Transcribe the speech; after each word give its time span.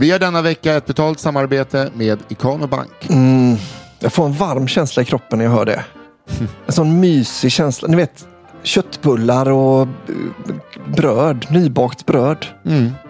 Vi 0.00 0.10
har 0.10 0.18
denna 0.18 0.42
vecka 0.42 0.74
ett 0.74 0.86
betalt 0.86 1.20
samarbete 1.20 1.90
med 1.94 2.18
Ikano 2.28 2.66
Bank. 2.66 3.08
Jag 3.98 4.12
får 4.12 4.26
en 4.26 4.32
varm 4.32 4.68
känsla 4.68 5.02
i 5.02 5.04
kroppen 5.04 5.38
när 5.38 5.44
jag 5.44 5.52
hör 5.52 5.64
det. 5.64 5.84
En 6.66 6.72
sån 6.72 7.00
mysig 7.00 7.52
känsla. 7.52 7.88
Ni 7.88 7.96
vet 7.96 8.28
köttbullar 8.62 9.50
och 9.50 9.82
eh, 9.82 9.88
bröd, 10.96 11.46
nybakt 11.50 12.06
bröd. 12.06 12.46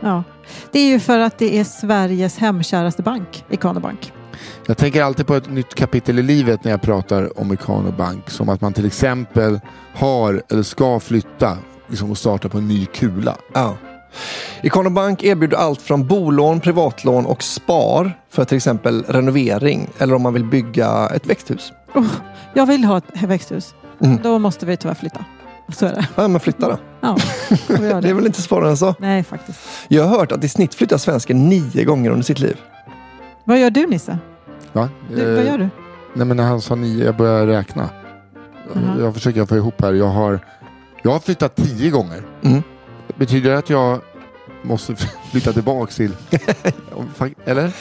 Ja. 0.00 0.22
Det 0.72 0.78
är 0.78 0.86
ju 0.86 1.00
för 1.00 1.18
att 1.18 1.38
det 1.38 1.58
är 1.58 1.64
Sveriges 1.64 2.38
hemkäraste 2.38 3.02
bank, 3.02 3.44
Ikano 3.50 3.80
Bank. 3.80 4.12
Jag 4.66 4.76
tänker 4.78 5.02
alltid 5.02 5.26
på 5.26 5.34
ett 5.34 5.50
nytt 5.50 5.74
kapitel 5.74 6.18
i 6.18 6.22
livet 6.22 6.64
när 6.64 6.70
jag 6.70 6.82
pratar 6.82 7.40
om 7.40 7.52
Ikano 7.52 7.92
Bank. 7.92 8.30
Som 8.30 8.48
att 8.48 8.60
man 8.60 8.72
till 8.72 8.86
exempel 8.86 9.60
har 9.94 10.42
eller 10.48 10.62
ska 10.62 11.00
flytta 11.00 11.58
liksom, 11.88 12.10
och 12.10 12.18
starta 12.18 12.48
på 12.48 12.58
en 12.58 12.68
ny 12.68 12.86
kula. 12.86 13.36
Ja. 13.54 13.76
Ikano 14.62 14.90
Bank 14.90 15.22
erbjuder 15.24 15.56
allt 15.56 15.82
från 15.82 16.06
bolån, 16.06 16.60
privatlån 16.60 17.26
och 17.26 17.42
spar 17.42 18.18
för 18.30 18.44
till 18.44 18.56
exempel 18.56 19.04
renovering 19.08 19.88
eller 19.98 20.14
om 20.14 20.22
man 20.22 20.34
vill 20.34 20.44
bygga 20.44 21.08
ett 21.14 21.26
växthus. 21.26 21.72
Oh, 21.94 22.06
jag 22.54 22.66
vill 22.66 22.84
ha 22.84 22.98
ett 22.98 23.22
växthus. 23.22 23.74
Mm. 24.00 24.18
Då 24.22 24.38
måste 24.38 24.66
vi 24.66 24.76
tyvärr 24.76 24.94
flytta. 24.94 25.24
Så 25.68 25.86
är 25.86 25.92
det. 25.94 26.08
Ja, 26.16 26.28
men 26.28 26.40
flytta 26.40 26.68
då. 26.68 26.78
Ja, 27.00 27.16
göra 27.68 28.00
Det 28.00 28.08
är 28.10 28.14
väl 28.14 28.26
inte 28.26 28.42
svårare 28.42 28.70
än 28.70 28.76
så. 28.76 28.94
Nej, 28.98 29.24
faktiskt. 29.24 29.60
Jag 29.88 30.04
har 30.04 30.18
hört 30.18 30.32
att 30.32 30.44
i 30.44 30.48
snitt 30.48 30.74
flyttar 30.74 30.98
svensken 30.98 31.48
nio 31.48 31.84
gånger 31.84 32.10
under 32.10 32.24
sitt 32.24 32.38
liv. 32.38 32.56
Vad 33.44 33.58
gör 33.58 33.70
du 33.70 33.86
Nisse? 33.86 34.18
Va? 34.72 34.88
Du, 35.14 35.34
vad 35.34 35.38
Eh, 35.38 35.46
gör 35.50 35.58
du? 35.58 35.68
Nej 36.14 36.26
men 36.26 36.36
när 36.36 36.44
han 36.44 36.60
sa 36.60 36.74
nio, 36.74 37.04
jag 37.04 37.16
börjar 37.16 37.46
räkna. 37.46 37.88
Mhm. 38.74 39.00
Jag 39.00 39.14
försöker 39.14 39.46
få 39.46 39.56
ihop 39.56 39.82
här. 39.82 39.92
Jag 39.92 40.08
har, 40.08 40.40
jag 41.02 41.10
har 41.10 41.18
flyttat 41.20 41.56
tio 41.56 41.90
gånger. 41.90 42.22
Mm. 42.42 42.62
Betyder 43.18 43.50
det 43.50 43.58
att 43.58 43.70
jag 43.70 44.00
måste 44.62 44.96
flytta 45.30 45.52
tillbaks 45.52 45.96
till... 45.96 46.12
Eller? 47.44 47.72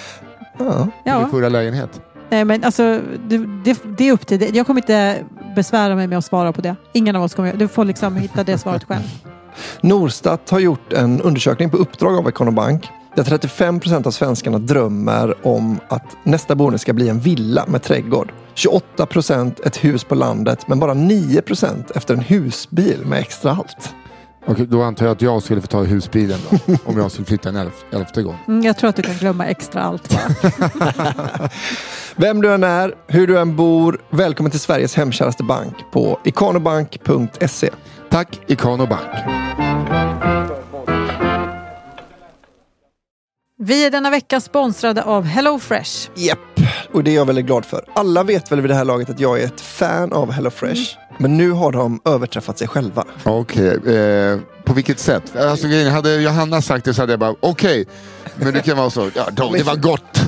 Ja. 1.03 1.19
Min 1.19 1.29
förra 1.29 1.49
lägenhet? 1.49 2.01
Nej, 2.29 2.45
men 2.45 2.63
alltså, 2.63 3.01
det, 3.27 3.37
det, 3.37 3.79
det 3.97 4.07
är 4.07 4.11
upp 4.11 4.27
till 4.27 4.39
dig. 4.39 4.55
Jag 4.55 4.67
kommer 4.67 4.81
inte 4.81 5.23
besvära 5.55 5.95
mig 5.95 6.07
med 6.07 6.17
att 6.17 6.25
svara 6.25 6.53
på 6.53 6.61
det. 6.61 6.75
Ingen 6.93 7.15
av 7.15 7.23
oss 7.23 7.33
kommer 7.33 7.53
Du 7.53 7.67
får 7.67 7.85
liksom 7.85 8.15
hitta 8.15 8.43
det 8.43 8.57
svaret 8.57 8.83
själv. 8.83 9.03
Norstat 9.81 10.49
har 10.49 10.59
gjort 10.59 10.93
en 10.93 11.21
undersökning 11.21 11.69
på 11.69 11.77
uppdrag 11.77 12.17
av 12.17 12.29
Ikano 12.29 12.51
Bank 12.51 12.89
där 13.15 13.23
35 13.23 13.79
procent 13.79 14.07
av 14.07 14.11
svenskarna 14.11 14.59
drömmer 14.59 15.47
om 15.47 15.79
att 15.87 16.17
nästa 16.23 16.55
boende 16.55 16.79
ska 16.79 16.93
bli 16.93 17.09
en 17.09 17.19
villa 17.19 17.65
med 17.67 17.83
trädgård. 17.83 18.31
28 18.53 19.05
procent 19.05 19.59
ett 19.59 19.83
hus 19.83 20.03
på 20.03 20.15
landet 20.15 20.67
men 20.67 20.79
bara 20.79 20.93
9 20.93 21.41
procent 21.41 21.91
efter 21.91 22.13
en 22.13 22.19
husbil 22.19 22.99
med 23.05 23.19
extra 23.19 23.51
allt. 23.51 23.93
Okej, 24.49 24.65
då 24.69 24.83
antar 24.83 25.05
jag 25.05 25.11
att 25.15 25.21
jag 25.21 25.43
skulle 25.43 25.61
få 25.61 25.67
ta 25.67 25.83
husbilen 25.83 26.39
då. 26.49 26.75
om 26.85 26.97
jag 26.97 27.11
skulle 27.11 27.25
flytta 27.25 27.49
en 27.49 27.55
elf, 27.55 27.85
elfte 27.91 28.21
gång. 28.21 28.37
Mm, 28.47 28.63
jag 28.63 28.77
tror 28.77 28.89
att 28.89 28.95
du 28.95 29.01
kan 29.01 29.15
glömma 29.15 29.45
extra 29.45 29.81
allt. 29.81 30.15
Vem 32.15 32.41
du 32.41 32.53
än 32.53 32.63
är, 32.63 32.93
hur 33.07 33.27
du 33.27 33.39
än 33.39 33.55
bor, 33.55 34.01
välkommen 34.09 34.51
till 34.51 34.59
Sveriges 34.59 34.95
hemkäraste 34.95 35.43
bank 35.43 35.75
på 35.91 36.19
ikanobank.se. 36.23 37.69
Tack 38.09 38.39
Ikano 38.47 38.87
Bank. 38.87 39.09
Vi 43.59 43.85
är 43.85 43.91
denna 43.91 44.09
vecka 44.09 44.41
sponsrade 44.41 45.03
av 45.03 45.23
HelloFresh. 45.23 46.09
Japp, 46.15 46.39
och 46.93 47.03
det 47.03 47.11
är 47.11 47.15
jag 47.15 47.25
väldigt 47.25 47.45
glad 47.45 47.65
för. 47.65 47.85
Alla 47.93 48.23
vet 48.23 48.51
väl 48.51 48.61
vid 48.61 48.69
det 48.69 48.75
här 48.75 48.85
laget 48.85 49.09
att 49.09 49.19
jag 49.19 49.39
är 49.39 49.45
ett 49.45 49.61
fan 49.61 50.13
av 50.13 50.31
HelloFresh. 50.31 50.97
Men 51.17 51.37
nu 51.37 51.51
har 51.51 51.71
de 51.71 51.99
överträffat 52.05 52.57
sig 52.57 52.67
själva. 52.67 53.03
Okej, 53.23 53.67
eh, 53.95 54.39
på 54.63 54.73
vilket 54.73 54.99
sätt? 54.99 55.35
Alltså, 55.35 55.67
hade 55.91 56.15
Johanna 56.15 56.61
sagt 56.61 56.85
det 56.85 56.93
så 56.93 57.01
hade 57.01 57.13
jag 57.13 57.19
bara 57.19 57.35
okej. 57.39 57.85
Men 58.35 58.53
det 58.53 58.61
kan 58.61 58.77
vara 58.77 58.89
så, 58.89 59.09
ja, 59.15 59.27
då, 59.31 59.51
det 59.51 59.63
var 59.63 59.75
gott. 59.75 60.21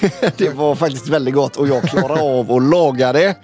Det 0.36 0.48
var 0.48 0.74
faktiskt 0.74 1.08
väldigt 1.08 1.34
gott 1.34 1.56
och 1.56 1.68
jag 1.68 1.82
klarade 1.82 2.20
av 2.22 2.52
att 2.52 2.62
laga 2.62 3.12
det. 3.12 3.34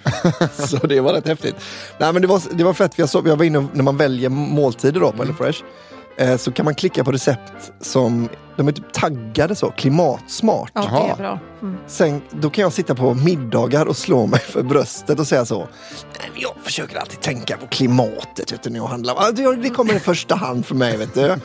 Så 0.53 0.77
det 0.87 0.99
var 1.01 1.13
rätt 1.13 1.27
häftigt. 1.27 1.55
Nej, 1.97 2.13
men 2.13 2.21
det, 2.21 2.27
var, 2.27 2.41
det 2.51 2.63
var 2.63 2.73
fett, 2.73 2.95
för 2.95 3.01
jag, 3.01 3.09
såg, 3.09 3.27
jag 3.27 3.35
var 3.35 3.45
inne 3.45 3.57
och- 3.57 3.63
när 3.73 3.83
man 3.83 3.97
väljer 3.97 4.29
måltider 4.29 4.99
då 4.99 5.11
på 5.11 5.17
HelloFresh. 5.23 5.59
Eh, 6.17 6.37
så 6.37 6.51
kan 6.51 6.65
man 6.65 6.75
klicka 6.75 7.03
på 7.03 7.11
recept 7.11 7.71
som 7.81 8.29
de 8.57 8.67
är 8.67 8.71
typ 8.71 8.93
taggade 8.93 9.55
så, 9.55 9.71
klimatsmart. 9.71 10.71
Ja, 10.73 10.81
det 10.81 11.11
är 11.11 11.15
bra. 11.15 11.39
Mm. 11.61 11.77
Sen, 11.87 12.21
då 12.31 12.49
kan 12.49 12.61
jag 12.61 12.73
sitta 12.73 12.95
på 12.95 13.13
middagar 13.13 13.85
och 13.85 13.97
slå 13.97 14.25
mig 14.27 14.39
för 14.39 14.63
bröstet 14.63 15.19
och 15.19 15.27
säga 15.27 15.45
så. 15.45 15.57
"Nej, 15.59 16.29
men 16.33 16.41
Jag 16.41 16.51
försöker 16.63 16.97
alltid 16.99 17.21
tänka 17.21 17.57
på 17.57 17.67
klimatet 17.67 18.51
vet 18.51 18.63
du, 18.63 18.69
när 18.69 18.77
jag 18.79 18.87
handlar. 18.87 19.61
Det 19.61 19.69
kommer 19.69 19.93
i 19.93 19.99
första 19.99 20.35
hand 20.35 20.65
för 20.65 20.75
mig. 20.75 20.97
Vet 20.97 21.13
du. 21.13 21.29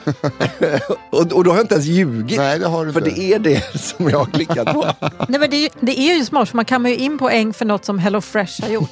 och, 1.11 1.33
och 1.33 1.45
då 1.45 1.51
har 1.51 1.57
jag 1.57 1.65
inte 1.65 1.75
ens 1.75 1.87
ljugit. 1.87 2.39
Nej, 2.39 2.59
det 2.59 2.67
har 2.67 2.87
du 2.87 2.93
för 2.93 3.01
inte. 3.09 3.21
det 3.21 3.33
är 3.35 3.39
det 3.39 3.81
som 3.81 4.09
jag 4.11 4.19
har 4.19 4.27
klickat 4.27 4.73
på. 4.73 4.83
Nej, 5.29 5.41
men 5.41 5.51
det, 5.51 5.57
är 5.57 5.63
ju, 5.63 5.69
det 5.81 5.99
är 6.01 6.15
ju 6.19 6.25
smart, 6.25 6.49
för 6.49 6.57
man 6.57 6.65
kan 6.65 6.87
ju 6.87 6.97
in 6.97 7.19
poäng 7.19 7.53
för 7.53 7.65
något 7.65 7.85
som 7.85 7.99
HelloFresh 7.99 8.63
har 8.63 8.69
gjort. 8.69 8.91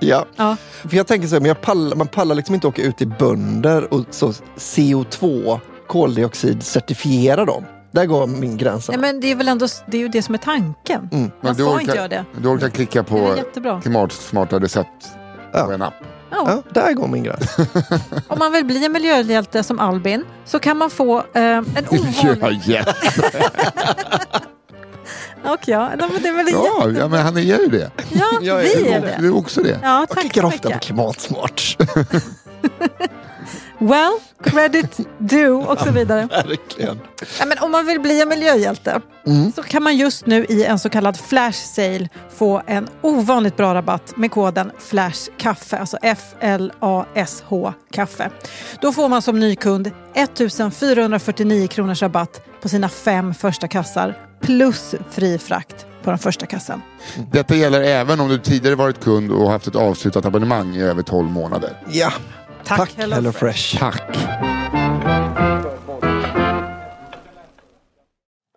ja. 0.00 0.26
Ja. 0.36 0.56
För 0.88 0.96
jag 0.96 1.06
tänker 1.06 1.28
så 1.28 1.34
här, 1.34 1.40
men 1.40 1.48
jag 1.48 1.60
pallar, 1.60 1.96
man 1.96 2.06
pallar 2.08 2.34
liksom 2.34 2.54
inte 2.54 2.66
åka 2.66 2.82
ut 2.82 2.96
till 2.96 3.08
bönder 3.18 3.94
och 3.94 4.04
så 4.10 4.32
CO2, 4.56 5.60
koldioxid, 5.88 6.62
certifiera 6.62 7.44
dem. 7.44 7.64
Där 7.90 8.06
går 8.06 8.26
min 8.26 8.56
gräns. 8.56 8.88
Nej, 8.88 8.98
men 8.98 9.20
det 9.20 9.30
är 9.30 9.34
väl 9.34 9.48
ändå 9.48 9.66
det, 9.86 9.96
är 9.96 10.00
ju 10.00 10.08
det 10.08 10.22
som 10.22 10.34
är 10.34 10.38
tanken. 10.38 11.08
Mm. 11.12 11.30
Man 11.40 11.54
du 11.54 11.62
ska 11.62 11.72
orkar- 11.72 11.80
inte 11.80 11.96
göra 11.96 12.08
det. 12.08 12.24
Du 12.42 12.48
orkar 12.48 12.68
klicka 12.68 13.02
på 13.02 13.34
klimatsmarta 13.82 14.58
recept 14.60 15.08
Ja. 15.52 15.64
på 15.64 15.72
en 15.72 15.82
app. 15.82 15.94
Ja. 16.30 16.44
Ja, 16.46 16.62
där 16.82 16.92
går 16.92 17.08
min 17.08 17.22
gräns. 17.22 17.56
Om 18.28 18.38
man 18.38 18.52
vill 18.52 18.64
bli 18.64 18.84
en 18.86 18.92
miljöhjälte 18.92 19.62
som 19.62 19.78
Albin 19.80 20.24
så 20.44 20.58
kan 20.58 20.76
man 20.76 20.90
få 20.90 21.18
eh, 21.18 21.42
en 21.42 21.64
ovanlig... 21.90 22.60
ja. 22.66 22.84
Och 25.52 25.58
ja, 25.68 25.88
nej, 25.98 26.08
men 26.12 26.22
det 26.22 26.28
är 26.28 26.36
väl 26.36 26.46
ja, 26.52 27.00
ja, 27.00 27.08
men 27.08 27.20
han 27.22 27.36
är 27.36 27.40
ju 27.40 27.66
det. 27.68 27.90
Ja, 28.12 28.24
Jag 28.42 28.60
är- 28.60 28.62
vi 28.82 28.88
är 28.92 29.00
Du 29.00 29.06
det. 29.06 29.12
är 29.28 29.36
också 29.36 29.62
det. 29.62 29.78
Ja, 29.82 29.98
Jag 29.98 30.08
tack 30.08 30.20
klickar 30.20 30.40
så 30.42 30.46
ofta 30.48 30.70
på 30.70 30.78
klimatsmart. 30.78 31.76
Well, 33.78 34.12
credit 34.44 35.00
due 35.18 35.50
och 35.66 35.78
så 35.80 35.90
vidare. 35.90 36.26
Verkligen. 36.30 37.00
Ja, 37.38 37.46
men 37.46 37.58
om 37.58 37.70
man 37.72 37.86
vill 37.86 38.00
bli 38.00 38.20
en 38.22 38.28
miljöhjälte 38.28 39.00
Mm. 39.26 39.52
så 39.52 39.62
kan 39.62 39.82
man 39.82 39.96
just 39.96 40.26
nu 40.26 40.44
i 40.48 40.64
en 40.64 40.78
så 40.78 40.88
kallad 40.88 41.16
flash 41.20 41.58
sale 41.74 42.08
få 42.36 42.62
en 42.66 42.88
ovanligt 43.02 43.56
bra 43.56 43.74
rabatt 43.74 44.16
med 44.16 44.30
koden 44.30 44.70
FLASHKAFFE, 44.78 45.78
alltså 45.78 45.96
F-L-A-S-H 46.02 47.72
kaffe. 47.92 48.30
Då 48.80 48.92
får 48.92 49.08
man 49.08 49.22
som 49.22 49.40
ny 49.40 49.56
kund 49.56 49.90
1449 50.14 51.66
kronors 51.68 52.02
rabatt 52.02 52.40
på 52.62 52.68
sina 52.68 52.88
fem 52.88 53.34
första 53.34 53.68
kassar 53.68 54.18
plus 54.40 54.94
fri 55.10 55.38
frakt 55.38 55.86
på 56.02 56.10
den 56.10 56.18
första 56.18 56.46
kassan. 56.46 56.82
Detta 57.32 57.54
gäller 57.54 57.80
även 57.80 58.20
om 58.20 58.28
du 58.28 58.38
tidigare 58.38 58.74
varit 58.74 59.00
kund 59.04 59.30
och 59.32 59.50
haft 59.50 59.66
ett 59.66 59.76
avslutat 59.76 60.24
abonnemang 60.26 60.76
i 60.76 60.82
över 60.82 61.02
12 61.02 61.30
månader. 61.30 61.70
Ja, 61.90 62.12
Tack, 62.64 62.78
tack 62.78 62.92
Hello 62.96 63.14
Hello 63.14 63.32
Fresh. 63.32 63.78
Fresh. 63.78 63.78
Tack! 63.78 64.18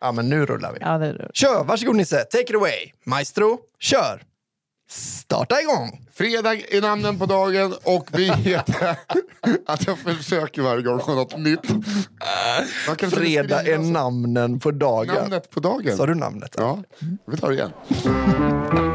Ja, 0.02 0.12
men 0.12 0.30
nu 0.30 0.46
rullar 0.46 0.72
vi. 0.74 0.78
Ja, 0.82 0.98
det 0.98 1.14
det. 1.14 1.32
Kör, 1.34 1.64
varsågod 1.64 1.96
Nisse. 1.96 2.18
Take 2.18 2.44
it 2.44 2.56
away. 2.56 2.92
Maestro, 3.06 3.60
kör. 3.80 4.22
Starta 4.90 5.62
igång. 5.62 6.06
Fredag 6.14 6.56
är 6.56 6.82
namnen 6.82 7.20
på 7.20 7.26
dagen 7.26 7.74
och 7.84 8.08
vi 8.14 8.32
heter 8.32 8.96
att 9.68 9.88
jag 9.88 9.98
försöker 10.00 10.62
varje 10.62 10.82
gång 10.82 11.00
på 11.00 11.12
något 11.14 11.38
nytt. 11.38 11.66
Fredag 13.12 13.68
är 13.68 13.78
namnen 13.78 14.60
på 14.60 14.72
dagen. 14.72 15.16
namnet 15.16 15.50
på 15.50 15.60
dagen. 15.60 15.98
Sa 15.98 16.06
du 16.06 16.16
namnet? 16.16 16.56
Ja, 16.58 16.80
vi 17.28 17.38
tar 17.38 17.50
det 17.50 17.56
igen. 17.56 17.72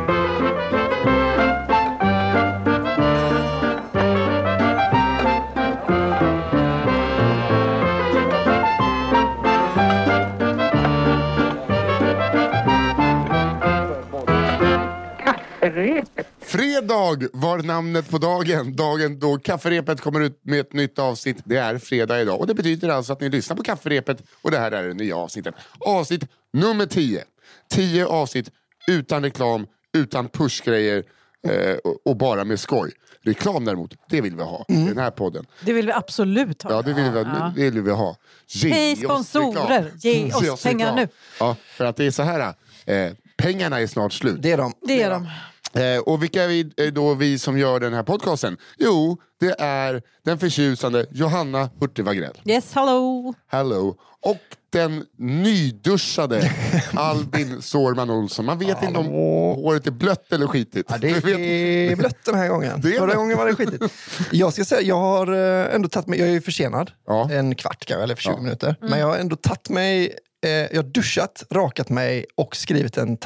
Fredag 16.40 17.28
var 17.32 17.62
namnet 17.62 18.10
på 18.10 18.18
dagen. 18.18 18.76
Dagen 18.76 19.18
då 19.18 19.38
kafferepet 19.38 20.00
kommer 20.00 20.20
ut 20.20 20.40
med 20.42 20.60
ett 20.60 20.72
nytt 20.72 20.98
avsnitt. 20.98 21.36
Det 21.44 21.56
är 21.56 21.78
fredag 21.78 22.20
idag 22.20 22.40
och 22.40 22.46
det 22.46 22.54
betyder 22.54 22.88
alltså 22.88 23.12
att 23.12 23.20
ni 23.20 23.28
lyssnar 23.28 23.56
på 23.56 23.62
kafferepet 23.62 24.22
och 24.42 24.50
det 24.50 24.58
här 24.58 24.72
är 24.72 24.88
det 24.88 24.94
nya 24.94 25.16
avsnittet. 25.16 25.54
Avsnitt 25.80 26.24
nummer 26.52 26.86
10. 26.86 27.24
10 27.70 28.06
avsnitt 28.06 28.50
utan 28.88 29.22
reklam, 29.22 29.66
utan 29.96 30.28
pushgrejer 30.28 31.04
eh, 31.48 31.76
och, 31.84 32.06
och 32.06 32.16
bara 32.16 32.44
med 32.44 32.60
skoj. 32.60 32.92
Reklam 33.22 33.64
däremot, 33.64 33.94
det 34.10 34.20
vill 34.20 34.36
vi 34.36 34.42
ha 34.42 34.64
i 34.68 34.74
den 34.74 34.98
här 34.98 35.10
podden. 35.10 35.46
Det 35.60 35.72
vill 35.72 35.86
vi 35.86 35.92
absolut 35.92 36.62
ha. 36.62 36.70
Ja, 36.70 36.82
det 36.82 36.92
vill 36.92 37.10
vi, 37.10 37.18
Ja. 37.18 37.52
det 37.56 37.70
vill 37.70 37.82
vi 37.82 37.90
ha. 37.90 38.16
Ge 38.48 38.70
Hej, 38.70 38.92
oss 38.92 38.98
sponsorer! 39.28 39.82
reklam. 39.82 40.42
Ge 40.42 40.50
oss 40.50 40.62
pengar 40.62 40.86
reklam. 40.86 40.96
nu. 40.96 41.08
Ja, 41.40 41.56
för 41.76 41.84
att 41.84 41.96
det 41.96 42.04
är 42.04 42.10
så 42.10 42.22
här, 42.22 42.54
eh, 42.86 43.12
pengarna 43.36 43.80
är 43.80 43.86
snart 43.86 44.12
slut. 44.12 44.36
Det 44.42 44.52
är 44.52 44.56
de. 44.56 44.72
Det 44.86 45.02
är 45.02 45.10
de. 45.10 45.28
Eh, 45.76 45.99
och 46.00 46.23
vilka 46.23 46.43
är 46.44 46.49
vi, 46.49 46.73
är 46.76 46.90
då 46.90 47.14
vi 47.14 47.38
som 47.38 47.58
gör 47.58 47.81
den 47.81 47.93
här 47.94 48.02
podcasten? 48.02 48.56
Jo, 48.78 49.17
det 49.40 49.55
är 49.61 50.02
den 50.25 50.38
förtjusande 50.38 51.06
Johanna 51.11 51.70
Hurtig 51.81 52.05
Wagrell. 52.05 52.40
Yes, 52.44 52.73
hello! 52.75 53.34
Hello. 53.50 53.96
Och 54.23 54.38
den 54.73 55.05
nyduschade 55.19 56.50
Albin 56.94 57.62
Sårman 57.62 58.11
Olsson. 58.11 58.44
Man 58.44 58.58
vet 58.58 58.82
inte 58.82 58.99
om 58.99 59.06
håret 59.06 59.87
är 59.87 59.90
blött 59.90 60.32
eller 60.32 60.46
skitigt. 60.46 60.88
Ja, 60.90 60.99
det 60.99 61.12
vet- 61.25 61.38
är 61.38 61.96
blött 61.96 62.25
den 62.25 62.34
här 62.34 62.49
gången. 62.49 62.81
Det 62.81 62.88
är 62.94 62.99
Förra 62.99 63.11
det. 63.11 63.17
gången 63.17 63.37
var 63.38 63.46
det 63.46 63.55
skitigt. 63.55 63.84
Jag 64.32 64.52
ska 64.52 64.64
säga, 64.64 64.81
jag 64.81 64.99
har 64.99 65.32
eh, 65.67 65.75
ändå 65.75 65.88
tagit 65.88 66.06
mig, 66.06 66.19
jag 66.19 66.28
är 66.28 66.32
ju 66.32 66.40
försenad. 66.40 66.90
Ja. 67.06 67.31
En 67.32 67.55
kvart 67.55 67.84
kanske, 67.87 68.02
eller 68.02 68.14
för 68.14 68.23
20 68.23 68.31
Ja. 68.32 68.40
minuter. 68.43 68.76
Men 68.81 68.99
jag 68.99 69.06
har 69.06 69.17
ändå 69.17 69.37
tagit 69.37 69.69
mig, 69.69 70.19
eh, 70.44 70.50
jag 70.50 70.76
har 70.76 70.82
duschat, 70.90 71.44
rakat 71.50 71.88
mig 71.88 72.25
och 72.37 72.56
skrivit 72.56 72.96
en 72.96 73.17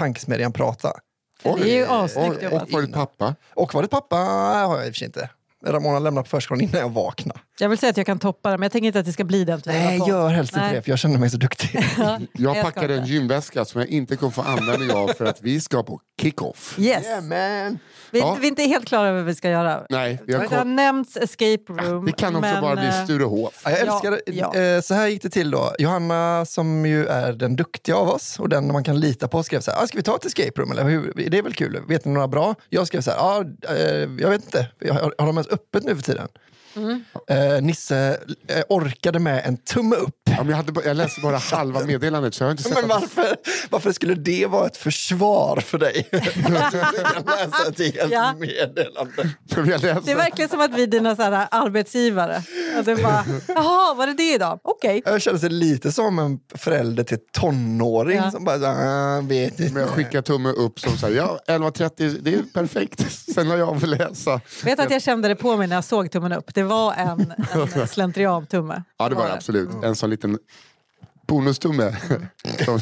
tankesmedjan-prata. 1.42 1.64
Det 1.64 1.70
är 1.70 1.76
ju 1.76 1.86
assnyggt 1.86 2.36
och, 2.36 2.42
jobbat. 2.42 2.62
och 2.62 2.70
varit 2.70 2.92
pappa. 2.92 3.34
Och 3.54 3.74
varit 3.74 3.90
pappa 3.90 4.16
har 4.16 4.76
jag 4.76 4.86
i 4.86 4.90
och 4.90 4.94
för 4.94 4.98
sig 4.98 5.06
inte. 5.06 5.30
Ramona 5.66 5.98
lämnade 5.98 6.24
på 6.24 6.28
förskolan 6.28 6.60
innan 6.60 6.80
jag 6.80 6.88
vaknade. 6.90 7.40
Jag 7.58 7.68
vill 7.68 7.78
säga 7.78 7.90
att 7.90 7.96
jag 7.96 8.06
kan 8.06 8.18
toppa 8.18 8.50
det, 8.50 8.56
men 8.58 8.62
jag 8.62 8.72
tänker 8.72 8.86
inte 8.86 8.98
att 9.00 9.06
det 9.06 9.12
ska 9.12 9.24
bli 9.24 9.44
den 9.44 9.60
typen 9.60 9.84
Nej, 9.84 10.00
gör 10.08 10.28
helst 10.28 10.52
inte 10.56 10.72
det, 10.72 10.82
för 10.82 10.90
jag 10.90 10.98
känner 10.98 11.18
mig 11.18 11.30
så 11.30 11.36
duktig. 11.36 11.80
Jag 11.96 12.56
jag 12.56 12.62
packade 12.64 12.94
en 12.98 13.06
gymväska 13.06 13.64
som 13.64 13.80
jag 13.80 13.90
inte 13.90 14.16
kommer 14.16 14.30
få 14.30 14.42
användning 14.42 14.90
av 14.92 15.08
för 15.08 15.24
att 15.24 15.42
vi 15.42 15.60
ska 15.60 15.82
på 15.82 16.00
kick-off. 16.22 16.76
Yes. 16.78 17.04
man. 17.22 17.78
Vi, 18.10 18.18
Ja. 18.18 18.36
vi 18.40 18.46
är 18.46 18.48
inte 18.48 18.62
helt 18.62 18.86
klara 18.86 19.08
över 19.08 19.18
vad 19.18 19.26
vi 19.26 19.34
ska 19.34 19.50
göra. 19.50 19.82
Nej, 19.90 20.18
vi 20.26 20.34
har 20.34 20.46
Det 20.48 20.56
har 20.56 20.64
nämnts 20.64 21.16
escape 21.16 21.62
room. 21.68 22.06
Det 22.06 22.12
kan 22.12 22.36
också 22.36 22.50
men, 22.50 22.60
bara 22.62 22.76
bli 22.76 22.86
eh, 22.86 23.04
Sturehof. 23.04 23.62
Ja, 23.64 23.70
jag 23.70 23.86
Ja, 23.86 23.92
älskar 23.94 24.10
det. 24.10 24.20
ja. 24.26 24.54
Eh, 24.56 24.80
Så 24.80 24.94
här 24.94 25.06
gick 25.08 25.22
det 25.22 25.30
till 25.30 25.50
då. 25.50 25.72
Johanna 25.78 26.44
som 26.46 26.86
ju 26.86 27.06
är 27.06 27.32
den 27.32 27.56
duktiga 27.56 27.96
av 27.96 28.08
oss 28.08 28.38
och 28.40 28.48
den 28.48 28.72
man 28.72 28.84
kan 28.84 29.00
lita 29.00 29.28
på 29.28 29.42
skrev 29.42 29.60
så 29.60 29.70
här, 29.70 29.82
ah, 29.82 29.86
ska 29.86 29.96
vi 29.96 30.02
ta 30.02 30.16
ett 30.16 30.24
escape 30.24 30.60
room 30.60 30.70
eller 30.72 30.84
hur? 30.84 31.12
Det 31.30 31.38
är 31.38 31.42
väl 31.42 31.54
kul? 31.54 31.80
Vet 31.88 32.04
ni 32.04 32.12
några 32.12 32.28
bra? 32.28 32.54
Jag 32.68 32.86
skrev 32.86 33.00
så 33.00 33.10
här, 33.10 33.18
ah, 33.18 33.44
eh, 33.74 34.08
jag 34.20 34.30
vet 34.30 34.44
inte, 34.44 34.66
har, 34.92 35.14
har 35.18 35.26
de 35.26 35.36
ens 35.36 35.49
öppet 35.50 35.84
nu 35.84 35.96
för 35.96 36.02
tiden? 36.02 36.28
Mm. 36.76 37.04
Eh, 37.28 37.62
Nisse 37.62 38.18
eh, 38.48 38.62
orkade 38.68 39.18
med 39.18 39.42
en 39.46 39.56
tumme 39.56 39.96
upp. 39.96 40.14
Ja, 40.24 40.36
men 40.36 40.48
jag, 40.48 40.56
hade, 40.56 40.72
bara- 40.72 40.84
jag 40.84 40.96
läste 40.96 41.20
bara 41.20 41.36
halva 41.52 41.80
meddelandet 41.84 42.34
så 42.34 42.42
jag 42.42 42.46
har 42.48 42.50
inte 42.50 42.62
sett 42.62 42.74
Men 42.74 42.84
att- 42.84 42.90
varför, 43.16 43.36
varför 43.70 43.92
skulle 43.92 44.14
det 44.14 44.46
vara 44.46 44.66
ett 44.66 44.76
försvar 44.76 45.60
för 45.60 45.78
dig? 45.78 46.08
Att 46.12 47.26
läsa 47.26 47.68
ett 47.68 47.78
helt 47.96 48.12
Ja. 48.12 48.32
meddelande. 48.38 49.30
Det 50.04 50.12
är 50.12 50.16
verkligen 50.16 50.48
som 50.50 50.60
att 50.60 50.74
vi 50.74 50.82
är 50.82 50.86
dina 50.86 51.16
så 51.16 51.22
här, 51.22 51.48
arbetsgivare. 51.50 52.42
Att 52.78 52.84
bara, 52.86 53.24
jaha, 53.48 53.94
var 53.94 54.06
det 54.06 54.14
det 54.14 54.34
idag? 54.34 54.60
Okej. 54.64 55.02
Jag 55.04 55.22
känner 55.22 55.38
sig 55.38 55.50
lite 55.50 55.92
som 55.92 56.18
en 56.18 56.38
förälder 56.54 57.04
till 57.04 57.18
tonåring 57.32 58.16
Ja. 58.16 58.30
som 58.30 58.44
bara, 58.44 58.58
så 58.58 58.64
här, 58.66 59.18
"Ah, 59.18 59.20
vet 59.20 59.60
inte. 59.60 59.72
Men 59.72 59.82
jag 59.82 59.90
skickar 59.90 60.22
tumme 60.22 60.48
upp 60.48 60.80
som 60.80 60.96
säger 60.98 61.16
ja 61.16 61.38
11.30, 61.46 62.18
det 62.22 62.34
är 62.34 62.42
perfekt. 62.54 63.06
Sen 63.34 63.46
har 63.50 63.56
jag 63.56 63.80
väl 63.80 63.90
läsa. 63.90 64.40
Vet 64.64 64.80
att 64.80 64.90
jag 64.90 65.02
kände 65.02 65.28
det 65.28 65.34
på 65.36 65.56
mig 65.56 65.66
när 65.68 65.76
jag 65.76 65.84
såg 65.84 66.10
tummen 66.10 66.32
upp. 66.32 66.54
Det 66.60 66.64
var 66.64 66.94
en, 66.94 67.32
en 67.74 67.88
slentrian-tumme. 67.88 68.82
Ja 68.98 69.08
det 69.08 69.14
var 69.14 69.26
det 69.26 69.32
absolut. 69.32 69.70
En 69.84 69.96
sån 69.96 70.10
liten 70.10 70.38
bonustumme. 71.26 71.96
Som- 72.64 72.80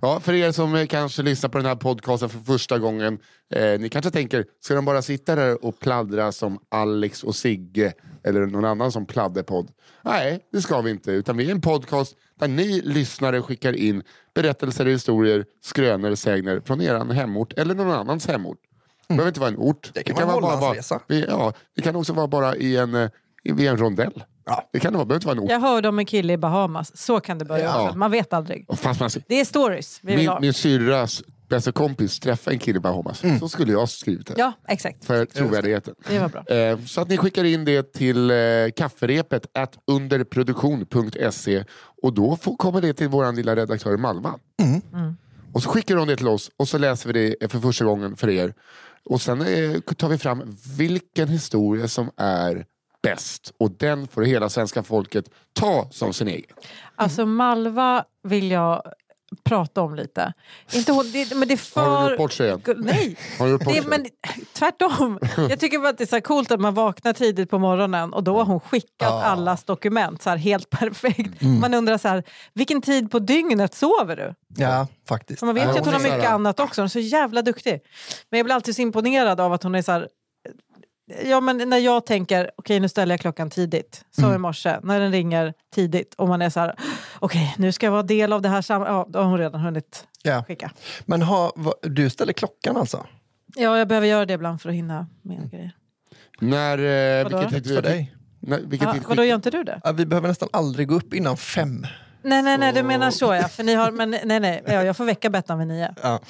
ja, 0.00 0.20
för 0.20 0.32
er 0.34 0.52
som 0.52 0.86
kanske 0.86 1.22
lyssnar 1.22 1.50
på 1.50 1.58
den 1.58 1.66
här 1.66 1.76
podcasten 1.76 2.28
för 2.28 2.38
första 2.38 2.78
gången. 2.78 3.18
Eh, 3.54 3.80
ni 3.80 3.88
kanske 3.88 4.10
tänker, 4.10 4.44
ska 4.60 4.74
de 4.74 4.84
bara 4.84 5.02
sitta 5.02 5.34
där 5.34 5.64
och 5.64 5.78
pladdra 5.80 6.32
som 6.32 6.58
Alex 6.68 7.22
och 7.24 7.34
Sigge 7.36 7.92
eller 8.24 8.46
någon 8.46 8.64
annan 8.64 8.92
som 8.92 9.06
pladderpodd? 9.06 9.68
Nej, 10.02 10.40
det 10.52 10.62
ska 10.62 10.80
vi 10.80 10.90
inte. 10.90 11.10
Utan 11.12 11.36
vi 11.36 11.46
är 11.46 11.50
en 11.50 11.60
podcast 11.60 12.16
där 12.40 12.48
ni 12.48 12.80
lyssnare 12.80 13.42
skickar 13.42 13.72
in 13.72 14.02
berättelser, 14.34 14.86
historier, 14.86 15.44
skrönor, 15.64 16.14
sägner 16.14 16.60
från 16.60 16.80
er 16.80 17.12
hemort 17.12 17.52
eller 17.52 17.74
någon 17.74 17.90
annans 17.90 18.26
hemort. 18.26 18.58
Det 19.12 19.16
behöver 19.16 19.28
inte 19.30 19.40
vara 19.40 19.50
en 19.50 19.56
ort. 19.56 19.90
Det 19.94 20.02
kan 20.02 20.14
vara 20.16 20.36
en 20.36 20.42
vara 20.42 20.54
Hollandsresa. 20.56 20.94
bara, 20.94 21.04
vi- 21.08 21.24
ja, 21.28 21.52
det 21.76 21.82
kan 21.82 21.96
också 21.96 22.12
vara 22.12 22.26
bara 22.26 22.56
i 22.56 22.76
en, 22.76 22.94
eh, 22.94 23.08
i, 23.44 23.66
en 23.66 23.76
rondell. 23.76 24.24
Ja. 24.46 24.68
Det 24.72 24.80
kan 24.80 24.92
det 24.92 24.96
vara, 24.96 25.04
det 25.04 25.08
behöver 25.08 25.14
inte 25.14 25.26
vara 25.26 25.36
en 25.36 25.44
ort. 25.44 25.50
Jag 25.50 25.60
hörde 25.60 25.88
om 25.88 25.98
en 25.98 26.06
kille 26.06 26.32
i 26.32 26.36
Bahamas. 26.36 26.96
Så 26.96 27.20
kan 27.20 27.38
det 27.38 27.44
börja. 27.44 27.64
Ja. 27.64 27.92
Man 27.96 28.10
vet 28.10 28.32
aldrig. 28.32 28.66
Man, 28.84 29.10
Det 29.28 29.40
är 29.40 29.44
stories 29.44 29.98
vi 30.02 30.16
min, 30.16 30.30
min 30.40 30.52
syrras 30.52 31.22
bästa 31.48 31.72
kompis 31.72 32.20
träffade 32.20 32.54
en 32.56 32.58
kille 32.60 32.76
i 32.76 32.80
Bahamas. 32.80 33.22
Så 33.40 33.48
skulle 33.48 33.72
jag 33.72 33.78
ha 33.80 33.86
skrivit 33.86 34.26
det. 34.26 34.34
Ja, 34.36 34.52
exakt. 34.68 35.04
För 35.04 35.24
trovärdigheten. 35.24 35.94
Det 36.08 36.18
var 36.18 36.28
bra. 36.28 36.46
Eh, 36.56 36.78
så 36.84 37.00
att 37.00 37.08
ni 37.08 37.16
skickar 37.16 37.44
in 37.44 37.64
det 37.64 37.92
till 37.92 38.30
eh, 38.30 38.36
kafferepet 38.76 39.46
at 39.54 39.76
underproduktion.se 39.86 41.64
och 42.02 42.12
då 42.14 42.36
får, 42.36 42.56
kommer 42.56 42.80
det 42.80 42.92
till 42.94 43.08
vår 43.08 43.32
lilla 43.32 43.56
redaktör 43.56 43.96
Malma. 43.96 44.38
Mm. 44.62 45.16
Och 45.52 45.62
så 45.62 45.68
skickar 45.68 45.96
hon 45.96 46.08
det 46.08 46.16
till 46.16 46.28
oss 46.28 46.50
och 46.56 46.68
så 46.68 46.78
läser 46.78 47.12
vi 47.12 47.36
det 47.40 47.52
för 47.52 47.58
första 47.60 47.84
gången 47.84 48.16
för 48.16 48.30
er. 48.30 48.54
Och 49.04 49.22
sen 49.22 49.40
eh, 49.40 49.80
tar 49.80 50.08
vi 50.08 50.18
fram 50.18 50.56
vilken 50.78 51.28
historia 51.28 51.88
som 51.88 52.10
är 52.16 52.66
bäst 53.02 53.52
och 53.58 53.70
den 53.70 54.08
får 54.08 54.22
hela 54.22 54.48
svenska 54.48 54.82
folket 54.82 55.24
ta 55.52 55.88
som 55.90 56.12
sin 56.12 56.28
egen. 56.28 56.56
Alltså 56.96 57.26
Malva 57.26 58.04
vill 58.22 58.50
jag 58.50 58.82
prata 59.44 59.80
om 59.82 59.94
lite. 59.94 60.32
Inte 60.72 60.92
hon, 60.92 61.10
det, 61.12 61.34
men 61.34 61.48
det 61.48 61.54
är 61.54 61.56
för... 61.56 61.80
Har 61.80 62.00
hon 62.00 62.10
gjort 62.10 62.18
bort 62.18 62.32
sig 62.32 62.46
igen? 62.46 62.60
Nej, 62.76 63.16
Har 63.38 63.46
gjort 63.46 63.64
bort 63.64 63.74
det, 63.74 63.80
sig? 63.80 63.90
men 63.90 64.06
tvärtom. 64.52 65.18
Jag 65.36 65.60
tycker 65.60 65.78
bara 65.78 65.88
att 65.88 65.98
det 65.98 66.04
är 66.04 66.06
så 66.06 66.20
coolt 66.20 66.50
att 66.50 66.60
man 66.60 66.74
vaknar 66.74 67.12
tidigt 67.12 67.50
på 67.50 67.58
morgonen 67.58 68.12
och 68.12 68.24
då 68.24 68.36
har 68.38 68.44
hon 68.44 68.60
skickat 68.60 69.12
allas 69.12 69.64
dokument 69.64 70.22
så 70.22 70.30
här 70.30 70.36
helt 70.36 70.70
perfekt. 70.70 71.42
Mm. 71.42 71.60
Man 71.60 71.74
undrar 71.74 71.98
så 71.98 72.08
här, 72.08 72.22
vilken 72.52 72.82
tid 72.82 73.10
på 73.10 73.18
dygnet 73.18 73.74
sover 73.74 74.16
du? 74.16 74.34
Ja, 74.62 74.86
faktiskt. 75.08 75.42
Man 75.42 75.54
vet 75.54 75.64
Ja, 75.64 75.72
ju 75.72 75.78
att 75.78 75.84
hon 75.84 75.94
har 75.94 76.00
mycket 76.00 76.30
annat 76.30 76.60
också. 76.60 76.80
Hon 76.80 76.84
är 76.84 76.88
så 76.88 76.98
jävla 76.98 77.42
duktig. 77.42 77.80
Men 78.30 78.38
jag 78.38 78.44
blir 78.44 78.54
alltid 78.54 78.76
så 78.76 78.82
imponerad 78.82 79.40
av 79.40 79.52
att 79.52 79.62
hon 79.62 79.74
är 79.74 79.82
så 79.82 79.92
här... 79.92 80.08
Ja, 81.24 81.40
men 81.40 81.68
när 81.68 81.78
jag 81.78 82.06
tänker, 82.06 82.50
okej 82.56 82.80
nu 82.80 82.88
ställer 82.88 83.12
jag 83.12 83.20
klockan 83.20 83.50
tidigt, 83.50 84.04
som 84.10 84.24
Mm. 84.24 84.34
i 84.36 84.38
morse, 84.38 84.76
när 84.82 85.00
den 85.00 85.12
ringer 85.12 85.54
tidigt 85.74 86.14
och 86.14 86.28
man 86.28 86.42
är 86.42 86.50
så 86.50 86.60
här, 86.60 86.74
okej 87.18 87.54
nu 87.58 87.72
ska 87.72 87.86
jag 87.86 87.90
vara 87.92 88.02
del 88.02 88.32
av 88.32 88.42
det 88.42 88.48
här 88.48 88.62
sam-" 88.62 88.82
Ja, 88.82 89.06
då 89.08 89.18
har 89.18 89.26
hon 89.26 89.38
redan 89.38 89.60
hunnit 89.60 90.06
Ja. 90.22 90.44
skicka. 90.48 90.70
Men 91.04 91.22
ha, 91.22 91.52
va, 91.56 91.72
du 91.82 92.10
ställer 92.10 92.32
klockan 92.32 92.76
alltså? 92.76 93.06
Ja, 93.56 93.78
jag 93.78 93.88
behöver 93.88 94.06
göra 94.06 94.26
det 94.26 94.34
ibland 94.34 94.60
för 94.62 94.68
att 94.68 94.74
hinna 94.74 95.06
med 95.22 95.50
grejer. 95.50 95.72
När, 96.40 96.78
eh, 96.78 97.28
vilken 97.28 97.62
tid 97.62 97.74
För 97.74 97.82
dig? 97.82 98.14
Nej, 98.40 98.60
vilket 98.66 98.88
Ja, 98.88 98.92
vitt 98.94 99.08
vadå, 99.08 99.24
gör 99.24 99.34
inte 99.34 99.50
du 99.50 99.64
det? 99.64 99.80
Ja, 99.84 99.92
vi 99.92 100.06
behöver 100.06 100.28
nästan 100.28 100.48
aldrig 100.52 100.88
gå 100.88 100.94
upp 100.94 101.14
innan 101.14 101.36
fem. 101.36 101.86
Nej, 102.24 102.42
nej, 102.42 102.58
nej, 102.58 102.72
du 102.72 102.82
menar 102.82 103.10
så 103.10 103.34
ja. 103.34 103.48
För 103.48 103.62
ni 103.64 103.74
har, 103.74 103.90
men, 103.90 104.10
nej, 104.24 104.40
nej, 104.40 104.62
ja, 104.66 104.82
jag 104.84 104.96
får 104.96 105.04
väcka 105.04 105.30
Bettan 105.30 105.58
vid 105.58 105.68
nio. 105.68 105.94
Ja. 106.02 106.20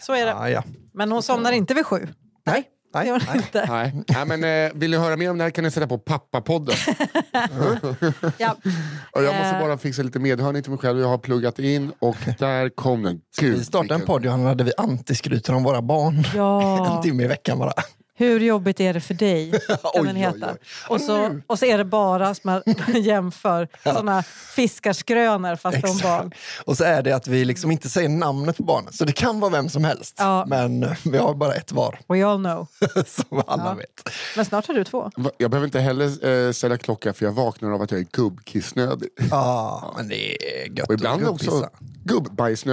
Så 0.00 0.12
är 0.12 0.24
det. 0.26 0.30
Ja, 0.30 0.50
ja. 0.50 0.62
Men 0.92 1.12
hon 1.12 1.22
somnar 1.22 1.52
inte 1.52 1.74
vid 1.74 1.86
sju. 1.86 2.08
Nej, 2.46 2.64
Det 2.64 2.68
nej, 2.94 3.06
gör 3.06 3.12
hon 3.14 3.22
nej. 3.28 3.36
inte. 3.36 3.66
Nej. 3.68 4.02
Nej, 4.08 4.38
men, 4.38 4.66
eh, 4.66 4.72
vill 4.74 4.90
ni 4.90 4.96
höra 4.96 5.16
mer 5.16 5.30
om 5.30 5.38
det 5.38 5.44
här 5.44 5.50
kan 5.50 5.64
ni 5.64 5.70
sätta 5.70 5.86
på 5.86 5.98
pappapodden. 5.98 6.74
Ja. 8.38 8.56
Och 9.12 9.24
jag 9.24 9.34
måste 9.34 9.56
Eh. 9.56 9.60
bara 9.60 9.78
fixa 9.78 10.02
lite 10.02 10.18
medhörning 10.18 10.62
till 10.62 10.70
mig 10.70 10.78
själv. 10.80 11.00
Jag 11.00 11.08
har 11.08 11.18
pluggat 11.18 11.58
in 11.58 11.92
och 11.98 12.16
där 12.38 12.68
kom 12.68 13.02
den. 13.02 13.20
Gud, 13.40 13.58
Vi 13.58 13.64
startade 13.64 13.94
en 13.94 14.06
podd 14.06 14.24
Johanna, 14.24 14.54
där 14.54 14.64
vi 14.64 14.72
antiskryter 14.76 15.54
om 15.54 15.62
våra 15.62 15.82
barn. 15.82 16.14
En 16.18 16.24
ja. 16.38 17.00
timme 17.02 17.24
i 17.24 17.26
veckan 17.26 17.58
bara. 17.58 17.72
Hur 18.20 18.40
jobbigt 18.40 18.80
är 18.80 18.94
det 18.94 19.00
för 19.00 19.14
dig? 19.14 19.50
Kan 19.66 19.76
Oj, 19.94 20.06
den 20.06 20.16
heta. 20.16 20.36
oj, 20.46 20.52
oj. 20.52 20.94
Och, 20.94 21.00
så, 21.00 21.40
och 21.46 21.58
så 21.58 21.64
är 21.64 21.78
det 21.78 21.84
bara 21.84 22.34
som 22.34 22.40
man 22.50 22.62
jämför 23.02 23.68
såna 23.84 24.22
fiskarskrönor 24.22 25.56
fast 25.56 25.84
om 25.84 25.98
barn. 26.02 26.32
Och 26.64 26.76
så 26.76 26.84
är 26.84 27.02
det 27.02 27.12
att 27.12 27.28
vi 27.28 27.44
liksom 27.44 27.70
inte 27.70 27.88
säger 27.88 28.08
namnet 28.08 28.56
på 28.56 28.62
barnet. 28.62 28.94
Så 28.94 29.04
det 29.04 29.12
kan 29.12 29.40
vara 29.40 29.50
vem 29.52 29.68
som 29.68 29.84
helst. 29.84 30.14
Ja. 30.18 30.44
Men 30.48 30.86
vi 31.04 31.18
har 31.18 31.34
bara 31.34 31.54
ett 31.54 31.72
var. 31.72 31.98
We 32.08 32.26
all 32.26 32.38
know. 32.38 32.66
som 33.06 33.42
alla 33.46 33.64
Ja. 33.64 33.74
vet. 33.74 34.08
Men 34.36 34.44
snart 34.44 34.66
har 34.66 34.74
du 34.74 34.84
två. 34.84 35.10
Jag 35.36 35.50
behöver 35.50 35.66
inte 35.66 35.80
heller 35.80 36.26
eh, 36.46 36.52
ställa 36.52 36.76
klocka 36.78 37.12
för 37.12 37.24
jag 37.24 37.32
vaknar 37.32 37.70
av 37.70 37.82
att 37.82 37.90
jag 37.90 38.00
är 38.00 38.06
gubbkissnödig. 38.12 39.08
Ja, 39.30 39.94
men 39.96 40.08
det 40.08 40.36
är 40.62 40.68
gött 40.78 40.88
Och 40.88 40.94
ibland 40.94 41.26
också 41.28 41.68
gubbpissa. 42.04 42.72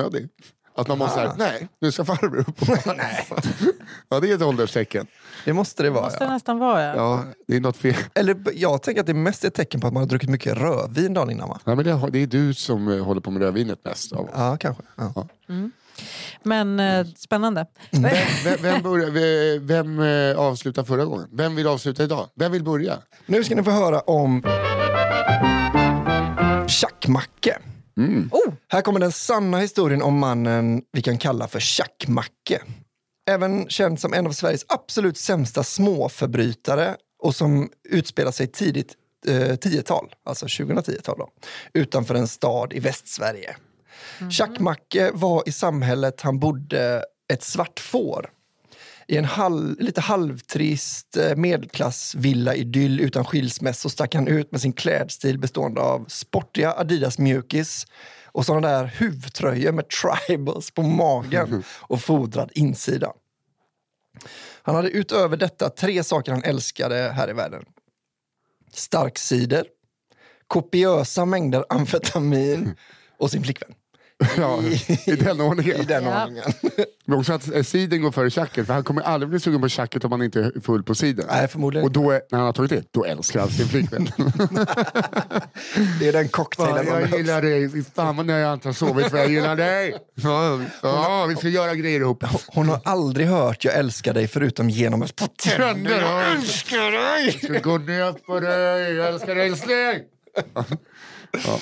Att 0.77 0.87
man 0.87 0.97
måste 0.97 1.19
Ah. 1.21 1.23
säga, 1.23 1.35
nej, 1.51 1.67
nu 1.81 1.91
ska 1.91 2.05
farbror 2.05 2.39
upp 2.39 2.61
och. 2.61 2.67
Ja, 4.09 4.19
det 4.19 4.31
är 4.31 4.35
ett 4.35 4.41
ålderstecken. 4.41 5.07
Det 5.45 5.53
måste 5.53 5.83
det 5.83 5.89
vara. 5.89 6.03
måste 6.03 6.19
det 6.19 6.25
Ja. 6.25 6.31
nästan 6.33 6.59
vara. 6.59 6.83
Ja. 6.83 6.95
Ja, 6.95 7.23
det 7.47 7.55
är 7.55 7.59
något 7.61 7.77
fel. 7.77 7.95
Eller 8.13 8.35
jag 8.53 8.81
tänker 8.83 9.01
att 9.01 9.07
det 9.07 9.13
mest 9.13 9.43
är 9.43 9.47
ett 9.47 9.53
tecken 9.53 9.81
på 9.81 9.87
att 9.87 9.93
man 9.93 10.01
har 10.03 10.07
druckit 10.07 10.29
mycket 10.29 10.57
rödvin 10.57 11.13
dagen 11.13 11.29
innan 11.31 11.49
va? 11.49 11.59
Ja, 11.65 11.75
men 11.75 11.85
det, 11.85 11.91
har- 11.91 12.09
det 12.09 12.19
är 12.23 12.27
du 12.27 12.53
som 12.53 12.87
eh, 12.87 13.03
håller 13.05 13.21
på 13.21 13.31
med 13.31 13.41
rödvinet 13.41 13.79
mest. 13.85 14.13
Av. 14.13 14.19
oss. 14.25 14.29
Ja, 14.35 14.57
kanske. 14.57 14.83
Ja. 14.95 15.27
Men 16.43 16.79
eh, 16.79 17.05
spännande. 17.17 17.65
Vem, 17.91 18.03
vem, 18.43 18.57
vem, 18.61 18.81
börjar, 18.83 19.09
vem, 19.09 19.67
vem 19.67 20.31
eh, 20.31 20.37
avslutar 20.39 20.83
förra 20.83 21.05
gången? 21.05 21.27
Vem 21.31 21.55
vill 21.55 21.67
avsluta 21.67 22.03
idag? 22.03 22.27
Vem 22.35 22.51
vill 22.51 22.63
börja? 22.63 22.97
Nu 23.25 23.43
ska 23.43 23.55
ni 23.55 23.63
få 23.63 23.71
höra 23.71 23.99
om 23.99 24.43
Tjackmacke. 26.67 27.57
Oh, 28.31 28.53
Här 28.67 28.81
kommer 28.81 28.99
den 28.99 29.11
sanna 29.11 29.59
historien 29.59 30.01
om 30.01 30.19
mannen 30.19 30.83
vi 30.91 31.01
kan 31.01 31.17
kalla 31.17 31.47
för 31.47 31.59
Tjackmacke. 31.59 32.61
Även 33.29 33.69
känd 33.69 33.99
som 33.99 34.13
en 34.13 34.27
av 34.27 34.31
Sveriges 34.31 34.65
absolut 34.67 35.17
sämsta 35.17 35.63
småförbrytare 35.63 36.95
och 37.23 37.35
som 37.35 37.69
utspelar 37.89 38.31
sig 38.31 38.47
tidigt 38.47 38.95
eh, 39.27 39.33
10-tal, 39.33 40.15
alltså 40.25 40.45
2010-tal 40.45 41.17
då, 41.17 41.29
utanför 41.73 42.15
en 42.15 42.27
stad 42.27 42.73
i 42.73 42.79
Västsverige. 42.79 43.55
Tjackmacke 44.31 45.11
var 45.13 45.43
i 45.45 45.51
samhället 45.51 46.21
han 46.21 46.39
bodde 46.39 47.03
ett 47.33 47.43
svart 47.43 47.79
får. 47.79 48.29
I 49.07 49.17
en 49.17 49.25
halv, 49.25 49.79
lite 49.79 50.01
halvtrist 50.01 51.17
eh, 51.17 51.35
medelklassvilla-idyll 51.35 52.99
utan 52.99 53.25
skilsmässor 53.25 53.89
stack 53.89 54.15
han 54.15 54.27
ut 54.27 54.51
med 54.51 54.61
sin 54.61 54.73
klädstil 54.73 55.39
bestående 55.39 55.81
av 55.81 56.05
sportiga 56.07 56.73
Adidas 56.73 57.19
mjukis 57.19 57.87
och 58.25 58.45
sådana 58.45 58.67
där 58.67 58.85
huvtröjor 58.85 59.71
med 59.71 59.85
tribals 59.89 60.71
på 60.71 60.81
magen 60.81 61.63
och 61.81 62.01
fodrad 62.01 62.51
insida. 62.53 63.13
Han 64.61 64.75
hade 64.75 64.89
utöver 64.89 65.37
detta 65.37 65.69
tre 65.69 66.03
saker 66.03 66.31
han 66.31 66.43
älskade 66.43 66.95
här 66.95 67.29
i 67.29 67.33
världen. 67.33 67.65
Starkcider, 68.73 69.65
kopiösa 70.47 71.25
mängder 71.25 71.65
amfetamin 71.69 72.75
och 73.17 73.31
sin 73.31 73.43
flickvän. 73.43 73.73
Ja, 74.37 74.59
I 75.05 75.15
den 75.15 75.41
ordningen. 75.41 75.81
I 75.81 75.83
den 75.85 76.03
Ja. 76.03 76.21
ordningen. 76.23 76.43
Men 77.05 77.19
också 77.19 77.33
att 77.33 77.53
eh, 77.53 77.63
siden 77.63 78.01
går 78.01 78.11
före 78.11 78.29
tjacket, 78.29 78.67
för 78.67 78.73
han 78.73 78.83
kommer 78.83 79.01
aldrig 79.01 79.29
bli 79.29 79.39
sugen 79.39 79.61
på 79.61 79.69
tjacket 79.69 80.03
om 80.05 80.11
han 80.11 80.21
inte 80.21 80.39
är 80.39 80.61
full 80.61 80.83
på 80.83 80.95
siden. 80.95 81.25
Nej, 81.29 81.47
förmodligen 81.47 81.85
Och 81.85 81.91
då, 81.91 82.11
är- 82.11 82.21
när 82.31 82.37
han 82.39 82.45
har 82.45 82.53
tagit 82.53 82.69
det, 82.71 82.83
då 82.91 83.05
älskar 83.05 83.39
han 83.39 83.49
sin 83.49 83.67
flickvän. 83.67 84.09
Det 85.99 86.07
är 86.07 86.11
den 86.13 86.29
cocktailen 86.29 86.85
som 86.85 86.99
jag 86.99 87.17
gillar 87.19 87.41
dig, 87.41 87.83
fan 87.95 88.15
vad 88.17 88.25
när 88.25 88.39
jag 88.39 88.53
inte 88.53 88.67
har 88.67 88.73
sovit 88.73 89.07
för 89.09 89.17
jag 89.17 89.29
gillar 89.31 89.55
dig. 89.55 89.95
Ja, 90.15 90.59
ja, 90.81 91.25
vi 91.29 91.35
ska 91.35 91.47
göra 91.49 91.75
grejer 91.75 91.99
ihop. 91.99 92.23
Hon 92.47 92.69
har 92.69 92.79
aldrig 92.83 93.27
hört 93.27 93.65
jag 93.65 93.73
älskar 93.75 94.13
dig 94.13 94.27
förutom 94.27 94.69
genom 94.69 95.01
ett 95.01 95.15
par 95.15 95.27
tänder. 95.27 96.01
Jag 96.01 96.31
älskar 96.31 96.91
dig! 96.91 97.39
Jag 97.41 97.51
ska 97.61 97.69
gå 97.69 97.77
ner 97.77 98.11
på 98.13 98.39
dig, 98.39 98.93
jag 98.95 99.07
älskar 99.07 99.35
dig 99.35 99.47
älskling. 99.47 99.99
Ja. 100.53 101.59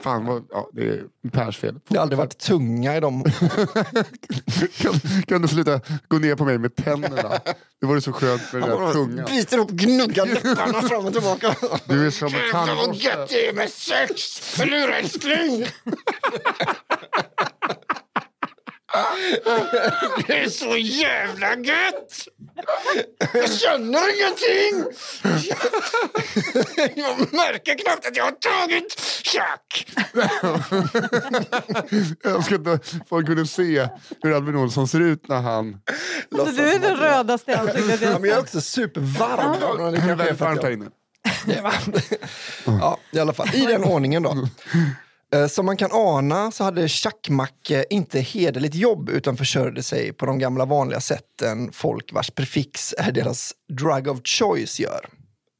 Fan, 0.00 0.26
vad, 0.26 0.44
ja, 0.50 0.70
det 0.72 0.82
är 0.82 1.04
Pers 1.30 1.58
fel. 1.58 1.80
Det 1.88 1.96
har 1.96 2.02
aldrig 2.02 2.18
varit 2.18 2.38
tunga 2.38 2.96
i 2.96 3.00
dem. 3.00 3.24
Kan, 4.76 4.94
kan 5.26 5.42
du 5.42 5.48
sluta 5.48 5.80
gå 6.08 6.18
ner 6.18 6.34
på 6.36 6.44
mig 6.44 6.58
med 6.58 6.76
tänderna? 6.76 7.40
Det 7.80 7.86
vore 7.86 8.00
så 8.00 8.12
skönt 8.12 8.52
med 8.52 8.62
den 8.62 8.70
där 8.70 8.92
tungan. 8.92 9.26
Biter 9.26 9.58
upp, 9.58 9.70
gnuggar 9.70 10.26
läpparna 10.26 10.82
fram 10.82 11.06
och 11.06 11.12
tillbaka. 11.12 11.54
Du 11.84 12.06
är 12.06 12.10
som 12.10 12.28
en 12.28 12.52
tandborste. 12.52 13.26
det 13.28 13.48
är 13.48 13.52
med 13.52 13.70
sex! 13.70 14.60
Eller 14.60 14.78
hur 14.80 14.90
älskling? 14.90 15.66
Det 20.26 20.38
är 20.38 20.48
så 20.48 20.76
jävla 20.76 21.56
gött! 21.56 22.28
Jag 23.32 23.52
känner 23.52 24.02
ingenting! 24.16 24.84
Jag 27.04 27.32
märker 27.32 27.78
knappt 27.78 28.06
att 28.06 28.16
jag 28.16 28.24
har 28.24 28.30
tagit 28.30 29.00
tjack! 29.22 29.86
Jag 32.22 32.32
önskar 32.32 32.72
att 32.74 32.94
folk 33.08 33.26
kunde 33.26 33.46
se 33.46 33.88
hur 34.22 34.32
Albin 34.36 34.56
Olsson 34.56 34.88
ser 34.88 35.00
ut 35.00 35.28
när 35.28 35.40
han... 35.40 35.76
Alltså, 36.38 36.54
du 36.54 36.70
är 36.70 36.78
den 36.78 36.96
rödaste 36.96 37.50
i 37.50 37.54
ansiktet. 37.54 38.00
Ja, 38.02 38.18
men 38.18 38.30
jag 38.30 38.38
är 38.38 38.42
också 38.42 38.60
supervarm. 38.60 39.56
Ja. 39.60 39.90
Det 39.90 39.96
är 40.28 40.32
varmt 40.34 40.62
här 40.62 40.70
jag- 40.70 40.72
inne. 40.72 40.86
Det 41.46 41.54
är 41.54 41.62
varmt. 41.62 42.12
Ja, 42.64 42.98
i 43.10 43.18
alla 43.18 43.32
fall. 43.32 43.48
I 43.54 43.66
den 43.66 43.84
ordningen 43.84 44.22
då. 44.22 44.48
Eh, 45.34 45.46
som 45.46 45.66
man 45.66 45.76
kan 45.76 45.92
ana 45.92 46.50
så 46.50 46.64
hade 46.64 46.88
Tjackmacke 46.88 47.84
inte 47.90 48.20
hederligt 48.20 48.74
jobb 48.74 49.08
utan 49.08 49.36
försörjde 49.36 49.82
sig 49.82 50.12
på 50.12 50.26
de 50.26 50.38
gamla 50.38 50.64
vanliga 50.64 51.00
sätten 51.00 51.72
folk 51.72 52.12
vars 52.12 52.30
prefix 52.30 52.94
är 52.98 53.12
deras 53.12 53.52
drug 53.68 54.08
of 54.08 54.20
choice 54.24 54.80
gör. 54.80 55.08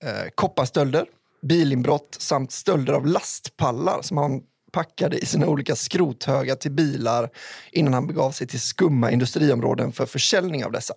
Eh, 0.05 0.31
kopparstölder, 0.35 1.07
bilinbrott 1.43 2.17
samt 2.19 2.53
stölder 2.53 2.93
av 2.93 3.07
lastpallar 3.07 4.03
som 4.03 4.17
han 4.17 4.43
packade 4.73 5.19
i 5.19 5.27
sina 5.27 5.47
olika 5.47 5.77
skrothögar 5.77 6.55
till 6.55 6.71
bilar 6.71 7.31
innan 7.73 7.95
han 7.95 8.07
begav 8.07 8.31
sig 8.31 8.47
till 8.47 8.61
skumma 8.61 9.11
industriområden 9.11 9.93
för 9.93 10.07
försäljning 10.07 10.65
av 10.65 10.73
dessa. 10.73 10.95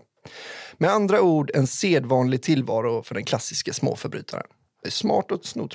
Med 0.77 0.89
andra 0.89 1.21
ord 1.21 1.51
en 1.53 1.67
sedvanlig 1.67 2.41
tillvaro 2.41 3.03
för 3.03 3.15
den 3.15 3.25
klassiska 3.25 3.73
småförbrytaren. 3.73 4.47
Det 4.83 4.89
är 4.89 4.91
smart 4.91 5.31
att 5.31 5.45
sno 5.45 5.67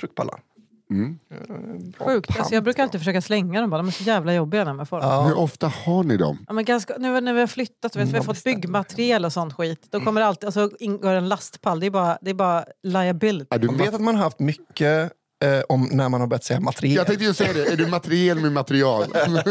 truckpallar. 0.89 2.13
Sjukt. 2.13 2.39
Alltså, 2.39 2.53
jag 2.53 2.63
brukar 2.63 2.83
alltid 2.83 3.01
försöka 3.01 3.21
slänga 3.21 3.61
dem 3.61 3.69
bara. 3.69 3.77
De 3.77 3.87
är 3.87 3.91
så 3.91 4.03
jävla 4.03 4.33
jobbiga 4.33 4.63
när 4.63 4.73
man 4.73 4.85
får 4.85 5.01
dem. 5.01 5.25
Hur 5.25 5.37
ofta 5.37 5.67
har 5.67 6.03
ni 6.03 6.17
dem? 6.17 6.45
Ja, 6.47 6.53
men 6.53 6.65
ganska, 6.65 6.93
nu 6.97 7.21
när 7.21 7.33
vi 7.33 7.39
har 7.39 7.47
flyttat 7.47 7.95
och 7.95 8.01
vet, 8.01 8.09
vi 8.09 8.17
har 8.17 8.23
fått 8.23 8.43
byggmaterial 8.43 9.25
och 9.25 9.33
sånt 9.33 9.53
skit. 9.53 9.87
Då 9.91 9.99
kommer 10.01 10.21
det 10.21 10.27
alltid, 10.27 10.45
alltså, 10.45 10.69
ingår 10.79 11.13
en 11.13 11.29
lastpall. 11.29 11.79
Det 11.79 11.85
är 11.85 11.91
bara, 11.91 12.17
det 12.21 12.29
är 12.29 12.33
bara 12.33 12.65
liability. 12.83 13.47
Är 13.49 13.59
du 13.59 13.67
Man 13.67 13.77
vet 13.77 13.93
att 13.93 14.01
man 14.01 14.15
har 14.15 14.23
haft 14.23 14.39
mycket 14.39 15.11
eh, 15.43 15.61
om 15.69 15.89
när 15.91 16.09
man 16.09 16.21
har 16.21 16.27
börjat 16.27 16.43
säga 16.43 16.59
materiel. 16.59 16.95
jag 16.95 17.07
tänkte 17.07 17.25
ju 17.25 17.33
säga 17.33 17.53
det, 17.53 17.65
är 17.71 17.77
du 17.77 17.87
materiel 17.87 18.39
med 18.39 18.51
material? 18.51 19.05
Men 19.13 19.43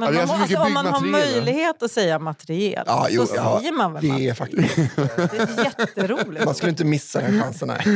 Ja, 0.00 0.26
man, 0.26 0.40
alltså, 0.40 0.58
om 0.58 0.72
man 0.72 0.86
har 0.86 1.00
möjlighet 1.00 1.82
att 1.82 1.90
säga 1.90 2.18
materiel 2.18 2.84
Ja, 2.86 3.06
jo, 3.10 3.26
så 3.26 3.34
ja, 3.36 3.58
säger 3.58 3.72
man 3.72 3.92
väl 3.92 4.08
Det 4.08 4.28
är 4.28 4.34
faktiskt. 4.34 4.76
Det 4.96 5.38
är 5.38 5.64
jätteroligt. 5.64 6.44
Man 6.44 6.54
skulle 6.54 6.70
inte 6.70 6.84
missa 6.84 7.20
den 7.20 7.42
chansen. 7.42 7.68
Nej. 7.68 7.86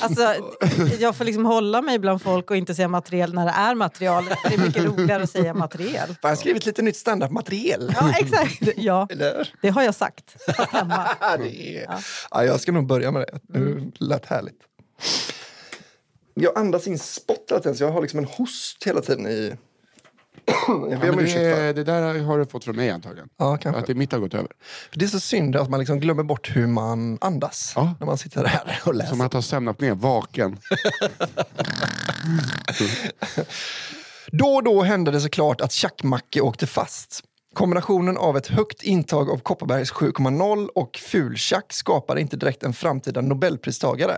Alltså, 0.00 0.34
jag 0.98 1.16
får 1.16 1.24
liksom 1.24 1.46
hålla 1.46 1.82
mig 1.82 1.98
bland 1.98 2.22
folk 2.22 2.50
och 2.50 2.56
inte 2.56 2.74
säga 2.74 2.88
materiel 2.88 3.34
när 3.34 3.44
det 3.46 3.52
är 3.56 3.74
material. 3.74 4.24
Det 4.48 4.54
är 4.54 4.58
mycket 4.58 4.84
roligare 4.84 5.22
att 5.22 5.30
säga 5.30 5.54
materiel. 5.54 6.06
Fan, 6.06 6.16
Jag 6.22 6.28
har 6.28 6.36
skrivit 6.36 6.66
lite 6.66 6.82
nytt 6.82 6.96
standup-materiel. 6.96 7.94
Ja, 8.00 8.12
exakt. 8.18 8.62
Ja, 8.76 9.06
Eller? 9.10 9.52
det 9.62 9.68
har 9.68 9.82
jag 9.82 9.94
sagt. 9.94 10.36
Fast 10.56 10.70
hemma. 10.72 11.08
Ja, 11.20 11.36
det 11.36 11.76
är... 11.76 11.94
ja, 12.30 12.44
jag 12.44 12.60
ska 12.60 12.72
nog 12.72 12.86
börja 12.86 13.10
med 13.10 13.22
det. 13.22 13.58
Det 13.58 14.04
lät 14.04 14.26
härligt. 14.26 14.58
Jag 16.34 16.58
andas 16.58 16.86
in 16.86 16.98
spott 16.98 17.46
hela 17.50 17.60
tiden, 17.60 17.76
så 17.76 17.84
jag 17.84 17.90
har 17.92 18.00
liksom 18.02 18.18
en 18.18 18.24
host 18.24 18.84
hela 18.86 19.00
tiden 19.00 19.26
i... 19.26 19.54
jag 20.68 20.92
Ja, 20.92 21.12
om 21.12 21.18
för. 21.18 21.62
det, 21.62 21.72
det 21.72 21.84
där 21.84 22.18
har 22.18 22.38
du 22.38 22.46
fått 22.46 22.64
från 22.64 22.76
mig 22.76 22.90
antagligen. 22.90 23.28
Ja, 23.38 23.54
Att 23.54 23.60
kanske. 23.62 23.82
det 23.86 23.94
mitt 23.94 24.12
har 24.12 24.18
gått 24.18 24.34
över. 24.34 24.48
För 24.90 24.98
det 24.98 25.04
är 25.04 25.08
så 25.08 25.20
synd 25.20 25.56
att 25.56 25.70
man 25.70 25.80
liksom 25.80 26.00
glömmer 26.00 26.22
bort 26.22 26.56
hur 26.56 26.66
man 26.66 27.18
andas 27.20 27.72
Ja. 27.76 27.94
när 28.00 28.06
man 28.06 28.18
sitter 28.18 28.42
där 28.42 28.80
och 28.86 28.94
läser. 28.94 29.10
Som 29.10 29.20
att 29.20 29.32
ha 29.32 29.42
sömnapné, 29.42 29.92
vaken. 29.92 30.58
Då 34.32 34.46
och 34.46 34.62
då 34.64 34.82
hände 34.82 35.10
det 35.10 35.20
såklart 35.20 35.60
att 35.60 35.72
Tjackmacke 35.72 36.40
åkte 36.40 36.66
fast. 36.66 37.20
Kombinationen 37.54 38.16
av 38.16 38.36
ett 38.36 38.46
högt 38.46 38.82
intag 38.82 39.30
av 39.30 39.38
Kopparbergs 39.38 39.92
7,0 39.92 40.66
och 40.74 40.96
fultjack 40.96 41.72
skapade 41.72 42.20
inte 42.20 42.36
direkt 42.36 42.62
en 42.62 42.72
framtida 42.72 43.20
nobelpristagare. 43.20 44.16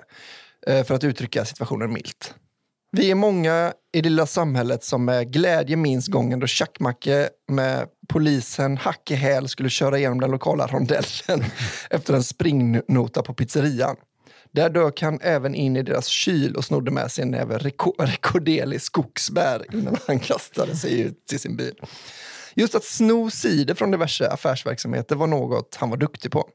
Eh, 0.66 0.85
för 0.85 0.94
att 0.94 1.04
uttrycka 1.04 1.44
situationen 1.44 1.92
milt. 1.92 2.35
Vi 2.92 3.11
är 3.11 3.14
många 3.14 3.73
i 3.92 4.00
det 4.00 4.09
lilla 4.09 4.26
samhället 4.26 4.85
som 4.85 5.04
med 5.04 5.33
glädje 5.33 5.76
minns 5.76 6.09
gången 6.09 6.40
då 6.40 6.47
Tjackmacke 6.47 7.28
med 7.49 7.88
polisen 8.09 8.76
hack 8.76 9.11
i 9.11 9.14
häl 9.14 9.49
skulle 9.49 9.71
köra 9.71 9.99
igenom 9.99 10.21
den 10.21 10.30
lokala 10.30 10.66
rondellen 10.66 11.44
efter 11.90 12.14
en 12.14 12.25
springnota 12.25 13.23
på 13.23 13.35
pizzerian. 13.35 13.97
Där 14.52 14.71
dök 14.71 15.02
han 15.02 15.18
även 15.23 15.54
in 15.54 15.76
i 15.76 15.83
deras 15.83 16.06
kyl 16.06 16.56
och 16.56 16.64
snodde 16.64 16.90
med 16.90 17.12
sig 17.12 17.23
en 17.23 17.30
näve 17.30 17.59
rekorderlig 17.99 18.83
skogsbär 18.83 19.75
innan 19.75 19.97
han 20.06 20.18
kastade 20.18 20.76
sig 20.76 21.00
ut 21.00 21.26
till 21.26 21.40
sin 21.40 21.56
bil. 21.56 21.75
Just 22.54 22.75
att 22.75 22.85
sno 22.85 23.30
cider 23.30 23.75
från 23.75 23.90
diverse 23.90 24.28
affärsverksamheter 24.28 25.16
var 25.16 25.26
något 25.26 25.75
han 25.80 25.90
var 25.90 25.97
duktig 25.97 26.30
på. 26.30 26.49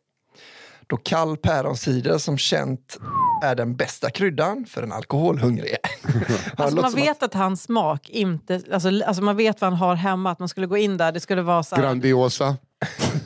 Då 0.90 0.98
kall 0.98 1.38
päronsider 1.38 2.18
som 2.18 2.38
känt 2.38 2.98
är 3.44 3.56
den 3.56 3.76
bästa 3.76 4.10
kryddan 4.10 4.66
för 4.66 4.84
en 4.84 4.92
alkoholhungrig. 4.92 5.76
Alltså 6.58 6.82
man 6.82 6.92
vet 6.92 7.24
att 7.24 7.34
hans 7.34 7.64
smak 7.64 8.10
inte... 8.10 8.62
Alltså, 8.74 8.90
alltså 9.06 9.24
man 9.24 9.38
vet 9.38 9.62
vad 9.62 9.70
han 9.70 9.80
har 9.80 9.96
hemma. 9.96 10.32
Att 10.32 10.40
man 10.40 10.50
skulle 10.50 10.68
gå 10.68 10.78
in 10.78 10.98
där, 10.98 11.12
det 11.12 11.20
skulle 11.20 11.42
vara 11.42 11.64
så 11.64 11.76
här, 11.76 11.84
Grandiosa. 11.84 12.58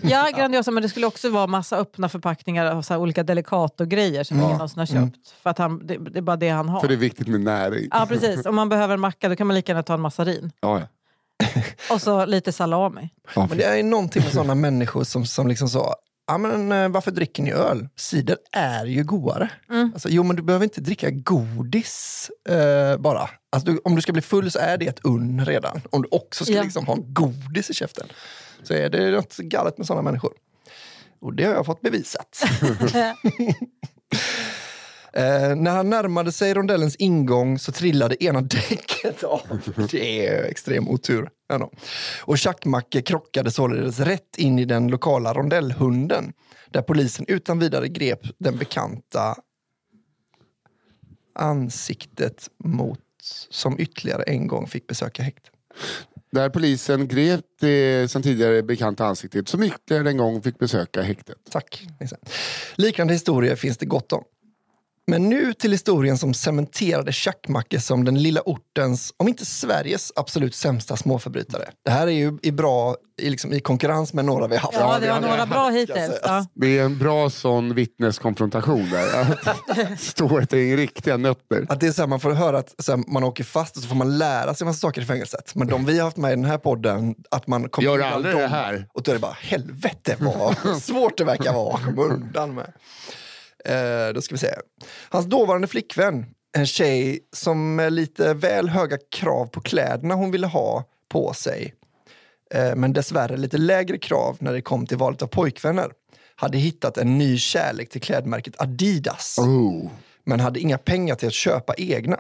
Ja, 0.02 0.30
Grandiosa, 0.36 0.72
men 0.72 0.84
det 0.84 0.90
skulle 0.90 1.06
också 1.08 1.30
vara 1.30 1.48
massa 1.48 1.78
öppna 1.78 2.10
förpackningar 2.10 2.66
av 2.66 2.82
så 2.82 2.94
här 2.94 3.02
olika 3.02 3.24
Delicato-grejer 3.24 4.24
som 4.24 4.38
ingen 4.38 4.52
någonsin 4.52 4.80
har 4.80 4.86
köpt. 4.86 5.30
För 5.44 5.50
att 5.50 5.58
han, 5.58 5.88
det, 5.88 5.98
det 5.98 6.20
är 6.20 6.22
bara 6.22 6.36
det 6.36 6.50
han 6.50 6.70
har. 6.70 6.80
För 6.80 6.88
det 6.88 6.94
är 6.94 6.98
viktigt 6.98 7.28
med 7.28 7.42
näring. 7.42 7.88
Ja, 7.92 8.06
precis. 8.10 8.46
Om 8.46 8.56
man 8.56 8.70
behöver 8.70 8.94
en 8.94 9.00
macka 9.00 9.30
då 9.30 9.36
kan 9.36 9.48
man 9.48 9.56
lika 9.56 9.72
gärna 9.72 9.84
ta 9.84 9.94
en 9.94 10.02
massarin. 10.02 10.52
Ja, 10.60 10.80
ja. 10.80 10.88
Och 11.92 12.02
så 12.02 12.26
lite 12.26 12.52
salami. 12.52 13.10
Men 13.36 13.58
det 13.58 13.64
är 13.64 13.84
någonting 13.84 14.24
med 14.24 14.32
sådana 14.32 14.56
människor 14.56 15.04
som, 15.04 15.26
som 15.26 15.48
liksom 15.48 15.70
sa 15.70 15.96
Ja, 16.28 16.38
men, 16.38 16.72
eh, 16.72 16.90
varför 16.90 17.12
dricker 17.12 17.44
ni 17.44 17.52
öl? 17.52 17.88
Cider 17.96 18.38
är 18.52 18.86
ju 18.86 19.04
godare. 19.04 19.50
Alltså, 19.94 20.10
jo, 20.10 20.24
men 20.24 20.36
du 20.36 20.42
behöver 20.44 20.64
inte 20.64 20.82
dricka 20.82 21.10
godis 21.12 22.30
eh, 22.50 22.98
bara. 22.98 23.30
Alltså, 23.52 23.72
du, 23.72 23.82
om 23.84 23.96
du 23.96 24.02
ska 24.02 24.14
bli 24.14 24.22
full 24.22 24.52
så 24.52 24.60
är 24.60 24.78
det 24.78 24.88
ett 24.88 25.00
unn 25.06 25.46
redan. 25.46 25.82
Om 25.90 26.02
du 26.02 26.08
också 26.12 26.46
ska 26.46 26.54
Ja. 26.54 26.64
liksom 26.64 26.86
ha 26.86 26.96
godis 27.00 27.70
i 27.70 27.74
käften 27.74 28.08
så 28.64 28.74
är 28.74 28.90
det 28.90 29.12
något 29.12 29.38
galet 29.38 29.78
med 29.78 29.88
sådana 29.88 30.02
människor. 30.02 30.34
Och 31.22 31.34
det 31.34 31.44
har 31.44 31.54
jag 31.54 31.66
fått 31.66 31.82
bevisat. 31.82 32.44
Eh, 35.16 35.56
när 35.56 35.72
han 35.72 35.90
närmade 35.90 36.32
sig 36.32 36.54
rondellens 36.54 36.96
ingång 36.96 37.60
så 37.60 37.72
trillade 37.72 38.24
ena 38.24 38.42
däcket 38.42 39.24
av. 39.24 39.42
Det 39.92 40.28
är 40.28 40.44
extrem 40.44 40.88
otur. 40.90 41.30
Ändå. 41.54 41.72
Och 42.22 42.38
Tjackmacke 42.38 43.02
krockade 43.02 43.52
således 43.52 44.00
rätt 44.00 44.38
in 44.38 44.60
i 44.60 44.66
den 44.66 44.88
lokala 44.88 45.34
rondellhunden 45.34 46.34
där 46.72 46.82
polisen 46.82 47.26
utan 47.28 47.60
vidare 47.60 47.88
grep 47.88 48.20
den 48.38 48.58
bekanta 48.58 49.36
ansiktet 51.36 52.50
mot 52.64 53.00
som 53.50 53.80
ytterligare 53.80 54.24
en 54.24 54.48
gång 54.48 54.68
fick 54.68 54.88
besöka 54.88 55.24
häktet. 55.24 55.54
Där 56.32 56.50
polisen 56.50 57.08
grep 57.08 57.46
det 57.60 58.12
sen 58.12 58.22
tidigare 58.22 58.64
bekanta 58.64 59.06
ansiktet 59.06 59.50
som 59.50 59.64
ytterligare 59.64 60.10
en 60.10 60.18
gång 60.18 60.42
fick 60.42 60.60
besöka 60.60 61.02
häktet. 61.02 61.38
Tack. 61.52 61.88
Liknande 62.76 63.14
historier 63.14 63.56
finns 63.56 63.78
det 63.78 63.86
gott 63.86 64.14
om. 64.14 64.24
Men 65.08 65.30
nu 65.30 65.54
till 65.54 65.72
historien 65.72 66.18
som 66.18 66.34
cementerade 66.34 67.12
Tjackmacke 67.12 67.80
som 67.82 68.06
den 68.06 68.22
lilla 68.22 68.42
ortens, 68.42 69.14
om 69.18 69.28
inte 69.28 69.46
Sveriges, 69.46 70.12
absolut 70.16 70.56
sämsta 70.56 70.98
småförbrytare. 70.98 71.70
Det 71.86 71.92
här 71.92 72.08
är 72.08 72.12
ju 72.12 72.38
i 72.42 72.52
bra 72.52 72.96
i, 73.22 73.30
liksom, 73.30 73.54
i 73.54 73.60
konkurrens 73.60 74.14
med 74.14 74.26
några 74.26 74.48
vi 74.48 74.56
har 74.56 74.62
haft. 74.62 74.78
Ja, 74.80 75.00
det 75.00 75.10
var 75.10 75.22
några 75.22 75.46
bra 75.46 75.70
hittills. 75.70 76.20
Ja. 76.24 76.46
Det 76.54 76.78
är 76.80 76.84
en 76.84 76.98
bra 77.00 77.30
sån 77.30 77.76
vittneskonfrontation 77.76 78.90
där. 78.90 79.38
Stå 79.98 80.40
ett 80.40 80.54
gäng 80.54 80.78
riktiga 80.78 81.18
nötter. 81.18 81.66
Att 81.70 81.80
det 81.80 81.88
är 81.88 81.92
så 81.92 82.02
här, 82.02 82.08
man 82.08 82.20
får 82.20 82.32
höra 82.32 82.58
att 82.58 82.76
så 82.80 82.92
här, 82.92 83.04
man 83.08 83.24
åker 83.24 83.44
fast 83.44 83.78
och 83.78 83.84
så 83.84 83.90
får 83.90 83.96
man 83.96 84.18
lära 84.18 84.54
sig 84.54 84.66
en 84.66 84.68
massa 84.68 84.80
saker 84.80 85.02
i 85.02 85.06
fängelset. 85.06 85.56
Men 85.56 85.68
de 85.68 85.86
vi 85.86 85.98
har 85.98 86.06
haft 86.06 86.18
med 86.18 86.32
i 86.32 86.36
den 86.36 86.46
här 86.46 86.58
podden, 86.58 87.16
att 87.32 87.48
man 87.48 87.70
kommer 87.70 87.86
Gör 87.86 87.96
undan 87.96 88.14
aldrig 88.14 88.34
dem, 88.34 88.42
det 88.42 88.48
här. 88.48 88.88
Och 88.94 89.04
då 89.04 89.12
är 89.12 89.16
det 89.16 89.22
bara, 89.22 89.38
helvete 89.42 90.16
vad 90.20 90.82
svårt 90.82 91.18
det 91.18 91.24
verkar 91.24 91.54
vara 91.54 91.76
att 91.76 91.86
komma 91.86 92.02
undan 92.02 92.56
med. 92.56 92.74
Eh, 93.66 94.14
då 94.14 94.22
ska 94.22 94.36
vi 94.36 94.40
se. 94.40 94.54
Hans 95.10 95.26
dåvarande 95.26 95.68
flickvän, 95.68 96.26
en 96.58 96.66
tjej 96.66 97.20
som 97.34 97.76
med 97.76 97.94
lite 97.94 98.34
väl 98.34 98.70
höga 98.70 98.98
krav 99.12 99.46
på 99.46 99.62
kläderna 99.62 100.16
hon 100.16 100.32
ville 100.32 100.48
ha 100.48 100.84
på 101.10 101.34
sig, 101.34 101.74
eh, 102.54 102.76
men 102.76 102.94
dessvärre 102.94 103.38
lite 103.38 103.58
lägre 103.58 103.98
krav 103.98 104.38
när 104.40 104.54
det 104.54 104.62
kom 104.62 104.86
till 104.86 104.98
valet 104.98 105.22
av 105.22 105.28
pojkvänner, 105.28 105.92
hade 106.36 106.58
hittat 106.58 106.98
en 106.98 107.18
ny 107.18 107.38
kärlek 107.38 107.90
till 107.90 108.02
klädmärket 108.02 108.62
Adidas 108.62 109.38
Oh. 109.40 109.90
men 110.24 110.40
hade 110.40 110.60
inga 110.60 110.78
pengar 110.78 111.16
till 111.16 111.28
att 111.28 111.34
köpa 111.34 111.74
egna. 111.78 112.20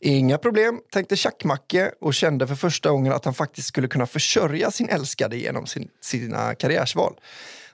Inga 0.00 0.38
problem, 0.38 0.80
tänkte 0.92 1.16
Tjackmacke 1.16 1.92
och 2.00 2.14
kände 2.14 2.46
för 2.46 2.54
första 2.54 2.90
gången 2.90 3.12
att 3.12 3.24
han 3.24 3.34
faktiskt 3.34 3.68
skulle 3.68 3.88
kunna 3.88 4.06
försörja 4.06 4.70
sin 4.70 4.88
älskade 4.88 5.36
genom 5.36 5.66
sin, 5.66 5.88
sina 6.00 6.54
karriärsval. 6.54 7.14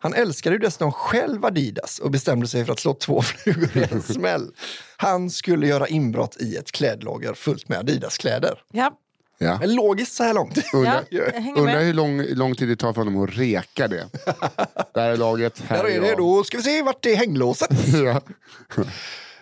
Han 0.06 0.14
älskade 0.14 0.56
ju 0.56 0.60
dessutom 0.60 0.92
själv 0.92 1.44
Adidas 1.44 1.98
och 1.98 2.10
bestämde 2.10 2.46
sig 2.46 2.64
för 2.64 2.72
att 2.72 2.80
slå 2.80 2.94
två 2.94 3.22
flugor 3.42 3.76
i 3.76 3.88
en 3.92 4.02
smäll. 4.02 4.50
Han 4.96 5.30
skulle 5.30 5.66
göra 5.66 5.86
inbrott 5.86 6.36
i 6.40 6.56
ett 6.56 6.72
klädlager 6.72 7.34
fullt 7.34 7.68
med 7.68 7.78
Adidas-kläder. 7.78 8.62
Ja. 8.72 8.92
Ja. 9.38 9.58
Men 9.60 9.74
logiskt 9.74 10.12
så 10.12 10.22
här 10.24 10.34
långt. 10.34 10.58
Undrar, 10.74 11.04
Ja, 11.10 11.22
med. 11.62 11.84
hur 11.86 11.94
lång, 11.94 12.22
lång 12.22 12.54
tid 12.54 12.68
det 12.68 12.76
tar 12.76 12.92
för 12.92 13.00
honom 13.00 13.24
att 13.24 13.30
reka 13.38 13.88
det. 13.88 14.08
Där 14.94 15.10
är 15.10 15.16
laget. 15.16 15.62
Här 15.68 15.82
Där 15.82 15.90
är 15.90 16.00
det, 16.00 16.14
då 16.14 16.44
ska 16.44 16.56
vi 16.56 16.62
se 16.62 16.82
vart 16.82 17.06
är 17.06 17.16
hänglåset. 17.16 17.70
Ja. 18.04 18.20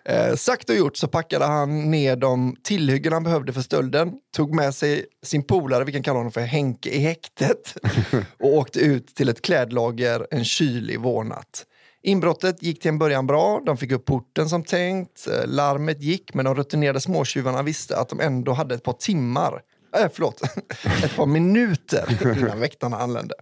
Eh, 0.09 0.35
sagt 0.37 0.71
och 0.71 0.77
gjort 0.77 0.97
så 0.97 1.09
packade 1.09 1.45
han 1.45 1.91
ner 1.91 2.17
de 2.17 2.57
tillhyggen 2.63 3.13
han 3.13 3.25
behövde 3.25 3.53
för 3.53 3.61
stölden, 3.61 4.13
tog 4.37 4.55
med 4.55 4.75
sig 4.75 5.07
sin 5.23 5.43
polare, 5.43 5.85
vi 5.85 5.93
kan 5.93 6.03
kalla 6.03 6.19
honom 6.19 6.33
för 6.33 6.41
Henke, 6.41 6.91
i 6.91 6.99
häktet 6.99 7.77
och 8.39 8.55
åkte 8.55 8.81
ut 8.81 9.15
till 9.15 9.29
ett 9.29 9.43
klädlager 9.43 10.27
en 10.31 10.45
kylig 10.45 11.01
vårnatt. 11.01 11.67
Inbrottet 12.03 12.63
gick 12.63 12.81
till 12.81 12.89
en 12.89 12.99
början 12.99 13.27
bra, 13.27 13.61
de 13.67 13.77
fick 13.77 13.93
upp 13.93 14.05
porten 14.05 14.49
som 14.49 14.63
tänkt, 14.65 15.29
eh, 15.29 15.47
larmet 15.47 16.03
gick 16.03 16.35
men 16.35 16.45
de 16.45 16.55
rutinerade 16.55 17.01
småtjuvarna 17.01 17.63
visste 17.63 17.97
att 17.97 18.09
de 18.09 18.21
ändå 18.21 18.53
hade 18.53 18.75
ett 18.75 18.83
par 18.83 18.93
timmar, 18.93 19.63
äh, 19.97 20.09
förlåt, 20.13 20.43
ett 21.05 21.17
par 21.17 21.27
minuter 21.27 22.37
innan 22.39 22.61
väktarna 22.61 22.99
anlände. 22.99 23.35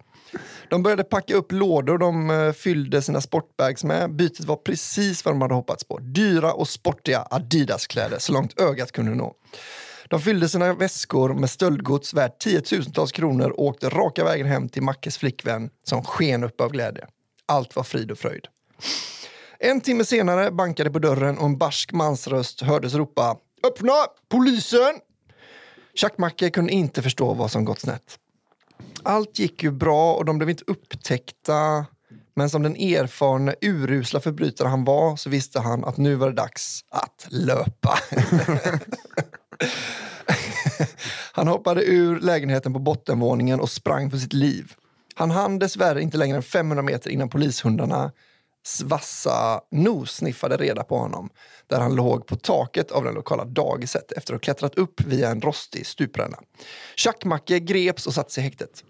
De 0.72 0.82
började 0.82 1.04
packa 1.04 1.34
upp 1.34 1.52
lådor 1.52 1.98
de 1.98 2.30
eh, 2.30 2.52
fyllde 2.52 3.02
sina 3.02 3.20
sportbags 3.20 3.84
med. 3.84 4.16
Bytet 4.16 4.46
var 4.46 4.56
precis 4.56 5.24
vad 5.24 5.34
de 5.34 5.42
hade 5.42 5.54
hoppats 5.54 5.84
på. 5.84 5.98
Dyra 5.98 6.52
och 6.52 6.68
sportiga 6.68 7.26
Adidas-kläder 7.30 8.18
så 8.18 8.32
långt 8.32 8.60
ögat 8.60 8.92
kunde 8.92 9.14
nå. 9.14 9.34
De 10.08 10.20
fyllde 10.20 10.48
sina 10.48 10.74
väskor 10.74 11.34
med 11.34 11.50
stöldgods 11.50 12.14
värt 12.14 12.38
tiotusentals 12.38 13.12
kronor 13.12 13.50
och 13.50 13.64
åkte 13.64 13.88
raka 13.88 14.24
vägen 14.24 14.46
hem 14.46 14.68
till 14.68 14.82
Mackes 14.82 15.18
flickvän 15.18 15.70
som 15.84 16.04
sken 16.04 16.44
upp 16.44 16.60
av 16.60 16.70
glädje. 16.70 17.06
Allt 17.46 17.76
var 17.76 17.82
frid 17.82 18.10
och 18.10 18.18
fröjd. 18.18 18.46
En 19.58 19.80
timme 19.80 20.04
senare 20.04 20.50
bankade 20.50 20.90
på 20.90 20.98
dörren 20.98 21.38
och 21.38 21.46
en 21.46 21.58
barsk 21.58 21.92
mansröst 21.92 22.60
hördes 22.60 22.94
ropa 22.94 23.36
Öppna! 23.66 24.06
Polisen! 24.28 24.94
Tjackmacke 25.94 26.50
kunde 26.50 26.72
inte 26.72 27.02
förstå 27.02 27.34
vad 27.34 27.50
som 27.50 27.64
gått 27.64 27.80
snett. 27.80 28.18
Allt 29.04 29.38
gick 29.38 29.62
ju 29.62 29.70
bra 29.70 30.14
och 30.14 30.24
de 30.24 30.38
blev 30.38 30.50
inte 30.50 30.64
upptäckta. 30.66 31.86
Men 32.34 32.50
som 32.50 32.62
den 32.62 32.76
erfarna, 32.76 33.54
urusla 33.60 34.20
förbrytare 34.20 34.68
han 34.68 34.84
var 34.84 35.16
så 35.16 35.30
visste 35.30 35.60
han 35.60 35.84
att 35.84 35.96
nu 35.96 36.14
var 36.14 36.26
det 36.26 36.34
dags 36.36 36.84
att 36.90 37.26
löpa. 37.30 37.98
han 41.32 41.48
hoppade 41.48 41.84
ur 41.84 42.20
lägenheten 42.20 42.72
på 42.72 42.78
bottenvåningen 42.78 43.60
och 43.60 43.70
sprang 43.70 44.10
för 44.10 44.18
sitt 44.18 44.32
liv. 44.32 44.72
Han 45.14 45.30
hann 45.30 45.58
dessvärre 45.58 46.02
inte 46.02 46.16
längre 46.16 46.36
än 46.36 46.42
500 46.42 46.82
meter 46.82 47.10
innan 47.10 47.28
polishundarna 47.28 48.12
vassa 48.84 49.60
nos 49.70 50.16
sniffade 50.16 50.56
reda 50.56 50.84
på 50.84 50.98
honom 50.98 51.30
där 51.66 51.80
han 51.80 51.94
låg 51.94 52.26
på 52.26 52.36
taket 52.36 52.90
av 52.90 53.04
den 53.04 53.14
lokala 53.14 53.44
dagiset 53.44 54.12
efter 54.12 54.34
att 54.34 54.40
ha 54.40 54.42
klättrat 54.44 54.74
upp 54.74 55.00
via 55.00 55.30
en 55.30 55.40
rostig 55.40 55.86
stupränna. 55.86 56.38
Tjackmacke 56.96 57.60
greps 57.60 58.06
och 58.06 58.14
sattes 58.14 58.38
i 58.38 58.40
häktet. 58.40 58.84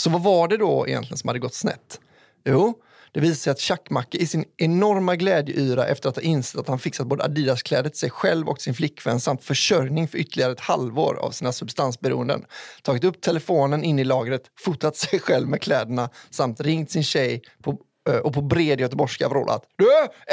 Så 0.00 0.10
vad 0.10 0.22
var 0.22 0.48
det 0.48 0.56
då 0.56 0.88
egentligen 0.88 1.18
som 1.18 1.28
hade 1.28 1.38
gått 1.38 1.54
snett? 1.54 2.00
Jo, 2.44 2.74
det 3.12 3.20
visade 3.20 3.36
sig 3.36 3.50
att 3.50 3.58
Tjackmacke 3.58 4.18
i 4.18 4.26
sin 4.26 4.44
enorma 4.56 5.16
glädjeyra 5.16 5.86
efter 5.86 6.08
att 6.08 6.16
ha 6.16 6.22
insett 6.22 6.60
att 6.60 6.68
han 6.68 6.78
fixat 6.78 7.06
både 7.06 7.24
Adidas-kläder 7.24 7.90
till 7.90 7.98
sig 7.98 8.10
själv 8.10 8.48
och 8.48 8.60
sin 8.60 8.74
flickvän 8.74 9.20
samt 9.20 9.44
försörjning 9.44 10.08
för 10.08 10.18
ytterligare 10.18 10.52
ett 10.52 10.60
halvår 10.60 11.14
av 11.14 11.30
sina 11.30 11.52
substansberoenden 11.52 12.44
tagit 12.82 13.04
upp 13.04 13.20
telefonen 13.20 13.84
in 13.84 13.98
i 13.98 14.04
lagret, 14.04 14.42
fotat 14.60 14.96
sig 14.96 15.20
själv 15.20 15.48
med 15.48 15.62
kläderna 15.62 16.08
samt 16.30 16.60
ringt 16.60 16.90
sin 16.90 17.04
tjej 17.04 17.42
på 17.62 17.78
eh, 18.08 18.16
och 18.16 18.34
på 18.34 18.42
bred 18.42 18.80
göteborgska 18.80 19.28
vrålat 19.28 19.62
Du 19.76 19.86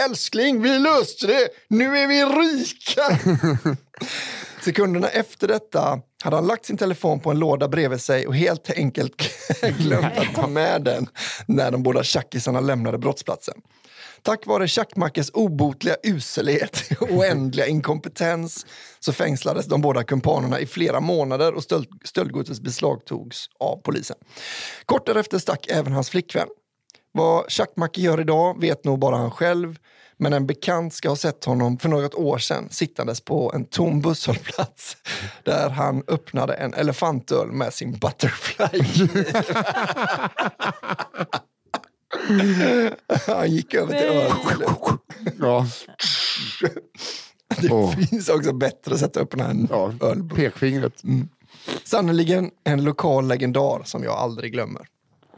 älskling, 0.04 0.62
vi 0.62 0.80
löste 0.80 1.28
det! 1.28 1.50
Nu 1.68 1.98
är 1.98 2.08
vi 2.08 2.24
rika! 2.24 3.20
Sekunderna 4.62 5.08
efter 5.08 5.48
detta 5.48 6.00
hade 6.24 6.36
han 6.36 6.48
lagt 6.48 6.66
sin 6.66 6.78
telefon 6.78 7.20
på 7.20 7.32
en 7.32 7.40
låda 7.40 7.68
bredvid 7.68 8.02
sig 8.02 8.28
och 8.28 8.36
helt 8.36 8.72
enkelt 8.72 9.16
glömt 9.80 10.18
att 10.18 10.36
ta 10.36 10.48
med 10.48 10.84
den 10.84 11.08
när 11.46 11.72
de 11.72 11.84
båda 11.84 12.04
tjackisarna 12.04 12.60
lämnade 12.60 12.98
brottsplatsen. 12.98 13.62
Tack 14.22 14.46
vare 14.46 14.68
Tjackmackes 14.68 15.32
obotliga 15.34 15.96
uselhet 16.04 16.84
och 17.00 17.12
oändliga 17.12 17.68
inkompetens 17.68 18.66
så 19.00 19.14
fängslades 19.14 19.66
de 19.66 19.82
båda 19.82 20.04
kumpanerna 20.04 20.60
i 20.60 20.66
flera 20.66 21.00
månader 21.00 21.54
och 21.54 21.64
stöld, 21.64 21.88
stöldgodset 22.04 22.60
beslagtogs 22.60 23.50
av 23.60 23.82
polisen. 23.82 24.18
Kort 24.86 25.06
därefter 25.06 25.40
stack 25.40 25.68
även 25.70 25.94
hans 25.94 26.10
flickvän. 26.10 26.48
Vad 27.12 27.52
Tjackmacke 27.52 28.02
gör 28.02 28.22
idag 28.22 28.62
vet 28.62 28.86
nog 28.86 29.00
bara 29.00 29.16
han 29.16 29.32
själv. 29.32 29.76
Men 30.20 30.34
en 30.34 30.48
bekant 30.48 30.94
ska 30.94 31.10
ha 31.10 31.16
sett 31.16 31.46
honom 31.46 31.78
för 31.80 31.90
något 31.90 32.14
år 32.16 32.38
sedan 32.38 32.68
sittandes 32.72 33.22
på 33.22 33.52
en 33.56 33.66
tom 33.66 34.02
busshållplats 34.02 34.98
där 35.44 35.70
han 35.70 36.04
öppnade 36.08 36.54
en 36.54 36.74
elefantöl 36.74 37.52
med 37.52 37.74
sin 37.74 37.98
butterfly. 38.00 38.82
han 43.28 43.52
gick 43.52 43.74
över 43.74 44.00
till 44.00 44.08
öl. 44.08 44.32
Ja. 45.40 45.66
Det 47.62 47.70
Åh. 47.72 47.96
finns 47.96 48.30
också 48.30 48.54
bättre 48.54 48.98
sätt 48.98 49.18
att 49.18 49.24
öppna 49.24 49.46
en 49.50 49.68
Ja, 49.72 49.94
ölburk. 50.02 50.36
pekfingret. 50.38 51.02
Sannoliken 51.84 52.52
en 52.64 52.84
lokal 52.84 53.28
legendar 53.28 53.82
som 53.86 54.04
jag 54.04 54.14
aldrig 54.14 54.52
glömmer. 54.52 54.88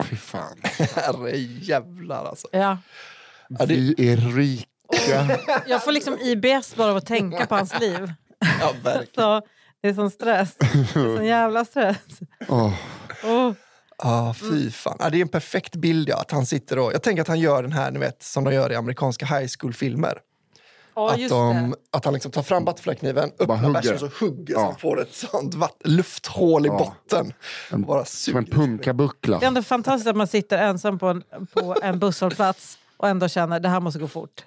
Fy 0.03 0.15
fan. 0.15 0.57
Herre 0.95 1.37
jävlar 1.37 2.25
alltså. 2.25 2.47
Ja. 2.51 2.77
Vi 3.67 3.95
är 4.11 4.17
rika. 4.35 4.65
Jag 5.67 5.83
får 5.83 5.91
liksom 5.91 6.17
IBS 6.19 6.75
bara 6.75 6.91
av 6.91 6.97
att 6.97 7.05
tänka 7.05 7.45
på 7.45 7.55
hans 7.55 7.79
liv. 7.79 8.13
ja, 8.61 8.73
verkligen. 8.83 9.07
Så 9.15 9.41
det 9.81 9.87
är 9.89 9.93
sån 9.93 10.11
stress. 10.11 10.55
Det 10.59 10.65
är 10.99 11.15
sån 11.15 11.25
jävla 11.25 11.65
stress. 11.65 11.97
Åh. 12.47 12.73
Oh. 13.23 13.53
Ah, 13.97 14.33
fy 14.33 14.71
fan. 14.71 14.97
Ah, 14.99 15.09
det 15.09 15.17
är 15.17 15.21
en 15.21 15.27
perfekt 15.27 15.75
bild, 15.75 16.09
ja, 16.09 16.17
att 16.21 16.31
han 16.31 16.45
sitter 16.45 16.79
och... 16.79 16.93
Jag 16.93 17.03
tänker 17.03 17.21
att 17.21 17.27
han 17.27 17.39
gör 17.39 17.63
den 17.63 17.71
här, 17.71 17.91
ni 17.91 17.99
vet, 17.99 18.23
som 18.23 18.43
de 18.43 18.53
gör 18.53 18.71
i 18.71 18.75
amerikanska 18.75 19.25
high 19.25 19.47
school-filmer. 19.59 20.17
Ja, 20.95 21.11
att, 21.13 21.29
de, 21.29 21.75
att 21.91 22.05
han 22.05 22.13
liksom 22.13 22.31
tar 22.31 22.43
fram 22.43 22.65
butterflykniven, 22.65 23.31
öppnar 23.39 23.69
bärsen 23.73 23.93
och 23.93 23.99
så 23.99 24.09
hugger 24.25 24.53
så 24.53 24.59
Ja. 24.59 24.65
han 24.65 24.75
får 24.75 25.01
ett 25.01 25.13
sånt 25.13 25.53
vatt, 25.55 25.81
lufthål 25.83 26.65
i 26.65 26.69
Ja. 26.69 26.77
botten. 26.77 27.33
Bara 27.71 28.05
Som 28.05 28.37
en 28.37 28.45
punkabuckla. 28.45 29.39
Det 29.39 29.45
är 29.45 29.47
ändå 29.47 29.63
fantastiskt 29.63 30.07
att 30.09 30.15
man 30.15 30.27
sitter 30.27 30.57
ensam 30.57 30.99
på 30.99 31.07
en, 31.07 31.23
på 31.53 31.75
en 31.81 31.99
busshållplats 31.99 32.77
och 32.97 33.07
ändå 33.09 33.27
känner 33.27 33.59
det 33.59 33.69
här 33.69 33.79
måste 33.79 33.99
gå 33.99 34.07
fort. 34.07 34.43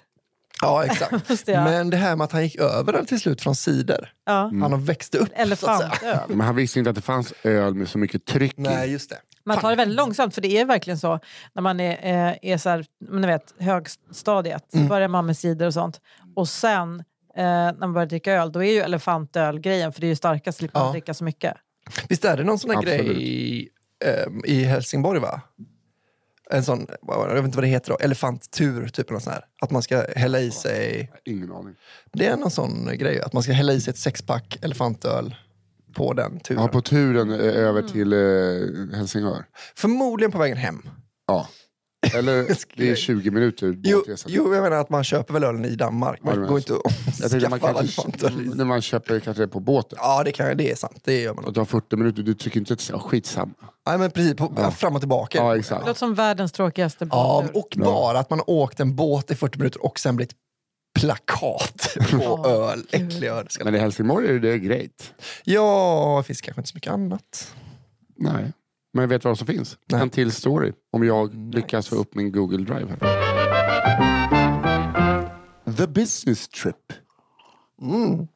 Ja, 0.63 0.85
exakt. 0.85 1.29
Jag. 1.47 1.63
Men 1.63 1.89
det 1.89 1.97
här 1.97 2.15
med 2.15 2.25
att 2.25 2.31
han 2.31 2.43
gick 2.43 2.55
över 2.55 2.93
den 2.93 3.05
till 3.05 3.19
slut 3.19 3.41
från 3.41 3.55
cider. 3.55 4.11
Ja. 4.25 4.33
Han 4.33 4.61
har 4.71 4.77
växt 4.77 5.15
upp. 5.15 5.29
Elefantöl. 5.35 6.19
Men 6.27 6.41
han 6.41 6.55
visste 6.55 6.79
inte 6.79 6.89
att 6.89 6.95
det 6.95 7.01
fanns 7.01 7.33
öl 7.43 7.73
med 7.73 7.87
så 7.89 7.97
mycket 7.97 8.25
tryck 8.25 8.53
Nej, 8.57 8.89
i. 8.89 8.91
just 8.91 9.09
det. 9.09 9.17
Man 9.45 9.57
tar 9.59 9.69
det 9.69 9.75
väldigt 9.75 9.97
långsamt 9.97 10.33
för 10.35 10.41
det 10.41 10.57
är 10.59 10.65
verkligen 10.65 10.99
så 10.99 11.19
när 11.53 11.61
man 11.61 11.79
är, 11.79 11.91
eh, 12.31 12.35
är 12.41 12.57
så 12.57 12.69
här, 12.69 12.85
ni 13.11 13.27
vet, 13.27 13.53
högstadiet. 13.59 14.63
Så 14.71 14.77
börjar 14.79 15.07
man 15.07 15.25
med 15.25 15.37
cider 15.37 15.65
och 15.67 15.73
sånt. 15.73 16.01
Och 16.35 16.49
sen 16.49 16.99
eh, 17.37 17.43
när 17.43 17.73
man 17.79 17.93
börjar 17.93 18.05
dricka 18.07 18.33
öl 18.33 18.51
då 18.51 18.63
är 18.63 18.71
ju 18.71 18.79
elefantöl 18.79 19.59
grejen 19.59 19.93
för 19.93 20.01
det 20.01 20.07
är 20.07 20.09
ju 20.09 20.15
starkast 20.15 20.57
slipper 20.57 20.79
man 20.79 20.87
Ja. 20.87 20.91
dricka 20.91 21.13
så 21.13 21.23
mycket. 21.23 21.53
Visst 22.09 22.25
är 22.25 22.37
det 22.37 22.43
någon 22.43 22.59
sån 22.59 22.69
här 22.69 22.77
Absolut. 22.77 23.01
grej 23.05 23.69
ehm, 24.05 24.41
i 24.45 24.63
Helsingborg, 24.63 25.19
va? 25.19 25.41
En 26.53 26.63
sån, 26.63 26.87
jag 27.07 27.33
vet 27.35 27.45
inte 27.45 27.57
vad 27.57 27.63
det 27.63 27.67
heter 27.67 27.89
då, 27.91 27.97
elefanttur, 27.97 28.87
typ 28.87 29.09
något 29.09 29.23
sånt 29.23 29.33
här. 29.35 29.45
Att 29.61 29.71
man 29.71 29.81
ska 29.81 30.05
hälla 30.15 30.39
i 30.39 30.51
sig, 30.51 31.11
Ingen 31.25 31.51
aning. 31.51 31.75
det 32.13 32.25
är 32.25 32.37
någon 32.37 32.51
sån 32.51 32.89
grej, 32.97 33.21
att 33.21 33.33
man 33.33 33.43
ska 33.43 33.51
hälla 33.51 33.73
i 33.73 33.81
sig 33.81 33.91
ett 33.91 33.97
sexpack 33.97 34.57
elefantöl 34.61 35.35
på 35.95 36.13
den 36.13 36.39
turen. 36.39 36.61
Ja, 36.61 36.67
på 36.67 36.81
turen 36.81 37.31
eh, 37.31 37.39
över 37.39 37.81
till 37.81 38.13
eh, 38.13 38.97
Helsingör. 38.97 39.45
Förmodligen 39.75 40.31
på 40.31 40.37
vägen 40.37 40.57
hem. 40.57 40.81
Ja. 41.27 41.47
Eller 42.15 42.55
det 42.75 42.89
är 42.91 42.95
20 42.95 43.31
minuter 43.31 43.79
Jo, 43.83 43.97
båtresa. 43.97 44.29
jo, 44.31 44.53
jag 44.53 44.63
menar 44.63 44.77
att 44.77 44.89
man 44.89 45.03
köper 45.03 45.33
väl 45.33 45.43
ölen 45.43 45.65
i 45.65 45.75
Danmark. 45.75 46.19
Ja, 46.23 46.29
det 46.31 46.37
Man 46.39 46.47
går 46.47 46.53
menar 46.55 46.57
inte 46.57 46.73
att 46.73 47.19
Jag 47.19 47.31
tänkte 47.31 47.49
man 47.49 47.59
skaffa 47.59 47.73
kanske, 47.73 48.01
elefantöl. 48.01 48.55
när 48.55 48.65
man 48.65 48.81
köper 48.81 49.19
kanske 49.19 49.43
det 49.43 49.47
på 49.47 49.59
båten. 49.59 49.97
Ja, 50.01 50.23
det, 50.23 50.31
kan, 50.31 50.57
det 50.57 50.71
är 50.71 50.75
sant. 50.75 50.99
Det 51.03 51.21
gör 51.21 51.33
man. 51.33 51.45
Och 51.45 51.55
tar 51.55 51.65
40 51.65 51.95
minuter, 51.95 52.23
du 52.23 52.33
tycker 52.33 52.59
inte 52.59 52.73
att 52.73 52.87
det 52.87 52.93
är 52.93 52.97
skitsamma. 52.99 53.53
Nej, 53.87 53.97
men 53.97 54.11
precis. 54.11 54.35
På, 54.35 54.53
Ja. 54.57 54.71
Fram 54.71 54.95
och 54.95 55.01
tillbaka. 55.01 55.37
Ja, 55.37 55.53
Det 55.53 55.59
exakt. 55.59 55.87
låter 55.87 55.99
som 55.99 56.13
världens 56.15 56.51
tråkigaste 56.51 57.07
Ja, 57.11 57.43
båttur. 57.53 57.81
och 57.81 57.85
bara 57.85 58.19
att 58.19 58.29
man 58.29 58.39
har 58.39 58.49
åkt 58.49 58.79
en 58.79 58.95
båt 58.95 59.31
i 59.31 59.35
40 59.35 59.57
minuter 59.57 59.85
och 59.85 59.99
sen 59.99 60.15
blivit 60.15 60.35
plakat 60.99 61.87
på 62.11 62.17
Ja, 62.21 62.45
öl. 62.71 62.83
Äcklig 62.91 63.27
öl. 63.27 63.47
Men 63.63 63.75
i 63.75 63.77
Helsingborg 63.77 64.27
är 64.27 64.39
det 64.39 64.57
great. 64.59 65.13
Ja, 65.43 66.15
det 66.23 66.27
finns 66.27 66.41
kanske 66.41 66.59
inte 66.61 66.69
så 66.69 66.75
mycket 66.75 66.93
annat. 66.93 67.53
Nej. 68.15 68.51
Men 68.93 69.01
jag 69.01 69.07
vet 69.07 69.23
vad 69.23 69.37
som 69.37 69.47
finns. 69.47 69.77
Nej. 69.85 70.01
En 70.01 70.09
till 70.09 70.31
story. 70.31 70.73
Om 70.91 71.03
jag 71.03 71.53
lyckas 71.55 71.87
få 71.87 71.95
upp 71.95 72.15
min 72.15 72.31
Google 72.31 72.57
Drive 72.57 72.87
här. 72.89 73.23
The 75.77 75.87
business 75.87 76.47
trip. 76.47 76.93
Mm. 77.81 78.27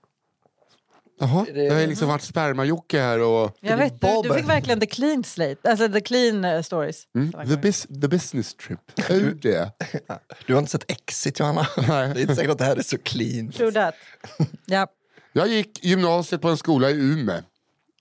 Jaha, 1.19 1.45
jag 1.53 1.73
har 1.73 1.87
liksom 1.87 2.07
varit 2.07 2.21
sperma-Jocke 2.21 3.01
här 3.01 3.19
och... 3.19 3.57
Jag 3.59 3.77
vet, 3.77 4.01
du, 4.01 4.21
du 4.23 4.33
fick 4.33 4.49
verkligen 4.49 4.79
the 4.79 4.85
clean 4.85 5.23
slate, 5.23 5.69
alltså 5.69 5.89
the 5.89 6.01
clean 6.01 6.45
eh, 6.45 6.61
stories. 6.61 7.03
Mm, 7.15 7.31
the, 7.49 7.57
bus 7.57 7.87
the 8.01 8.07
business 8.07 8.55
trip. 8.55 8.79
Hur 9.09 9.33
det? 9.33 9.71
Du 10.47 10.53
har 10.53 10.59
inte 10.59 10.71
sett 10.71 10.91
Exit, 10.91 11.39
Johanna? 11.39 11.67
Nej. 11.87 12.13
Det 12.13 12.19
är 12.19 12.21
inte 12.21 12.35
säkert 12.35 12.51
att 12.51 12.57
det 12.57 12.65
här 12.65 12.75
är 12.75 12.81
så 12.81 12.97
clean. 12.97 13.51
True 13.51 13.71
that. 13.71 13.95
ja. 14.65 14.87
Jag 15.33 15.47
gick 15.47 15.83
gymnasiet 15.83 16.41
på 16.41 16.49
en 16.49 16.57
skola 16.57 16.89
i 16.89 16.93
Umeå. 16.93 17.41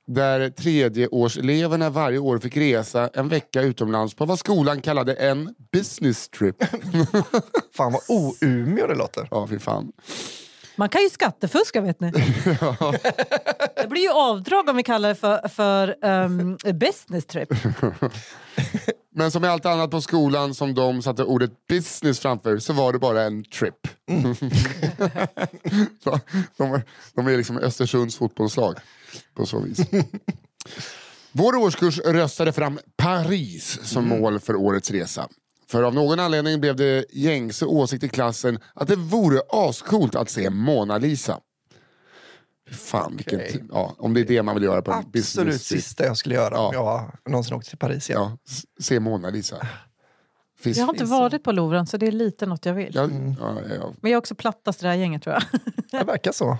Där 0.07 0.51
tredjeårseleverna 0.51 1.91
varje 1.91 2.19
år 2.19 2.39
fick 2.39 2.57
resa 2.57 3.11
en 3.15 3.29
vecka 3.29 3.63
utomlands 3.63 4.15
på 4.15 4.25
vad 4.25 4.39
skolan 4.39 4.81
kallade 4.81 5.15
en 5.15 5.55
business 5.73 6.29
trip. 6.29 6.57
Fan 7.77 7.93
vad 7.93 8.03
o-Umeå 8.09 8.87
det 8.87 8.95
låter. 8.95 9.29
Ja, 9.31 9.47
fy 9.51 9.59
fan. 9.59 9.93
Man 10.77 10.89
kan 10.89 11.03
ju 11.03 11.11
skattefuska 11.11 11.81
vet 11.81 12.01
ni. 12.01 12.11
Det 13.77 13.89
blir 13.89 14.03
ju 14.03 14.11
avdrag 14.11 14.69
om 14.69 14.77
vi 14.77 14.83
kallar 14.83 15.09
det 15.09 15.15
för, 15.15 15.49
för 15.49 15.97
ehm, 16.03 16.57
business 16.75 17.27
trip. 17.27 17.49
Men 19.19 19.31
som 19.31 19.45
i 19.45 19.49
allt 19.49 19.67
annat 19.67 19.91
på 19.91 20.01
skolan 20.01 20.55
som 20.55 20.75
de 20.75 21.03
satte 21.03 21.25
ordet 21.25 21.51
business 21.69 22.21
framför 22.21 22.59
så 22.59 22.73
var 22.73 22.93
det 22.93 22.99
bara 22.99 23.23
en 23.23 23.45
trip. 23.45 23.89
Så 26.05 26.21
de, 26.57 26.81
de 27.15 27.27
är 27.27 27.37
liksom 27.37 27.59
Östersunds 27.59 28.17
fotbollslag 28.17 28.77
på 29.35 29.47
så 29.47 29.61
vis. 29.61 29.79
Vår 31.33 31.57
årskurs 31.57 31.99
röstade 31.99 32.53
fram 32.53 32.79
Paris 32.97 33.79
som 33.83 34.09
mål 34.09 34.41
för 34.41 34.57
årets 34.57 34.91
resa. 34.91 35.29
För 35.69 35.83
av 35.83 35.95
någon 35.95 36.21
anledning 36.21 36.61
blev 36.61 36.77
det 36.77 37.05
gängse 37.13 37.67
åsikt 37.67 38.05
i 38.05 38.09
klassen 38.09 38.59
att 38.75 38.89
det 38.89 38.97
vore 38.97 39.41
ascoolt 39.51 40.15
att 40.15 40.31
se 40.31 40.51
Mona 40.51 40.99
Lisa. 40.99 41.41
Fan, 42.71 43.17
vilken, 43.17 43.41
Okej. 43.41 43.53
t- 43.53 43.65
ja, 43.73 43.95
om 43.99 44.15
det 44.15 44.21
är 44.21 44.25
det 44.25 44.43
man 44.43 44.55
vill 44.55 44.65
göra 44.65 44.83
på 44.83 44.91
en 44.91 44.97
Absolut 44.99 45.13
business 45.13 45.69
trip. 45.69 45.83
sista 45.83 46.05
jag 46.05 46.17
skulle 46.17 46.35
göra 46.35 46.55
Ja. 46.55 46.69
om 46.69 46.75
jag 47.25 47.31
någonsin 47.31 47.57
åkte 47.57 47.69
till 47.71 47.79
Paris 47.79 48.11
igen. 48.11 48.21
Ja, 48.23 48.37
se 48.81 49.01
Mona 49.01 49.31
Lisa. 49.31 49.57
Finns, 50.61 50.79
Jag 50.79 50.85
har 50.87 50.93
inte 50.95 51.05
varit 51.05 51.45
på 51.45 51.53
Louvren 51.53 51.87
så 51.87 51.97
det 51.97 52.07
är 52.07 52.13
lite 52.13 52.47
något 52.47 52.67
jag 52.67 52.75
vill. 52.75 52.93
ja, 52.95 53.09
ja, 53.41 53.55
ja. 53.75 53.93
Men 54.01 54.11
jag 54.11 54.17
är 54.17 54.19
också 54.19 54.35
plattast 54.35 54.81
i 54.83 54.85
det 54.85 54.89
här 54.91 54.97
gänget 54.97 55.23
tror 55.23 55.35
jag. 55.35 55.43
Det 55.91 56.05
verkar 56.07 56.33
så. 56.33 56.57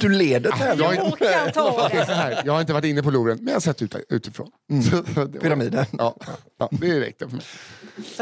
Du 0.00 0.08
leder 0.08 0.50
Jag 0.50 0.58
tävlingen. 0.58 1.12
här. 2.08 2.42
jag 2.44 2.52
har 2.52 2.60
inte 2.60 2.72
varit 2.72 2.84
inne 2.84 3.02
på 3.02 3.10
Louvren, 3.10 3.36
men 3.38 3.46
jag 3.46 3.54
har 3.54 3.60
sett 3.60 3.82
ut, 3.82 3.94
utifrån. 4.08 4.48
Var- 4.68 5.38
Pyramiden. 5.40 5.86
Ja, 5.92 6.16
ja, 6.58 6.68
det 6.72 7.00
räckte 7.00 7.28
för 7.28 7.36
mig. 7.36 7.44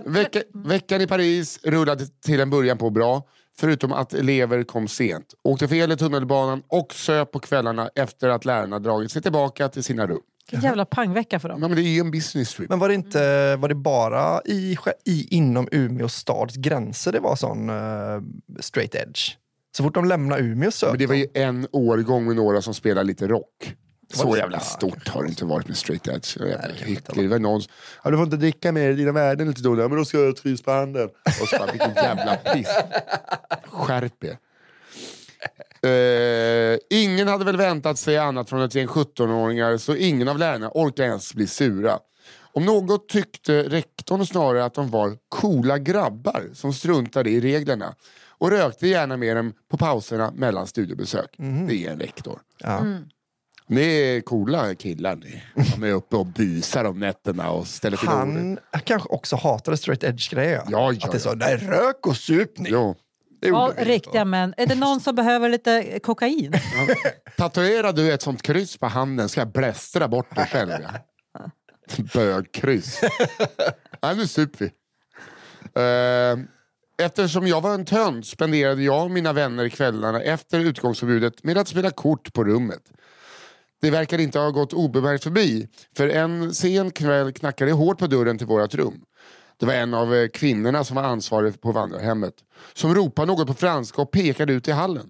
Vecka, 0.04 0.42
veckan 0.54 1.00
i 1.00 1.06
Paris 1.06 1.58
rullade 1.62 2.06
till 2.06 2.40
en 2.40 2.50
början 2.50 2.78
på 2.78 2.90
bra. 2.90 3.22
Förutom 3.56 3.92
att 3.92 4.14
elever 4.14 4.62
kom 4.62 4.88
sent, 4.88 5.34
åkte 5.42 5.68
fel 5.68 5.92
i 5.92 5.96
tunnelbanan 5.96 6.62
och 6.68 6.94
söp 6.94 7.32
på 7.32 7.40
kvällarna 7.40 7.90
efter 7.94 8.28
att 8.28 8.44
lärarna 8.44 8.78
dragit 8.78 9.12
sig 9.12 9.22
tillbaka 9.22 9.68
till 9.68 9.84
sina 9.84 10.06
rum. 10.06 10.20
Vilken 10.50 10.68
jävla 10.68 10.84
pangvecka 10.84 11.40
för 11.40 11.48
dem. 11.48 11.62
Ja, 11.62 11.68
men 11.68 11.76
det 11.76 11.82
är 11.82 11.88
ju 11.88 12.00
en 12.00 12.10
business 12.10 12.54
trip. 12.54 12.68
Men 12.68 12.78
var 12.78 12.88
det 12.88 12.94
inte 12.94 13.56
var 13.56 13.68
det 13.68 13.74
bara 13.74 14.40
i, 14.44 14.76
i, 15.04 15.36
inom 15.36 15.68
Umeå 15.72 16.08
stads 16.08 16.56
gränser 16.56 17.12
det 17.12 17.20
var 17.20 17.36
sån 17.36 17.68
eh, 17.68 18.22
straight 18.60 18.94
edge? 18.94 19.36
Så 19.76 19.82
fort 19.82 19.94
de 19.94 20.04
lämnade 20.04 20.42
Umeå 20.42 20.70
söp 20.70 20.90
Men 20.90 20.98
det 20.98 21.06
var 21.06 21.14
ju 21.14 21.26
en 21.34 21.66
årgång 21.72 22.26
med 22.26 22.36
några 22.36 22.62
som 22.62 22.74
spelar 22.74 23.04
lite 23.04 23.28
rock. 23.28 23.74
Så 24.14 24.36
jävla 24.36 24.56
ja, 24.56 24.60
stort 24.60 25.08
har 25.08 25.22
det 25.22 25.28
inte 25.28 25.44
varit 25.44 25.68
med 25.68 25.76
straight 25.76 26.08
edge. 26.08 26.24
Så 26.24 26.46
jävla 26.46 26.68
det. 27.14 27.22
Det 27.22 27.28
var 27.28 27.38
någon 27.38 27.62
som, 27.62 27.72
ja, 28.04 28.10
du 28.10 28.16
får 28.16 28.24
inte 28.24 28.36
dricka 28.36 28.72
mer, 28.72 28.92
dina 28.92 29.12
värden 29.12 29.46
är 29.46 29.50
lite 29.50 29.62
dåliga. 29.62 29.88
Men 29.88 29.98
då 29.98 30.04
ska 30.04 30.18
jag 30.18 30.42
pris 30.42 30.62
på 30.62 30.70
handen. 30.70 31.08
Och 31.40 31.48
så 31.48 31.58
bara, 31.58 31.72
vilken 31.72 31.94
jävla 31.96 32.36
piss. 32.36 32.68
Skärp 33.70 34.24
er. 34.24 34.38
Eh, 35.84 36.78
ingen 36.90 37.28
hade 37.28 37.44
väl 37.44 37.56
väntat 37.56 37.98
sig 37.98 38.18
annat 38.18 38.48
från 38.48 38.62
ett 38.62 38.74
gäng 38.74 38.86
17-åringar 38.86 39.76
så 39.76 39.96
ingen 39.96 40.28
av 40.28 40.38
lärarna 40.38 40.70
orkade 40.74 41.08
ens 41.08 41.34
bli 41.34 41.46
sura. 41.46 41.98
Om 42.52 42.64
något 42.64 43.08
tyckte 43.08 43.62
rektorn 43.62 44.26
snarare 44.26 44.64
att 44.64 44.74
de 44.74 44.90
var 44.90 45.16
coola 45.28 45.78
grabbar 45.78 46.44
som 46.54 46.72
struntade 46.74 47.30
i 47.30 47.40
reglerna 47.40 47.94
och 48.28 48.50
rökte 48.50 48.88
gärna 48.88 49.16
med 49.16 49.36
dem 49.36 49.52
på 49.70 49.76
pauserna 49.76 50.32
mellan 50.36 50.66
studiebesök. 50.66 51.34
Det 51.68 51.86
är 51.86 51.90
en 51.90 52.00
rektor. 52.00 52.40
Ja. 52.58 52.86
Ni 53.68 53.82
är 54.00 54.20
coola 54.20 54.74
killar 54.74 55.16
ni. 55.16 55.42
De 55.76 55.82
är 55.82 55.92
uppe 55.92 56.16
och 56.16 56.26
busar 56.26 56.84
om 56.84 56.98
nätterna 57.00 57.50
och 57.50 57.66
ställer 57.66 57.96
till 57.96 58.08
ordet. 58.08 58.58
Han 58.72 58.82
kanske 58.84 59.08
också 59.08 59.36
hatade 59.36 59.76
straight 59.76 60.04
edge-grejer. 60.04 60.62
Ja, 60.68 60.92
ja, 60.92 60.98
att 61.06 61.12
det 61.12 61.18
är 61.18 61.20
så, 61.20 61.28
ja. 61.28 61.34
nej 61.34 61.56
rök 61.56 62.06
och 62.06 62.16
sup 62.16 62.58
ni. 62.58 62.68
Jo. 62.72 62.96
Det 63.40 63.48
Ja, 63.48 63.72
vi. 63.78 63.84
riktiga 63.84 64.24
män. 64.24 64.54
Är 64.56 64.66
det 64.66 64.74
någon 64.74 65.00
som 65.00 65.14
behöver 65.14 65.48
lite 65.48 65.98
kokain? 66.02 66.52
Tatuerar 67.36 67.92
du 67.92 68.12
ett 68.12 68.22
sånt 68.22 68.42
kryss 68.42 68.76
på 68.78 68.86
handen 68.86 69.28
ska 69.28 69.40
jag 69.40 69.52
blästra 69.52 70.08
bort 70.08 70.36
det 70.36 70.46
själv. 70.46 70.70
Ja. 70.82 71.50
Bögkryss. 72.14 73.00
Nej, 74.02 74.16
nu 74.16 74.26
super 74.26 74.58
vi. 74.64 74.70
Eh, 75.82 76.38
eftersom 77.06 77.46
jag 77.46 77.60
var 77.60 77.74
en 77.74 77.84
tönt 77.84 78.26
spenderade 78.26 78.82
jag 78.82 79.04
och 79.04 79.10
mina 79.10 79.32
vänner 79.32 79.68
kvällarna 79.68 80.22
efter 80.22 80.60
utgångsförbudet 80.60 81.44
med 81.44 81.58
att 81.58 81.68
spela 81.68 81.90
kort 81.90 82.32
på 82.32 82.44
rummet. 82.44 82.82
Det 83.84 83.90
verkar 83.90 84.18
inte 84.18 84.38
ha 84.38 84.50
gått 84.50 84.72
obemärkt 84.72 85.24
förbi, 85.24 85.68
för 85.96 86.08
en 86.08 86.54
sen 86.54 86.90
kväll 86.90 87.32
knackade 87.32 87.70
det 87.70 87.74
hårt 87.74 87.98
på 87.98 88.06
dörren 88.06 88.38
till 88.38 88.46
vårt 88.46 88.74
rum. 88.74 89.00
Det 89.60 89.66
var 89.66 89.74
en 89.74 89.94
av 89.94 90.14
eh, 90.14 90.28
kvinnorna 90.28 90.84
som 90.84 90.96
var 90.96 91.02
ansvarig 91.02 91.60
på 91.60 91.72
vandrarhemmet 91.72 92.34
som 92.74 92.94
ropade 92.94 93.26
något 93.26 93.46
på 93.46 93.54
franska 93.54 94.02
och 94.02 94.10
pekade 94.10 94.52
ut 94.52 94.68
i 94.68 94.72
hallen. 94.72 95.06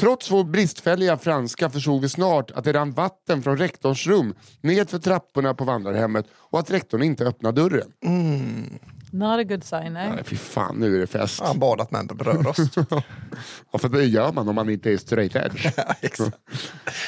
Trots 0.00 0.30
vår 0.30 0.44
bristfälliga 0.44 1.18
franska 1.18 1.70
förstod 1.70 2.02
vi 2.02 2.08
snart 2.08 2.50
att 2.50 2.64
det 2.64 2.72
rann 2.72 2.92
vatten 2.92 3.42
från 3.42 3.56
rektorns 3.56 4.06
rum 4.06 4.34
nedför 4.60 4.98
trapporna 4.98 5.54
på 5.54 5.64
vandrarhemmet 5.64 6.26
och 6.32 6.58
att 6.58 6.70
rektorn 6.70 7.02
inte 7.02 7.24
öppnade 7.24 7.62
dörren. 7.62 7.92
Mm. 8.04 8.78
Not 9.12 9.40
a 9.40 9.44
good 9.44 9.64
sign. 9.64 9.92
Nej. 9.92 10.10
Nej, 10.10 10.24
fy 10.24 10.36
fan, 10.36 10.76
nu 10.76 10.96
är 10.96 11.00
det 11.00 11.06
fest. 11.06 11.40
Han 11.40 11.58
badat 11.58 11.90
med 11.90 12.00
en 12.10 12.16
brödrost. 12.16 12.76
Ja, 13.72 13.78
för 13.78 13.88
det 13.88 14.04
gör 14.04 14.32
man 14.32 14.48
om 14.48 14.54
man 14.54 14.70
inte 14.70 14.92
är 14.92 14.96
straight 14.96 15.36
edge. 15.36 15.72
Ja, 15.76 15.94
exakt. 16.00 16.36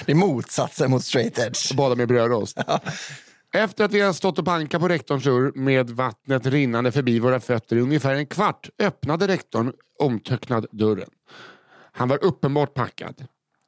det 0.07 0.13
är 0.13 0.17
motsatsen 0.17 0.91
mot 0.91 1.05
straight 1.05 1.39
edge. 1.39 1.75
Bada 1.75 1.95
med 1.95 2.09
brödrost. 2.09 2.59
Efter 3.55 3.85
att 3.85 3.93
vi 3.93 4.01
har 4.01 4.13
stått 4.13 4.39
och 4.39 4.45
bankat 4.45 4.81
på 4.81 4.89
rektorns 4.89 5.25
dörr 5.25 5.53
med 5.55 5.91
vattnet 5.91 6.47
rinnande 6.47 6.93
förbi 6.93 7.19
våra 7.19 7.41
fötter 7.41 7.77
i 7.77 7.81
ungefär 7.81 8.15
en 8.15 8.27
kvart 8.27 8.69
öppnade 8.79 9.29
rektorn 9.29 9.73
omtöcknad 9.99 10.67
dörren. 10.73 11.11
Han 11.93 12.09
var 12.09 12.25
uppenbart 12.25 12.75
packad 12.75 13.27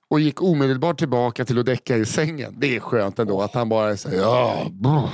och 0.09 0.21
gick 0.21 0.43
omedelbart 0.43 0.99
tillbaka 0.99 1.45
till 1.45 1.59
att 1.59 1.67
däcka 1.67 1.97
i 1.97 2.05
sängen. 2.07 2.55
Det 2.59 2.77
är 2.77 2.81
skönt 2.81 3.19
ändå 3.19 3.43
att 3.43 3.55
han 3.55 3.69
bara 3.69 3.97
säger 3.97 4.21
ja, 4.21 4.67
brr." 4.71 5.09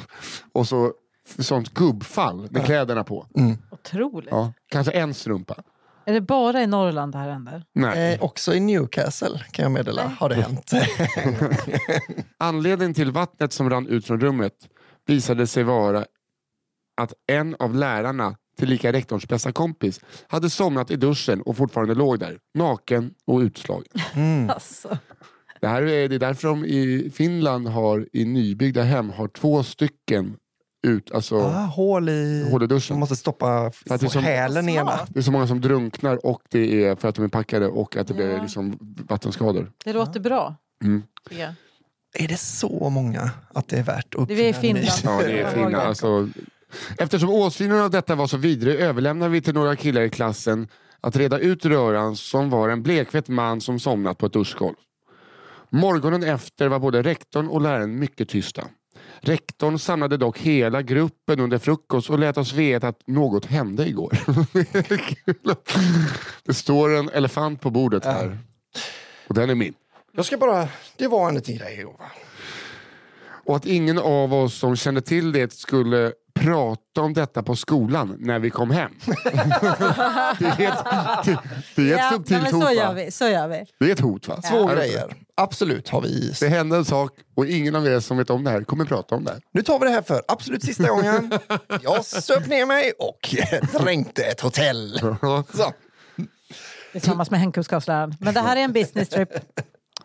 och 0.53 0.69
så 0.69 0.93
sånt 1.38 1.75
gubbfall 1.75 2.49
med 2.51 2.64
kläderna 2.64 3.05
på. 3.05 3.27
Otroligt. 3.71 4.29
Ja, 4.31 4.53
kanske 4.69 4.93
en 4.93 5.14
strumpa. 5.14 5.62
Är 6.09 6.12
det 6.12 6.21
bara 6.21 6.62
i 6.62 6.67
Norrland 6.67 7.12
det 7.12 7.19
här 7.19 7.31
händer? 7.31 7.64
Nej. 7.75 8.14
Eh, 8.14 8.23
också 8.23 8.55
i 8.55 8.61
Newcastle 8.61 9.41
kan 9.51 9.62
jag 9.62 9.73
meddela 9.73 10.12
har 10.19 10.29
det 10.29 10.35
hänt. 10.35 10.73
Anledningen 12.38 12.95
till 12.95 13.11
vattnet 13.11 13.53
som 13.53 13.71
rann 13.71 13.87
ut 13.87 14.07
från 14.07 14.21
rummet 14.21 14.55
visade 15.07 15.47
sig 15.47 15.62
vara 15.62 16.05
att 16.97 17.12
en 17.27 17.57
av 17.59 17.75
lärarna, 17.75 18.37
tillika 18.59 18.93
rektorns 18.93 19.29
bästa 19.29 19.53
kompis, 19.53 20.01
hade 20.29 20.51
somnat 20.51 20.91
i 20.91 20.97
duschen 20.97 21.43
och 21.43 21.57
fortfarande 21.57 21.95
låg 21.95 22.19
där, 22.19 22.38
naken 22.55 23.14
och 23.27 23.38
utslagen. 23.38 23.88
Alltså. 24.51 24.99
Det, 25.61 25.69
här 25.69 25.83
är, 25.83 26.09
det 26.09 26.14
är 26.14 26.19
därför 26.19 26.49
de 26.49 26.64
i 26.64 27.11
Finland 27.14 27.69
har 27.69 28.09
i 28.12 28.25
nybyggda 28.25 28.83
hem 28.83 29.11
har 29.11 29.29
två 29.29 29.62
stycken 29.62 30.37
ut, 30.83 31.12
alltså, 31.12 31.37
ah, 31.37 31.64
hål 31.64 32.09
i... 32.09 32.49
hål 32.51 32.62
i 32.62 32.67
duschen. 32.67 32.95
Man 32.95 33.01
måste 33.01 33.17
stoppa 33.17 33.73
det 33.85 34.03
är 34.03 34.21
hälen 34.21 34.69
i 34.69 34.75
ena. 34.75 34.99
Det 35.09 35.19
är 35.19 35.23
så 35.23 35.33
många 35.33 35.47
som 35.47 35.61
drunknar 35.61 36.27
och 36.27 36.43
det 36.51 36.85
är 36.85 36.97
för 36.97 37.09
att 37.09 37.14
de 37.14 37.25
är 37.25 37.29
packade 37.29 37.67
och 37.67 37.97
att 37.97 38.07
det 38.07 38.14
blir 38.14 38.41
liksom 38.41 38.79
vattenskador. 39.09 39.73
Det 39.85 39.93
låter 39.93 40.21
bra. 40.21 40.55
Mm. 40.85 41.03
jag. 41.31 41.53
Är 42.14 42.29
det 42.29 42.37
så 42.37 42.91
många 42.91 43.31
att 43.55 43.69
det 43.69 43.77
är 43.77 43.83
värt 43.83 44.14
att 44.14 44.29
Det 44.29 44.35
är 44.35 44.55
uppfinna 44.55 44.79
en 44.79 44.85
ny? 44.85 44.91
Finland. 44.91 45.23
Ja, 45.23 45.27
det 45.27 45.41
är 45.41 45.55
fina. 45.55 45.81
Alltså, 45.81 46.29
eftersom 46.99 47.31
åsynen 47.31 47.81
av 47.81 47.91
detta 47.91 48.14
var 48.14 48.27
så 48.27 48.37
vidrig 48.37 48.75
överlämnar 48.75 49.29
vi 49.29 49.41
till 49.41 49.55
några 49.55 49.77
killar 49.77 50.03
i 50.03 50.11
klassen 50.11 50.69
att 51.01 51.17
reda 51.17 51.38
ut 51.38 51.64
röran 51.64 52.17
som 52.17 52.51
var 52.51 52.69
en 52.69 52.83
blekfet 52.83 53.29
man 53.29 53.61
som 53.61 53.81
somnat 53.81 54.19
på 54.19 54.27
ett 54.27 54.33
duschgolv. 54.33 54.75
Morgonen 55.71 56.23
efter 56.23 56.69
var 56.69 56.79
både 56.79 57.03
rektorn 57.03 57.49
och 57.49 57.61
läraren 57.61 57.99
mycket 57.99 58.29
tysta. 58.29 58.64
Rektorn 59.21 59.79
samlade 59.79 60.17
dock 60.17 60.39
hela 60.39 60.83
gruppen 60.83 61.41
under 61.41 61.59
frukost 61.59 62.11
och 62.11 62.19
lät 62.19 62.39
oss 62.39 62.53
veta 62.53 62.89
att 62.89 63.07
något 63.07 63.45
hände 63.45 63.89
igår. 63.89 64.19
det 66.45 66.55
står 66.55 66.95
en 66.95 67.09
elefant 67.09 67.61
på 67.61 67.71
bordet 67.71 68.05
här. 68.05 68.39
Och 69.29 69.35
den 69.35 69.51
är 69.51 69.55
min. 69.55 69.75
Jag 70.13 70.25
ska 70.25 70.37
bara... 70.37 70.69
Det 70.97 71.09
var 71.09 71.29
en 71.29 71.35
liten 71.35 71.57
grej. 71.57 71.85
va? 71.85 72.11
Och 73.49 73.57
att 73.57 73.67
ingen 73.67 73.99
av 73.99 74.35
oss 74.35 74.55
som 74.55 74.77
kände 74.77 75.01
till 75.01 75.33
det 75.33 75.53
skulle 75.53 76.13
prata 76.35 77.01
om 77.01 77.15
detta 77.15 77.43
på 77.43 77.57
skolan 77.57 78.17
när 78.19 78.39
vi 78.39 78.51
kom 78.51 78.71
hem. 78.71 78.93
det 80.39 80.45
är 80.45 80.73
ett, 80.73 80.85
det, 81.25 81.39
det 81.77 81.91
är 81.91 81.95
ett 81.95 82.01
Ja, 82.01 82.11
subtilt 82.13 82.51
hot 82.53 82.63
så 82.65 82.73
gör 82.73 82.95
vi. 82.95 83.11
Så 83.11 83.29
gör 83.29 83.49
vi. 83.49 83.65
Det 83.81 83.87
är 83.87 83.93
ett 83.93 84.01
hot 84.01 84.29
va? 84.29 84.41
Två 84.51 84.69
det 84.69 84.75
grejer. 84.75 85.15
Absolut 85.35 85.89
har 85.89 86.01
vi... 86.01 86.33
Det 86.41 86.49
hände 86.49 86.77
en 86.77 86.85
sak 86.85 87.13
och 87.35 87.47
ingen 87.47 87.75
av 87.75 87.87
er 87.87 88.01
som 88.01 88.17
vet 88.17 88.31
om 88.31 88.45
det 88.45 88.51
här 88.51 88.65
kommer 88.65 88.85
prata 88.85 89.15
om 89.15 89.25
det 89.25 89.31
här. 89.31 89.41
Nu 89.53 89.63
tar 89.63 89.79
vi 89.79 89.87
det 89.87 89.93
här 89.93 90.03
för 90.03 90.23
absolut 90.29 90.65
sista 90.65 90.89
gången. 90.89 91.33
Jag 91.83 92.05
söp 92.05 92.47
ner 92.47 92.67
mig 92.67 92.93
och 92.99 93.35
dränkte 93.81 94.23
ett 94.23 94.41
hotell. 94.41 94.99
Så. 95.55 95.73
Tillsammans 96.93 97.31
med 97.31 97.41
hemkunskapsläraren. 97.41 98.15
Men 98.21 98.35
det 98.35 98.41
här 98.41 98.57
är 98.57 98.61
en 98.61 98.73
business 98.73 99.09
trip. 99.09 99.29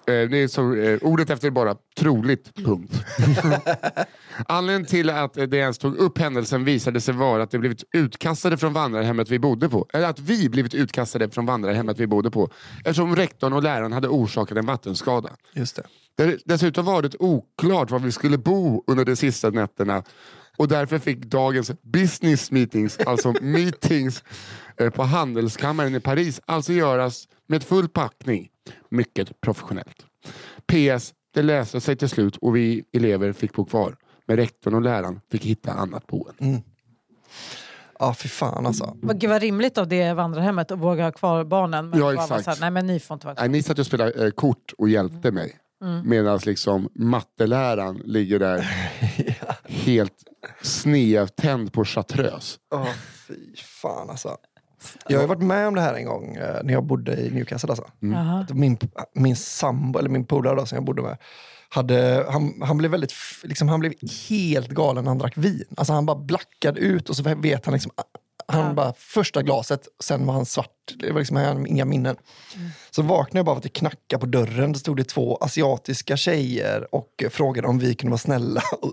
Eh, 0.07 0.29
det 0.29 0.37
är 0.37 0.47
så, 0.47 0.75
eh, 0.75 0.99
ordet 1.01 1.29
efter 1.29 1.47
är 1.47 1.51
bara 1.51 1.75
troligt, 1.97 2.55
punkt. 2.55 2.93
Anledningen 4.47 4.85
till 4.85 5.09
att 5.09 5.33
det 5.33 5.57
ens 5.57 5.77
tog 5.77 5.97
upp 5.97 6.17
händelsen 6.17 6.65
visade 6.65 7.01
sig 7.01 7.13
vara 7.13 7.43
att 7.43 7.51
det 7.51 7.59
blivit 7.59 7.83
utkastade 7.93 8.57
från 8.57 8.73
vandrarhemmet 8.73 9.29
vi 9.29 9.39
bodde 9.39 9.69
på. 9.69 9.85
Eller 9.93 10.07
att 10.07 10.19
vi 10.19 10.49
blivit 10.49 10.73
utkastade 10.73 11.29
från 11.29 11.45
vandrarhemmet 11.45 11.99
vi 11.99 12.07
bodde 12.07 12.31
på. 12.31 12.49
Eftersom 12.77 13.15
rektorn 13.15 13.53
och 13.53 13.63
läraren 13.63 13.93
hade 13.93 14.07
orsakat 14.07 14.57
en 14.57 14.65
vattenskada. 14.65 15.29
Just 15.53 15.79
det. 16.15 16.37
Dessutom 16.45 16.85
var 16.85 17.01
det 17.01 17.15
oklart 17.19 17.91
var 17.91 17.99
vi 17.99 18.11
skulle 18.11 18.37
bo 18.37 18.83
under 18.87 19.05
de 19.05 19.15
sista 19.15 19.49
nätterna. 19.49 20.03
Och 20.57 20.67
därför 20.67 20.99
fick 20.99 21.25
dagens 21.25 21.71
business 21.81 22.51
meetings, 22.51 22.99
alltså 22.99 23.33
meetings 23.41 24.23
eh, 24.77 24.89
på 24.89 25.03
Handelskammaren 25.03 25.95
i 25.95 25.99
Paris, 25.99 26.41
alltså 26.45 26.73
göras 26.73 27.27
med 27.47 27.63
full 27.63 27.89
packning. 27.89 28.49
Mycket 28.93 29.41
professionellt. 29.41 30.05
PS. 30.65 31.13
Det 31.33 31.41
löste 31.41 31.81
sig 31.81 31.95
till 31.95 32.09
slut 32.09 32.37
och 32.37 32.55
vi 32.55 32.83
elever 32.93 33.31
fick 33.33 33.53
bo 33.53 33.65
kvar. 33.65 33.95
Men 34.25 34.37
rektorn 34.37 34.73
och 34.75 34.81
läraren 34.81 35.21
fick 35.31 35.45
hitta 35.45 35.71
annat 35.71 36.07
boende. 36.07 36.61
Ja, 37.99 38.13
fy 38.13 38.29
fan 38.29 38.65
alltså. 38.65 38.97
Vad- 39.01 39.19
Gud 39.19 39.29
vad 39.29 39.41
rimligt 39.41 39.77
av 39.77 39.87
det 39.87 40.13
vandrarhemmet 40.13 40.71
att 40.71 40.79
våga 40.79 41.03
ha 41.03 41.11
kvar 41.11 41.43
barnen. 41.43 41.89
Men 41.89 41.99
Ja, 41.99 42.13
exakt. 42.13 42.43
Så 42.43 42.51
här, 42.51 42.57
nej 42.59 42.71
men 42.71 42.87
ni 42.87 42.99
får 42.99 43.15
inte 43.15 43.25
vara 43.27 43.35
kvar. 43.35 43.43
Nej, 43.43 43.51
ni 43.51 43.63
satt 43.63 43.79
och 43.79 43.85
spelade 43.85 44.25
eh, 44.25 44.31
kort 44.31 44.73
och 44.77 44.89
hjälpte 44.89 45.31
mig. 45.31 45.59
Medan 46.03 46.39
liksom 46.45 46.89
matteläraren 46.95 48.01
ligger 48.05 48.39
där 48.39 48.59
helt 49.63 50.23
snedtänd 50.61 51.73
på 51.73 51.85
chartreuse. 51.85 52.57
Åh, 52.75 52.87
fy 53.27 53.55
fan 53.55 54.09
alltså. 54.09 54.37
Jag 55.07 55.19
har 55.19 55.27
varit 55.27 55.41
med 55.41 55.67
om 55.67 55.75
det 55.75 55.81
här 55.81 55.93
en 55.93 56.05
gång 56.05 56.35
eh, 56.35 56.63
när 56.63 56.73
jag 56.73 56.83
bodde 56.83 57.13
i 57.13 57.31
Newcastle. 57.31 57.69
Alltså. 57.69 57.85
Att 58.15 58.55
Min, 58.55 58.77
min 59.13 59.35
sambo, 59.35 59.99
eller 59.99 60.09
min 60.09 60.25
polare 60.25 60.55
då, 60.55 60.65
som 60.65 60.75
jag 60.75 60.85
bodde 60.85 61.01
med, 61.01 61.17
hade, 61.69 62.25
han, 62.29 62.61
han, 62.61 62.77
blev 62.77 62.91
väldigt, 62.91 63.13
liksom, 63.43 63.69
han 63.69 63.79
blev 63.79 63.93
helt 64.29 64.69
galen 64.69 65.03
när 65.03 65.11
han 65.11 65.17
drack 65.17 65.37
vin. 65.37 65.65
Alltså, 65.77 65.93
han 65.93 66.05
bara 66.05 66.17
blackade 66.17 66.79
ut 66.79 67.09
och 67.09 67.15
så 67.15 67.23
vet 67.23 67.65
han 67.65 67.73
liksom, 67.73 67.91
han 68.47 68.75
bara 68.75 68.93
första 68.97 69.41
glaset, 69.41 69.87
sen 70.03 70.25
var 70.25 70.33
han 70.33 70.45
svart. 70.45 70.82
Det 70.99 71.11
var 71.11 71.19
liksom, 71.19 71.37
hade 71.37 71.69
inga 71.69 71.85
minnen. 71.85 72.15
Så 72.91 73.01
vaknade 73.01 73.37
jag 73.39 73.45
bara 73.45 73.51
av 73.51 73.57
att 73.57 73.63
det 73.63 73.69
knackade 73.69 74.19
på 74.19 74.25
dörren. 74.25 74.73
Det 74.73 74.79
stod 74.79 74.97
det 74.97 75.03
två 75.03 75.37
asiatiska 75.41 76.17
tjejer 76.17 76.95
och 76.95 77.23
frågade 77.29 77.67
om 77.67 77.79
vi 77.79 77.95
kunde 77.95 78.11
vara 78.11 78.17
snälla 78.17 78.61
och, 78.81 78.91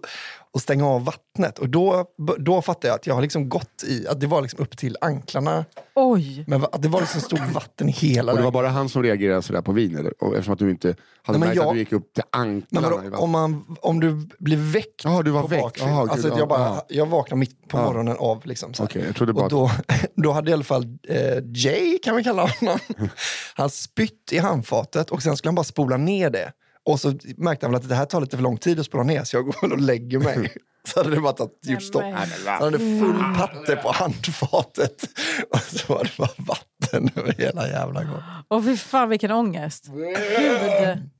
och 0.53 0.61
stänga 0.61 0.87
av 0.87 1.05
vattnet. 1.05 1.59
Och 1.59 1.69
då, 1.69 2.05
då 2.39 2.63
fattade 2.63 2.87
jag 2.89 2.95
att 2.95 3.07
jag 3.07 3.15
har 3.15 3.23
liksom 3.23 3.49
gått 3.49 3.85
i, 3.87 4.07
att 4.09 4.21
det 4.21 4.27
var 4.27 4.43
liksom 4.43 4.61
upp 4.61 4.77
till 4.79 4.97
anklarna. 5.01 5.65
Oj! 5.95 6.45
Men 6.47 6.65
att 6.65 6.83
det 6.83 6.89
var 6.89 7.01
liksom 7.01 7.21
stort 7.21 7.53
vatten 7.55 7.89
i 7.89 7.93
hela 7.93 8.33
Och 8.33 8.39
det 8.39 8.45
var 8.45 8.51
bara 8.51 8.69
han 8.69 8.89
som 8.89 9.03
reagerade 9.03 9.43
sådär 9.43 9.63
på 9.63 9.73
vin? 9.73 9.97
Eller? 9.99 10.23
Och 10.25 10.33
eftersom 10.35 10.53
att 10.53 10.59
du 10.59 10.71
inte 10.71 10.95
hade 11.23 11.39
Nej, 11.39 11.49
märkt 11.49 11.61
att 11.61 11.73
du 11.73 11.79
gick 11.79 11.93
upp 11.93 12.13
till 12.15 12.23
Nej, 12.35 12.41
anklarna? 12.43 12.89
då, 12.91 12.97
vattnet. 12.97 13.15
om, 13.21 13.31
man, 13.31 13.77
om 13.81 14.01
du 14.01 14.29
blir 14.39 14.73
väckt 14.73 15.05
Jaha, 15.05 15.23
du 15.23 15.31
var 15.31 15.41
på 15.43 15.47
väckt. 15.47 15.63
bakfyllan. 15.63 16.11
Alltså, 16.11 16.29
jag, 16.39 16.49
bara, 16.49 16.61
ja. 16.61 16.87
jag 16.89 17.07
vaknade 17.07 17.39
mitt 17.41 17.69
på 17.69 17.79
Ja. 17.79 17.85
morgonen 17.85 18.17
av. 18.19 18.47
Liksom, 18.47 18.75
så 18.75 18.83
här. 18.83 18.89
Okej, 18.89 19.03
jag 19.07 19.17
trodde 19.17 19.33
bara 19.33 19.45
och 19.45 19.51
då, 19.51 19.71
då 20.15 20.33
hade 20.33 20.51
i 20.51 20.55
alla 20.55 20.65
fall 20.65 20.85
eh, 21.09 21.19
Jay, 21.55 21.80
kan 22.03 22.17
vi 22.17 22.25
kalla 22.25 22.47
honom, 22.47 22.79
han 23.55 23.71
spytt 23.71 24.33
i 24.33 24.39
handfatet 24.39 25.11
och 25.11 25.23
sen 25.23 25.37
skulle 25.37 25.49
han 25.49 25.55
bara 25.55 25.65
spola 25.65 25.97
ner 25.97 26.31
det. 26.31 26.53
Och 26.85 27.01
så 27.01 27.15
märkte 27.37 27.67
han 27.67 27.73
väl 27.73 27.81
att 27.83 27.89
det 27.89 27.95
här 27.95 28.07
tar 28.07 28.21
lite 28.21 28.37
för 28.37 28.43
lång 28.43 28.59
tid 28.59 28.81
att 28.81 28.87
spola 28.87 29.03
ner 29.03 29.25
så 29.25 29.37
jag 29.37 29.45
går 29.45 29.57
väl 29.63 29.73
och 29.73 29.81
lägger 29.81 30.19
mig. 30.19 30.53
Så 30.85 31.01
hade 31.01 31.15
det 31.15 31.21
bara 31.21 31.33
tagit, 31.33 31.67
gjort 31.67 31.83
stopp. 31.83 32.03
Han 32.03 32.63
hade 32.63 32.79
full 32.79 33.35
patte 33.39 33.77
på 33.77 33.93
handfatet 33.93 35.05
och 35.51 35.61
så 35.61 35.93
var 35.95 36.05
det 36.05 36.17
bara 36.19 36.31
vatten 36.37 37.11
över 37.17 37.33
hela 37.33 37.69
jävla 37.69 38.05
gården. 38.05 38.23
Åh 38.51 38.65
fy 38.65 38.77
fan 38.77 39.09
vilken 39.09 39.31
ångest. 39.31 39.87
Gud. 39.87 41.11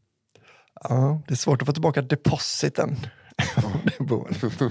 Ja, 0.83 1.23
det 1.29 1.35
är 1.35 1.37
svårt 1.37 1.63
att 1.63 1.67
få 1.67 1.73
tillbaka 1.73 2.03
depositen. 2.03 2.97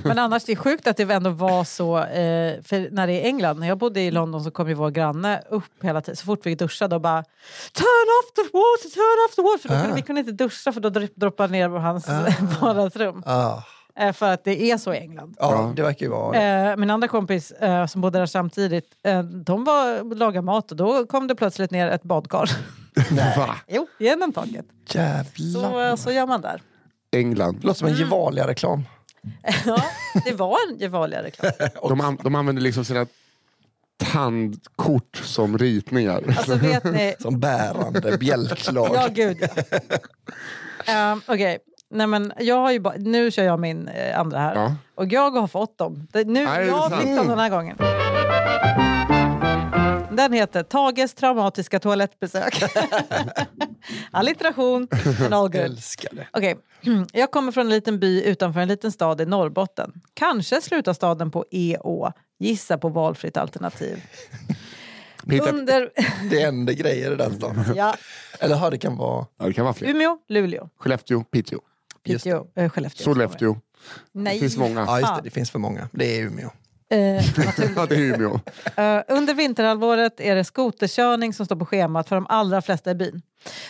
Men 0.03 0.19
annars 0.19 0.43
det 0.43 0.51
är 0.51 0.55
sjukt 0.55 0.87
att 0.87 0.97
det 0.97 1.03
ändå 1.13 1.29
var 1.29 1.63
så, 1.63 1.97
eh, 1.97 2.61
för 2.63 2.91
när 2.91 3.07
det 3.07 3.13
är 3.13 3.25
England, 3.25 3.59
när 3.59 3.67
jag 3.67 3.77
bodde 3.77 4.01
i 4.01 4.11
London 4.11 4.43
så 4.43 4.51
kom 4.51 4.67
ju 4.67 4.73
vår 4.73 4.89
granne 4.91 5.41
upp 5.49 5.83
hela 5.83 6.01
tiden, 6.01 6.15
så 6.15 6.25
fort 6.25 6.39
vi 6.45 6.55
duschade 6.55 6.95
och 6.95 7.01
bara 7.01 7.23
Turn 7.73 8.07
off 8.19 8.33
the 8.35 8.41
water, 8.41 8.89
turn 8.93 9.25
off 9.29 9.35
the 9.35 9.41
water! 9.41 9.59
För 9.61 9.69
då 9.69 9.75
kunde, 9.75 9.91
Ah. 9.93 9.95
vi 9.95 10.01
kunde 10.01 10.19
inte 10.19 10.31
duscha 10.31 10.71
för 10.71 10.81
då 10.81 10.89
dro- 10.89 11.13
droppade 11.15 11.51
ner 11.51 11.69
på 11.69 11.77
hans 11.77 12.09
Ah. 12.09 12.25
vardagsrum. 12.61 13.23
ah. 13.25 13.61
Eh, 13.99 14.13
för 14.13 14.33
att 14.33 14.43
det 14.43 14.71
är 14.71 14.77
så 14.77 14.93
i 14.93 14.97
England. 14.97 15.35
Ja, 15.39 15.73
det 15.75 15.81
verkar 15.81 16.05
ju 16.05 16.11
vara. 16.11 16.37
Eh, 16.71 16.77
min 16.77 16.89
andra 16.89 17.07
kompis 17.07 17.51
eh, 17.51 17.85
som 17.85 18.01
bodde 18.01 18.19
där 18.19 18.25
samtidigt, 18.25 18.85
eh, 19.03 19.23
de 19.23 19.63
var 19.63 20.15
lagade 20.15 20.45
mat 20.45 20.71
och 20.71 20.77
då 20.77 21.05
kom 21.05 21.27
det 21.27 21.35
plötsligt 21.35 21.71
ner 21.71 21.87
ett 21.87 22.03
badkar. 22.03 22.49
Va? 23.37 23.55
jo, 23.67 23.87
genom 23.99 24.33
taket. 24.33 24.65
Jävlar. 24.87 25.69
Så, 25.69 25.79
eh, 25.81 25.95
så 25.95 26.11
gör 26.11 26.27
man 26.27 26.41
där. 26.41 26.61
England. 27.11 27.57
Det 27.61 27.67
låter 27.67 27.79
som 27.79 27.87
en 27.87 27.93
Gevalia-reklam. 27.95 28.83
ja, 29.65 29.83
det 30.25 30.31
var 30.31 30.57
en 30.71 30.77
Gevalia 30.77 31.23
reklam. 31.23 31.51
De, 31.89 32.01
an, 32.01 32.17
de 32.23 32.35
använder 32.35 32.61
liksom 32.61 32.85
sina 32.85 33.05
tandkort 34.13 35.21
som 35.23 35.57
ritningar. 35.57 36.23
Alltså 36.37 36.55
vet 36.55 36.83
ni, 36.83 37.15
Som 37.19 37.39
bärande 37.39 38.17
bjälklag. 38.17 38.89
Ja, 38.93 39.07
gud 39.13 39.37
ja. 40.85 41.11
um, 41.11 41.21
Okej, 41.27 41.57
Nej, 41.91 42.07
men 42.07 42.33
jag 42.39 42.55
har 42.55 42.71
ju 42.71 42.79
ba- 42.79 42.93
nu 42.97 43.31
kör 43.31 43.43
jag 43.43 43.59
min 43.59 43.87
eh, 43.87 44.19
andra 44.19 44.39
här. 44.39 44.55
Ja. 44.55 44.75
Och 44.95 45.05
jag 45.13 45.31
har 45.31 45.47
fått 45.47 45.77
dem. 45.77 46.07
Det, 46.11 46.23
nu, 46.27 46.45
Nej, 46.45 46.67
jag 46.67 46.99
fick 46.99 47.15
dem 47.15 47.27
den 47.27 47.39
här 47.39 47.49
gången. 47.49 47.77
Den 50.19 50.33
heter 50.33 50.63
Tages 50.63 51.13
traumatiska 51.13 51.79
toalettbesök. 51.79 52.63
Allitteration 54.11 54.87
and 55.25 55.33
all 55.33 55.49
good. 55.49 55.55
Älskar 55.55 56.09
det. 56.15 56.27
Okej, 56.33 56.57
jag 57.13 57.31
kommer 57.31 57.51
från 57.51 57.65
en 57.65 57.69
liten 57.69 57.99
by 57.99 58.23
utanför 58.23 58.59
en 58.59 58.67
liten 58.67 58.91
stad 58.91 59.21
i 59.21 59.25
Norrbotten. 59.25 59.93
Kanske 60.13 60.61
slutar 60.61 60.93
staden 60.93 61.31
på 61.31 61.45
EÅ. 61.51 62.11
Gissa 62.39 62.77
på 62.77 62.89
valfritt 62.89 63.37
alternativ. 63.37 64.03
Under... 65.49 65.89
Det 66.29 66.39
händer 66.39 66.73
grejer 66.73 67.11
i 67.11 67.15
den 67.15 67.33
stan. 67.33 67.63
ja, 67.75 67.95
Eller 68.39 68.55
ja, 68.55 68.69
det 68.69 68.77
kan 68.77 68.97
vara... 68.97 69.25
ja, 69.37 69.45
det 69.45 69.53
kan 69.53 69.65
vara 69.65 69.73
fler. 69.73 69.89
Umeå, 69.89 70.17
Luleå, 70.29 70.69
Skellefteå, 70.77 71.23
Piteå, 71.23 71.59
Piteå, 72.03 72.47
äh, 72.55 72.69
Skellefteå. 72.69 73.03
Sollefteå. 73.03 73.57
Nej. 74.11 74.33
Det 74.33 74.39
finns 74.39 74.57
många. 74.57 74.85
Ja, 74.85 74.99
just 74.99 75.15
det. 75.15 75.21
Det 75.23 75.29
finns 75.29 75.51
för 75.51 75.59
många. 75.59 75.89
Det 75.91 76.19
är 76.19 76.25
Umeå. 76.25 76.49
Umeå. 77.89 78.39
Eh, 78.75 79.01
under 79.07 79.33
vinterhalvåret 79.33 80.19
är 80.19 80.35
det 80.35 80.43
skoterkörning 80.43 81.33
som 81.33 81.45
står 81.45 81.55
på 81.55 81.65
schemat 81.65 82.09
för 82.09 82.15
de 82.15 82.25
allra 82.29 82.61
flesta 82.61 82.91
i 82.91 82.95
byn. 82.95 83.21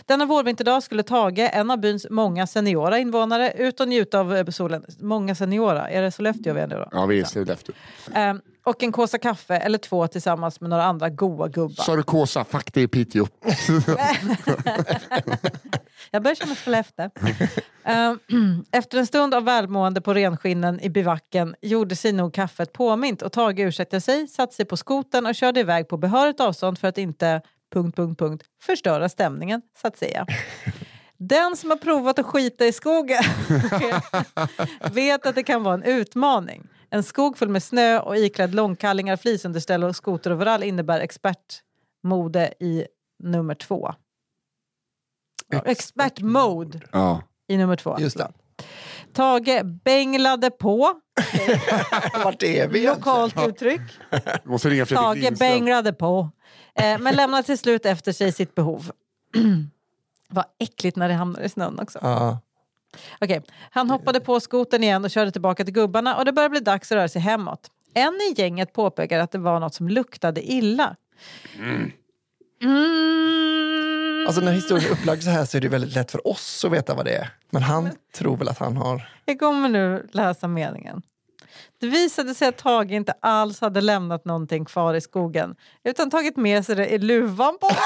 Denna 0.06 0.26
vårvinterdag 0.26 0.84
skulle 0.84 1.04
Tage, 1.04 1.50
en 1.54 1.72
av 1.72 1.78
byns 1.78 2.08
många 2.10 2.48
seniora 2.48 3.00
invånare, 3.00 3.52
ut 3.52 3.80
och 3.80 3.88
njuta 3.88 4.20
av 4.20 4.36
eh, 4.36 4.46
solen. 4.46 4.86
Många 5.00 5.36
seniora, 5.36 5.90
är 5.90 6.02
det 6.02 6.12
Sollefteå 6.12 6.54
vi 6.54 6.62
är 6.62 6.68
nu 6.68 6.76
då? 6.76 6.88
Ja, 6.92 7.06
vi 7.06 7.20
är 7.20 7.26
Skellefteå. 7.26 7.76
Eh, 8.16 8.34
och 8.64 8.84
en 8.84 8.92
kåsa 8.92 9.18
kaffe 9.18 9.56
eller 9.56 9.78
två 9.78 10.08
tillsammans 10.08 10.62
med 10.62 10.70
några 10.70 10.84
andra 10.84 11.10
goa 11.10 11.48
gubbar. 11.48 11.84
Sarkosa, 11.84 12.44
fuck 12.44 12.74
det 12.74 12.82
är 12.82 12.88
Piteå. 12.88 13.28
Jag 16.12 16.24
börjar 16.24 16.36
känna 16.36 16.56
Skellefteå. 16.56 17.10
Ehm, 17.84 18.20
efter 18.72 18.98
en 18.98 19.08
stund 19.08 19.34
av 19.34 19.44
välmående 19.44 20.02
på 20.02 20.14
renskinnen 20.14 20.80
i 20.80 20.90
bivacken 20.90 21.56
gjorde 21.62 21.96
sig 21.96 22.12
nog 22.12 22.34
kaffet 22.34 22.74
påmint 22.74 23.22
och 23.22 23.32
Tage 23.32 23.60
ursäktade 23.60 24.02
sig, 24.02 24.28
satte 24.28 24.56
sig 24.56 24.66
på 24.66 24.78
skoten 24.78 25.26
och 25.26 25.36
körde 25.36 25.60
iväg 25.60 25.88
på 25.88 25.98
behörigt 25.98 26.40
avstånd 26.40 26.80
för 26.80 26.88
att 26.88 26.98
inte 26.98 27.42
punkt, 27.74 27.96
punkt, 27.96 28.20
punkt, 28.20 28.44
förstöra 28.62 29.10
stämningen, 29.10 29.62
så 29.82 29.88
att 29.88 29.98
säga. 29.98 30.26
Den 31.18 31.56
som 31.56 31.70
har 31.70 31.78
provat 31.78 32.20
att 32.20 32.26
skita 32.26 32.66
i 32.66 32.72
skogen 32.72 33.24
vet 34.92 35.26
att 35.26 35.36
det 35.36 35.44
kan 35.44 35.64
vara 35.64 35.74
en 35.74 35.84
utmaning. 35.84 36.68
En 36.90 37.04
skog 37.04 37.38
full 37.38 37.50
med 37.50 37.64
snö 37.64 38.00
och 38.00 38.18
iklädd 38.18 38.56
långkallingar, 38.56 39.18
flisunderställ 39.18 39.84
och 39.84 39.96
skoteroverall 39.96 40.64
innebär 40.64 41.00
expertmode 41.00 42.54
i 42.60 42.86
nummer 43.24 43.56
två. 43.56 43.94
Ja, 45.50 45.62
Expertmode 45.66 46.80
Ja. 46.92 47.22
i 47.48 47.58
nummer 47.58 47.76
två. 47.76 47.96
Just 48.00 48.18
det. 48.18 48.32
Tage 49.14 49.62
bänglade 49.84 50.50
på, 50.52 50.94
Vart 52.24 52.44
är 52.44 52.68
vi 52.68 52.86
lokalt 52.88 53.48
uttryck. 53.48 53.82
Vi 54.44 54.50
måste 54.50 54.70
ringa 54.70 54.86
Tage 54.86 55.16
Lindström. 55.18 55.50
bänglade 55.50 55.94
på, 55.94 56.30
eh, 56.76 57.00
men 57.00 57.16
lämnade 57.16 57.44
till 57.44 57.58
slut 57.58 57.86
efter 57.86 58.12
sig 58.12 58.32
sitt 58.32 58.56
behov. 58.56 58.92
Vad 60.30 60.46
äckligt 60.60 60.98
när 60.98 61.08
det 61.08 61.14
hamnar 61.14 61.42
i 61.42 61.50
snön 61.50 61.80
också. 61.80 62.00
Ja. 62.02 62.40
Okej, 63.22 63.42
Han 63.72 63.90
hoppade 63.90 64.20
på 64.20 64.40
skoten 64.40 64.84
igen 64.84 65.04
och 65.06 65.12
körde 65.12 65.32
tillbaka 65.32 65.64
till 65.66 65.74
gubbarna 65.74 66.16
och 66.18 66.26
det 66.26 66.32
började 66.32 66.50
bli 66.52 66.60
dags 66.60 66.92
att 66.92 66.96
röra 66.96 67.08
sig 67.08 67.22
hemåt. 67.22 67.72
En 67.94 68.14
i 68.14 68.34
gänget 68.42 68.74
påpekade 68.74 69.24
att 69.24 69.32
det 69.32 69.38
var 69.38 69.60
något 69.60 69.74
som 69.74 69.88
luktade 69.90 70.52
illa. 70.52 70.96
Mm. 71.58 71.92
Alltså 74.28 74.42
när 74.42 74.52
historien 74.52 74.86
är 74.88 74.92
upplagd 74.94 75.24
så 75.24 75.30
här 75.30 75.46
så 75.46 75.58
är 75.58 75.62
det 75.62 75.68
väldigt 75.68 75.96
lätt 75.96 76.12
för 76.12 76.28
oss 76.28 76.66
att 76.66 76.72
veta 76.72 76.94
vad 76.94 77.06
det 77.06 77.12
är. 77.16 77.30
Men 77.50 77.64
han 77.64 77.90
tror 78.16 78.38
väl 78.38 78.48
att 78.50 78.58
han 78.58 78.78
har... 78.78 79.10
Jag 79.26 79.40
kommer 79.40 79.70
nu 79.70 80.10
läsa 80.12 80.48
meningen. 80.48 81.02
Det 81.82 81.88
visade 81.88 82.36
sig 82.36 82.48
att 82.48 82.58
Tage 82.58 82.92
inte 82.92 83.14
alls 83.22 83.62
hade 83.62 83.82
lämnat 83.82 84.26
någonting 84.26 84.66
kvar 84.66 84.94
i 84.94 85.02
skogen 85.02 85.56
utan 85.84 86.10
tagit 86.10 86.38
med 86.38 86.66
sig 86.66 86.76
det 86.76 86.88
i 86.88 86.98
luvan 86.98 87.58
på. 87.62 87.70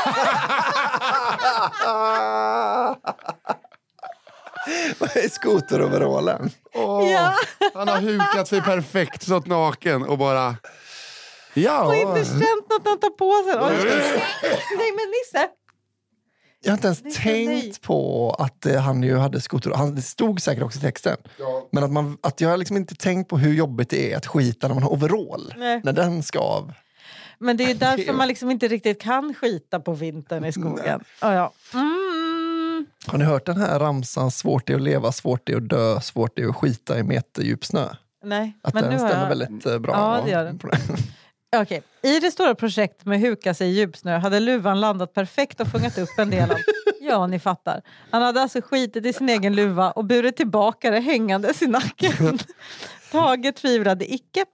Vad 4.99 5.17
är 5.17 5.29
skoteroverallen? 5.29 6.49
Åh, 6.73 7.11
Ja. 7.11 7.33
Han 7.73 7.87
har 7.87 8.01
hukat 8.01 8.47
sig 8.47 8.61
perfekt, 8.61 9.23
stått 9.23 9.47
naken 9.47 10.03
och 10.03 10.17
bara... 10.17 10.55
Ja. 11.53 11.83
och 11.85 11.95
inte 11.95 12.25
känt 12.25 12.69
något 12.69 12.81
han 12.85 12.99
tar 12.99 13.09
på 13.09 13.43
sig. 13.51 13.55
Nej 14.77 14.91
men 14.91 15.09
Nisse! 15.09 15.47
Jag 16.63 16.71
har 16.71 16.77
inte 16.77 16.87
ens 16.87 17.01
tänkt 17.23 17.47
nej. 17.47 17.73
på 17.81 18.29
att 18.39 18.65
eh, 18.65 18.81
han 18.81 19.03
ju 19.03 19.17
hade 19.17 19.41
skoter. 19.41 19.71
Han, 19.71 19.95
det 19.95 20.01
stod 20.01 20.41
säkert 20.41 20.63
också 20.63 20.79
i 20.79 20.81
texten. 20.81 21.17
Men 21.71 21.83
att, 21.83 21.91
man, 21.91 22.17
att 22.21 22.41
jag 22.41 22.49
har 22.49 22.57
liksom 22.57 22.77
inte 22.77 22.95
tänkt 22.95 23.29
på 23.29 23.37
hur 23.37 23.53
jobbigt 23.53 23.89
det 23.89 24.13
är 24.13 24.17
att 24.17 24.25
skita 24.25 24.67
när 24.67 24.73
man 24.73 24.83
har 24.83 24.93
overall. 24.93 25.53
Nej. 25.57 25.81
När 25.83 25.93
den 25.93 26.23
ska 26.23 26.39
av. 26.39 26.73
Men 27.39 27.57
det 27.57 27.63
är 27.63 27.67
ju 27.67 27.73
därför 27.79 28.13
man 28.13 28.27
liksom 28.27 28.51
inte 28.51 28.67
riktigt 28.67 29.01
kan 29.01 29.33
skita 29.33 29.79
på 29.79 29.93
vintern 29.93 30.45
i 30.45 30.51
skogen. 30.51 31.03
Ja, 31.21 31.33
ja. 31.33 31.53
Mm. 31.73 32.85
Har 33.07 33.17
ni 33.17 33.25
hört 33.25 33.45
den 33.45 33.57
här 33.57 33.79
ramsan? 33.79 34.31
Svårt 34.31 34.67
det 34.67 34.73
är 34.73 34.77
att 34.77 34.83
leva, 34.83 35.11
svårt 35.11 35.41
det 35.43 35.53
är 35.53 35.57
att 35.57 35.69
dö, 35.69 36.01
svårt 36.01 36.35
det 36.35 36.41
är 36.41 36.47
att 36.47 36.55
skita 36.55 36.99
i 36.99 37.03
meterdjup 37.03 37.65
snö. 37.65 37.87
Nej, 38.23 38.53
Att 38.61 38.73
men 38.73 38.83
den 38.83 38.91
nu 38.93 38.97
stämmer 38.97 39.21
jag... 39.21 39.29
väldigt 39.29 39.65
eh, 39.65 39.79
bra. 39.79 39.93
Ja, 39.93 40.21
det 40.25 40.31
gör 40.31 40.43
den. 40.43 40.59
Okej. 41.53 41.83
I 42.01 42.19
det 42.19 42.31
stora 42.31 42.55
projektet 42.55 43.05
med 43.05 43.19
huka 43.19 43.53
sig 43.53 43.69
i 43.69 43.73
djupsnö 43.73 44.17
hade 44.17 44.39
luvan 44.39 44.79
landat 44.79 45.13
perfekt 45.13 45.59
och 45.59 45.67
fångat 45.67 45.97
upp 45.97 46.09
en 46.17 46.29
del 46.29 46.51
av... 46.51 46.57
Ja, 47.05 47.27
ni 47.27 47.39
fattar. 47.39 47.81
Han 48.11 48.21
hade 48.21 48.41
alltså 48.41 48.61
skitit 48.61 49.05
i 49.05 49.13
sin 49.13 49.29
egen 49.29 49.55
luva 49.55 49.91
och 49.91 50.05
burit 50.05 50.37
tillbaka 50.37 50.91
det 50.91 50.99
hängandes 50.99 51.61
i 51.61 51.67
nacken. 51.67 52.39
Tage 53.21 53.55
tvivlade 53.55 54.13
icke. 54.13 54.45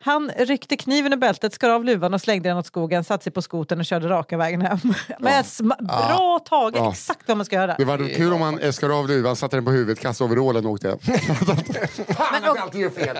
Han 0.00 0.30
ryckte 0.38 0.76
kniven 0.76 1.12
ur 1.12 1.16
bältet, 1.16 1.54
skar 1.54 1.70
av 1.70 1.84
luvan 1.84 2.14
och 2.14 2.20
slängde 2.20 2.48
den 2.48 2.58
åt 2.58 2.66
skogen, 2.66 3.04
satte 3.04 3.24
sig 3.24 3.32
på 3.32 3.42
skoten 3.42 3.78
och 3.80 3.84
körde 3.86 4.08
raka 4.08 4.36
vägen 4.36 4.60
hem. 4.62 4.78
Men 5.18 5.42
sma- 5.42 5.82
bra 5.86 6.38
Tage! 6.48 6.72
Ja. 6.76 6.90
Exakt 6.90 7.28
vad 7.28 7.36
man 7.36 7.46
ska 7.46 7.56
göra. 7.56 7.74
Det 7.78 7.84
var 7.84 8.14
kul 8.14 8.32
om 8.32 8.40
man 8.40 8.58
eh, 8.58 8.70
skar 8.72 8.98
av 8.98 9.08
luvan, 9.08 9.36
satte 9.36 9.56
den 9.56 9.64
på 9.64 9.70
huvudet, 9.70 10.00
kastade 10.00 10.30
overallen 10.30 10.66
och 10.66 10.72
åkte 10.72 10.88
hem. 10.88 10.98
Fan 12.16 12.34
att 12.34 12.42
jag 12.44 12.58
alltid 12.58 12.80
gör 12.80 12.90
fel! 12.90 13.18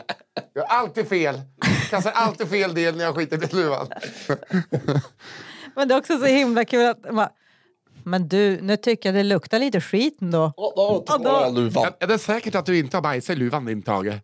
Jag 0.53 0.67
har 0.67 0.79
alltid 0.79 1.09
fel. 1.09 1.41
Kastar 1.91 2.13
alltid 2.13 2.49
fel 2.49 2.75
del 2.75 2.97
när 2.97 3.05
jag 3.05 3.15
skiter 3.15 3.45
i 3.45 3.57
luvan. 3.57 3.87
Men 5.75 5.89
det 5.89 5.95
är 5.95 5.99
också 5.99 6.19
så 6.19 6.25
himla 6.27 6.65
kul 6.65 6.87
att... 6.87 7.15
Man, 7.15 7.29
men 8.05 8.29
du, 8.29 8.61
nu 8.63 8.77
tycker 8.77 9.09
jag 9.09 9.17
det 9.17 9.23
luktar 9.23 9.59
lite 9.59 9.81
skit 9.81 10.19
ändå. 10.23 10.53
Ja, 10.57 11.03
då- 11.19 11.71
Ja, 11.75 11.91
Är 12.01 12.07
det 12.07 12.19
säkert 12.19 12.55
att 12.55 12.67
du 12.67 12.79
inte 12.79 12.97
har 12.97 13.03
bajsat 13.03 13.37
i 13.37 13.39
luvan 13.39 13.65
din 13.65 13.83
Tage? 13.83 14.21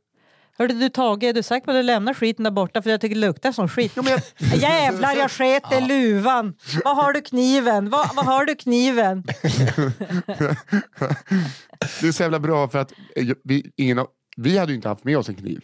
Hörde 0.58 0.74
du 0.74 0.88
Tage, 0.88 1.22
är 1.24 1.32
du 1.32 1.42
säker 1.42 1.64
på 1.64 1.70
att 1.70 1.76
du 1.76 1.82
lämnar 1.82 2.14
skiten 2.14 2.44
där 2.44 2.50
borta 2.50 2.82
för 2.82 2.90
jag 2.90 3.00
tycker 3.00 3.14
det 3.14 3.20
luktar 3.20 3.52
som 3.52 3.68
skit? 3.68 3.92
Jävlar, 4.54 5.16
jag 5.16 5.30
sket 5.30 5.62
i 5.72 5.80
luvan! 5.80 6.54
Var 6.84 6.94
har 6.94 7.12
du 7.12 7.20
kniven? 7.20 7.90
Var, 7.90 8.14
var 8.14 8.24
har 8.24 8.44
du 8.44 8.54
kniven? 8.54 9.24
Det 12.00 12.08
är 12.08 12.12
så 12.12 12.22
jävla 12.22 12.38
bra 12.40 12.68
för 12.68 12.78
att 12.78 12.92
vi, 13.44 13.72
ingen, 13.76 13.98
av- 13.98 14.08
vi 14.36 14.58
hade 14.58 14.72
ju 14.72 14.76
inte 14.76 14.88
haft 14.88 15.04
med 15.04 15.18
oss 15.18 15.28
en 15.28 15.34
kniv. 15.34 15.60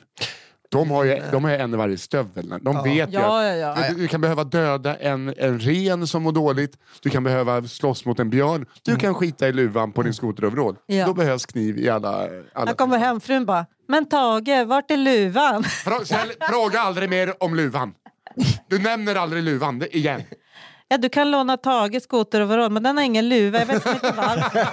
De 0.70 0.90
har 0.90 1.04
ju, 1.04 1.22
de 1.33 1.44
har 1.44 1.50
ju 1.50 1.57
en 1.57 1.74
i 1.74 1.76
varje 1.76 1.98
stövel. 1.98 2.54
De 2.62 2.83
vet 2.85 3.09
ju 3.09 3.12
Ja, 3.14 3.40
att 3.50 3.59
ja, 3.59 3.76
ja. 3.80 3.88
Du, 3.88 3.94
du 3.94 4.09
kan 4.09 4.20
behöva 4.20 4.44
döda 4.44 4.96
en, 4.96 5.35
en 5.38 5.60
ren 5.60 6.06
som 6.06 6.23
mår 6.23 6.33
dåligt, 6.33 6.79
du 7.02 7.10
kan 7.10 7.25
behöva 7.25 7.62
slåss 7.62 8.04
mot 8.04 8.18
en 8.21 8.31
björn, 8.31 8.66
du 8.83 8.96
kan 8.96 9.14
skita 9.14 9.48
i 9.48 9.52
luvan 9.52 9.92
på 9.92 10.02
din 10.02 10.14
skoteroverall. 10.14 10.77
Ja. 10.87 11.06
Då 11.06 11.14
behövs 11.14 11.46
kniv 11.46 11.79
i 11.79 11.88
alla... 11.88 12.08
alla. 12.52 12.66
Han 12.66 12.75
kommer 12.75 12.98
hem, 12.98 13.21
frun 13.21 13.46
bara, 13.46 13.66
men 13.88 14.06
Tage, 14.08 14.64
vart 14.66 14.90
är 14.90 14.96
luvan? 14.96 15.64
Frå, 15.85 16.04
ställ, 16.04 16.32
fråga 16.50 16.80
aldrig 16.80 17.10
mer 17.10 17.42
om 17.42 17.54
luvan. 17.54 17.94
Du 18.68 18.78
nämner 18.78 19.14
aldrig 19.14 19.42
luvan 19.42 19.78
det, 19.78 19.96
igen. 19.96 20.22
Ja, 20.88 20.98
du 20.98 21.08
kan 21.08 21.30
låna 21.30 21.56
Tages 21.56 22.04
skoteroverall, 22.04 22.70
men 22.70 22.82
den 22.82 22.96
har 22.96 23.04
ingen 23.04 23.28
luva. 23.28 23.58
Jag 23.58 23.66
vet 23.66 23.87
inte 23.87 24.12
varför. 24.16 24.66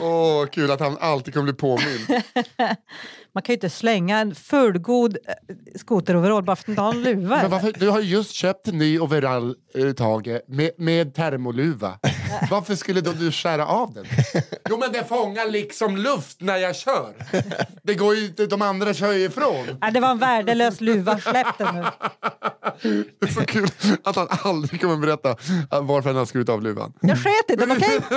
Åh, 0.00 0.46
kul 0.46 0.70
att 0.70 0.80
han 0.80 0.96
alltid 1.00 1.34
kommer 1.34 1.44
bli 1.44 1.52
påmind. 1.52 2.06
Man 3.34 3.42
kan 3.42 3.52
ju 3.52 3.54
inte 3.54 3.70
slänga 3.70 4.18
en 4.18 4.34
fullgod 4.34 5.16
eh, 5.28 5.34
skoteroverall 5.76 6.42
bara 6.42 6.56
för 6.56 6.62
att 6.62 6.68
inte 6.68 6.82
ha 6.82 6.90
en 6.90 7.02
luva. 7.02 7.36
Men 7.42 7.50
varför, 7.50 7.72
du 7.76 7.88
har 7.88 8.00
ju 8.00 8.06
just 8.08 8.32
köpt 8.32 8.68
en 8.68 8.78
ny 8.78 8.98
overall, 8.98 9.56
eh, 9.74 9.92
Tage, 9.92 10.40
med, 10.48 10.70
med 10.76 11.14
termoluva. 11.14 11.98
Varför 12.50 12.74
skulle 12.74 13.00
då 13.00 13.12
du 13.12 13.32
skära 13.32 13.66
av 13.66 13.94
den? 13.94 14.04
Jo 14.70 14.78
men 14.78 14.92
det 14.92 15.04
fångar 15.04 15.50
liksom 15.50 15.96
luft 15.96 16.40
när 16.40 16.56
jag 16.56 16.76
kör. 16.76 17.14
Det 17.82 17.94
går 17.94 18.14
ju, 18.14 18.28
de 18.28 18.62
andra 18.62 18.94
kör 18.94 19.12
ju 19.12 19.24
ifrån. 19.24 19.78
Nej, 19.80 19.92
det 19.92 20.00
var 20.00 20.10
en 20.10 20.18
värdelös 20.18 20.80
luva, 20.80 21.18
släpp 21.18 21.58
den 21.58 21.74
nu. 21.74 21.84
Det 23.20 23.26
är 23.26 23.32
så 23.32 23.40
kul 23.40 23.68
att 24.04 24.16
han 24.16 24.28
aldrig 24.30 24.80
kommer 24.80 24.96
berätta 24.96 25.36
varför 25.82 26.08
han 26.08 26.16
har 26.16 26.26
skurit 26.26 26.48
av 26.48 26.62
luvan. 26.62 26.92
Jag 27.00 27.18
sket 27.18 27.50
i 27.50 27.56
den, 27.56 27.72
okej? 27.72 28.00
Så 28.08 28.14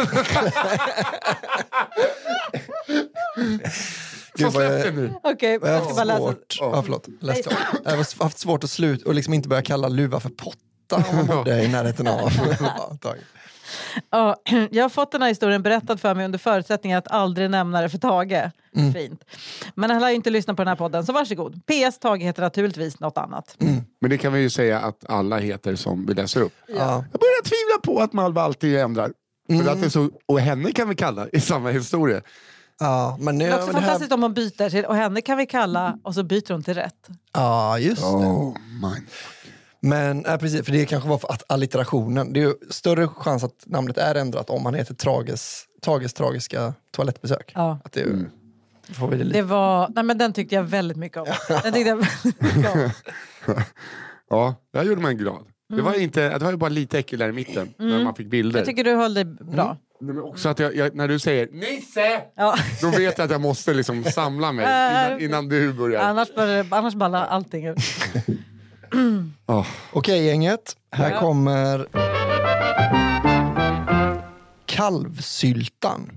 Gud, 4.38 4.46
vad 4.54 4.82
släpp 4.82 4.96
nu. 4.96 5.14
Okej, 5.24 5.60
Jag 5.62 5.70
jag 5.70 5.80
har 5.80 5.86
ska 5.86 5.94
bara 5.94 6.04
läsa. 6.04 6.20
svårt, 6.20 6.58
ja, 6.60 6.82
förlåt, 6.84 7.08
läs 7.22 7.42
klart. 7.42 7.58
Jag 7.84 7.92
har 7.92 8.24
haft 8.24 8.40
svårt 8.40 8.64
att 8.64 8.70
sluta 8.70 9.10
och 9.10 9.16
liksom 9.16 9.34
inte 9.34 9.50
börja 9.50 9.62
kalla 9.62 9.88
luva 9.88 10.20
för 10.20 10.30
potta 10.30 10.96
om 10.96 11.16
man 11.16 11.26
bodde 11.26 11.64
i 11.64 11.68
närheten 11.68 12.08
av. 12.08 12.32
Ja, 12.60 12.98
tack. 13.02 13.18
Ja, 14.10 14.36
jag 14.72 14.84
har 14.84 14.90
fått 14.90 15.12
den 15.12 15.22
här 15.22 15.30
historien 15.30 15.64
berättad 15.64 15.98
för 15.98 16.16
mig 16.16 16.26
under 16.26 16.40
förutsättning 16.40 16.94
att 16.94 17.08
aldrig 17.08 17.50
nämna 17.50 17.82
det 17.82 17.90
för 17.90 17.98
Tage. 17.98 18.52
Mm. 18.76 18.94
Fint. 18.94 19.24
Men 19.76 19.90
han 19.90 20.02
lär 20.02 20.10
ju 20.10 20.16
inte 20.16 20.30
lyssna 20.30 20.54
på 20.54 20.62
den 20.62 20.68
här 20.68 20.76
podden, 20.76 21.06
så 21.06 21.14
varsågod. 21.14 21.62
PS 21.66 22.00
Tage 22.00 22.22
heter 22.22 22.42
naturligtvis 22.42 23.00
något 23.00 23.18
annat. 23.18 23.56
Men 24.02 24.10
det 24.10 24.18
kan 24.18 24.34
vi 24.34 24.40
ju 24.40 24.50
säga 24.50 24.80
att 24.80 25.06
alla 25.10 25.38
heter 25.38 25.76
som 25.76 26.06
vi 26.06 26.14
läser 26.14 26.42
upp. 26.42 26.54
Ja. 26.68 26.76
Jag 27.12 27.20
börjar 27.20 27.44
tvivla 27.44 27.94
på 27.94 28.00
att 28.04 28.14
Malva 28.14 28.42
alltid 28.42 28.78
ändrar. 28.78 29.12
För 29.64 29.72
att 29.72 29.80
det 29.82 29.86
är 29.86 29.90
så, 29.90 30.10
och 30.26 30.40
henne 30.40 30.72
kan 30.72 30.90
vi 30.90 30.96
kalla 30.96 31.28
i 31.30 31.40
samma 31.42 31.70
historia. 31.72 32.22
Ja, 32.80 33.18
men 33.20 33.38
nu, 33.38 33.46
Det 33.46 33.52
är 33.52 33.56
också 33.56 33.66
men 33.66 33.76
det 33.76 33.80
här, 33.82 33.88
fantastiskt 33.88 34.12
om 34.12 34.20
man 34.20 34.34
byter 34.34 34.70
till, 34.70 34.86
och 34.86 34.96
henne 34.96 35.22
kan 35.22 35.38
vi 35.38 35.46
kalla, 35.46 36.00
och 36.04 36.14
så 36.16 36.24
byter 36.24 36.54
hon 36.54 36.64
till 36.64 36.74
rätt. 36.74 37.08
ja, 37.34 37.80
just 37.80 38.02
det. 38.02 38.08
Oh, 38.08 38.58
my. 38.82 39.02
Men 39.80 40.24
ja, 40.28 40.38
precis, 40.38 40.66
för 40.66 40.72
det 40.72 40.86
kanske 40.86 41.10
var 41.10 41.18
för 41.18 41.32
att 41.32 41.44
allitterationen. 41.52 42.34
Det 42.34 42.40
är 42.40 42.42
ju 42.42 42.54
större 42.70 43.08
chans 43.08 43.44
att 43.44 43.64
namnet 43.66 43.98
är 43.98 44.16
ändrat 44.16 44.50
om 44.50 44.64
man 44.64 44.74
heter 44.74 44.94
Trages, 44.94 45.64
Tages 45.82 46.14
tragiska 46.14 46.74
toalettbesök. 46.92 47.52
Ja. 47.56 47.80
Att 47.84 47.92
det, 47.94 48.00
ju- 48.00 48.30
får 48.94 49.08
vi 49.08 49.18
det 49.18 49.24
lite. 49.24 49.38
Det 49.38 49.44
var, 49.44 49.90
nej 49.96 50.04
men 50.04 50.18
den 50.18 50.34
tyckte 50.34 50.56
jag 50.56 50.64
väldigt 50.64 50.98
mycket 50.98 51.18
om. 51.18 51.26
Den 51.64 51.74
tyckte 51.74 51.90
jag 51.90 51.96
väldigt 51.96 52.42
mycket 52.56 52.76
om. 52.76 52.90
Ja, 54.30 54.56
det 54.74 54.78
här 54.78 54.86
gjorde 54.86 55.02
man 55.02 55.18
glad. 55.18 55.44
Det, 55.70 55.82
var 55.82 55.94
inte, 55.94 56.30
det 56.30 56.46
var 56.46 56.52
ju 56.52 56.58
bara 56.58 56.70
lite 56.70 57.00
äckel 57.00 57.20
där 57.20 57.30
i 57.30 57.32
mitten 57.32 57.74
när 57.78 58.04
man 58.04 58.16
fick 58.16 58.28
bilder. 58.28 58.60
Jag 58.60 58.66
tycker 58.66 58.84
du 58.84 58.96
höll 58.96 59.14
dig 59.14 59.26
bra. 59.26 59.78
Men 60.00 60.20
också 60.20 60.50
att 60.50 60.60
jag, 60.60 60.76
jag, 60.76 60.96
när 60.96 61.08
du 61.08 61.20
säger 61.20 61.48
Nisse! 61.52 62.22
Ja. 62.36 62.56
Då 62.82 62.90
vet 62.90 63.18
jag 63.18 63.26
att 63.26 63.32
jag 63.32 63.42
måste 63.42 63.74
liksom 63.74 64.04
samla 64.04 64.52
mig 64.52 64.66
innan, 65.10 65.22
innan 65.22 65.50
du 65.50 65.74
börjar. 65.74 66.02
Annars, 66.02 66.28
annars 66.70 66.94
ballar 66.96 67.26
allting 67.26 67.66
ut. 67.66 67.78
Oh. 69.48 69.68
Okej 69.92 70.26
gänget, 70.26 70.78
här 70.92 71.20
kommer 71.20 71.88
kalvsyltan. 74.66 76.12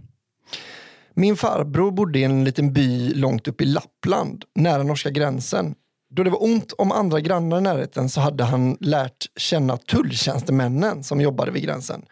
Min 1.15 1.37
farbror 1.37 1.91
bodde 1.91 2.19
i 2.19 2.25
en 2.25 2.45
liten 2.45 2.73
by 2.73 3.15
långt 3.15 3.49
upp 3.49 3.61
i 3.61 3.65
Lappland, 3.65 4.45
nära 4.55 4.83
norska 4.83 5.11
gränsen. 5.11 5.75
Då 6.11 6.23
det 6.23 6.31
var 6.31 6.43
ont 6.43 6.73
om 6.73 6.93
andra 6.93 7.21
grannar 7.21 7.59
i 7.59 7.61
närheten 7.61 8.09
så 8.09 8.21
hade 8.21 8.45
han 8.45 8.77
lärt 8.81 9.27
känna 9.37 9.77
tulltjänstemännen 9.77 11.05
som 11.05 11.21
jobbade 11.21 11.51
vid 11.51 11.63
gränsen. 11.63 12.03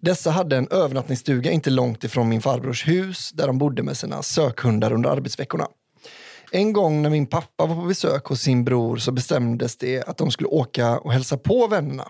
Dessa 0.00 0.30
hade 0.30 0.56
en 0.56 0.68
övernattningsstuga 0.68 1.50
inte 1.50 1.70
långt 1.70 2.04
ifrån 2.04 2.28
min 2.28 2.42
farbrors 2.42 2.88
hus 2.88 3.30
där 3.32 3.46
de 3.46 3.58
bodde 3.58 3.82
med 3.82 3.96
sina 3.96 4.22
sökhundar 4.22 4.92
under 4.92 5.10
arbetsveckorna. 5.10 5.66
En 6.50 6.72
gång 6.72 7.02
när 7.02 7.10
min 7.10 7.26
pappa 7.26 7.66
var 7.66 7.74
på 7.74 7.82
besök 7.82 8.24
hos 8.24 8.40
sin 8.40 8.64
bror 8.64 8.96
så 8.96 9.12
bestämdes 9.12 9.76
det 9.76 10.02
att 10.02 10.16
de 10.16 10.30
skulle 10.30 10.48
åka 10.48 10.98
och 10.98 11.12
hälsa 11.12 11.38
på 11.38 11.66
vännerna. 11.66 12.08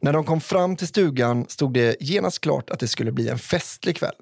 När 0.00 0.12
de 0.12 0.24
kom 0.24 0.40
fram 0.40 0.76
till 0.76 0.88
stugan 0.88 1.46
stod 1.48 1.74
det 1.74 1.96
genast 2.00 2.40
klart 2.40 2.70
att 2.70 2.80
det 2.80 2.88
skulle 2.88 3.12
bli 3.12 3.28
en 3.28 3.38
festlig 3.38 3.96
kväll. 3.96 4.14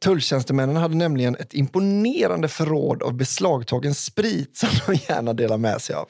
Tulltjänstemännen 0.00 0.76
hade 0.76 0.94
nämligen 0.96 1.36
ett 1.36 1.54
imponerande 1.54 2.48
förråd 2.48 3.02
av 3.02 3.14
beslagtagen 3.14 3.94
sprit 3.94 4.56
som 4.56 4.68
de 4.86 4.94
gärna 4.94 5.32
delar 5.32 5.58
med 5.58 5.80
sig 5.80 5.96
av. 5.96 6.06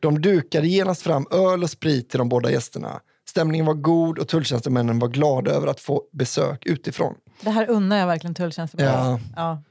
De 0.00 0.20
dukade 0.22 0.66
genast 0.68 1.02
fram 1.02 1.26
öl 1.30 1.62
och 1.62 1.70
sprit 1.70 2.10
till 2.10 2.18
de 2.18 2.28
båda 2.28 2.50
gästerna. 2.50 3.00
Stämningen 3.28 3.66
var 3.66 3.74
god 3.74 4.18
och 4.18 4.28
tulltjänstemännen 4.28 4.98
var 4.98 5.08
glada 5.08 5.50
över 5.50 5.66
att 5.66 5.80
få 5.80 6.02
besök 6.12 6.66
utifrån. 6.66 7.14
Det 7.40 7.50
här 7.50 7.70
unnar 7.70 7.96
jag 7.98 8.06
verkligen 8.06 8.34
tulltjänstemännen. 8.34 8.94
Ja. 9.10 9.20
Ja. 9.36 9.62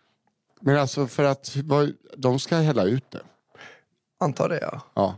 Men 0.62 0.78
alltså 0.78 1.08
för 1.08 1.24
att 1.24 1.56
vad- 1.64 1.92
de 2.18 2.40
ska 2.40 2.56
hälla 2.58 2.84
ut 2.84 3.12
det. 3.12 3.22
Antar 4.20 4.50
det, 4.50 4.60
ja. 4.62 4.82
Ja. 4.94 5.18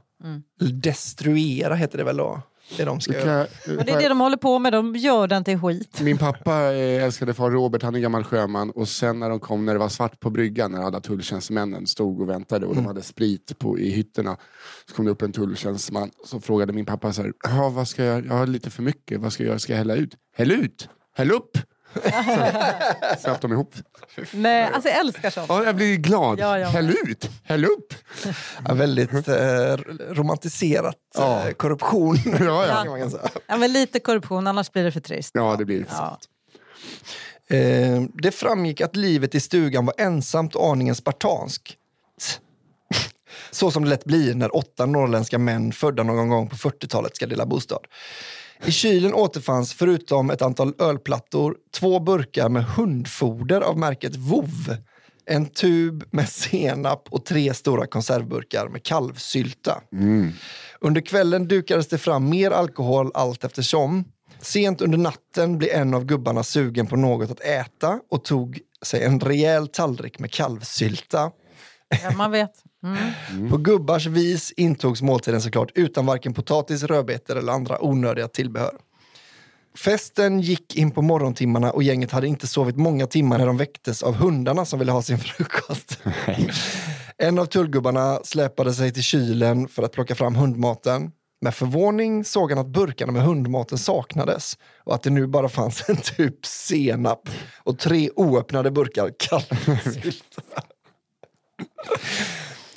Eller 0.61 0.71
Destruera 0.71 1.75
heter 1.75 1.97
det 1.97 2.03
väl 2.03 2.17
då? 2.17 2.41
Det 2.77 2.85
de 2.85 3.01
ska 3.01 3.13
kan 3.13 3.21
göra. 3.21 3.41
Och 3.77 3.85
det 3.85 3.91
är 3.91 3.99
det 3.99 4.09
de 4.09 4.19
håller 4.19 4.37
på 4.37 4.59
med, 4.59 4.73
de 4.73 4.95
gör 4.95 5.27
den 5.27 5.43
till 5.43 5.59
skit. 5.59 6.01
Min 6.01 6.17
pappa 6.17 6.53
älskade 6.55 7.33
far 7.33 7.51
Robert, 7.51 7.81
han 7.83 7.95
är 7.95 7.99
gammal 7.99 8.23
sjöman. 8.23 8.69
Och 8.71 8.87
sen 8.87 9.19
när 9.19 9.29
de 9.29 9.39
kom, 9.39 9.65
när 9.65 9.73
det 9.73 9.79
var 9.79 9.89
svart 9.89 10.19
på 10.19 10.29
bryggan, 10.29 10.71
när 10.71 10.81
alla 10.81 10.99
tulltjänstemännen 10.99 11.87
stod 11.87 12.21
och 12.21 12.29
väntade 12.29 12.65
och 12.65 12.75
de 12.75 12.85
hade 12.85 13.01
sprit 13.01 13.59
på, 13.59 13.79
i 13.79 13.89
hytterna. 13.89 14.37
Så 14.89 14.95
kom 14.95 15.05
det 15.05 15.11
upp 15.11 15.21
en 15.21 15.31
tulltjänsteman 15.31 16.11
som 16.25 16.41
frågade 16.41 16.73
min 16.73 16.85
pappa 16.85 17.13
så 17.13 17.21
här, 17.21 17.33
"Ja, 17.43 17.69
vad 17.69 17.87
ska 17.87 18.03
jag, 18.03 18.25
jag 18.25 18.33
har 18.33 18.47
lite 18.47 18.69
för 18.69 18.83
mycket, 18.83 19.19
vad 19.19 19.33
ska 19.33 19.43
jag 19.43 19.47
göra, 19.47 19.59
ska 19.59 19.73
jag 19.73 19.77
hälla 19.77 19.95
ut? 19.95 20.15
Häll 20.35 20.51
ut! 20.51 20.89
Häll 21.15 21.31
upp! 21.31 21.57
Söp 23.19 23.41
de 23.41 23.51
ihop. 23.51 23.73
Nej, 24.31 24.69
alltså 24.73 24.89
jag 24.89 24.99
älskar 24.99 25.29
sånt. 25.29 25.45
Ja, 25.49 25.63
jag 25.63 25.75
blir 25.75 25.95
glad. 25.97 26.39
Ja, 26.39 26.57
med. 26.57 26.67
Häll 26.67 26.89
ut! 26.89 27.29
Häll 27.43 27.65
upp! 27.65 27.93
Ja, 28.67 28.73
väldigt 28.73 29.27
eh, 29.27 29.35
romantiserat 30.09 30.95
Ja. 31.17 31.47
eh, 31.47 31.53
korruption. 31.53 32.15
Ja, 32.39 32.85
ja. 32.87 33.09
Ja, 33.47 33.57
men 33.57 33.73
lite 33.73 33.99
korruption, 33.99 34.47
annars 34.47 34.71
blir 34.71 34.83
det 34.83 34.91
för 34.91 34.99
trist. 34.99 35.31
Ja, 35.33 35.55
det 35.55 35.65
blir 35.65 35.79
det. 35.79 35.85
Ja. 35.89 36.19
Eh, 37.57 38.01
det 38.13 38.31
framgick 38.31 38.81
att 38.81 38.95
livet 38.95 39.35
i 39.35 39.39
stugan 39.39 39.85
var 39.85 39.93
ensamt 39.97 40.55
och 40.55 40.67
aningen 40.71 40.95
spartanskt. 40.95 41.73
Så 43.51 43.71
som 43.71 43.83
det 43.83 43.89
lätt 43.89 44.05
blir 44.05 44.35
när 44.35 44.55
åtta 44.55 44.85
norrländska 44.85 45.37
män 45.37 45.71
födda 45.71 46.03
någon 46.03 46.29
gång 46.29 46.49
på 46.49 46.55
40-talet 46.55 47.15
ska 47.15 47.25
dela 47.25 47.45
bostad. 47.45 47.85
I 48.63 48.71
kylen 48.71 49.13
återfanns 49.13 49.73
förutom 49.73 50.29
ett 50.29 50.41
antal 50.41 50.73
ölplattor 50.79 51.55
två 51.73 51.99
burkar 51.99 52.49
med 52.49 52.63
hundfoder 52.65 53.61
av 53.61 53.77
märket 53.77 54.15
Vov. 54.15 54.77
En 55.25 55.45
tub 55.45 56.03
med 56.11 56.29
senap 56.29 57.07
och 57.09 57.25
tre 57.25 57.53
stora 57.53 57.87
konservburkar 57.87 58.67
med 58.67 58.83
kalvsylta. 58.83 59.81
Under 60.79 61.01
kvällen 61.01 61.47
dukades 61.47 61.87
det 61.87 61.97
fram 61.97 62.29
mer 62.29 62.51
alkohol 62.51 63.11
allt 63.13 63.43
eftersom. 63.43 64.03
Sent 64.41 64.81
under 64.81 64.97
natten 64.97 65.57
blev 65.57 65.71
en 65.73 65.93
av 65.93 66.05
gubbarna 66.05 66.43
sugen 66.43 66.87
på 66.87 66.95
något 66.95 67.31
att 67.31 67.39
äta 67.39 67.99
och 68.11 68.23
tog 68.23 68.59
sig 68.81 69.03
en 69.03 69.19
rejäl 69.19 69.67
tallrik 69.67 70.19
med 70.19 70.31
kalvsylta. 70.31 71.31
Ja, 72.03 72.11
man 72.17 72.31
vet. 72.31 72.51
Mm. 72.85 73.49
På 73.49 73.57
gubbars 73.57 74.05
vis 74.05 74.51
intogs 74.51 75.01
måltiden 75.01 75.41
såklart 75.41 75.71
utan 75.75 76.05
varken 76.05 76.33
potatis, 76.33 76.83
rödbetor 76.83 77.37
eller 77.37 77.53
andra 77.53 77.85
onödiga 77.85 78.27
tillbehör. 78.27 78.77
Festen 79.77 80.41
gick 80.41 80.75
in 80.75 80.91
på 80.91 81.01
morgontimmarna 81.01 81.71
och 81.71 81.83
gänget 81.83 82.11
hade 82.11 82.27
inte 82.27 82.47
sovit 82.47 82.77
många 82.77 83.07
timmar 83.07 83.37
när 83.37 83.45
de 83.45 83.57
väcktes 83.57 84.03
av 84.03 84.15
hundarna 84.15 84.65
som 84.65 84.79
ville 84.79 84.91
ha 84.91 85.01
sin 85.01 85.17
frukost. 85.19 85.99
En 87.17 87.39
av 87.39 87.45
tullgubbarna 87.45 88.19
släpade 88.23 88.73
sig 88.73 88.93
till 88.93 89.03
kylen 89.03 89.67
för 89.67 89.83
att 89.83 89.91
plocka 89.91 90.15
fram 90.15 90.35
hundmaten. 90.35 91.11
Med 91.41 91.55
förvåning 91.55 92.25
såg 92.25 92.51
han 92.51 92.59
att 92.59 92.67
burkarna 92.67 93.11
med 93.11 93.21
hundmaten 93.21 93.77
saknades 93.77 94.57
och 94.83 94.95
att 94.95 95.03
det 95.03 95.09
nu 95.09 95.27
bara 95.27 95.49
fanns 95.49 95.89
en 95.89 95.97
typ 95.97 96.45
senap 96.45 97.29
och 97.63 97.79
tre 97.79 98.09
oöppnade 98.15 98.71
burkar 98.71 99.11
kalvsylta. 99.19 100.41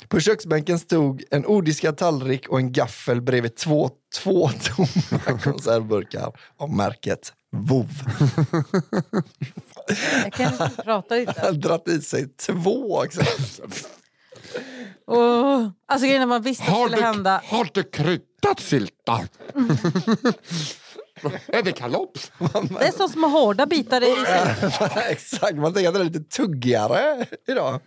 På 0.09 0.19
köksbänken 0.19 0.79
stod 0.79 1.23
en 1.31 1.45
odiskad 1.45 1.97
tallrik 1.97 2.47
och 2.49 2.59
en 2.59 2.71
gaffel 2.71 3.21
bredvid 3.21 3.55
två, 3.55 3.89
två 4.15 4.49
tomma 4.49 5.39
konservburkar 5.43 6.31
av 6.57 6.69
märket 6.69 7.33
Vov. 7.51 7.89
Jag 10.23 10.33
kan 10.33 10.53
inte 10.53 10.71
prata 10.83 11.15
Han 11.15 11.19
lite. 11.19 11.41
har 11.41 11.51
dratt 11.51 11.87
i 11.87 12.01
sig 12.01 12.27
två 12.35 12.95
också. 12.97 13.21
Oh. 15.07 15.69
Alltså 15.87 16.05
grejen 16.07 16.21
är 16.21 16.25
att 16.25 16.29
man 16.29 16.41
visste 16.41 16.63
att 16.63 16.69
det 16.69 16.75
skulle 16.83 16.97
du, 16.97 17.03
hända. 17.03 17.41
har 17.45 17.69
du 17.73 17.83
kryddat 17.83 18.59
sylta? 18.59 19.27
är 21.47 21.63
det 21.63 21.71
kalops? 21.71 22.31
Det 22.79 22.87
är 22.87 22.91
som 22.97 23.09
små 23.09 23.27
hårda 23.27 23.65
bitar 23.65 24.01
i 24.01 24.25
sig. 24.25 24.71
Exakt, 25.09 25.55
man 25.55 25.73
tänker 25.73 25.87
att 25.89 25.93
det 25.95 25.99
är 25.99 26.03
lite 26.03 26.23
tuggigare 26.23 27.25
idag. 27.47 27.79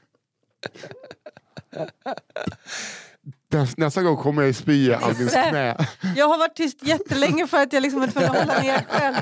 Näs- 3.51 3.75
Nästa 3.77 4.03
gång 4.03 4.17
kommer 4.17 4.43
jag 4.43 4.55
spy 4.55 4.73
i 4.87 4.95
Albins 4.95 5.33
knä. 5.33 5.77
Jag 6.17 6.29
har 6.29 6.39
varit 6.39 6.55
tyst 6.57 6.87
jättelänge 6.87 7.47
för 7.47 7.63
att 7.63 7.73
jag 7.73 7.83
liksom 7.83 8.01
var 8.01 8.07
tvungen 8.07 8.31
att 8.31 8.37
hålla 8.39 8.61
ner 8.63 8.87
själv. 8.91 9.17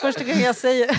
Första 0.00 0.24
gången 0.24 0.40
jag 0.40 0.56
säger... 0.56 0.90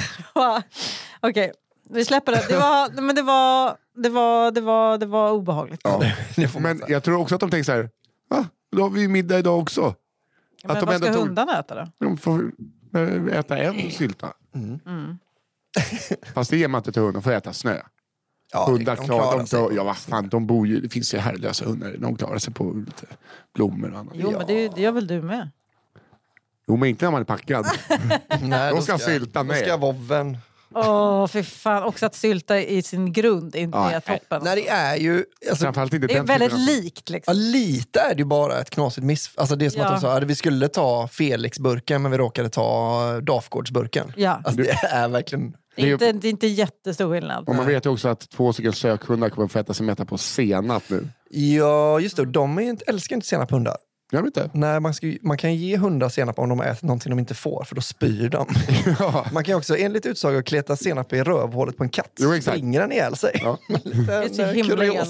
Okej, 1.19 1.51
vi 1.89 2.05
släpper 2.05 2.31
det. 2.31 2.45
Det 2.49 2.57
var, 2.57 3.01
men 3.01 3.15
det 3.15 3.21
var, 3.21 3.77
det 3.95 4.09
var, 4.09 4.51
det 4.51 4.61
var, 4.61 4.97
det 4.97 5.05
var 5.05 5.31
obehagligt. 5.31 5.81
Ja. 5.83 6.01
Men 6.59 6.81
jag 6.87 7.03
tror 7.03 7.17
också 7.19 7.35
att 7.35 7.41
de 7.41 7.49
tänker 7.51 7.63
så 7.63 7.71
här, 7.71 7.89
va? 8.29 8.45
Då 8.71 8.81
har 8.81 8.89
vi 8.89 9.07
middag 9.07 9.39
idag 9.39 9.59
också. 9.59 9.95
Men 10.63 10.75
de 10.75 10.85
vad 10.85 10.95
ändå 10.95 11.07
ska 11.07 11.15
tog- 11.15 11.23
hundarna 11.25 11.59
äta 11.59 11.75
då? 11.75 11.87
De 12.05 12.17
får 12.17 12.51
äta 13.31 13.57
en 13.57 13.91
sylta. 13.91 14.33
Mm. 14.55 15.17
Fast 16.33 16.49
det 16.51 16.57
ger 16.57 16.67
man 16.67 16.79
inte 16.79 16.91
till 16.91 17.01
hunden, 17.01 17.13
de 17.13 17.23
får 17.23 17.31
äta 17.31 17.53
snö. 17.53 17.81
Ja, 18.53 18.65
Hundar 18.69 18.95
de 18.95 19.05
klarar, 19.05 19.37
de 19.37 19.47
sig. 19.47 19.59
klarar, 19.59 19.75
ja 19.75 19.83
vad 19.83 19.97
fan, 19.97 20.29
de 20.29 20.47
bor 20.47 20.67
ju, 20.67 20.81
det 20.81 20.89
finns 20.89 21.13
ju 21.13 21.17
herrelösa 21.17 21.65
hundar, 21.65 21.95
de 21.97 22.15
klarar 22.15 22.37
sig 22.37 22.53
på 22.53 22.73
lite 22.85 23.05
blommor 23.55 23.91
och 23.93 23.99
annat. 23.99 24.13
Jo, 24.17 24.31
men 24.37 24.47
det, 24.47 24.67
det 24.67 24.81
gör 24.81 24.91
väl 24.91 25.07
du 25.07 25.21
med? 25.21 25.49
Jo 26.67 26.75
men 26.77 26.89
inte 26.89 27.05
när 27.05 27.11
man 27.11 27.21
är 27.21 27.25
packad. 27.25 27.65
Nej, 28.41 28.73
De 28.73 28.81
ska 28.81 28.97
sylta 28.97 29.43
Då 29.43 29.53
ner. 29.53 29.63
ska 29.63 29.77
vovven. 29.77 30.37
Åh, 30.75 31.27
fy 31.27 31.43
fan. 31.43 31.83
Också 31.83 32.05
att 32.05 32.15
sylta 32.15 32.59
i 32.61 32.81
sin 32.81 33.13
grund 33.13 33.55
inte 33.55 33.77
Ja, 33.77 33.91
är 33.91 33.99
toppen. 33.99 34.41
Nej, 34.43 34.55
det 34.55 34.69
är 34.69 34.95
ju... 34.95 35.25
Alltså, 35.49 35.63
Framförallt 35.63 35.93
inte 35.93 36.07
Det 36.07 36.13
är 36.17 36.23
väldigt 36.23 36.59
likt. 36.59 37.09
ja, 37.09 37.13
Liksom. 37.13 37.35
lite 37.37 37.99
är 37.99 38.15
det 38.15 38.19
ju 38.19 38.25
bara 38.25 38.59
ett 38.61 38.69
knasigt 38.69 39.05
miss... 39.05 39.31
Alltså 39.35 39.55
det 39.55 39.65
är 39.65 39.69
som 39.69 39.81
Ja. 39.81 39.87
att 39.87 39.95
de 39.95 40.01
sa 40.01 40.17
att 40.17 40.23
vi 40.23 40.35
skulle 40.35 40.67
ta 40.67 41.07
Felix-burken 41.07 42.01
men 42.01 42.11
vi 42.11 42.17
råkade 42.17 42.49
ta 42.49 43.19
Dafgårdsburken. 43.21 44.13
Ja. 44.15 44.41
Alltså, 44.43 44.61
det 44.61 44.69
är 44.69 45.07
verkligen... 45.07 45.55
Det 45.75 45.81
är, 45.81 45.91
inte, 45.93 46.11
det 46.11 46.27
är 46.27 46.29
inte 46.29 46.47
jättestor 46.47 47.11
skillnad. 47.11 47.49
Och 47.49 47.55
man 47.55 47.65
vet 47.65 47.85
ju 47.85 47.89
också 47.89 48.07
att 48.09 48.29
två 48.29 48.53
stycken 48.53 48.73
sökhundar 48.73 49.29
kommer 49.29 49.47
få 49.47 49.59
äta 49.59 49.73
sig 49.73 49.85
mätta 49.85 50.05
på 50.05 50.17
senap 50.17 50.83
nu. 50.87 51.07
Ja, 51.29 51.99
just 51.99 52.17
det. 52.17 52.25
De 52.25 52.57
är 52.57 52.61
ju 52.61 52.69
inte, 52.69 52.85
älskar 52.87 53.15
inte 53.15 53.27
senap 53.27 53.51
hundar. 53.51 53.77
Gör 54.11 54.19
de 54.21 54.25
inte? 54.27 54.49
Nej, 54.53 54.79
man, 54.79 54.93
ska, 54.93 55.13
man 55.21 55.37
kan 55.37 55.55
ge 55.55 55.77
hundar 55.77 56.09
senap 56.09 56.39
om 56.39 56.49
de 56.49 56.59
har 56.59 56.65
ätit 56.65 56.83
någonting 56.83 57.09
de 57.09 57.19
inte 57.19 57.33
får, 57.33 57.63
för 57.63 57.75
då 57.75 57.81
spyr 57.81 58.29
de. 58.29 58.47
Ja. 58.99 59.25
Man 59.33 59.43
kan 59.43 59.55
också 59.55 59.77
enligt 59.77 60.05
utsago 60.05 60.41
kleta 60.43 60.75
senap 60.75 61.13
i 61.13 61.23
rövhålet 61.23 61.77
på 61.77 61.83
en 61.83 61.89
katt. 61.89 62.11
Jo, 62.19 62.33
exakt. 62.33 62.57
Springer 62.57 62.79
den 62.79 62.91
ihjäl 62.91 63.15
sig. 63.15 63.39
Ja. 63.43 63.57
Det 64.07 64.13
är 64.13 64.33
så 64.33 64.45
himla 64.45 64.85
elakt. 64.85 65.09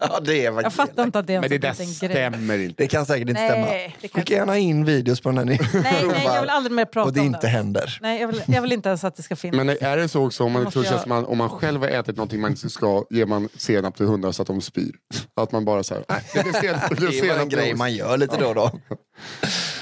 Ja, 0.00 0.20
det 0.24 0.46
är 0.46 0.62
Jag 0.62 0.72
fattar 0.72 1.04
inte 1.04 1.18
att 1.18 1.26
det 1.26 1.32
är 1.32 1.34
en 1.36 1.40
Men 1.40 1.50
det 1.50 1.58
där 1.58 1.70
liten 1.70 1.86
grej. 1.86 1.94
stämmer 2.30 2.58
inte. 2.58 2.74
Det 2.82 2.86
kan 2.88 3.06
säkert 3.06 3.28
inte 3.28 3.40
Nej, 3.40 3.50
stämma. 3.50 3.66
Skicka 4.02 4.20
inte. 4.20 4.32
gärna 4.32 4.58
in 4.58 4.84
videos 4.84 5.20
på 5.20 5.28
den 5.28 5.38
här 5.38 5.44
ni 5.44 5.58
Nej, 5.74 5.82
nej, 5.82 6.22
jag 6.24 6.40
vill 6.40 6.50
aldrig 6.50 6.72
mer 6.72 6.84
prata 6.84 7.06
Och 7.08 7.12
det 7.14 7.20
inte 7.20 7.38
det. 7.40 7.48
händer. 7.48 7.98
Nej, 8.02 8.20
jag 8.20 8.28
vill, 8.28 8.42
jag 8.46 8.62
vill 8.62 8.72
inte 8.72 8.88
ens 8.88 9.04
att 9.04 9.16
det 9.16 9.22
ska 9.22 9.36
finnas. 9.36 9.56
Men 9.56 9.68
är 9.80 9.96
det 9.96 10.08
så 10.08 10.26
också 10.26 10.44
om 10.44 10.52
man, 10.52 10.70
tror 10.70 10.84
jag- 10.84 10.94
att 10.94 11.06
man, 11.06 11.24
om 11.24 11.38
man 11.38 11.48
själv 11.50 11.80
har 11.80 11.88
ätit 11.88 12.16
någonting 12.16 12.40
man 12.40 12.50
inte 12.50 12.70
ska, 12.70 13.04
ger 13.10 13.26
man 13.26 13.48
senap 13.56 13.96
till 13.96 14.06
hundar 14.06 14.32
så 14.32 14.42
att 14.42 14.48
de 14.48 14.60
spyr? 14.60 14.92
Att 15.34 15.52
man 15.52 15.64
bara 15.64 15.82
säger, 15.82 16.04
nej 16.08 16.20
det 16.34 16.42
blir 16.42 16.52
sen- 16.52 16.78
det 17.00 17.06
är 17.06 17.20
senap 17.20 17.38
en 17.42 17.48
grej 17.48 17.74
man 17.74 17.88
oss." 17.88 17.94
gör 17.96 18.16
lite 18.18 18.39
då 18.40 18.48
och 18.48 18.54
då. 18.54 18.80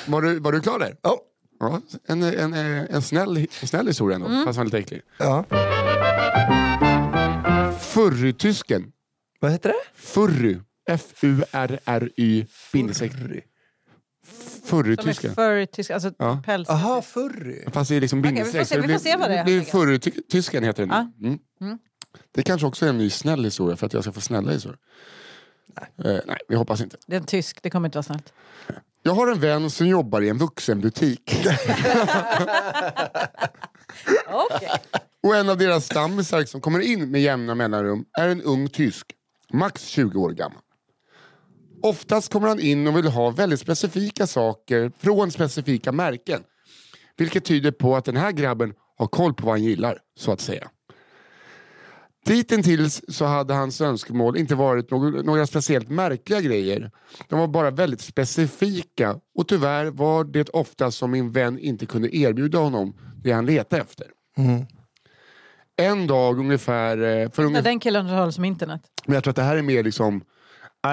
Var 0.07 0.23
du, 0.23 0.39
var 0.39 0.53
du 0.53 0.61
klar 0.61 0.79
där? 0.79 0.97
Ja. 1.03 1.21
Ja, 1.61 1.81
en, 2.07 2.23
en, 2.23 2.55
en, 2.55 3.03
snäll, 3.03 3.37
en 3.61 3.69
snäll 3.69 3.87
historia 3.87 4.15
ändå, 4.15 4.27
Mm. 4.27 4.45
fast 4.45 4.57
den 4.57 4.61
var 4.61 4.65
lite 4.65 4.79
äcklig. 4.79 5.03
Ja. 5.19 5.45
Furrytysken. 7.81 8.93
Vad 9.41 9.51
heter 9.53 9.69
det? 9.69 10.01
Furry. 10.01 10.59
F-U-R-R-Y. 10.91 12.47
bindestreck. 12.73 13.13
Furrytysken. 14.65 15.31
är 15.31 15.35
furry 15.35 15.67
tysk, 15.67 15.91
alltså 15.91 16.13
Ja. 16.19 16.43
päls. 16.47 16.69
Aha, 16.69 17.03
furry. 17.03 17.65
Fast 17.73 17.89
det 17.91 17.97
är 17.97 18.01
liksom 18.01 18.23
vi 18.23 18.29
får 18.29 18.35
bindestreck. 18.35 18.67
se- 18.69 18.75
så 18.75 18.81
vi 18.81 18.87
det 18.87 18.93
får 18.93 19.01
se 19.01 19.17
vad 19.17 19.31
det 19.31 19.35
är, 19.37 19.41
enkelt. 19.41 19.69
Furrytysken 19.69 20.65
heter 20.65 20.87
den. 20.87 20.91
Ja. 21.19 21.27
Mm. 21.27 21.39
Mm. 21.61 21.79
Det 22.35 22.43
kanske 22.43 22.67
också 22.67 22.85
är 22.87 22.91
en 22.91 22.99
ny 22.99 23.11
snäll 23.11 23.45
historia 23.45 23.77
för 23.77 23.87
att 23.87 23.93
jag 23.93 24.03
ska 24.05 24.13
få 24.13 24.21
snälla 24.21 24.53
historier. 24.53 24.79
Nej. 25.97 26.17
Eh, 26.17 26.21
nej, 26.27 26.39
vi 26.49 26.57
hoppas 26.57 26.81
inte. 26.81 26.97
Det 27.07 27.17
är 27.17 27.21
en 27.21 27.27
tysk, 27.27 27.63
det 27.63 27.71
kommer 27.71 27.89
inte 27.89 27.99
vara 27.99 28.03
snällt. 28.03 28.33
Jag 29.03 29.13
har 29.13 29.33
en 29.33 29.41
vän 29.41 29.71
som 29.71 29.87
jobbar 29.87 30.21
i 30.21 30.29
en 30.29 30.39
vuxenbutik. 30.39 31.47
Okej. 34.27 34.71
Och 35.23 35.37
en 35.37 35.49
av 35.49 35.59
deras 35.59 35.85
stammisar 35.87 36.45
som 36.45 36.61
kommer 36.61 36.81
in 36.81 37.11
med 37.11 37.23
jämna 37.23 37.55
mellanrum 37.55 38.05
är 38.19 38.29
en 38.29 38.43
ung 38.43 38.69
tysk. 38.69 39.07
Max 39.53 39.87
20 39.87 40.21
år 40.21 40.31
gammal. 40.31 40.63
Oftast 41.83 42.33
kommer 42.33 42.49
han 42.49 42.61
in 42.61 42.87
och 42.87 42.97
vill 42.97 43.09
ha 43.09 43.31
väldigt 43.31 43.61
specifika 43.61 44.27
saker 44.27 44.93
från 44.99 45.31
specifika 45.31 45.93
märken. 45.93 46.43
Vilket 47.17 47.45
tyder 47.45 47.71
på 47.71 47.97
att 47.97 48.05
den 48.05 48.17
här 48.17 48.33
grabben 48.33 48.75
har 48.97 49.07
koll 49.07 49.35
på 49.35 49.47
vad 49.47 49.55
han 49.55 49.65
gillar, 49.65 49.99
så 50.19 50.33
att 50.33 50.41
säga. 50.41 50.71
Ditintills 52.29 53.03
så 53.09 53.25
hade 53.25 53.55
hans 53.55 53.81
önskemål 53.81 54.37
inte 54.37 54.55
varit 54.55 54.91
några, 54.91 55.23
några 55.23 55.47
speciellt 55.47 55.89
märkliga 55.89 56.41
grejer. 56.41 56.91
De 57.29 57.39
var 57.39 57.49
bara 57.49 57.71
väldigt 57.71 58.01
specifika 58.01 59.17
och 59.35 59.49
tyvärr 59.49 59.87
var 59.87 60.25
det 60.25 60.49
ofta 60.49 60.91
som 60.91 61.11
min 61.11 61.33
vän 61.33 61.59
inte 61.59 61.87
kunde 61.87 62.17
erbjuda 62.17 62.59
honom 62.59 62.95
det 63.23 63.33
han 63.33 63.47
letade 63.47 63.83
efter. 63.83 64.07
En 65.77 66.07
dag 66.07 66.39
ungefär, 66.39 66.99
eh, 66.99 67.31
för 67.31 67.43
När 67.43 67.47
ungefär 67.47 67.63
den 67.63 67.81
killen 67.81 68.07
har 68.07 68.31
som 68.31 68.45
internet. 68.45 68.83
men 69.07 69.15
jag 69.15 69.25
tror 69.25 69.31
att 69.31 69.37
det 69.37 69.43
här 69.43 69.57
är 69.57 69.63
mer 69.63 69.83
liksom 69.85 70.23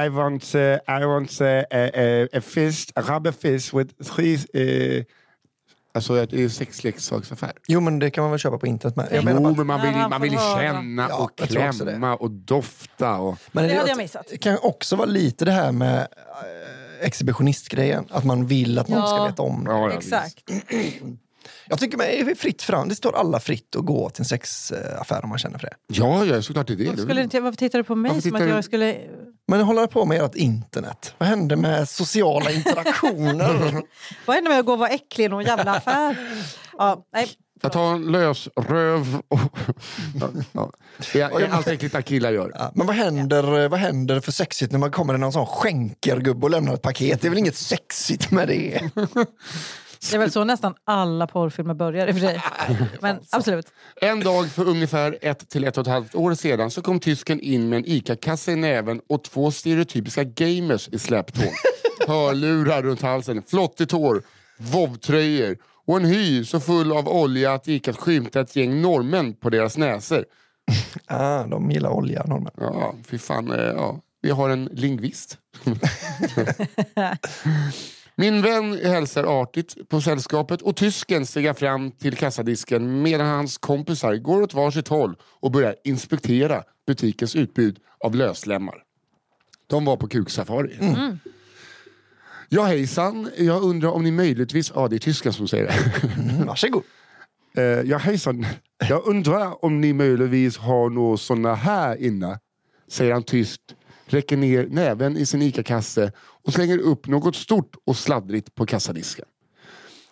I 0.05 0.09
want, 0.09 0.55
uh, 0.55 0.61
I 1.01 1.05
want 1.05 1.41
uh, 1.41 1.47
a, 1.47 1.89
a, 1.93 2.27
a 2.37 2.41
fish, 2.41 2.87
a 2.95 3.01
rubber 3.01 3.31
fish 3.31 3.73
with 3.73 3.93
three... 4.03 4.35
Uh, 4.35 5.03
alltså 5.95 6.25
det 6.25 6.43
är 6.43 6.49
sexleksaksaffär. 6.49 7.51
Jo, 7.67 7.79
men 7.79 7.99
det 7.99 8.09
kan 8.09 8.21
man 8.21 8.31
väl 8.31 8.39
köpa 8.39 8.57
på 8.57 8.67
internet 8.67 8.95
med. 8.95 9.07
Jag 9.11 9.23
menar 9.25 9.39
Jo, 9.39 9.43
bara 9.43 9.51
att- 9.51 9.57
men 9.57 9.67
man 9.67 9.81
vill, 9.81 10.09
man 10.09 10.21
vill 10.21 10.31
känna 10.61 11.07
Ja, 11.09 11.15
och 11.23 11.31
det. 11.35 11.47
klämma 11.47 12.15
och 12.15 12.31
dofta. 12.31 13.15
Och... 13.17 13.37
Men 13.51 13.63
Det 13.63 13.69
hade 13.69 13.81
att- 13.83 13.89
jag 13.89 13.97
missat. 13.97 14.27
Det 14.29 14.37
kan 14.37 14.57
också 14.61 14.95
vara 14.95 15.05
lite 15.07 15.45
det 15.45 15.51
här 15.51 15.71
med 15.71 15.97
eh, 15.99 17.05
exhibitionistgrejen. 17.07 18.05
Att 18.11 18.23
man 18.23 18.47
vill 18.47 18.79
att 18.79 18.87
någon 18.87 18.99
Ja. 18.99 19.07
ska 19.07 19.25
veta 19.25 19.41
om 19.41 19.63
det. 19.63 19.71
Ja, 19.71 19.89
ja, 19.91 19.97
Exakt. 19.97 20.43
Jag 21.67 21.79
tycker 21.79 21.97
det 21.97 22.19
är 22.21 22.35
fritt 22.35 22.61
fram. 22.61 22.89
Det 22.89 22.95
står 22.95 23.15
alla 23.15 23.39
fritt 23.39 23.75
att 23.75 23.85
gå 23.85 24.09
till 24.09 24.21
en 24.21 24.25
sexaffär 24.25 25.23
om 25.23 25.29
man 25.29 25.37
känner 25.37 25.57
för 25.57 25.67
det. 25.67 25.75
Ja, 25.87 26.25
ja, 26.25 26.41
såklart 26.41 26.67
det 26.67 26.73
är 26.73 26.77
det. 26.77 26.85
Varför, 26.85 27.01
skulle 27.01 27.23
inte, 27.23 27.39
varför 27.39 27.57
tittar 27.57 27.79
du 27.79 27.83
på 27.83 27.95
mig 27.95 28.09
Varför 28.09 28.21
som 28.21 28.35
att 28.35 28.39
tittar 28.39 28.47
du- 28.47 28.55
jag 28.55 28.63
skulle... 28.63 28.97
Men 29.47 29.61
håller 29.61 29.87
på 29.87 30.05
med 30.05 30.21
ert 30.21 30.35
internet? 30.35 31.13
Vad 31.17 31.29
händer 31.29 31.55
med 31.55 31.89
sociala 31.89 32.51
interaktioner? 32.51 33.81
Vad 34.25 34.35
händer 34.35 34.49
med 34.51 34.59
att 34.59 34.65
gå 34.65 34.73
och 34.73 34.79
vara 34.79 34.89
äcklig 34.89 35.25
i 35.25 35.27
någon 35.27 35.43
jävla 35.43 35.75
affär? 35.75 36.17
Ja, 36.77 37.05
nej. 37.13 37.29
Jag 37.61 37.71
tar 37.71 37.93
en 37.93 38.11
lös 38.11 38.47
röv 38.55 39.21
och... 39.27 39.39
ja, 40.19 40.29
ja. 40.51 40.71
Det 41.13 41.21
är 41.21 41.49
allt 41.49 41.67
äckligt 41.67 42.05
killar 42.05 42.31
gör. 42.31 42.51
Ja, 42.55 42.71
men 42.75 42.87
vad 42.87 42.95
händer, 42.95 43.67
vad 43.67 43.79
händer 43.79 44.19
för 44.19 44.31
sexigt 44.31 44.71
när 44.71 44.79
man 44.79 44.91
kommer 44.91 45.13
till 45.13 45.19
någon 45.19 45.31
sån 45.33 45.45
skänkergubbe 45.45 46.45
och 46.45 46.49
lämnar 46.49 46.73
ett 46.73 46.81
paket? 46.81 47.21
Det 47.21 47.27
är 47.27 47.29
väl 47.29 47.39
inget 47.39 47.55
sexigt 47.57 48.31
med 48.31 48.47
det? 48.47 48.81
Det 50.09 50.15
är 50.15 50.19
väl 50.19 50.31
så 50.31 50.43
nästan 50.43 50.75
alla 50.83 51.27
porrfilmer 51.27 51.73
börjar 51.73 52.07
i 52.07 52.11
och 52.11 52.15
för 52.15 52.21
sig. 52.21 52.41
Men 53.01 53.19
absolut. 53.31 53.67
En 54.01 54.19
dag 54.19 54.47
för 54.49 54.67
ungefär 54.67 55.17
ett 55.21 55.49
till 55.49 55.63
ett 55.63 55.77
och 55.77 55.81
ett 55.81 55.93
halvt 55.93 56.15
år 56.15 56.33
sedan 56.33 56.71
så 56.71 56.81
kom 56.81 56.99
tysken 56.99 57.39
in 57.39 57.69
med 57.69 57.77
en 57.77 57.85
ICA-kasse 57.87 58.51
i 58.51 58.55
näven 58.55 59.01
och 59.09 59.23
två 59.23 59.51
stereotypiska 59.51 60.23
gamers 60.23 60.89
i 60.91 60.99
släptåg. 60.99 61.51
Hörlurar 62.07 62.83
runt 62.83 63.01
halsen, 63.01 63.43
flottigt 63.47 63.91
hår, 63.91 64.23
vovtröjor 64.57 65.57
och 65.87 65.97
en 65.97 66.05
hy 66.05 66.45
så 66.45 66.59
full 66.59 66.91
av 66.91 67.07
olja 67.09 67.53
att 67.53 67.63
det 67.63 67.71
gick 67.71 67.87
att 67.87 67.97
skymta 67.97 68.39
ett 68.41 68.55
gäng 68.55 68.81
norrmän 68.81 69.33
på 69.33 69.49
deras 69.49 69.77
näsor. 69.77 70.25
Ah, 71.07 71.43
de 71.43 71.71
gillar 71.71 71.89
olja, 71.89 72.23
norrmän. 72.27 72.51
Ja, 72.57 72.95
fy 73.07 73.17
fan. 73.17 73.51
eh, 73.51 73.59
Ja. 73.65 73.99
Vi 74.21 74.31
har 74.31 74.49
en 74.49 74.65
lingvist. 74.65 75.37
Min 78.17 78.41
vän 78.41 78.79
hälsar 78.83 79.41
artigt 79.41 79.89
på 79.89 80.01
sällskapet 80.01 80.61
och 80.61 80.75
tysken 80.75 81.25
stiger 81.25 81.53
fram 81.53 81.91
till 81.91 82.15
kassadisken 82.17 83.01
medan 83.01 83.27
hans 83.27 83.57
kompisar 83.57 84.15
går 84.15 84.41
åt 84.41 84.53
varsitt 84.53 84.87
håll 84.87 85.15
och 85.21 85.51
börjar 85.51 85.75
inspektera 85.83 86.63
butikens 86.87 87.35
utbud 87.35 87.79
av 87.99 88.15
löslemmar. 88.15 88.83
De 89.67 89.85
var 89.85 89.97
på 89.97 90.07
kuksafari. 90.07 90.79
Ja 92.49 92.63
hejsan, 92.63 93.29
jag 93.37 93.63
undrar 93.63 93.89
om 93.89 94.03
ni 94.03 94.11
möjligtvis... 94.11 94.71
Ja, 94.75 94.87
det 94.87 94.95
är 94.95 94.99
tysken 94.99 95.33
som 95.33 95.47
säger 95.47 95.65
det. 95.65 96.07
Mm, 96.29 96.47
varsågod. 96.47 96.83
Eh, 97.57 97.63
ja 97.63 97.97
hejsan, 97.97 98.45
jag 98.89 99.07
undrar 99.07 99.65
om 99.65 99.81
ni 99.81 99.93
möjligtvis 99.93 100.57
har 100.57 100.89
några 100.89 101.17
såna 101.17 101.55
här 101.55 102.01
inne? 102.01 102.39
Säger 102.87 103.13
han 103.13 103.23
tyst, 103.23 103.61
räcker 104.05 104.37
ner 104.37 104.67
näven 104.69 105.17
i 105.17 105.25
sin 105.25 105.41
ICA-kasse 105.41 106.11
och 106.17 106.53
slänger 106.53 106.77
upp 106.77 107.07
något 107.07 107.35
stort 107.35 107.75
och 107.85 107.97
sladdrigt 107.97 108.55
på 108.55 108.65
kassadisken. 108.65 109.25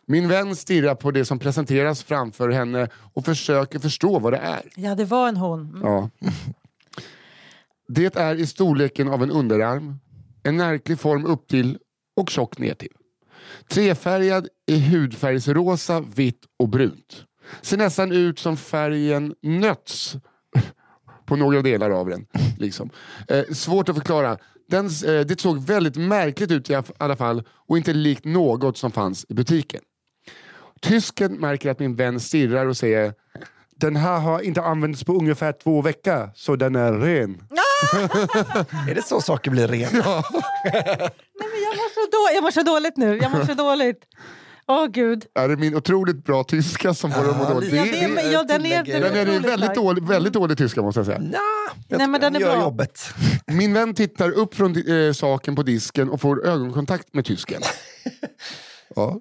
Min 0.05 0.27
vän 0.27 0.55
stirrar 0.55 0.95
på 0.95 1.11
det 1.11 1.25
som 1.25 1.39
presenteras 1.39 2.03
framför 2.03 2.49
henne 2.49 2.87
och 3.13 3.25
försöker 3.25 3.79
förstå 3.79 4.19
vad 4.19 4.33
det 4.33 4.37
är. 4.37 4.61
Ja, 4.75 4.95
det 4.95 5.05
var 5.05 5.27
en 5.27 5.37
hon. 5.37 5.59
Mm. 5.59 5.81
Ja. 5.81 6.09
Det 7.87 8.15
är 8.15 8.35
i 8.35 8.47
storleken 8.47 9.07
av 9.07 9.23
en 9.23 9.31
underarm, 9.31 9.99
en 10.43 10.57
märklig 10.57 10.99
form 10.99 11.25
upp 11.25 11.47
till 11.47 11.77
och 12.17 12.29
tjock 12.29 12.57
ner 12.57 12.73
till. 12.73 12.93
Trefärgad 13.67 14.47
i 14.65 14.79
hudfärgsrosa, 14.79 16.03
vitt 16.15 16.41
och 16.59 16.69
brunt. 16.69 17.25
Ser 17.61 17.77
nästan 17.77 18.11
ut 18.11 18.39
som 18.39 18.57
färgen 18.57 19.35
nöts 19.41 20.15
på 21.25 21.35
några 21.35 21.61
delar 21.61 21.89
av 21.89 22.09
den. 22.09 22.25
Liksom. 22.59 22.89
Eh, 23.27 23.43
svårt 23.53 23.89
att 23.89 23.95
förklara. 23.95 24.37
Den, 24.69 24.85
eh, 24.85 25.19
det 25.19 25.39
såg 25.41 25.65
väldigt 25.65 25.95
märkligt 25.95 26.51
ut 26.51 26.69
i 26.69 26.81
alla 26.97 27.15
fall 27.15 27.43
och 27.67 27.77
inte 27.77 27.93
likt 27.93 28.25
något 28.25 28.77
som 28.77 28.91
fanns 28.91 29.25
i 29.29 29.33
butiken. 29.33 29.81
Tysken 30.81 31.33
märker 31.33 31.69
att 31.71 31.79
min 31.79 31.95
vän 31.95 32.19
stirrar 32.19 32.65
och 32.65 32.77
säger 32.77 33.13
den 33.75 33.95
här 33.95 34.19
har 34.19 34.39
inte 34.41 34.61
använts 34.61 35.03
på 35.03 35.13
ungefär 35.13 35.51
två 35.51 35.81
veckor, 35.81 36.29
så 36.35 36.55
den 36.55 36.75
är 36.75 36.93
ren. 36.93 37.43
Är 38.89 38.95
det 38.95 39.01
så 39.05 39.21
saker 39.21 39.51
blir 39.51 39.67
rena? 39.67 39.89
Nej, 39.93 41.11
men 41.39 41.61
jag, 41.63 41.75
mår 41.77 41.89
så 41.93 42.09
då- 42.11 42.35
jag 42.35 42.43
mår 42.43 42.51
så 42.51 42.63
dåligt 42.63 42.97
nu. 42.97 43.17
Jag 43.17 43.31
mår 43.31 43.45
så 43.45 43.53
dåligt. 43.53 44.03
Åh 44.67 44.87
gud. 44.87 45.25
Är 45.35 45.47
det 45.49 45.57
min 45.57 45.75
otroligt 45.75 46.23
bra 46.25 46.43
tyska 46.43 46.93
som 46.93 47.11
får 47.11 47.23
det 47.23 47.29
att 47.29 47.37
må 47.37 47.53
dåligt? 47.53 47.73
Ja, 47.73 47.83
Det- 47.83 47.91
det 47.91 48.03
är, 48.21 48.31
ja, 48.31 48.43
den 48.43 48.65
är, 48.65 48.83
den 48.83 49.01
Den 49.01 49.15
är 49.15 49.25
väldigt 49.39 49.53
stark. 49.65 49.75
dålig, 49.75 50.03
väldigt 50.07 50.33
dålig 50.33 50.57
tyska 50.57 50.81
måste 50.81 50.99
jag 50.99 51.05
säga. 51.05 51.19
Nja, 51.19 51.37
jag 51.87 51.97
Nej, 51.97 52.07
men 52.07 52.21
den 52.21 52.35
är 52.35 52.39
bra. 52.39 52.59
jobbet. 52.61 52.99
Min 53.47 53.73
vän 53.73 53.93
tittar 53.93 54.29
upp 54.31 54.55
från 54.55 54.75
eh, 54.89 55.13
saken 55.13 55.55
på 55.55 55.63
disken 55.63 56.09
och 56.09 56.21
får 56.21 56.45
ögonkontakt 56.47 57.13
med 57.13 57.25
tysken. 57.25 57.61
Ja. 58.95 59.19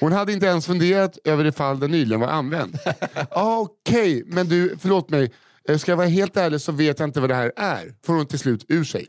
Hon 0.00 0.12
hade 0.12 0.32
inte 0.32 0.46
ens 0.46 0.66
funderat 0.66 1.18
över 1.24 1.44
ifall 1.44 1.80
den 1.80 1.90
nyligen 1.90 2.20
var 2.20 2.28
använd. 2.28 2.78
ah, 3.30 3.58
Okej, 3.58 4.22
men 4.26 4.48
du, 4.48 4.76
förlåt 4.80 5.10
mig. 5.10 5.32
Eh, 5.68 5.78
Ska 5.78 5.92
jag 5.92 5.96
vara 5.96 6.06
helt 6.06 6.36
ärlig 6.36 6.60
så 6.60 6.72
vet 6.72 6.98
jag 6.98 7.08
inte 7.08 7.20
vad 7.20 7.30
det 7.30 7.34
här 7.34 7.52
är. 7.56 7.94
Får 8.06 8.14
hon 8.14 8.26
till 8.26 8.38
slut 8.38 8.64
ur 8.68 8.84
sig. 8.84 9.06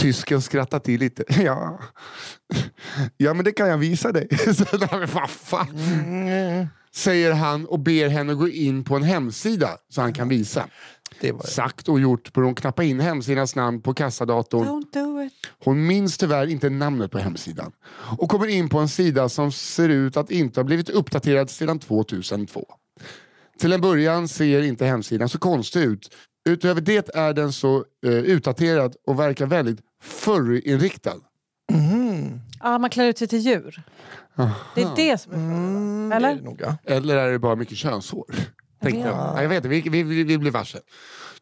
Tysken 0.00 0.42
skrattar 0.42 0.78
till 0.78 1.00
lite. 1.00 1.24
Ja, 1.42 1.80
ja 3.16 3.34
men 3.34 3.44
det 3.44 3.52
kan 3.52 3.68
jag 3.68 3.78
visa 3.78 4.12
dig. 4.12 4.28
Så. 4.54 4.64
Säger 6.94 7.32
han 7.32 7.66
och 7.66 7.78
ber 7.78 8.08
henne 8.08 8.34
gå 8.34 8.48
in 8.48 8.84
på 8.84 8.96
en 8.96 9.02
hemsida 9.02 9.68
så 9.88 10.00
han 10.00 10.12
kan 10.12 10.28
visa. 10.28 10.66
Det 11.20 11.32
var 11.32 11.42
Sagt 11.42 11.88
och 11.88 12.00
gjort 12.00 12.32
börjar 12.32 12.44
hon 12.44 12.54
knappa 12.54 12.84
in 12.84 13.00
hemsidans 13.00 13.56
namn 13.56 13.82
på 13.82 13.94
kassadatorn. 13.94 14.66
Don't 14.66 14.92
do 14.92 15.22
it. 15.22 15.32
Hon 15.64 15.86
minns 15.86 16.18
tyvärr 16.18 16.46
inte 16.46 16.70
namnet 16.70 17.10
på 17.10 17.18
hemsidan 17.18 17.72
och 18.18 18.28
kommer 18.28 18.46
in 18.46 18.68
på 18.68 18.78
en 18.78 18.88
sida 18.88 19.28
som 19.28 19.52
ser 19.52 19.88
ut 19.88 20.16
att 20.16 20.30
inte 20.30 20.60
ha 20.60 20.64
blivit 20.64 20.88
uppdaterad 20.88 21.50
sedan 21.50 21.78
2002. 21.78 22.64
Till 23.58 23.72
en 23.72 23.80
början 23.80 24.28
ser 24.28 24.62
inte 24.62 24.86
hemsidan 24.86 25.28
så 25.28 25.38
konstig 25.38 25.80
ut. 25.80 26.14
Utöver 26.48 26.80
det 26.80 27.16
är 27.16 27.32
den 27.32 27.52
så 27.52 27.84
eh, 28.06 28.12
utdaterad 28.12 28.96
och 29.06 29.20
verkar 29.20 29.46
väldigt 29.46 29.80
furry-inriktad. 30.02 31.16
Ja, 32.60 32.78
man 32.78 32.90
klär 32.90 33.04
ut 33.04 33.18
sig 33.18 33.28
till 33.28 33.38
djur. 33.38 33.82
Det 34.74 34.82
är 34.82 34.96
det 34.96 35.18
som 35.18 35.32
är 35.32 35.36
Mm, 35.36 36.10
för. 36.10 36.20
det 36.20 36.26
är 36.26 36.30
Eller? 36.86 36.96
Eller 36.96 37.16
är 37.16 37.32
det 37.32 37.38
bara 37.38 37.56
mycket 37.56 37.76
könshår? 37.76 38.24
Jag. 38.80 38.94
Ja, 38.96 39.42
jag 39.42 39.48
vet 39.48 39.56
inte, 39.56 39.68
vi, 39.68 39.80
vi, 39.80 40.02
vi, 40.02 40.24
vi 40.24 40.38
blir 40.38 40.50
varse. 40.50 40.78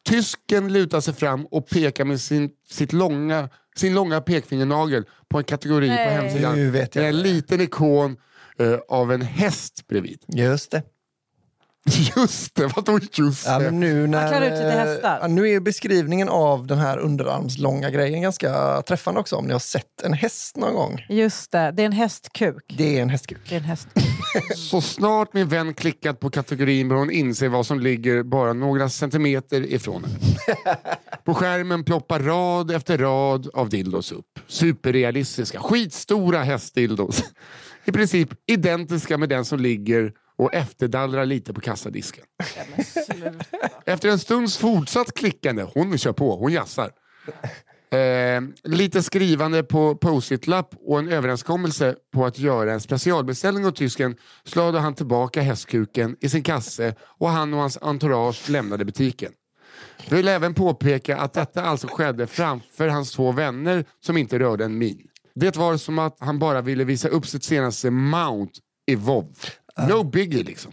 Tysken 0.09 0.73
lutar 0.73 1.01
sig 1.01 1.15
fram 1.15 1.47
och 1.47 1.69
pekar 1.69 2.05
med 2.05 2.21
sin, 2.21 2.51
sitt 2.71 2.93
långa, 2.93 3.49
sin 3.77 3.95
långa 3.95 4.21
pekfingernagel 4.21 5.05
på 5.29 5.39
en 5.39 5.45
kategori 5.45 5.89
Nej. 5.89 6.07
på 6.07 6.23
hemsidan. 6.23 6.55
Nu 6.57 6.71
vet 6.71 6.95
jag. 6.95 7.05
Det 7.05 7.07
är 7.07 7.13
en 7.13 7.21
liten 7.21 7.61
ikon 7.61 8.17
eh, 8.59 8.75
av 8.89 9.13
en 9.13 9.23
häst 9.23 9.87
bredvid. 9.89 10.19
Just 10.29 10.71
det. 10.71 10.83
Just 12.17 12.55
det, 12.55 12.67
vadå 12.77 12.99
just 13.13 13.47
Ja, 13.47 13.59
det? 13.59 13.65
men 13.65 13.81
nu 13.81 14.07
när, 14.07 14.29
klär 14.29 14.43
ut 14.43 14.49
sig 14.49 14.59
till 14.59 14.79
eh, 14.79 14.85
hästar. 14.87 15.19
Ja, 15.21 15.27
nu 15.27 15.49
är 15.49 15.61
beskrivningen 15.61 16.29
av 16.29 16.67
den 16.67 16.79
här 16.79 16.99
underarmslånga 16.99 17.91
grejen 17.91 18.23
ganska 18.23 18.83
träffande 18.83 19.21
också. 19.21 19.37
Om 19.37 19.47
ni 19.47 19.53
har 19.53 19.61
sett 19.61 20.01
en 20.05 20.13
häst 20.13 20.57
någon 20.57 20.75
gång. 20.75 21.07
Just 21.09 21.53
det, 21.53 21.73
det 21.77 21.83
är 21.83 21.87
en 21.87 21.93
hästkuk. 21.93 22.75
Det 22.79 22.99
är 22.99 23.03
en 23.03 23.09
hästkuk. 23.09 23.39
Det 23.49 23.55
är 23.55 23.59
en 23.59 23.65
häst. 23.65 23.89
Så 24.57 24.81
snart 24.81 25.33
min 25.33 25.49
vän 25.49 25.75
klickat 25.75 26.21
på 26.21 26.31
kategorin 26.31 26.89
börjar 26.89 26.99
hon 27.01 27.11
inse 27.11 27.49
vad 27.49 27.67
som 27.67 27.81
ligger 27.81 28.23
bara 28.23 28.53
några 28.53 28.89
centimeter 28.89 29.73
ifrån 29.73 30.05
henne. 30.05 30.19
På 31.25 31.35
skärmen 31.35 31.85
ploppar 31.85 32.21
rad 32.21 32.71
efter 32.71 32.99
rad 32.99 33.49
av 33.55 33.69
dildos 33.69 34.13
upp. 34.13 34.39
Superrealistiska, 34.47 35.61
skitstora 35.61 36.43
hästdildos. 36.43 37.25
I 37.85 37.93
princip 37.93 38.29
identiska 38.47 39.19
med 39.19 39.29
den 39.29 39.45
som 39.45 39.61
ligger 39.61 40.13
och 40.39 40.55
efterdallrar 40.55 41.27
lite 41.27 41.55
på 41.55 41.61
kassadisken. 41.61 42.25
Efter 43.85 44.09
en 44.09 44.19
stunds 44.19 44.57
fortsatt 44.57 45.15
klickande, 45.15 45.67
hon 45.75 45.99
kör 45.99 46.13
på, 46.13 46.37
hon 46.37 46.53
jassar. 46.53 46.91
Eh, 47.91 48.43
lite 48.65 49.03
skrivande 49.03 49.63
på 49.63 49.95
post-it-lapp 49.95 50.75
och 50.81 50.99
en 50.99 51.09
överenskommelse 51.09 51.95
på 52.15 52.27
att 52.27 52.39
göra 52.39 52.73
en 52.73 52.81
specialbeställning 52.81 53.67
åt 53.67 53.77
tysken 53.77 54.17
slade 54.45 54.79
han 54.79 54.95
tillbaka 54.95 55.41
hästkuken 55.41 56.17
i 56.21 56.29
sin 56.29 56.43
kasse 56.43 56.95
och 57.03 57.29
han 57.29 57.55
och 57.55 57.61
hans 57.61 57.79
entourage 57.83 58.51
lämnade 58.51 58.85
butiken. 58.85 59.33
Vill 60.11 60.29
även 60.29 60.55
påpeka 60.55 61.17
att 61.17 61.33
detta 61.33 61.63
alltså 61.63 61.87
skedde 61.91 62.27
framför 62.27 62.89
hans 62.89 63.13
två 63.13 63.33
vänner 63.33 63.85
som 64.01 64.17
inte 64.17 64.39
rörde 64.39 64.65
en 64.65 64.79
min. 64.79 65.07
Det 65.35 65.57
var 65.57 65.77
som 65.77 65.99
att 65.99 66.17
han 66.21 66.39
bara 66.39 66.61
ville 66.61 66.85
visa 66.85 67.09
upp 67.09 67.27
sitt 67.27 67.45
senaste 67.45 67.91
mount 67.91 68.53
i 68.87 68.95
WoW. 68.95 69.33
No 69.89 70.03
biggie 70.05 70.43
liksom. 70.43 70.73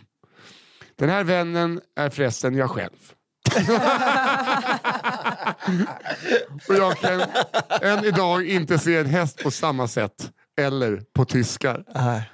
Den 0.99 1.09
här 1.09 1.23
vännen 1.23 1.81
är 1.99 2.09
förresten 2.09 2.55
jag 2.55 2.69
själv. 2.69 2.91
Och 6.69 6.75
jag 6.75 6.97
kan 6.97 7.21
än 7.81 8.05
idag 8.05 8.47
inte 8.49 8.79
se 8.79 8.97
en 8.97 9.05
häst 9.05 9.43
på 9.43 9.51
samma 9.51 9.87
sätt. 9.87 10.31
Eller 10.61 11.01
på 11.15 11.25
tyskar. 11.25 11.83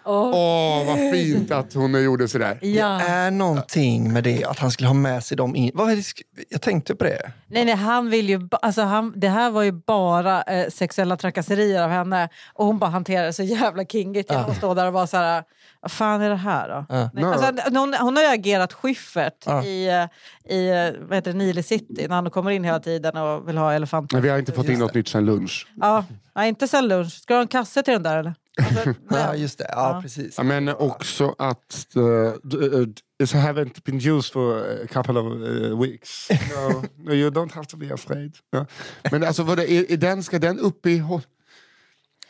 Åh, 0.06 0.86
vad 0.88 0.98
fint 1.14 1.52
att 1.52 1.74
hon 1.74 2.04
gjorde 2.04 2.28
sådär. 2.28 2.60
Ja. 2.62 2.88
Det 2.88 3.04
är 3.10 3.32
någonting 3.32 4.14
med 4.14 4.24
det, 4.24 4.44
att 4.46 4.60
han 4.60 4.72
skulle 4.72 4.88
ha 4.88 4.94
med 4.94 5.24
sig 5.24 5.38
dem 5.38 5.56
in. 5.56 5.72
Vad 5.74 5.92
är 5.92 5.96
det, 5.96 6.02
sk- 6.02 6.22
jag 6.50 6.62
tänkte 6.62 6.96
på 6.96 7.04
det. 7.04 7.32
Nej, 7.48 7.66
nej, 7.66 7.76
han 7.76 8.10
vill 8.10 8.30
ju... 8.30 8.48
Alltså, 8.62 8.82
han, 8.82 9.14
det 9.20 9.30
här 9.30 9.50
var 9.52 9.62
ju 9.64 9.72
bara 9.72 10.42
eh, 10.42 10.70
sexuella 10.70 11.18
trakasserier 11.18 11.84
av 11.84 11.90
henne. 11.90 12.30
Och 12.54 12.66
hon 12.66 12.80
bara 12.80 12.90
hanterade 12.90 13.28
det 13.28 13.34
så 13.34 13.44
jävla 13.44 13.86
kingigt 13.86 14.32
genom 14.32 14.52
att 14.52 14.58
stå 14.58 14.74
där 14.74 14.88
och 14.88 14.94
vara 14.94 15.08
så 15.08 15.18
här... 15.18 15.44
Vad 15.82 15.92
fan 15.92 16.22
är 16.22 16.30
det 16.30 16.36
här 16.36 16.70
då? 16.70 17.10
Nej, 17.14 17.24
alltså, 17.26 17.80
hon, 17.80 17.94
hon 17.94 18.16
har 18.16 18.24
ju 18.24 18.30
agerat 18.30 18.74
Schyffert 18.74 19.48
i, 19.66 19.88
eh, 19.88 20.56
i 20.56 20.70
eh, 20.70 21.02
vad 21.08 21.16
heter 21.16 21.32
det, 21.32 21.38
Nile 21.38 21.64
City 21.64 22.08
när 22.08 22.16
han 22.16 22.30
kommer 22.30 22.52
in 22.52 22.64
hela 22.64 22.80
tiden 22.80 23.18
och 23.18 23.48
vill 23.50 23.58
ha 23.58 23.74
elefanter. 23.74 24.16
Men 24.16 24.24
vi 24.24 24.30
har 24.30 24.40
inte 24.40 24.52
fått 24.52 24.70
in 24.70 24.80
något 24.80 24.94
nytt 24.94 25.08
sen 25.08 25.26
lunch. 25.26 25.68
Ja, 25.76 26.06
nej, 26.36 26.50
inte 26.50 26.68
sen 26.68 26.88
lunch. 26.88 27.14
Ska 27.14 27.34
du 27.34 27.38
ha 27.38 27.42
en 27.42 27.48
kasse 27.48 27.84
till 27.84 27.94
den 27.94 28.04
där 28.04 28.18
eller? 28.18 28.34
Alltså, 28.62 28.94
Ja, 29.10 29.36
just 29.36 29.58
det. 29.58 29.68
Ja, 29.70 30.00
precis. 30.02 30.38
Ja, 30.38 30.44
Men 30.44 30.70
också 30.70 31.36
att 31.38 31.88
uh, 31.98 32.34
it 33.24 33.34
haven't 33.34 33.84
been 33.86 34.16
used 34.16 34.34
for 34.34 34.58
a 34.84 34.88
couple 34.88 35.20
of 35.20 35.26
uh, 35.26 35.82
weeks. 35.82 36.30
No, 36.56 36.84
no, 36.98 37.14
you 37.14 37.30
don't 37.30 37.54
have 37.54 37.66
to 37.66 37.78
be 37.78 37.94
afraid. 37.94 38.36
Ja. 38.52 38.66
Men 39.12 39.24
alltså, 39.24 39.44
vad 39.44 39.58
det, 39.58 39.72
är, 39.72 39.92
är 39.92 39.98
den, 39.98 40.24
ska 40.24 40.40
den 40.40 40.60
upp 40.60 40.86
i... 40.86 41.04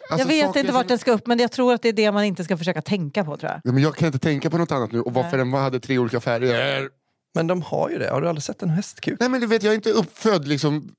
Alltså, 0.09 0.27
jag 0.27 0.47
vet 0.47 0.55
inte 0.55 0.71
vart 0.71 0.81
som- 0.81 0.87
den 0.87 0.99
ska 0.99 1.11
upp 1.11 1.27
men 1.27 1.39
jag 1.39 1.51
tror 1.51 1.73
att 1.73 1.81
det 1.81 1.89
är 1.89 1.93
det 1.93 2.11
man 2.11 2.23
inte 2.23 2.43
ska 2.43 2.57
försöka 2.57 2.81
tänka 2.81 3.23
på 3.25 3.37
tror 3.37 3.51
jag. 3.51 3.61
Ja, 3.63 3.71
men 3.71 3.83
jag 3.83 3.95
kan 3.95 4.05
inte 4.05 4.19
tänka 4.19 4.49
på 4.49 4.57
något 4.57 4.71
annat 4.71 4.91
nu. 4.91 5.01
Och 5.01 5.13
varför 5.13 5.37
den 5.37 5.53
hade 5.53 5.79
tre 5.79 5.97
olika 5.97 6.19
färger. 6.19 6.89
Men 7.35 7.47
de 7.47 7.61
har 7.61 7.89
ju 7.89 7.97
det. 7.99 8.09
Har 8.09 8.21
du 8.21 8.27
aldrig 8.29 8.43
sett 8.43 8.61
en 8.61 8.69
hästkuk? 8.69 9.17
Nej 9.19 9.29
men 9.29 9.41
du 9.41 9.47
vet, 9.47 9.63
jag 9.63 9.71
är 9.71 9.75
inte 9.75 9.89
uppfödd 9.91 10.47
liksom, 10.47 10.89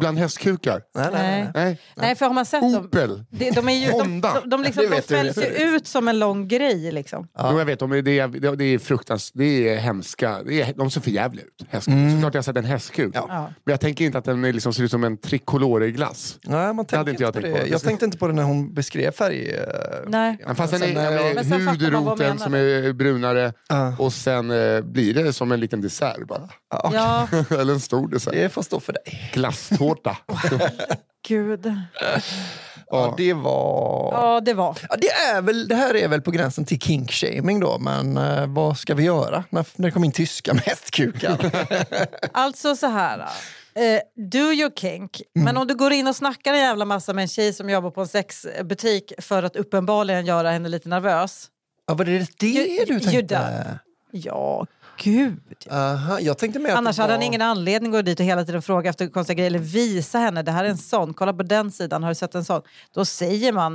bland 0.00 0.18
hästkukar. 0.18 0.82
Nej, 0.94 1.06
nej, 1.12 1.40
nej. 1.42 1.50
Nej. 1.54 1.80
Nej, 1.94 2.14
för 2.14 2.26
har 2.26 2.32
man 2.34 2.46
sett 2.46 2.60
dem... 2.60 2.74
Opel. 2.74 3.24
De, 3.30 3.50
de, 3.50 3.68
är 3.68 3.72
ju, 3.72 3.86
de, 3.86 3.92
Honda. 3.92 4.40
de, 4.40 4.50
de, 4.50 4.62
liksom, 4.62 4.84
de 4.90 5.02
fälls 5.02 5.36
ju 5.38 5.42
ut 5.76 5.86
som 5.86 6.08
en 6.08 6.18
lång 6.18 6.48
grej. 6.48 6.92
Liksom. 6.92 7.28
Jo, 7.38 7.58
jag 7.58 7.64
vet, 7.64 7.78
de 7.78 7.92
är, 7.92 8.02
det, 8.02 8.18
är, 8.18 8.56
det 8.56 8.64
är 8.64 8.78
fruktansvärt, 8.78 9.32
det 9.38 9.68
är 9.68 9.76
hemska. 9.76 10.42
Det 10.46 10.62
är, 10.62 10.72
de 10.74 10.90
ser 10.90 11.00
för 11.00 11.10
jävliga 11.10 11.44
ut. 11.44 11.66
Hästkuk. 11.70 11.94
Såklart 12.14 12.34
jag 12.34 12.38
har 12.38 12.42
sett 12.42 12.56
en 12.56 12.64
hästkuk. 12.64 13.10
Ja. 13.14 13.26
Ja. 13.28 13.42
Men 13.64 13.72
jag 13.72 13.80
tänker 13.80 14.04
inte 14.04 14.18
att 14.18 14.24
den 14.24 14.44
är 14.44 14.52
liksom, 14.52 14.72
ser 14.72 14.82
ut 14.82 14.90
som 14.90 15.04
en 15.04 15.16
tricolore-glass. 15.18 16.38
Nej, 16.44 16.72
man 16.72 16.84
tänker 16.86 17.10
inte 17.10 17.22
jag 17.22 17.34
på 17.34 17.40
det. 17.40 17.52
på. 17.52 17.68
Jag 17.68 17.82
tänkte 17.82 18.04
inte 18.04 18.18
på 18.18 18.26
det 18.26 18.32
när 18.34 18.42
hon 18.42 18.74
beskrev 18.74 19.10
färg. 19.10 19.50
eh, 19.50 19.62
Nej. 20.06 20.38
Men 20.46 20.56
fast 20.56 20.72
den 20.80 20.96
är, 20.96 21.12
ja, 21.12 21.42
hudroten 21.70 22.18
menar 22.18 22.36
som 22.36 22.54
är 22.54 22.92
brunare 22.92 23.52
Ja. 23.68 23.96
och 23.98 24.12
sen 24.12 24.50
eh, 24.50 24.80
blir 24.80 25.14
det 25.14 25.32
som 25.32 25.52
en 25.56 25.60
liten 25.60 25.80
dessert 25.80 26.26
bara. 26.26 26.48
Ja, 26.70 26.90
Ja, 26.94 27.28
Eller 27.56 27.72
en 27.72 27.80
stor 27.80 28.08
dessert. 28.08 28.32
Det 28.32 28.48
får 28.48 28.62
stå 28.62 28.80
för 28.80 28.92
dig. 28.92 29.30
Glasstårta. 29.32 30.16
gud. 31.28 31.72
Ja, 32.90 33.14
det 33.16 33.32
var... 33.34 34.12
Ja, 34.12 34.40
det 34.40 34.54
var. 34.54 34.78
Ja, 34.88 34.96
det, 34.98 35.10
är 35.10 35.42
väl, 35.42 35.68
det 35.68 35.74
här 35.74 35.96
är 35.96 36.08
väl 36.08 36.20
på 36.20 36.30
gränsen 36.30 36.64
till 36.64 36.80
kinkshaming 36.80 37.60
då, 37.60 37.78
men 37.78 38.16
eh, 38.16 38.46
vad 38.46 38.78
ska 38.78 38.94
vi 38.94 39.02
göra 39.04 39.44
när, 39.50 39.66
när 39.76 39.88
det 39.88 39.92
kommer 39.92 40.06
in 40.06 40.12
tyska 40.12 40.54
med 40.54 40.62
hästkukar? 40.62 41.50
Alltså 42.32 42.76
så 42.76 42.86
här. 42.86 43.18
Eh, 43.74 44.00
do 44.30 44.38
your 44.38 44.70
kink. 44.70 45.22
Mm. 45.36 45.44
Men 45.44 45.56
om 45.56 45.66
du 45.66 45.74
går 45.74 45.92
in 45.92 46.06
och 46.06 46.16
snackar 46.16 46.52
en 46.54 46.60
jävla 46.60 46.84
massa 46.84 47.12
med 47.12 47.22
en 47.22 47.28
tjej 47.28 47.52
som 47.52 47.70
jobbar 47.70 47.90
på 47.90 48.00
en 48.00 48.08
sexbutik 48.08 49.12
för 49.18 49.42
att 49.42 49.56
uppenbarligen 49.56 50.26
göra 50.26 50.50
henne 50.50 50.68
lite 50.68 50.88
nervös. 50.88 51.46
ja, 51.86 51.94
var 51.94 52.04
det 52.04 52.18
det 52.38 52.46
You- 52.46 52.84
du 52.86 53.00
tänkte? 53.00 53.78
Ja, 54.10 54.66
gud. 54.98 55.40
Aha, 55.70 56.20
jag 56.20 56.38
tänkte 56.38 56.58
med 56.58 56.74
Annars 56.76 56.96
det 56.96 57.02
hade 57.02 57.12
var... 57.12 57.18
han 57.18 57.22
ingen 57.26 57.42
anledning 57.42 57.90
att 57.90 57.98
gå 57.98 58.02
dit 58.02 58.20
och 58.20 58.26
hela 58.26 58.44
tiden 58.44 58.62
fråga 58.62 58.90
efter 58.90 59.06
konstiga 59.06 59.34
grejer 59.34 59.50
eller 59.50 59.58
visa 59.58 60.18
henne, 60.18 60.42
det 60.42 60.52
här 60.52 60.64
är 60.64 60.68
en 60.68 60.78
sån, 60.78 61.14
kolla 61.14 61.32
på 61.32 61.42
den 61.42 61.70
sidan, 61.70 62.02
har 62.02 62.10
du 62.10 62.14
sett 62.14 62.34
en 62.34 62.44
sån? 62.44 62.62
Då 62.94 63.04
säger 63.04 63.52
man, 63.52 63.74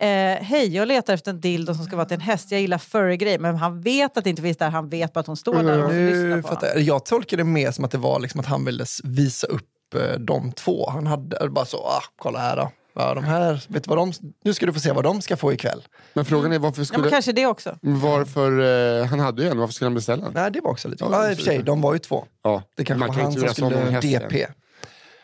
eh, 0.00 0.06
hej 0.44 0.74
jag 0.74 0.88
letar 0.88 1.14
efter 1.14 1.30
en 1.30 1.40
dildo 1.40 1.74
som 1.74 1.84
ska 1.84 1.96
vara 1.96 2.06
till 2.06 2.14
en 2.14 2.20
häst, 2.20 2.50
jag 2.50 2.60
gillar 2.60 2.78
furry-grejer. 2.78 3.38
Men 3.38 3.56
han 3.56 3.80
vet 3.80 4.16
att 4.16 4.24
det 4.24 4.30
inte 4.30 4.42
finns 4.42 4.56
där, 4.56 4.70
han 4.70 4.88
vet 4.88 5.12
bara 5.12 5.20
att 5.20 5.26
hon 5.26 5.36
står 5.36 5.62
där 5.62 5.84
och 5.84 5.92
lyssnar 5.92 6.36
Nu 6.36 6.42
på 6.42 6.48
honom. 6.48 6.68
jag. 6.76 7.04
tolkar 7.06 7.36
det 7.36 7.44
mer 7.44 7.70
som 7.70 7.84
att 7.84 7.90
det 7.90 7.98
var 7.98 8.20
liksom 8.20 8.40
att 8.40 8.46
han 8.46 8.64
ville 8.64 8.84
visa 9.04 9.46
upp 9.46 9.94
eh, 9.94 10.18
de 10.18 10.52
två. 10.52 10.90
Han 10.90 11.06
hade 11.06 11.48
bara 11.48 11.64
så, 11.64 11.76
ah, 11.76 12.02
kolla 12.16 12.38
här 12.38 12.56
då. 12.56 12.70
Ja, 12.94 13.14
de 13.14 13.24
här, 13.24 13.64
vet 13.68 13.84
du 13.84 13.88
vad 13.88 13.98
de, 13.98 14.12
nu 14.44 14.54
ska 14.54 14.66
du 14.66 14.72
få 14.72 14.80
se 14.80 14.92
vad 14.92 15.04
de 15.04 15.22
ska 15.22 15.36
få 15.36 15.52
ikväll. 15.52 15.82
Men 16.14 16.24
frågan 16.24 16.52
är 16.52 16.58
varför 16.58 16.80
Ja, 16.80 16.80
men 16.80 16.86
skulle... 16.86 17.10
kanske 17.10 17.32
det 17.32 17.46
också. 17.46 17.78
Varför, 17.82 18.60
eh, 19.00 19.06
han 19.06 19.20
hade 19.20 19.42
ju 19.42 19.48
en, 19.48 19.58
varför 19.58 19.74
skulle 19.74 19.86
han 19.86 19.94
beställa 19.94 20.24
den? 20.24 20.32
Nej, 20.34 20.50
det 20.50 20.60
var 20.60 20.70
också 20.70 20.88
lite... 20.88 21.04
Ja, 21.04 21.10
Ja, 21.12 21.22
det 21.22 21.30
i 21.30 21.34
och 21.34 21.38
för 21.38 21.44
sig, 21.44 21.62
de 21.62 21.80
var 21.80 21.92
ju 21.92 21.98
två. 21.98 22.24
Ja, 22.42 22.62
Det 22.76 22.84
kanske 22.84 22.98
man 23.00 23.08
var 23.08 23.14
kan 23.14 23.24
han 23.24 23.32
som 23.32 23.48
skulle. 23.48 24.00
DP. 24.00 24.46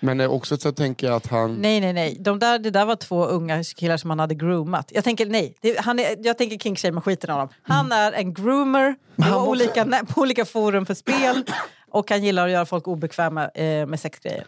Men 0.00 0.20
eh, 0.20 0.30
också 0.30 0.56
så 0.56 0.72
tänker 0.72 1.06
jag 1.06 1.16
att 1.16 1.26
han... 1.26 1.54
Nej, 1.54 1.80
nej, 1.80 1.92
nej. 1.92 2.16
De 2.20 2.38
där, 2.38 2.58
det 2.58 2.70
där 2.70 2.84
var 2.84 2.96
två 2.96 3.24
unga 3.24 3.64
killar 3.64 3.96
som 3.96 4.10
han 4.10 4.18
hade 4.18 4.34
groomat. 4.34 4.90
Jag 4.94 5.04
tänker 5.04 5.26
nej. 5.26 5.54
Det, 5.60 5.78
han 5.80 5.98
är, 5.98 6.16
jag 6.26 6.38
tänker 6.38 6.58
king 6.58 7.00
skiten 7.00 7.30
av 7.30 7.36
honom. 7.36 7.54
Han 7.62 7.92
är 7.92 8.12
en 8.12 8.34
groomer 8.34 8.94
på, 9.16 9.36
olika, 9.38 9.84
på 10.08 10.20
olika 10.20 10.44
forum 10.44 10.86
för 10.86 10.94
spel 10.94 11.44
och 11.90 12.10
han 12.10 12.24
gillar 12.24 12.46
att 12.46 12.52
göra 12.52 12.66
folk 12.66 12.88
obekväma 12.88 13.48
eh, 13.48 13.86
med 13.86 14.00
sexgrejer. 14.00 14.44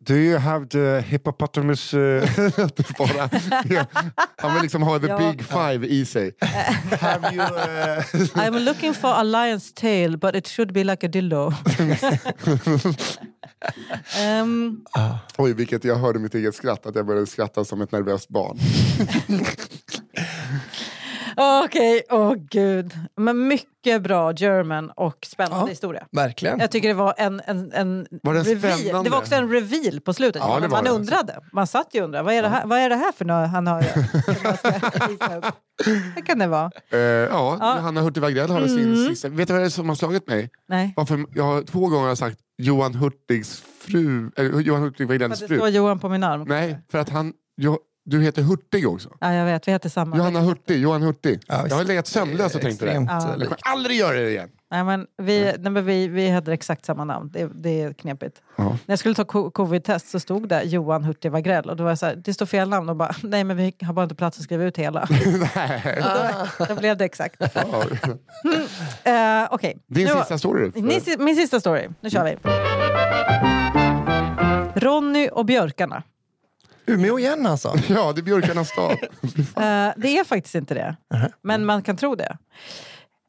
Do 0.00 0.14
you 0.14 0.38
have 0.38 0.66
the 0.68 1.00
hippopotamus... 1.00 1.94
Uh, 1.94 2.22
bara, 2.98 3.30
ja, 3.70 3.86
han 4.36 4.54
vill 4.54 4.62
liksom 4.62 4.82
ha 4.82 4.98
the 4.98 5.06
Ja. 5.06 5.18
big 5.18 5.44
five 5.44 5.86
i 5.86 6.04
sig. 6.06 6.32
have 7.00 7.34
you... 7.34 7.42
Uh, 7.42 8.02
I'm 8.46 8.58
looking 8.64 8.94
for 8.94 9.10
a 9.10 9.22
lion's 9.22 9.72
tail 9.72 10.16
but 10.16 10.34
it 10.34 10.46
should 10.48 10.72
be 10.72 10.84
like 10.84 11.06
a 11.06 11.08
dildo. 11.08 11.52
Ehm, 14.18 14.84
Oj, 15.38 15.54
vilket 15.54 15.84
jag 15.84 15.96
hörde 15.96 16.18
mitt 16.18 16.34
eget 16.34 16.54
skratt, 16.54 16.86
att 16.86 16.94
jag 16.94 17.06
började 17.06 17.26
skratta 17.26 17.64
som 17.64 17.80
ett 17.80 17.92
nervöst 17.92 18.28
barn. 18.28 18.58
Okej, 21.36 22.02
åh 22.10 22.34
gud. 22.50 22.92
Men 23.16 23.48
mycket 23.48 24.02
bra 24.02 24.32
German 24.32 24.90
och 24.90 25.18
spännande 25.26 25.64
Ja. 25.64 25.66
historia. 25.66 26.06
Verkligen. 26.12 26.60
Jag 26.60 26.70
tycker 26.70 26.88
det 26.88 26.94
var 26.94 27.14
en, 27.16 27.40
en, 27.46 27.72
en 27.72 28.06
Var 28.22 28.34
det 28.34 28.40
reveal. 28.42 28.78
spännande? 28.78 29.06
Det 29.08 29.10
var 29.10 29.18
också 29.18 29.34
en 29.34 29.50
reveal 29.50 30.00
på 30.00 30.12
slutet. 30.14 30.42
Ja, 30.46 30.68
man 30.70 30.84
det. 30.84 30.90
undrade. 30.90 31.40
Man 31.52 31.66
satt 31.66 31.88
ju 31.92 31.98
och 32.00 32.04
undrade. 32.04 32.24
Vad 32.24 32.34
är 32.34 32.42
det 32.42 32.48
här, 32.48 32.66
vad 32.66 32.78
är 32.78 32.88
det 32.88 32.96
här 32.96 33.12
för 33.12 33.24
något 33.24 33.50
han 33.50 33.66
har? 33.66 33.84
man? 35.28 35.52
Vad 36.14 36.26
kan 36.26 36.38
det 36.38 36.46
vara? 36.46 36.70
Eh, 36.90 36.98
ja, 36.98 37.56
Ja. 37.60 37.76
Johanna 37.76 38.00
Hurtig 38.00 38.20
Wagrell 38.22 38.50
har 38.50 38.66
sin 38.66 39.08
sista. 39.08 39.28
Vet 39.28 39.48
du 39.48 39.52
vad 39.54 39.62
det 39.62 39.66
är 39.66 39.70
som 39.70 39.88
har 39.88 39.96
slagit 39.96 40.28
mig? 40.28 40.50
Nej. 40.68 40.92
Varför, 40.96 41.24
jag 41.34 41.44
har 41.44 41.62
två 41.62 41.88
gånger 41.88 42.08
har 42.08 42.14
sagt 42.14 42.38
Johan 42.58 42.94
Hurtigs 42.94 43.62
fru, 43.80 44.30
eller 44.36 44.60
Johan 44.60 44.82
Hurtig 44.82 45.06
För 45.06 45.14
Wagrells 45.14 45.32
att 45.34 45.40
det 45.40 45.48
fru. 45.48 45.56
står 45.56 45.68
Johan 45.68 45.98
på 46.00 46.08
min 46.08 46.24
arm. 46.24 46.44
Nej, 46.48 46.78
för 46.90 46.98
att 46.98 47.08
han, 47.08 47.32
jo, 47.56 47.78
du 48.04 48.22
heter 48.22 48.42
Hurtig 48.42 48.88
också. 48.88 49.08
Ja, 49.20 49.34
jag 49.34 49.44
vet. 49.44 49.68
Vi 49.68 49.72
heter 49.72 49.88
samma. 49.88 50.16
Johanna 50.16 50.40
Hurtig, 50.40 50.78
Johan 50.80 51.02
Hurtig. 51.02 51.40
Ja, 51.46 51.66
jag 51.68 51.76
har 51.76 51.84
legat 51.84 52.06
sömnlös 52.06 52.54
och 52.54 52.60
tänkt 52.60 52.78
på 52.78 52.84
det. 52.84 52.92
Ja. 52.92 53.00
eh, 53.00 53.08
Jag 53.08 53.38
kommer 53.38 53.56
aldrig 53.62 53.96
göra 53.98 54.16
det 54.16 54.30
igen. 54.30 54.48
Nej, 54.70 54.84
men 54.84 55.06
vi, 55.22 55.52
nej, 55.58 55.70
men 55.72 55.84
vi, 55.84 56.08
vi 56.08 56.30
hade 56.30 56.52
exakt 56.52 56.84
samma 56.84 57.04
namn. 57.04 57.30
Det, 57.32 57.48
det 57.54 57.80
är 57.82 57.92
knepigt. 57.92 58.42
Ja. 58.56 58.64
När 58.64 58.78
jag 58.86 58.98
skulle 58.98 59.14
ta 59.14 59.24
co- 59.24 59.50
covid-test 59.50 60.08
så 60.10 60.20
stod 60.20 60.48
det 60.48 60.62
Johan 60.62 61.04
Hurtig 61.04 61.30
Wagrell 61.32 61.70
och 61.70 61.76
då 61.76 61.84
var 61.84 61.90
jag 61.90 61.98
så 61.98 62.06
här, 62.06 62.16
det 62.16 62.34
står 62.34 62.46
fel 62.46 62.68
namn 62.68 62.88
och 62.88 62.96
bara, 62.96 63.14
nej 63.22 63.44
men 63.44 63.56
vi 63.56 63.74
har 63.82 63.92
bara 63.92 64.02
inte 64.02 64.14
plats 64.14 64.38
att 64.38 64.44
skriva 64.44 64.64
ut 64.64 64.76
hela. 64.76 65.08
då, 66.58 66.64
då 66.68 66.74
blev 66.74 66.96
det 66.96 67.04
exakt. 67.04 67.36
Ja. 67.54 67.84
Uh, 69.06 69.48
Okej. 69.50 69.76
Din 69.86 70.06
Nu- 70.06 70.12
sista 70.18 70.38
story. 70.38 70.70
Min, 70.74 71.00
min 71.18 71.36
sista 71.36 71.60
story. 71.60 71.88
Nu 72.00 72.10
kör 72.10 72.24
vi. 72.24 72.36
Ronny 74.80 75.28
och 75.32 75.44
björkarna. 75.46 76.02
Umeå 76.86 77.18
igen 77.18 77.46
alltså. 77.46 77.74
Ja, 77.88 78.12
det 78.12 78.20
är 78.20 78.22
björkarnas 78.22 78.68
stad. 78.68 78.96
Eh, 79.56 79.92
det 79.96 80.18
är 80.18 80.24
faktiskt 80.24 80.54
inte 80.54 80.74
det. 80.74 80.96
Men 81.42 81.64
man 81.64 81.82
kan 81.82 81.96
tro 81.96 82.14
det. 82.14 82.36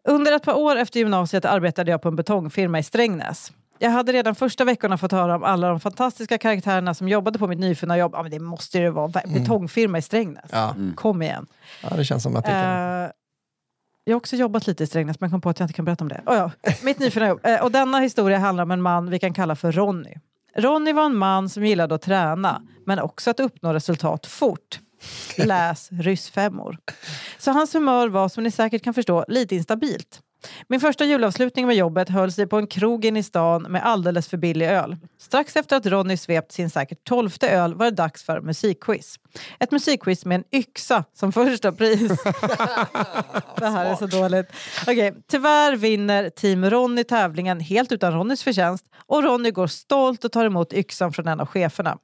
Under 0.08 0.32
ett 0.36 0.44
par 0.44 0.54
år 0.54 0.76
efter 0.76 1.00
gymnasiet 1.00 1.46
arbetade 1.46 1.92
jag 1.92 2.02
på 2.02 2.08
en 2.08 2.16
betongfirma 2.16 2.80
i 2.80 2.84
Strängnäs. 2.84 3.52
Jag 3.80 3.90
hade 3.92 4.12
redan 4.12 4.36
första 4.36 4.64
veckorna 4.64 4.98
fått 4.98 5.12
höra 5.12 5.36
om 5.36 5.44
alla 5.44 5.70
de 5.70 5.80
fantastiska 5.80 6.38
karaktärerna 6.38 6.94
som 6.94 7.10
jobbade 7.10 7.40
på 7.40 7.48
mitt 7.48 7.60
nyfunna 7.60 7.98
jobb. 7.98 8.12
Ja, 8.16 8.22
men 8.22 8.32
det 8.32 8.40
måste 8.40 8.78
ju 8.78 8.84
det 8.84 8.92
vara. 8.92 9.08
Betongfirma 9.26 9.98
i 9.98 10.02
Strängnäs. 10.02 10.50
Ja. 10.52 10.76
Kom 10.96 11.22
igen. 11.22 11.46
ja, 11.84 11.96
det 11.96 12.06
känns 12.06 12.24
som 12.24 12.36
att 12.36 12.46
det 12.46 12.52
kan... 12.52 13.04
Eh, 13.04 13.10
jag 14.04 14.14
har 14.14 14.18
också 14.18 14.36
jobbat 14.36 14.68
lite 14.68 14.84
i 14.84 14.88
Strängnäs 14.88 15.20
men 15.20 15.32
kom 15.32 15.42
på 15.42 15.50
att 15.50 15.60
jag 15.60 15.66
inte 15.66 15.74
kan 15.74 15.86
berätta 15.86 16.04
om 16.04 16.10
det. 16.10 16.22
Oh, 16.26 16.36
ja. 16.36 16.52
Mitt 16.84 17.00
nyfunna 17.00 17.28
jobb. 17.28 17.40
Eh, 17.44 17.64
och 17.64 17.72
denna 17.72 18.00
historia 18.00 18.38
handlar 18.38 18.64
om 18.64 18.72
en 18.72 18.82
man 18.82 19.10
vi 19.10 19.20
kan 19.20 19.34
kalla 19.34 19.56
för 19.56 19.72
Ronny. 19.72 20.14
Ronny 20.58 20.94
var 20.94 21.06
en 21.06 21.16
man 21.16 21.50
som 21.50 21.66
gillade 21.66 21.96
att 21.96 22.02
träna 22.02 22.62
men 22.86 23.00
också 23.00 23.30
att 23.30 23.40
uppnå 23.40 23.74
resultat 23.74 24.26
fort. 24.26 24.80
Läs 25.38 25.90
ryssfemmor. 25.92 26.78
Så 27.38 27.52
hans 27.52 27.76
humör 27.76 28.10
var 28.10 28.30
som 28.30 28.44
ni 28.44 28.52
säkert 28.52 28.84
kan 28.84 28.94
förstå 28.94 29.26
lite 29.28 29.56
instabilt. 29.56 30.22
Min 30.68 30.80
första 30.80 31.06
julavslutning 31.06 31.68
med 31.68 31.76
jobbet 31.76 32.10
höll 32.10 32.32
sig 32.32 32.48
på 32.48 32.58
en 32.58 32.68
krog 32.68 33.06
in 33.06 33.18
i 33.18 33.24
stan 33.24 33.62
med 33.62 33.86
alldeles 33.86 34.28
för 34.28 34.38
billig 34.38 34.68
öl. 34.68 34.98
Strax 35.20 35.56
efter 35.56 35.78
att 35.78 35.86
Ronny 35.86 36.18
svept 36.18 36.52
sin 36.52 36.70
säkert 36.70 37.04
tolfte 37.04 37.50
öl 37.50 37.76
var 37.76 37.86
det 37.86 37.92
dags 37.92 38.24
för 38.24 38.42
musikquiz. 38.42 39.20
Ett 39.60 39.72
musikquiz 39.72 40.26
med 40.26 40.36
en 40.36 40.60
yxa 40.60 41.04
som 41.14 41.32
första 41.32 41.72
pris. 41.72 42.12
det 43.58 43.68
här 43.68 43.86
är 43.86 43.96
så 43.96 44.08
dåligt. 44.08 44.46
Okej, 44.82 45.14
tyvärr 45.28 45.76
vinner 45.76 46.30
Team 46.30 46.70
Ronny 46.70 47.04
tävlingen 47.04 47.60
helt 47.60 47.92
utan 47.92 48.14
Ronnys 48.14 48.44
förtjänst 48.44 48.86
och 49.08 49.24
Ronny 49.24 49.52
går 49.52 49.68
stolt 49.68 50.26
och 50.26 50.32
tar 50.32 50.46
emot 50.46 50.74
yxan 50.74 51.14
från 51.14 51.28
en 51.28 51.40
av 51.40 51.48
cheferna. 51.48 51.98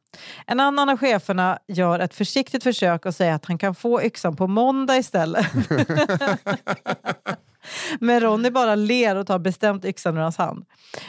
En 0.47 0.59
annan 0.59 0.89
av 0.89 0.97
cheferna 0.97 1.59
gör 1.67 1.99
ett 1.99 2.13
försiktigt 2.13 2.63
försök 2.63 3.05
och 3.05 3.15
säger 3.15 3.33
att 3.33 3.45
han 3.45 3.57
kan 3.57 3.75
få 3.75 4.03
yxan 4.03 4.35
på 4.35 4.47
måndag 4.47 4.97
istället. 4.97 5.45
Men 8.01 8.19
Ronny 8.19 8.49
bara 8.49 8.75
ler 8.75 9.15
och 9.15 9.27
tar 9.27 9.39
bestämt 9.39 9.85
yxan 9.85 10.17
ur 10.17 10.21
hans 10.21 10.37
hand. 10.37 10.65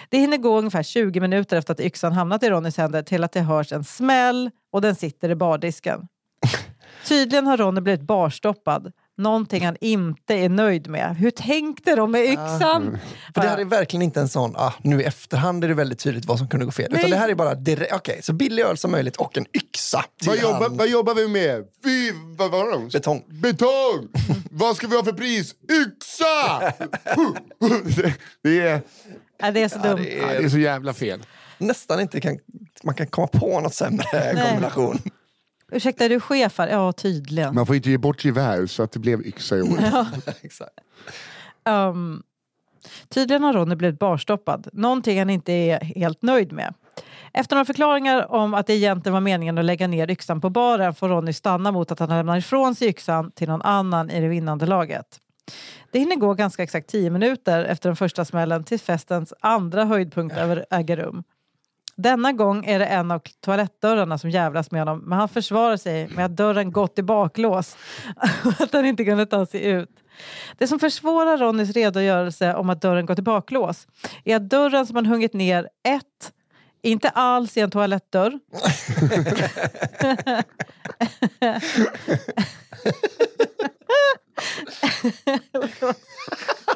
Det 0.09 0.19
hinner 0.19 0.37
gå 0.37 0.59
ungefär 0.59 0.83
20 0.83 1.21
minuter 1.21 1.57
efter 1.57 1.73
att 1.73 1.81
yxan 1.81 2.13
hamnat 2.13 2.43
i 2.43 2.51
Ronnys 2.51 2.77
händer 2.77 3.03
till 3.03 3.25
att 3.25 3.33
det 3.33 3.41
hörs 3.41 3.73
en 3.73 3.85
smäll 3.85 4.51
och 4.73 4.81
den 4.81 4.95
sitter 4.95 5.29
i 5.29 5.35
bardisken. 5.35 6.09
Tydligen 7.09 7.47
har 7.47 7.57
Ronny 7.57 7.81
blivit 7.81 8.03
barstoppad. 8.03 8.93
Någonting 9.23 9.65
han 9.65 9.77
inte 9.81 10.35
är 10.35 10.49
nöjd 10.49 10.89
med. 10.89 11.17
Hur 11.17 11.31
tänkte 11.31 11.95
de 11.95 12.11
med 12.11 12.25
yxan? 12.25 12.99
För 13.35 13.41
det 13.43 13.49
här 13.49 13.59
är 13.59 13.65
verkligen 13.65 14.03
inte 14.03 14.21
en 14.21 14.29
sån, 14.29 14.57
ah, 14.57 14.73
nu 14.83 15.01
i 15.01 15.05
efterhand 15.05 15.65
är 15.65 15.69
det 15.69 15.75
väldigt 15.75 15.99
tydligt 15.99 16.25
vad 16.25 16.39
som 16.39 16.49
kunde 16.49 16.67
gå 16.67 16.73
fel. 16.73 16.89
Nej. 16.91 17.01
Utan 17.01 17.11
det 17.11 17.17
här 17.17 17.29
är 17.29 17.35
bara 17.35 17.55
direkt, 17.55 17.93
okej, 17.95 18.21
så 18.23 18.33
billig 18.33 18.63
öl 18.63 18.77
som 18.77 18.91
möjligt 18.91 19.17
och 19.17 19.39
en 19.39 19.47
yxa. 19.55 20.05
vad, 20.27 20.37
jobbar, 20.37 20.69
vad 20.69 20.89
jobbar 20.89 21.15
vi 21.15 21.29
med? 21.29 21.65
Vi, 21.85 22.13
vad 22.39 22.51
var 22.51 22.71
de? 22.71 22.89
Betong. 22.89 23.25
Betong! 23.29 24.09
vad 24.51 24.77
ska 24.77 24.87
vi 24.87 24.97
ha 24.97 25.05
för 25.05 25.13
pris? 25.13 25.55
Yxa! 25.73 26.73
det, 27.97 28.15
det, 28.43 28.61
är, 28.61 28.81
Ja, 29.39 29.51
det 29.51 29.63
är 29.63 29.69
så 29.69 29.79
dumt. 29.79 30.07
ja, 30.21 30.27
det 30.27 30.45
är 30.45 30.49
så 30.49 30.59
jävla 30.59 30.95
fel. 30.95 31.23
Nästan 31.59 32.01
inte 32.01 32.21
kan, 32.21 32.39
man 32.83 32.95
kan 32.95 33.07
komma 33.07 33.27
på 33.27 33.61
något 33.61 33.75
sämre 33.75 34.05
kombination. 34.49 34.99
Ursäkta, 35.73 36.05
är 36.05 36.09
du 36.09 36.21
chef 36.21 36.59
här? 36.59 36.69
Ja, 36.69 36.93
tydligen. 36.93 37.55
Man 37.55 37.67
får 37.67 37.77
inte 37.77 37.91
ge 37.91 37.99
bort 37.99 38.25
gevär 38.25 38.67
så 38.67 38.83
att 38.83 38.93
det 38.93 38.99
blev 38.99 39.27
yxa 39.27 39.57
i 39.57 39.63
år. 39.63 39.79
Exakt. 40.43 40.73
Um, 41.65 42.23
tydligen 43.09 43.43
har 43.43 43.53
Ronny 43.53 43.75
blivit 43.75 43.99
barstoppad. 43.99 44.69
Någonting 44.73 45.19
han 45.19 45.31
inte 45.31 45.53
är 45.53 45.81
helt 45.81 46.23
nöjd 46.23 46.53
med. 46.53 46.75
Efter 47.33 47.57
några 47.57 47.65
förklaringar 47.65 48.33
om 48.33 48.55
att 48.55 48.67
det 48.67 48.75
egentligen 48.75 49.13
var 49.13 49.21
meningen 49.21 49.59
att 49.59 49.65
lägga 49.65 49.87
ner 49.87 50.11
yxan 50.11 50.41
på 50.41 50.51
baren 50.51 50.95
får 50.95 51.09
Ronny 51.09 51.33
stanna 51.33 51.73
mot 51.73 51.93
att 51.93 51.99
han 51.99 52.09
lämnar 52.09 52.37
ifrån 52.37 52.75
sig 52.75 52.89
yxan 52.89 53.31
till 53.31 53.49
någon 53.49 53.63
annan 53.63 54.11
i 54.11 54.21
det 54.21 54.29
vinnande 54.29 54.67
laget. 54.67 55.21
Det 55.93 55.99
hinner 55.99 56.17
gå 56.17 56.35
ganska 56.35 56.63
exakt 56.63 56.89
10 56.89 57.11
minuter 57.11 57.65
efter 57.65 57.89
den 57.89 57.97
första 57.97 58.25
smällen 58.25 58.65
till 58.65 58.81
festens 58.81 59.35
andra 59.41 59.85
höjdpunkt 59.85 60.37
över 60.37 60.67
äger 60.71 60.97
rum. 60.97 61.25
Denna 61.97 62.33
gång 62.33 62.65
är 62.65 62.79
det 62.79 62.87
en 62.87 63.11
av 63.11 63.23
toalettdörrarna 63.41 64.19
som 64.19 64.31
jävlas 64.31 64.71
med 64.71 64.81
honom 64.81 64.99
men 64.99 65.19
han 65.19 65.29
försvarar 65.29 65.77
sig 65.77 66.09
med 66.09 66.25
att 66.25 66.37
dörren 66.37 66.73
gått 66.73 66.99
i 66.99 67.03
baklås 67.03 67.77
och 68.45 68.61
att 68.61 68.73
han 68.73 68.87
inte 68.87 69.05
kunde 69.05 69.27
ta 69.27 69.47
sig 69.47 69.65
ut. 69.65 69.91
Det 70.59 70.67
som 70.67 70.79
försvårar 70.79 71.39
Ronnys 71.39 71.71
redogörelse 71.71 72.55
om 72.55 72.71
att 72.71 72.83
dörren 72.83 73.07
gått 73.07 73.19
i 73.19 73.23
baklås 73.23 73.87
är 74.25 74.37
att 74.37 74.51
dörren 74.51 74.87
som 74.87 74.97
han 74.97 75.07
hungit 75.07 75.33
ner 75.33 75.69
ett, 75.89 76.33
inte 76.83 77.09
alls 77.09 77.57
är 77.57 77.65
en 77.65 77.71
toalettdörr. 77.71 78.39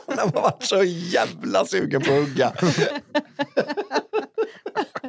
Han 0.07 0.19
har 0.19 0.33
varit 0.33 0.63
så 0.63 0.83
jävla 0.85 1.65
sugen 1.65 2.03
på 2.03 2.13
att 2.13 2.19
hugga. 2.19 2.53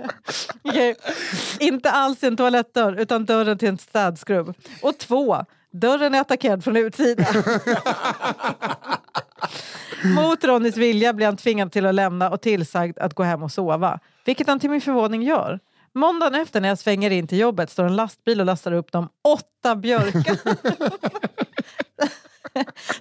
Okej. 0.62 0.96
Inte 1.60 1.92
alls 1.92 2.24
en 2.24 2.38
toalettdörr 2.38 3.00
utan 3.00 3.26
dörren 3.26 3.58
till 3.58 3.70
en 3.70 3.78
städskrubb. 3.78 4.54
Och 4.82 4.98
två, 4.98 5.46
dörren 5.72 6.16
är 6.16 6.22
attackerad 6.22 6.64
från 6.64 6.78
utsidan. 6.78 7.26
Mot 10.16 10.44
Ronnys 10.44 10.78
vilja 10.78 11.14
blir 11.14 11.26
han 11.26 11.38
tvingad 11.38 11.72
till 11.72 11.86
att 11.86 11.96
lämna 11.96 12.30
och 12.30 12.42
tillsagd 12.42 13.00
att 13.00 13.14
gå 13.14 13.24
hem 13.24 13.44
och 13.44 13.52
sova. 13.52 14.00
Vilket 14.26 14.48
han 14.48 14.60
till 14.60 14.70
min 14.70 14.82
förvåning 14.82 15.24
gör. 15.24 15.60
Måndagen 15.94 16.42
efter 16.42 16.62
när 16.62 16.70
jag 16.70 16.78
svänger 16.78 17.10
in 17.10 17.28
till 17.28 17.38
jobbet 17.38 17.70
står 17.70 17.84
en 17.84 17.96
lastbil 17.96 18.40
och 18.40 18.46
lastar 18.46 18.72
upp 18.72 18.92
de 18.92 19.10
åtta 19.24 19.76
björkar 19.76 20.38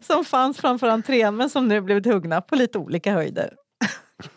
som 0.06 0.24
fanns 0.24 0.58
framför 0.58 0.88
entrén 0.88 1.36
men 1.36 1.50
som 1.50 1.68
nu 1.68 1.80
blivit 1.80 2.06
huggna 2.06 2.40
på 2.40 2.56
lite 2.56 2.78
olika 2.78 3.12
höjder. 3.12 3.54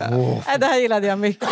Nej, 0.00 0.58
Det 0.58 0.66
här 0.66 0.78
gillade 0.80 1.06
jag 1.06 1.18
mycket. 1.18 1.48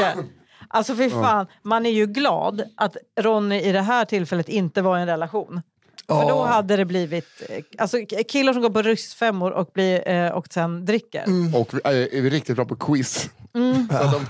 Alltså 0.68 0.94
för 0.94 1.08
fan, 1.08 1.46
man 1.62 1.86
är 1.86 1.90
ju 1.90 2.06
glad 2.06 2.62
att 2.76 2.96
Ronny 3.20 3.60
i 3.60 3.72
det 3.72 3.80
här 3.82 4.04
tillfället 4.04 4.48
inte 4.48 4.82
var 4.82 4.98
i 4.98 5.00
en 5.00 5.06
relation. 5.06 5.62
För 6.06 6.28
då 6.28 6.44
hade 6.44 6.76
det 6.76 6.84
blivit 6.84 7.42
eh, 7.48 7.64
alltså, 7.78 7.96
killar 8.28 8.52
som 8.52 8.62
går 8.62 8.70
på 8.70 8.82
ryssfemmor 8.82 9.50
och, 9.50 9.70
blir, 9.74 10.08
eh, 10.08 10.28
och 10.30 10.46
sen 10.52 10.84
dricker. 10.84 11.24
Och 11.54 11.74
vi- 11.74 11.80
är 11.84 12.14
är 12.14 12.20
vi 12.22 12.30
riktigt 12.30 12.56
bra 12.56 12.64
på 12.64 12.76
quiz. 12.76 13.30
Mm. 13.54 13.88
Så 13.92 13.94
de 14.04 14.26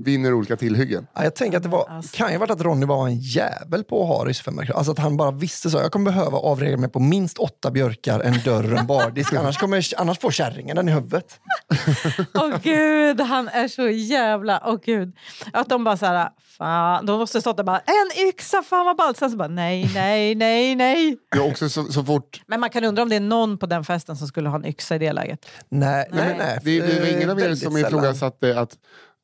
vinner 0.00 0.34
olika 0.34 0.56
tillhyggen. 0.56 1.06
Ja, 1.14 1.24
jag 1.24 1.34
tänker 1.34 1.56
att 1.56 1.62
det 1.62 1.68
var, 1.68 2.12
kan 2.12 2.32
ju 2.32 2.38
varit 2.38 2.50
att 2.50 2.60
Ronny 2.60 2.86
var 2.86 3.06
en 3.06 3.18
jävel 3.18 3.84
på 3.84 4.02
att 4.02 4.08
ha 4.08 4.24
ryssfemmor. 4.24 4.70
Alltså 4.74 4.92
att 4.92 4.98
han 4.98 5.16
bara 5.16 5.30
visste 5.30 5.70
så. 5.70 5.78
Jag 5.78 5.92
kommer 5.92 6.10
behöva 6.10 6.38
avreagera 6.38 6.76
mig 6.76 6.88
på 6.88 7.00
minst 7.00 7.38
åtta 7.38 7.70
björkar, 7.70 8.20
en 8.20 8.34
dörr 8.44 8.74
en 8.78 8.86
bardisk. 8.86 9.32
annars, 9.32 9.58
kommer, 9.58 10.00
annars 10.00 10.18
får 10.18 10.30
kärringen 10.30 10.76
den 10.76 10.88
i 10.88 10.92
huvudet. 10.92 11.40
Åh 12.34 12.56
gud, 12.62 13.20
han 13.20 13.48
är 13.48 13.68
så 13.68 13.88
jävla... 13.88 14.62
Åh 14.64 14.78
gud. 14.84 15.16
Att 15.52 15.68
de 15.68 15.84
bara 15.84 15.96
så 15.96 16.06
här, 16.06 16.28
fan, 16.58 17.06
de 17.06 17.18
måste 17.18 17.40
stått 17.40 17.56
där 17.56 17.64
bara, 17.64 17.78
en 17.78 18.28
yxa, 18.28 18.62
fan 18.62 18.86
vad 18.86 18.96
ballt. 18.96 19.16
Sen 19.16 19.30
så 19.30 19.36
bara, 19.36 19.48
nej, 19.48 19.90
nej, 19.94 20.34
nej, 20.34 20.74
nej. 20.74 21.16
Jag 21.36 21.46
också 21.46 21.68
så, 21.68 21.84
så 21.84 22.04
fort... 22.04 22.42
Men 22.46 22.60
man 22.60 22.70
kan 22.70 22.84
undra 22.84 23.02
om 23.02 23.08
det 23.08 23.16
är 23.16 23.20
någon 23.20 23.58
på 23.58 23.66
den 23.66 23.84
festen 23.84 24.16
som 24.16 24.28
skulle 24.28 24.48
ha 24.48 24.56
en 24.56 24.66
yxa 24.66 24.94
i 24.94 24.98
det 24.98 25.12
läget. 25.12 25.46
Nej, 25.68 26.08
nej, 26.12 26.34
nej. 26.38 26.58
Det, 26.62 26.80
det 26.80 27.00
var 27.00 27.16
ingen 27.16 27.30
av 27.30 27.40
er 27.40 27.54
som 27.54 27.76
ifrågasatte 27.76 28.60
att 28.60 28.76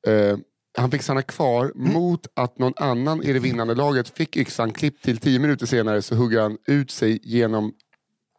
eh, 0.07 0.39
han 0.79 0.91
fick 0.91 1.03
stanna 1.03 1.23
kvar 1.23 1.73
mot 1.75 2.27
att 2.35 2.59
någon 2.59 2.73
annan 2.77 3.23
i 3.23 3.33
det 3.33 3.39
vinnande 3.39 3.75
laget 3.75 4.09
fick 4.09 4.37
yxan 4.37 4.73
klippt 4.73 5.05
till 5.05 5.19
tio 5.19 5.39
minuter 5.39 5.67
senare 5.67 6.03
så 6.03 6.15
hugger 6.15 6.41
han 6.41 6.59
ut 6.67 6.91
sig 6.91 7.21
genom 7.23 7.73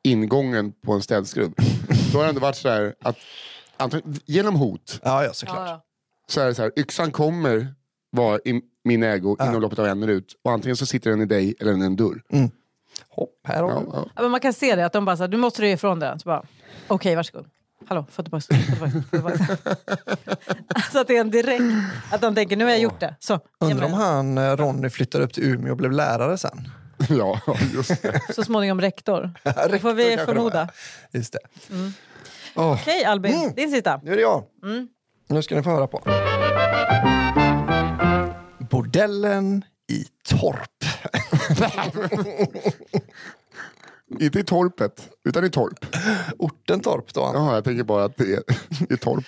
ingången 0.04 0.72
på 0.86 0.94
en 0.94 1.02
städskrubb. 1.02 1.54
Då 2.12 2.18
har 2.18 2.24
det 2.24 2.30
ändå 2.30 2.42
varit 2.42 2.56
så 2.56 2.70
här 2.70 2.96
att 3.02 3.18
genom 4.26 4.56
hot 4.56 5.00
Ja, 5.04 5.24
ja, 5.24 5.34
såklart. 5.34 5.84
så 6.28 6.42
är 6.42 6.46
det 6.46 6.56
så 6.56 6.62
här, 6.62 6.72
yxan 6.80 7.12
kommer 7.12 7.74
vara 8.12 8.40
i 8.46 8.62
min 8.84 9.04
ägo 9.04 9.38
inom 9.42 9.62
loppet 9.62 9.80
av 9.80 9.86
en 9.86 10.00
minut 10.00 10.36
och 10.44 10.52
antingen 10.52 10.76
så 10.76 10.86
sitter 10.86 11.10
den 11.10 11.22
i 11.22 11.26
dig 11.26 11.56
eller 11.60 11.72
den 11.72 11.82
i 11.82 11.86
en 11.86 11.96
dörr. 11.96 12.22
Hopp, 13.10 13.30
här 13.44 13.64
har 13.64 13.72
Ja, 13.72 13.84
ja. 13.94 14.06
Ja, 14.16 14.22
men 14.22 14.32
man 14.32 14.40
kan 14.40 14.54
se 14.54 14.76
det, 14.76 14.86
att 14.86 14.94
de 14.94 15.06
bara 15.06 15.18
så 15.18 15.24
här, 15.24 15.28
du 15.28 15.38
måste 15.38 15.66
ge 15.66 15.74
ifrån 15.74 16.00
den. 16.00 16.20
Så 16.20 16.30
bara, 16.30 16.44
okej, 16.88 17.16
varsågod. 17.16 17.46
Hallå, 17.88 18.06
få 18.12 18.24
tillbaka. 18.24 18.46
Få 18.56 18.64
tillbaka, 18.64 18.92
få 19.02 19.10
tillbaka. 19.10 19.58
alltså 20.76 21.00
att 21.00 21.08
det 21.08 21.16
är 21.18 21.22
en 21.22 21.32
direkt, 21.32 21.64
att 22.12 22.22
de 22.22 22.36
tänker 22.36 22.56
nu 22.58 22.64
har 22.64 22.72
jag 22.72 22.80
gjort 22.80 23.00
det. 23.00 23.16
Så, 23.20 23.40
Undrar 23.60 23.86
om 23.86 23.94
han, 23.94 24.38
eh, 24.38 24.56
Ronny, 24.58 24.90
flyttade 24.90 25.24
upp 25.24 25.34
till 25.34 25.44
Umeå 25.44 25.72
och 25.72 25.78
blev 25.78 25.92
lärare 25.92 26.38
sen. 26.38 26.70
ja, 27.10 27.42
just 27.74 28.02
det. 28.02 28.22
så 28.36 28.44
småningom 28.44 28.82
rektor. 28.82 29.32
Det 29.44 29.54
får 29.54 29.70
Rektor 29.70 29.94
vi 29.94 30.16
det 30.16 30.26
förmoda. 30.26 30.70
Just 31.12 31.34
det. 31.34 31.40
Okej 32.56 33.04
Albin, 33.06 33.34
Mm. 33.34 33.54
din 33.56 33.72
sista. 33.72 34.00
Nu 34.04 34.12
är 34.12 34.16
det 34.16 34.22
jag. 34.22 34.44
Nu 35.28 35.42
ska 35.42 35.56
ni 35.56 35.64
få 35.64 35.70
höra 35.70 35.88
på. 35.88 36.02
Bordellen 38.70 39.64
i 39.92 40.06
Torp. 40.30 40.84
Inte 44.20 44.40
i 44.40 44.44
torpet, 44.44 45.10
utan 45.26 45.46
i 45.46 45.50
torp. 45.50 45.86
Orten 46.38 46.80
Torp 46.80 47.14
då. 47.14 47.32
Jaha, 47.34 47.56
jag 47.56 47.64
tänker 47.64 47.84
bara 47.84 48.04
att 48.04 48.18
det 48.18 48.34
är 48.34 48.44
i 48.94 48.98
torp. 48.98 49.26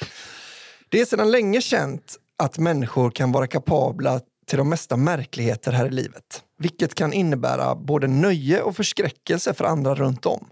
Det 0.89 1.01
är 1.01 1.05
sedan 1.05 1.31
länge 1.31 1.61
känt 1.61 2.17
att 2.37 2.57
människor 2.57 3.11
kan 3.11 3.31
vara 3.31 3.47
kapabla 3.47 4.21
till 4.47 4.57
de 4.57 4.69
mesta 4.69 4.97
märkligheter 4.97 5.71
här 5.71 5.85
i 5.85 5.89
livet. 5.89 6.43
Vilket 6.59 6.95
kan 6.95 7.13
innebära 7.13 7.75
både 7.75 8.07
nöje 8.07 8.61
och 8.61 8.75
förskräckelse 8.75 9.53
för 9.53 9.65
andra 9.65 9.95
runt 9.95 10.25
om. 10.25 10.47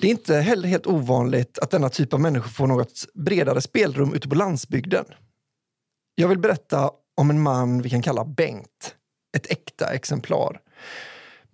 Det 0.00 0.06
är 0.06 0.10
inte 0.10 0.36
heller 0.36 0.68
helt 0.68 0.86
ovanligt 0.86 1.58
att 1.58 1.70
denna 1.70 1.88
typ 1.88 2.12
av 2.12 2.20
människor 2.20 2.48
får 2.48 2.66
något 2.66 3.04
bredare 3.14 3.60
spelrum 3.60 4.14
ute 4.14 4.28
på 4.28 4.34
landsbygden. 4.34 5.04
Jag 6.14 6.28
vill 6.28 6.38
berätta 6.38 6.90
om 7.16 7.30
en 7.30 7.40
man 7.40 7.82
vi 7.82 7.90
kan 7.90 8.02
kalla 8.02 8.24
Bengt. 8.24 8.94
Ett 9.36 9.50
äkta 9.50 9.94
exemplar. 9.94 10.60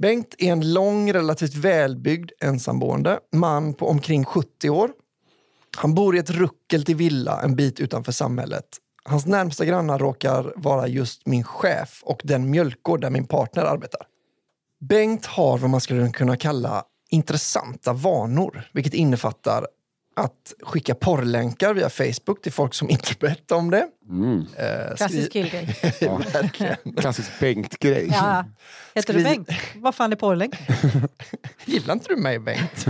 Bengt 0.03 0.35
är 0.39 0.53
en 0.53 0.73
lång, 0.73 1.13
relativt 1.13 1.55
välbyggd 1.55 2.31
ensamboende 2.41 3.21
man 3.33 3.75
på 3.75 3.89
omkring 3.89 4.25
70 4.25 4.71
år. 4.71 4.91
Han 5.77 5.95
bor 5.95 6.17
i 6.17 6.19
ett 6.19 6.31
ruckel 6.31 6.85
till 6.85 6.97
villa 6.97 7.43
en 7.43 7.57
bit 7.57 7.81
utanför 7.81 8.13
samhället. 8.13 8.65
Hans 9.05 9.27
närmsta 9.27 9.65
grannar 9.65 9.99
råkar 9.99 10.53
vara 10.57 10.87
just 10.87 11.27
min 11.27 11.45
chef 11.45 12.03
och 12.05 12.21
den 12.25 12.51
mjölkgård 12.51 13.01
där 13.01 13.11
min 13.11 13.27
partner 13.27 13.63
arbetar. 13.63 14.01
Bengt 14.81 15.27
har 15.27 15.59
vad 15.59 15.71
man 15.71 15.81
skulle 15.81 16.11
kunna 16.11 16.37
kalla 16.37 16.85
intressanta 17.11 17.93
vanor, 17.93 18.71
vilket 18.73 18.95
innefattar 18.95 19.67
att 20.17 20.53
skicka 20.63 20.95
porrlänkar 20.95 21.75
via 21.75 21.91
Facebook 21.91 22.43
till 22.43 22.53
folk 22.53 22.75
som 22.75 22.91
inte 22.91 23.13
berättar 23.21 23.57
om 23.57 23.71
det. 23.71 23.89
Eh, 24.59 24.97
Klassisk 24.97 25.33
killgrej. 25.33 25.77
Klassisk 27.01 27.31
Bengt-grej. 27.41 28.09
Ja. 28.13 28.45
Heter 28.95 29.15
du 29.15 29.23
Bengt? 29.25 29.49
Vad 29.77 29.95
fan 29.95 30.13
är 30.13 30.17
porrlänk? 30.17 30.55
Gillar 31.65 31.93
inte 31.95 32.09
du 32.09 32.17
mig, 32.17 32.39
Bengt? 32.39 32.87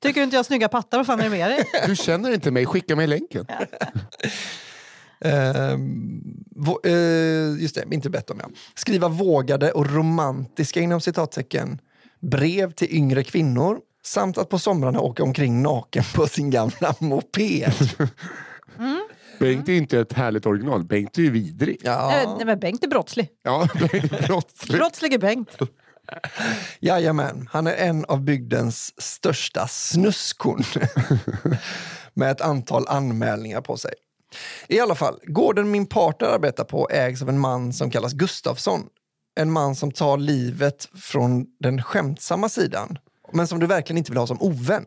Tycker 0.00 0.20
du 0.20 0.24
inte 0.24 0.36
jag 0.36 0.38
har 0.38 0.44
snygga 0.44 0.68
pattar? 0.68 0.98
Vad 0.98 1.06
fan 1.06 1.20
är 1.20 1.24
det 1.24 1.30
med 1.30 1.50
dig? 1.50 1.64
Du 1.86 1.96
känner 1.96 2.32
inte 2.34 2.50
mig, 2.50 2.66
skicka 2.66 2.96
mig 2.96 3.06
länken. 3.06 3.46
Ehm, 5.20 6.22
vå- 6.56 6.86
eh, 6.86 7.62
just 7.62 7.74
det, 7.74 7.84
inte 7.94 8.10
bett 8.10 8.30
om 8.30 8.38
jag. 8.40 8.50
Skriva 8.74 9.08
vågade 9.08 9.72
och 9.72 9.90
romantiska 9.94 10.80
inom 10.80 11.00
citattecken 11.00 11.78
brev 12.20 12.70
till 12.72 12.94
yngre 12.96 13.24
kvinnor 13.24 13.78
samt 14.08 14.38
att 14.38 14.48
på 14.48 14.58
somrarna 14.58 15.00
åka 15.00 15.22
omkring 15.22 15.62
naken 15.62 16.04
på 16.14 16.26
sin 16.26 16.50
gamla 16.50 16.94
moped. 16.98 17.72
Bengt 19.38 19.68
är 19.68 19.72
inte 19.72 19.98
ett 20.00 20.12
härligt 20.12 20.46
original, 20.46 20.84
Bengt 20.84 21.18
är 21.18 21.22
ju 21.22 21.30
vidrig. 21.30 21.80
Ja, 21.84 22.08
Nej, 22.12 22.26
nej, 22.36 22.46
men 22.46 22.58
Bengt 22.58 22.84
är 22.84 22.88
brottslig. 22.88 23.28
Ja, 23.42 23.68
Bengt 23.92 24.12
är 24.12 24.26
brottslig. 24.26 24.78
Brottslig 24.78 25.14
är 25.14 25.18
Bengt. 25.18 25.56
jajamän, 26.80 27.48
han 27.52 27.66
är 27.66 27.74
en 27.74 28.04
av 28.04 28.20
bygdens 28.20 29.00
största 29.02 29.68
snuskorn 29.68 30.64
med 32.14 32.30
ett 32.30 32.40
antal 32.40 32.88
anmälningar 32.88 33.60
på 33.60 33.76
sig. 33.76 33.92
I 34.68 34.80
alla 34.80 34.94
fall, 34.94 35.20
gården 35.24 35.70
min 35.70 35.86
partner 35.86 36.28
arbetar 36.28 36.64
på 36.64 36.88
ägs 36.90 37.22
av 37.22 37.28
en 37.28 37.38
man 37.38 37.72
som 37.72 37.90
kallas 37.90 38.12
Gustafsson. 38.12 38.86
En 39.40 39.52
man 39.52 39.74
som 39.74 39.92
tar 39.92 40.16
livet 40.18 40.88
från 40.94 41.46
den 41.60 41.82
skämtsamma 41.82 42.48
sidan, 42.48 42.98
men 43.32 43.46
som 43.46 43.58
du 43.58 43.66
verkligen 43.66 43.98
inte 43.98 44.10
vill 44.10 44.18
ha 44.18 44.26
som 44.26 44.42
ovän. 44.42 44.84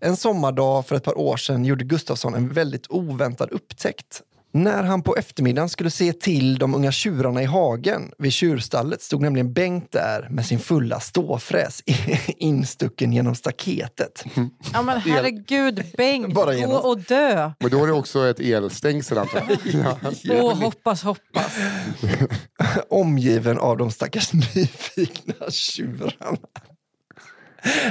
En 0.00 0.16
sommardag 0.16 0.86
för 0.86 0.96
ett 0.96 1.04
par 1.04 1.18
år 1.18 1.36
sedan 1.36 1.64
gjorde 1.64 1.84
Gustafsson 1.84 2.34
en 2.34 2.48
väldigt 2.48 2.86
oväntad 2.88 3.50
upptäckt. 3.50 4.22
När 4.52 4.82
han 4.82 5.02
på 5.02 5.16
eftermiddagen 5.16 5.68
skulle 5.68 5.90
se 5.90 6.12
till 6.12 6.58
de 6.58 6.74
unga 6.74 6.92
tjurarna 6.92 7.42
i 7.42 7.44
hagen 7.44 8.12
vid 8.18 8.32
tjurstallet 8.32 9.02
stod 9.02 9.22
nämligen 9.22 9.52
Bengt 9.52 9.92
där 9.92 10.28
med 10.30 10.46
sin 10.46 10.58
fulla 10.58 11.00
ståfräs 11.00 11.82
instucken 12.26 13.12
genom 13.12 13.34
staketet. 13.34 14.24
Ja 14.72 14.82
men 14.82 15.00
herregud 15.06 15.84
Bengt, 15.96 16.34
Bara 16.34 16.54
gå 16.54 16.72
och 16.72 16.98
dö. 16.98 17.52
Men 17.58 17.70
då 17.70 17.82
är 17.82 17.86
det 17.86 17.92
också 17.92 18.28
ett 18.28 18.40
elstängsel 18.40 19.18
antar 19.18 19.42
jag. 19.48 19.58
Ja. 19.74 19.96
Åh, 20.30 20.54
hoppas, 20.54 21.02
hoppas. 21.02 21.56
Omgiven 22.88 23.58
av 23.58 23.76
de 23.76 23.90
stackars 23.90 24.32
nyfikna 24.32 25.50
tjurarna. 25.50 26.38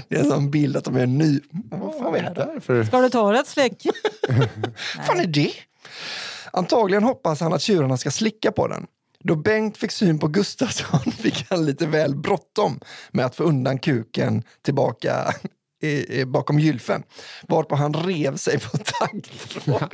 Det 0.07 0.15
är 0.15 0.20
en 0.20 0.30
sån 0.30 0.51
bild 0.51 0.78
att 0.78 0.84
de 0.84 0.95
är 0.95 1.07
ny... 1.07 1.39
Vad 1.72 1.95
fan 1.95 2.15
är 2.15 2.22
det? 2.22 2.34
Där 2.34 2.59
för... 2.59 2.84
Ska 2.84 3.01
du 3.01 3.09
ta 3.09 3.39
ett 3.39 3.47
släck? 3.47 3.84
fan 5.07 5.20
är 5.20 5.28
det? 5.28 5.51
Antagligen 6.53 7.03
hoppas 7.03 7.41
han 7.41 7.53
att 7.53 7.61
tjurarna 7.61 7.97
ska 7.97 8.11
slicka 8.11 8.51
på 8.51 8.67
den. 8.67 8.88
Då 9.24 9.36
Bengt 9.36 9.78
fick 9.78 9.91
syn 9.91 10.20
på 10.20 10.28
Gustafsson 10.28 11.11
fick 11.17 11.45
han 11.49 11.65
lite 11.65 11.86
väl 11.86 12.15
bråttom 12.15 12.80
med 13.11 13.26
att 13.26 13.36
få 13.36 13.43
undan 13.43 13.80
kuken 13.80 14.43
tillbaka 14.61 15.34
i, 15.82 16.20
i, 16.20 16.26
bakom 16.26 16.59
gylfen. 16.59 17.03
Varpå 17.47 17.76
han 17.76 17.93
rev 17.93 18.38
sig 18.38 18.59
på 18.59 18.78
taggtråd. 18.78 19.93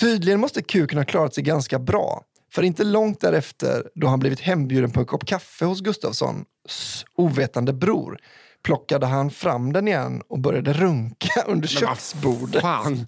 Tydligen 0.00 0.40
måste 0.40 0.62
kuken 0.62 0.98
ha 0.98 1.04
klarat 1.04 1.34
sig 1.34 1.44
ganska 1.44 1.78
bra. 1.78 2.22
För 2.52 2.62
inte 2.62 2.84
långt 2.84 3.20
därefter, 3.20 3.90
då 3.94 4.06
han 4.06 4.18
blivit 4.18 4.40
hembjuden 4.40 4.90
på 4.90 5.00
en 5.00 5.06
kopp 5.06 5.26
kaffe 5.26 5.64
hos 5.64 5.80
Gustafssons 5.80 7.04
ovetande 7.14 7.72
bror, 7.72 8.18
plockade 8.62 9.06
han 9.06 9.30
fram 9.30 9.72
den 9.72 9.88
igen 9.88 10.22
och 10.28 10.38
började 10.38 10.72
runka 10.72 11.42
under 11.46 11.68
köksbordet. 11.68 12.62
Fan. 12.62 13.06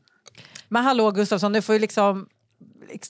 Men 0.68 0.84
hallå 0.84 1.10
Gustafsson, 1.10 1.52
du 1.52 1.62
får 1.62 1.72
ju 1.74 1.78
liksom 1.78 2.26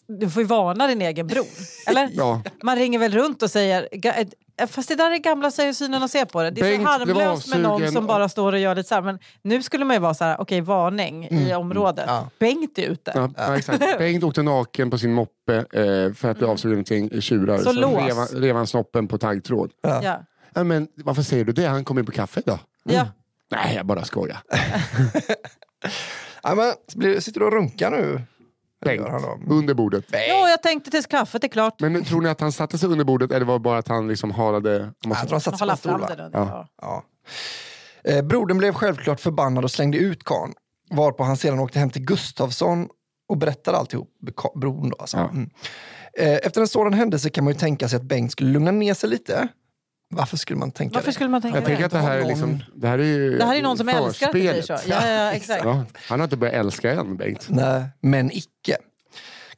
du 0.07 0.31
får 0.31 0.43
ju 0.43 0.47
varna 0.47 0.87
din 0.87 1.03
egen 1.03 1.27
bror. 1.27 1.47
Eller? 1.87 2.11
Ja. 2.13 2.43
Man 2.63 2.77
ringer 2.77 2.99
väl 2.99 3.13
runt 3.13 3.43
och 3.43 3.51
säger... 3.51 3.89
Fast 4.69 4.89
det 4.89 4.95
där 4.95 5.11
är 5.11 5.19
gamla 5.19 5.51
synen 5.51 6.03
att 6.03 6.11
se 6.11 6.27
på 6.27 6.43
det. 6.43 6.51
Det 6.51 6.61
är 6.61 6.65
Bengt 6.65 6.83
så 6.83 6.89
harmlöst 6.89 7.49
med 7.49 7.61
någon 7.61 7.93
som 7.93 8.07
bara 8.07 8.29
står 8.29 8.53
och 8.53 8.59
gör 8.59 8.75
lite 8.75 8.89
så 8.89 8.95
här. 8.95 9.03
Men 9.03 9.19
nu 9.43 9.63
skulle 9.63 9.85
man 9.85 9.97
ju 9.97 10.01
vara 10.01 10.15
så 10.15 10.25
här, 10.25 10.41
okej 10.41 10.61
varning 10.61 11.29
i 11.31 11.55
området. 11.55 12.05
Ja. 12.07 12.29
Bengt 12.39 12.79
är 12.79 12.83
ute. 12.83 13.13
Ja, 13.15 13.31
ja, 13.37 13.57
exakt. 13.57 13.79
Bengt 13.99 14.25
åkte 14.25 14.43
naken 14.43 14.91
på 14.91 14.99
sin 14.99 15.13
moppe 15.13 15.55
eh, 15.57 16.13
för 16.15 16.31
att 16.31 16.39
bli 16.39 16.47
avsugen 16.47 16.85
till 16.85 17.23
tjurar. 17.23 17.59
Så 17.59 17.73
lås. 17.73 17.95
rev, 18.07 18.17
han- 18.17 18.27
rev 18.29 18.57
han 18.57 18.67
snoppen 18.67 19.09
på 19.09 19.19
taggtråd. 19.19 19.71
Ja. 19.83 20.23
Ja, 20.55 20.65
men 20.65 20.89
varför 20.97 21.23
säger 21.23 21.45
du 21.45 21.53
det? 21.53 21.67
Han 21.67 21.85
kom 21.85 21.99
in 21.99 22.07
på 22.07 22.13
kaffe 22.13 22.41
idag. 22.41 22.59
Ja. 22.85 23.07
Nej, 23.51 23.75
jag 23.77 23.87
bara 23.87 24.05
skojar. 24.05 24.39
Ja, 26.43 26.55
men, 26.55 26.73
så 26.93 26.99
blir, 26.99 27.21
sitter 27.21 27.41
du 27.41 27.47
och 27.47 27.53
runkar 27.53 27.91
nu? 27.91 28.21
Bengt, 28.85 29.09
under 29.49 29.75
bordet. 29.75 30.05
Jo, 30.13 30.49
jag 30.49 30.63
tänkte 30.63 30.91
tills 30.91 31.07
kaffet 31.07 31.45
är 31.45 31.49
klart. 31.49 31.81
Men 31.81 32.05
tror 32.05 32.21
ni 32.21 32.29
att 32.29 32.41
han 32.41 32.53
satte 32.53 32.79
sig 32.79 32.89
under 32.89 33.05
bordet 33.05 33.33
eller 33.33 33.47
var 33.47 33.55
det 33.55 33.61
bara 33.61 33.79
att 33.79 33.89
han 33.89 34.09
liksom 34.09 34.31
halade? 34.31 34.93
Jag 35.05 35.19
tror 35.19 35.31
han 35.31 35.41
satt 35.41 35.59
sig 35.59 35.59
på 35.59 35.65
Hålla 35.65 35.73
en 35.73 35.77
stol. 35.79 35.91
fram 35.91 36.01
va? 36.01 36.09
det. 36.09 36.23
Då. 36.23 36.31
Ja. 36.33 36.69
Ja. 36.83 37.05
Ja. 38.05 38.11
Eh, 38.11 38.23
brodern 38.23 38.59
blev 38.59 38.73
självklart 38.75 39.21
förbannad 39.21 39.65
och 39.65 39.71
slängde 39.71 39.99
ut 39.99 40.25
karln. 40.25 40.53
Varpå 40.91 41.23
han 41.25 41.37
sedan 41.37 41.59
åkte 41.59 41.79
hem 41.79 41.91
till 41.91 42.05
Gustavsson 42.05 42.89
och 43.29 43.37
berättade 43.37 43.79
alltihop. 43.79 44.09
Brodern 44.55 44.91
då 44.91 44.97
alltså. 44.97 45.17
Ja. 45.17 45.29
Mm. 45.29 45.51
Eh, 46.19 46.39
efter 46.47 46.61
en 46.61 46.69
sådan 46.69 46.93
händelse 46.95 47.31
kan 47.31 47.45
man 47.45 47.53
ju 47.53 47.59
tänka 47.59 47.89
sig 47.89 47.97
att 47.97 48.03
Bengt 48.03 48.33
skulle 48.33 48.51
lugna 48.53 48.71
ner 48.71 48.95
sig 48.95 49.11
lite. 49.11 49.49
Varför 50.15 50.37
skulle 50.37 50.59
man 50.59 50.71
tänka 50.71 50.95
Varför 50.95 51.07
det? 51.07 51.13
skulle 51.13 51.31
man 51.31 51.43
tänka 51.43 51.57
Jag 51.59 51.65
tänker 51.65 51.81
det? 51.81 51.87
att 51.87 51.93
det 51.93 51.99
här 51.99 52.19
är 52.19 52.25
liksom... 52.25 52.63
Det 52.75 52.89
här 52.89 52.99
är 52.99 53.05
ju 53.05 53.39
Det 53.39 53.45
här 53.45 53.57
är 53.57 53.63
någon 53.63 53.79
som 53.79 53.89
älskar 53.89 54.27
att 54.27 54.33
det 54.33 54.39
blir 54.39 54.63
så. 54.63 54.73
Ja, 54.73 55.09
ja, 55.09 55.33
exakt. 55.33 55.65
Ja, 55.65 55.85
han 56.09 56.21
har 56.21 56.25
inte 56.25 56.37
börjat 56.37 56.55
älska 56.55 56.93
än, 56.93 57.17
Bengt. 57.17 57.47
Nej, 57.49 57.85
men 58.01 58.31
icke. 58.33 58.77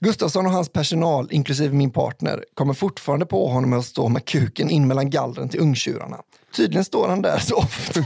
Gustavsson 0.01 0.47
och 0.47 0.53
hans 0.53 0.69
personal, 0.73 1.29
inklusive 1.31 1.75
min 1.75 1.91
partner, 1.91 2.45
kommer 2.55 2.75
fortfarande 2.75 3.27
på 3.27 3.49
honom 3.49 3.73
att 3.73 3.85
stå 3.85 4.09
med 4.09 4.25
kuken 4.25 4.71
in 4.71 4.89
mellan 4.89 5.11
gallren 5.11 5.49
till 5.49 5.61
ungtjurarna. 5.61 6.17
Tydligen 6.57 6.85
står 6.85 7.09
han 7.09 7.23
där 7.23 7.39
så 7.39 7.57
ofta 7.57 8.01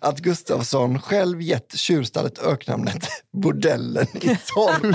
att 0.00 0.18
Gustavsson 0.18 1.00
själv 1.00 1.42
gett 1.42 1.76
tjurstallet 1.76 2.38
öknamnet 2.38 3.08
Bordellen 3.32 4.06
i 4.16 4.36
torr. 4.54 4.94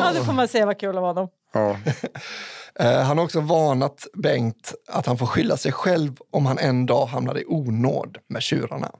Ja, 0.00 0.10
det 0.14 0.24
får 0.24 0.32
man 0.32 0.48
säga 0.48 0.66
vad 0.66 0.80
kul 0.80 0.98
av 0.98 1.04
honom. 1.04 1.28
Ja. 1.52 1.76
Eh, 2.80 3.02
Han 3.02 3.18
har 3.18 3.24
också 3.24 3.40
varnat 3.40 4.06
Bengt 4.14 4.74
att 4.88 5.06
han 5.06 5.18
får 5.18 5.26
skylla 5.26 5.56
sig 5.56 5.72
själv 5.72 6.16
om 6.32 6.46
han 6.46 6.58
en 6.58 6.86
dag 6.86 7.06
hamnar 7.06 7.38
i 7.38 7.44
onåd 7.46 8.18
med 8.28 8.42
tjurarna. 8.42 8.90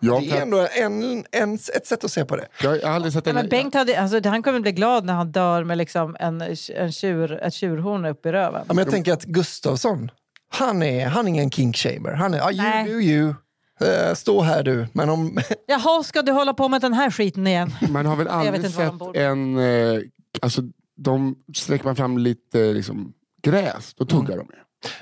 Jag, 0.00 0.22
Det 0.22 0.30
är 0.30 0.42
ändå 0.42 0.66
en, 0.70 1.24
en, 1.32 1.54
ett 1.54 1.86
sätt 1.86 2.04
att 2.04 2.10
se 2.10 2.24
på 2.24 2.36
det. 2.36 2.46
jag 2.62 2.70
har 2.70 2.90
aldrig 2.94 3.12
sett 3.12 3.26
Ja, 3.26 3.30
en... 3.30 3.36
men 3.36 3.48
Bengt 3.48 3.74
hade, 3.74 4.00
alltså, 4.00 4.28
han 4.28 4.42
kommer 4.42 4.60
bli 4.60 4.72
glad 4.72 5.04
när 5.04 5.14
han 5.14 5.32
dör 5.32 5.64
med 5.64 5.78
liksom 5.78 6.16
en, 6.20 6.42
en 6.76 6.92
tjur, 6.92 7.32
ett 7.42 7.54
tjurhorn 7.54 8.04
upp 8.04 8.26
i 8.26 8.32
röven. 8.32 8.64
Ja, 8.68 8.74
men 8.74 8.84
jag 8.84 8.90
tänker 8.90 9.12
att 9.12 9.24
Gustavsson, 9.24 10.10
han 10.48 10.82
är, 10.82 11.06
han 11.06 11.24
är 11.24 11.28
ingen 11.28 11.50
kinkshamer. 11.50 12.12
Han 12.12 12.34
är, 12.34 12.40
ah, 12.40 12.50
you 12.50 12.62
Nej. 12.62 12.84
do 12.84 13.00
you. 13.00 13.34
Eh, 13.80 14.14
stå 14.14 14.40
här 14.40 14.62
du. 14.62 14.86
Men 14.92 15.10
om... 15.10 15.38
Jaha, 15.66 16.02
ska 16.02 16.22
du 16.22 16.32
hålla 16.32 16.54
på 16.54 16.68
med 16.68 16.80
den 16.80 16.92
här 16.94 17.10
skiten 17.10 17.46
igen? 17.46 17.74
Man 17.88 18.06
har 18.06 18.16
väl 18.16 18.28
aldrig 18.28 18.70
sett 18.70 18.92
en... 19.14 19.58
Eh, 19.58 20.00
alltså, 20.42 20.62
de 20.98 21.36
sträcker 21.54 21.84
man 21.84 21.96
fram 21.96 22.18
lite 22.18 22.72
liksom, 22.72 23.12
gräs, 23.42 23.94
då 23.94 24.04
tuggar 24.04 24.36
de 24.36 24.46
ju. 24.52 24.58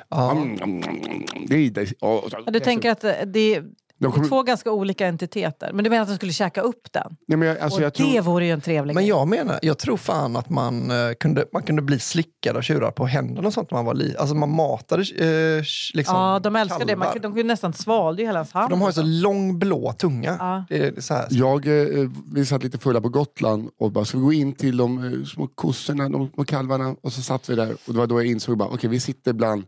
Ja. 0.09 0.33
Mm, 0.33 0.55
mm, 0.63 0.83
mm, 0.83 1.05
mm. 1.05 1.47
Det 1.47 1.55
är, 1.57 1.71
det, 1.71 1.93
Ja, 2.01 2.29
Du 2.47 2.61
tänker 2.61 2.91
att 2.91 3.05
eh, 3.05 3.13
det 3.27 3.55
är 3.55 3.65
de 3.99 4.13
kommer, 4.13 4.29
två 4.29 4.43
ganska 4.43 4.73
olika 4.73 5.07
entiteter. 5.07 5.71
Men 5.73 5.85
du 5.85 5.91
menar 5.91 6.03
att 6.03 6.09
de 6.09 6.17
skulle 6.17 6.33
käka 6.33 6.61
upp 6.61 6.93
den? 6.93 7.17
nej, 7.29 7.39
men 7.39 7.49
jag, 7.49 7.59
alltså, 7.59 7.79
och 7.79 7.85
jag 7.85 7.93
det 7.93 7.97
tror, 7.97 8.21
vore 8.21 8.45
ju 8.45 8.51
en 8.51 8.61
trevlig 8.61 8.95
Men 8.95 9.07
jag 9.07 9.29
menar, 9.29 9.59
jag 9.63 9.79
tror 9.79 9.97
fan 9.97 10.37
att 10.37 10.51
man, 10.51 10.91
eh, 10.91 11.15
kunde, 11.21 11.45
man 11.53 11.63
kunde 11.63 11.83
bli 11.83 11.99
slickad 11.99 12.57
av 12.57 12.63
tjurar 12.63 12.91
på 12.91 13.07
händerna 13.07 13.47
och 13.47 13.55
sånt 13.55 13.71
när 13.71 13.79
man 13.79 13.85
var 13.85 13.95
liten. 13.95 14.21
Alltså 14.21 14.35
man 14.35 14.51
matade 14.51 15.03
eh, 15.03 15.63
liksom 15.95 16.17
Ja, 16.17 16.41
de 16.43 16.57
älskar 16.57 16.85
det. 16.85 16.97
Man, 16.97 17.07
kalvar. 17.07 17.23
de 17.23 17.33
kunde 17.33 17.43
nästan 17.43 17.73
svalde 17.73 18.23
ju 18.23 18.29
hela 18.29 18.39
ens 18.39 18.53
hand. 18.53 18.71
De 18.71 18.81
har 18.81 18.89
ju 18.89 18.93
så 18.93 19.03
lång 19.03 19.59
blå 19.59 19.93
tunga. 19.93 20.37
Ja. 20.39 20.65
Det 20.69 20.87
är 20.87 21.01
så 21.01 21.15
här. 21.15 21.27
jag, 21.31 21.67
eh, 21.67 22.11
vi 22.33 22.47
satt 22.47 22.63
lite 22.63 22.79
fulla 22.79 23.01
på 23.01 23.09
Gotland 23.09 23.71
och 23.79 23.93
bara, 23.93 24.05
ska 24.05 24.19
vi 24.19 24.25
gå 24.25 24.33
in 24.33 24.53
till 24.53 24.77
de 24.77 25.05
eh, 25.05 25.25
små 25.25 25.47
kossorna, 25.55 26.09
de 26.09 26.31
små 26.35 26.45
kalvarna? 26.45 26.97
Och 27.01 27.13
så 27.13 27.23
satt 27.23 27.51
vi 27.51 27.55
där 27.55 27.73
och 27.87 27.93
det 27.93 27.99
var 27.99 28.07
då 28.07 28.21
jag 28.21 28.27
insåg 28.27 28.59
bara, 28.59 28.69
okej 28.69 28.91
vi 28.91 29.01
sitter 29.01 29.33
bland 29.33 29.65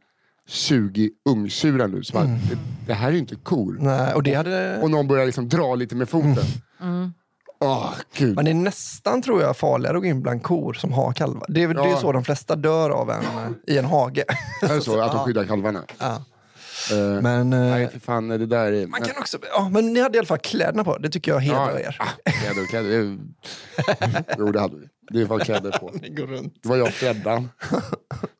20 0.49 1.11
ungtjurar 1.29 1.89
nu. 1.89 2.03
Så 2.05 2.13
bara, 2.13 2.25
Mm. 2.25 2.39
det, 2.51 2.59
det 2.87 2.95
här 2.95 3.09
är 3.09 3.13
ju 3.13 3.19
inte 3.19 3.35
kor. 3.37 3.77
Nej, 3.81 4.15
och 4.15 4.23
det 4.23 4.35
hade... 4.35 4.79
Och 4.83 4.91
någon 4.91 5.09
börjar 5.09 5.27
liksom 5.27 5.49
dra 5.49 5.75
lite 5.75 5.95
med 5.97 6.09
foten. 6.09 6.37
Mm. 6.81 7.13
Åh, 7.61 7.91
gud. 8.17 8.37
Men 8.37 8.45
det 8.45 8.51
är 8.51 8.55
nästan, 8.55 9.23
tror 9.23 9.43
jag, 9.43 9.57
farligare 9.57 9.97
att 9.97 10.03
gå 10.03 10.07
in 10.09 10.23
bland 10.23 10.43
kor 10.43 10.73
som 10.73 10.93
har 10.93 11.13
kalvar. 11.13 11.47
Det 11.49 11.63
är, 11.63 11.67
väl- 11.67 11.77
det 11.77 11.83
är 11.83 11.89
Ja. 11.89 11.97
så 12.01 12.13
de 12.13 12.25
flesta 12.25 12.57
dör 12.57 12.91
av 12.91 13.11
en, 13.11 13.23
i 13.67 13.79
en 13.79 13.85
hage. 13.85 14.25
Är 14.63 14.69
det 14.75 14.81
så? 14.81 15.01
Att 15.01 15.13
de 15.13 15.25
skyddar 15.25 15.45
kalvarna? 15.45 15.83
Ja. 15.99 16.23
Eh, 16.93 17.23
Men, 17.23 17.53
eh, 17.53 17.61
nej, 17.61 17.89
för 17.89 18.01
fan, 18.01 18.29
det 18.29 18.47
där 18.47 18.73
är... 18.73 18.87
man 18.87 19.01
kan 19.01 19.17
också, 19.19 19.39
ja, 19.55 19.69
men 19.73 19.93
ni 19.93 20.01
hade 20.01 20.17
i 20.17 20.19
alla 20.19 20.27
fall 20.27 20.39
kläderna 20.39 20.85
på. 20.85 20.99
Det 20.99 21.11
tycker 21.11 21.33
jag 21.33 21.41
hedrar 21.41 21.79
er. 21.81 21.97
ah, 22.01 22.31
kläder 22.31 22.63
och 22.63 22.69
kläder. 22.69 23.19
Jo, 24.39 24.53
det 24.53 24.61
hade 24.61 24.77
vi. 24.77 24.87
Det 25.11 25.25
var 25.25 25.39
kläder 25.39 25.71
på. 25.71 25.91
Ni 26.03 26.09
går 26.09 26.27
runt. 26.27 26.59
Det 26.63 26.69
var 26.69 26.77
jag 26.77 26.93
Freddan. 26.95 27.49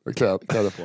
med 0.05 0.15
kläder, 0.15 0.69
på. 0.69 0.83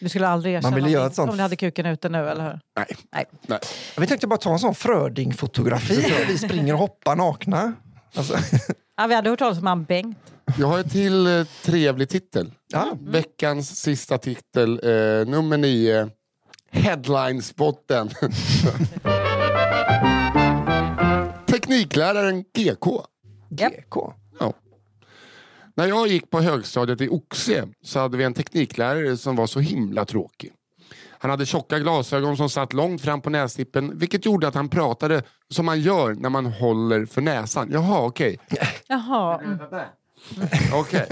Du 0.00 0.08
skulle 0.08 0.28
aldrig 0.28 0.54
erkänna 0.54 0.76
ville 0.76 0.90
göra 0.90 1.06
ett 1.06 1.14
sånt- 1.14 1.30
om 1.30 1.36
ni 1.36 1.42
hade 1.42 1.56
kuken 1.56 1.86
ute 1.86 2.08
nu, 2.08 2.28
eller 2.28 2.44
hur? 2.44 2.60
Nej. 2.76 2.86
Nej. 3.12 3.24
nej. 3.46 3.58
Vi 3.98 4.06
tänkte 4.06 4.26
bara 4.26 4.36
ta 4.38 4.52
en 4.52 4.58
sån 4.58 4.74
Fröding-fotografi 4.74 5.94
där 5.94 6.26
vi 6.28 6.38
springer 6.38 6.72
och 6.72 6.78
hoppar 6.78 7.16
nakna. 7.16 7.72
Alltså, 8.14 8.36
Ja, 8.96 9.06
vi 9.06 9.14
hade 9.14 9.30
hört 9.30 9.38
talas 9.38 9.58
om 9.58 9.66
han 9.66 9.84
Bengt. 9.84 10.18
Jag 10.58 10.66
har 10.66 10.78
en 10.78 10.88
till 10.88 11.26
eh, 11.26 11.46
trevlig 11.64 12.08
titel. 12.08 12.52
ja. 12.72 12.92
Veckans 13.00 13.80
sista 13.80 14.18
titel, 14.18 14.80
eh, 14.82 15.26
nummer 15.28 15.56
nio. 15.56 16.10
Headline-spotten. 16.72 18.10
Teknikläraren 21.46 22.42
GK. 22.42 22.86
GK. 23.50 24.12
När 25.76 25.86
jag 25.86 26.06
gick 26.08 26.30
på 26.30 26.40
högstadiet 26.40 27.00
i 27.00 27.08
Oxie 27.08 27.68
så 27.82 27.98
hade 27.98 28.16
vi 28.16 28.24
en 28.24 28.34
tekniklärare 28.34 29.16
som 29.16 29.36
var 29.36 29.46
så 29.46 29.60
himla 29.60 30.04
tråkig. 30.04 30.52
Han 31.18 31.30
hade 31.30 31.46
tjocka 31.46 31.78
glasögon 31.78 32.36
som 32.36 32.50
satt 32.50 32.72
långt 32.72 33.02
fram 33.02 33.20
på 33.20 33.30
nästippen 33.30 33.98
vilket 33.98 34.26
gjorde 34.26 34.48
att 34.48 34.54
han 34.54 34.68
pratade 34.68 35.22
som 35.50 35.66
man 35.66 35.80
gör 35.80 36.14
när 36.14 36.28
man 36.30 36.46
håller 36.46 37.06
för 37.06 37.20
näsan. 37.20 37.68
Jaha, 37.72 38.00
okej. 38.00 38.38
Jaha. 38.86 39.40
Mm. 39.40 39.58
Okej. 40.74 41.06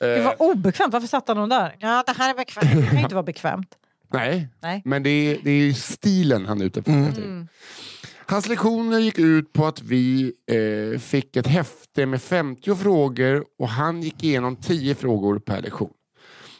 Det 0.00 0.16
Eh, 0.18 0.24
var 0.24 0.42
obekvämt. 0.42 0.92
Varför 0.92 1.08
satt 1.08 1.28
han 1.28 1.48
där? 1.48 1.76
Ja, 1.78 2.04
det 2.06 2.12
här 2.18 2.30
är 2.30 2.34
bekvämt. 2.34 2.70
Det 2.74 2.86
kan 2.86 2.96
ju 2.96 3.02
inte 3.02 3.14
vara 3.14 3.22
bekvämt. 3.22 3.74
nej, 4.12 4.48
Nej. 4.60 4.82
men 4.84 5.02
det 5.02 5.10
är, 5.10 5.38
det 5.42 5.50
är 5.50 5.72
stilen 5.72 6.46
han 6.46 6.60
är 6.60 6.64
ute 6.64 6.80
efter. 6.80 6.92
Mm. 6.92 7.48
Hans 8.32 8.48
lektioner 8.48 8.98
gick 8.98 9.18
ut 9.18 9.52
på 9.52 9.66
att 9.66 9.82
vi 9.82 10.32
eh, 10.46 10.98
fick 11.00 11.36
ett 11.36 11.46
häfte 11.46 12.06
med 12.06 12.22
50 12.22 12.74
frågor 12.74 13.44
och 13.58 13.68
han 13.68 14.02
gick 14.02 14.24
igenom 14.24 14.56
10 14.56 14.94
frågor 14.94 15.38
per 15.38 15.62
lektion. 15.62 15.90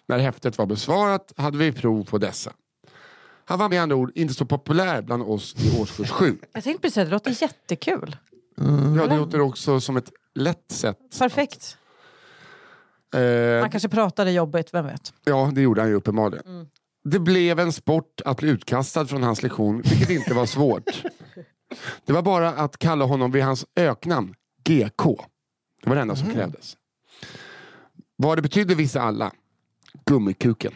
När 0.09 0.19
häftet 0.19 0.59
var 0.59 0.67
besvarat 0.67 1.33
hade 1.37 1.59
vi 1.59 1.73
prov 1.73 2.05
på 2.05 2.19
dessa. 2.19 2.53
Han 3.45 3.59
var 3.59 3.69
med 3.69 3.83
andra 3.83 3.97
ord 3.97 4.13
inte 4.15 4.35
så 4.35 4.47
populär 4.47 5.03
bland 5.03 5.23
oss 5.23 5.55
i 5.65 5.81
årskurs 5.81 6.11
7. 6.11 6.39
Jag 6.53 6.65
tänkte 6.65 6.83
precis 6.83 6.95
säga, 6.95 7.05
det 7.05 7.11
låter 7.11 7.43
jättekul. 7.43 8.17
Ja, 8.97 9.07
det 9.07 9.17
låter 9.17 9.41
också 9.41 9.81
som 9.81 9.97
ett 9.97 10.13
lätt 10.35 10.71
sätt. 10.73 10.99
Perfekt. 11.19 11.77
Eh, 13.15 13.61
Man 13.61 13.71
kanske 13.71 13.89
pratade 13.89 14.33
jobbigt, 14.33 14.75
vem 14.75 14.87
vet? 14.87 15.13
Ja, 15.25 15.51
det 15.55 15.61
gjorde 15.61 15.81
han 15.81 15.91
ju 15.91 15.97
uppenbarligen. 15.97 16.69
Det 17.05 17.19
blev 17.19 17.61
en 17.61 17.73
sport 17.73 18.21
att 18.25 18.37
bli 18.37 18.49
utkastad 18.49 19.07
från 19.07 19.23
hans 19.23 19.43
lektion, 19.43 19.83
vilket 19.83 20.11
inte 20.11 20.35
var 20.35 20.47
svårt. 20.47 21.03
Det 22.05 22.13
var 22.13 22.23
bara 22.23 22.51
att 22.51 22.79
kalla 22.79 23.05
honom 23.05 23.33
vid 23.33 23.43
hans 23.43 23.67
öknamn, 23.77 24.35
GK. 24.65 25.05
Det 25.83 25.89
var 25.89 25.97
det 25.97 26.03
enda 26.03 26.17
som 26.17 26.35
krävdes. 26.35 26.77
Vad 28.17 28.39
det 28.39 28.43
betydde 28.43 28.75
visste 28.75 29.03
alla. 29.03 29.33
Gummikuken. 30.07 30.73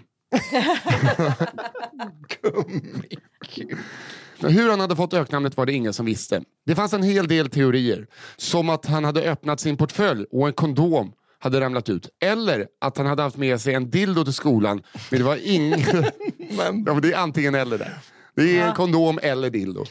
Hur 4.39 4.71
han 4.71 4.81
hade 4.81 4.97
fått 4.97 5.15
öknamnet 5.15 5.57
var 5.57 5.67
det 5.67 5.73
ingen 5.73 5.93
som 5.93 6.07
visste. 6.07 6.43
Det 6.67 6.75
fanns 6.75 6.93
en 6.93 7.03
hel 7.03 7.29
del 7.29 7.51
teorier. 7.51 8.07
Som 8.37 8.69
att 8.69 8.87
han 8.87 9.05
hade 9.05 9.31
öppnat 9.31 9.61
sin 9.61 9.77
portfölj 9.77 10.27
och 10.31 10.47
en 10.47 10.53
kondom 10.53 11.13
hade 11.39 11.61
ramlat 11.61 11.89
ut. 11.89 12.09
Eller 12.21 12.67
att 12.81 12.97
han 12.97 13.07
hade 13.07 13.23
haft 13.23 13.37
med 13.37 13.61
sig 13.61 13.75
en 13.75 13.91
dildo 13.91 14.25
till 14.25 14.33
skolan. 14.33 14.83
Men 15.11 15.19
det 15.21 15.25
var 15.25 15.39
ingen... 15.43 15.81
ja, 16.87 17.01
det 17.03 17.13
är 17.13 17.17
antingen 17.17 17.55
eller 17.55 17.79
där. 17.79 17.99
Det 18.35 18.59
är 18.59 18.69
en 18.69 18.75
kondom 18.75 19.19
eller 19.23 19.51
dildo. 19.51 19.85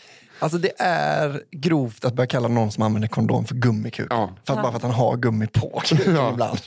Alltså 0.46 0.58
det 0.58 0.72
är 0.82 1.44
grovt 1.52 2.06
att 2.06 2.14
börja 2.14 2.28
kalla 2.28 2.48
någon 2.48 2.72
som 2.72 2.84
använder 2.84 3.08
kondom 3.08 3.46
för 3.46 3.56
gummikuk. 3.56 4.08
Ja. 4.10 4.30
För 4.48 4.54
att, 4.54 4.62
bara 4.62 4.72
för 4.72 4.78
att 4.78 4.82
han 4.84 4.92
har 4.92 5.18
gummi 5.18 5.48
på 5.48 5.82
kuken 5.86 6.16
Ja. 6.16 6.32
ibland. 6.32 6.60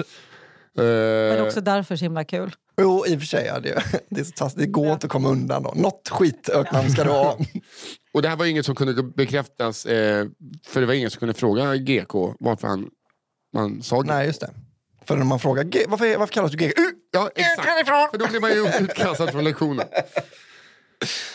Men 0.74 1.36
Eh, 1.38 1.42
också 1.44 1.60
därför 1.60 1.96
så 1.96 2.04
himla 2.04 2.24
kul. 2.24 2.54
Jo, 2.80 3.04
i 3.06 3.16
och 3.16 3.20
för 3.20 3.26
sig. 3.26 3.46
Ja, 3.46 3.60
det, 3.60 3.82
det, 4.10 4.20
är 4.20 4.24
så 4.24 4.30
taskigt. 4.32 4.60
det 4.60 4.66
går 4.66 4.92
inte 4.92 5.06
att 5.06 5.12
komma 5.12 5.28
undan. 5.28 5.62
Då. 5.62 5.72
Något 5.76 6.08
skitöknamn 6.08 6.90
ska 6.90 7.04
du 7.04 7.10
ha. 7.10 7.38
och 8.14 8.22
det 8.22 8.28
här 8.28 8.36
var 8.36 8.46
inget 8.46 8.66
som 8.66 8.74
kunde 8.74 9.02
bekräftas, 9.02 9.86
eh, 9.86 10.26
för 10.66 10.80
det 10.80 10.86
var 10.86 10.94
ingen 10.94 11.10
som 11.10 11.18
kunde 11.18 11.34
fråga 11.34 11.76
GK 11.76 12.34
varför 12.40 12.68
han, 12.68 12.88
man 13.54 13.82
sa 13.82 14.00
GK. 14.00 14.06
Nej, 14.06 14.26
just 14.26 14.40
det. 14.40 14.50
För 15.06 15.16
när 15.16 15.24
man 15.24 15.38
frågar 15.40 15.64
"G- 15.64 15.84
varför, 15.88 16.16
varför 16.18 16.32
kallas 16.34 16.50
du 16.52 16.56
GK? 16.56 16.78
Uh, 16.78 16.84
Ja, 17.12 17.30
exakt. 17.34 17.88
För 17.88 18.18
då 18.18 18.26
blir 18.26 18.40
man 18.40 18.50
ju 18.50 18.84
utkastad 18.84 19.26
från 19.26 19.44
lektionen. 19.44 19.86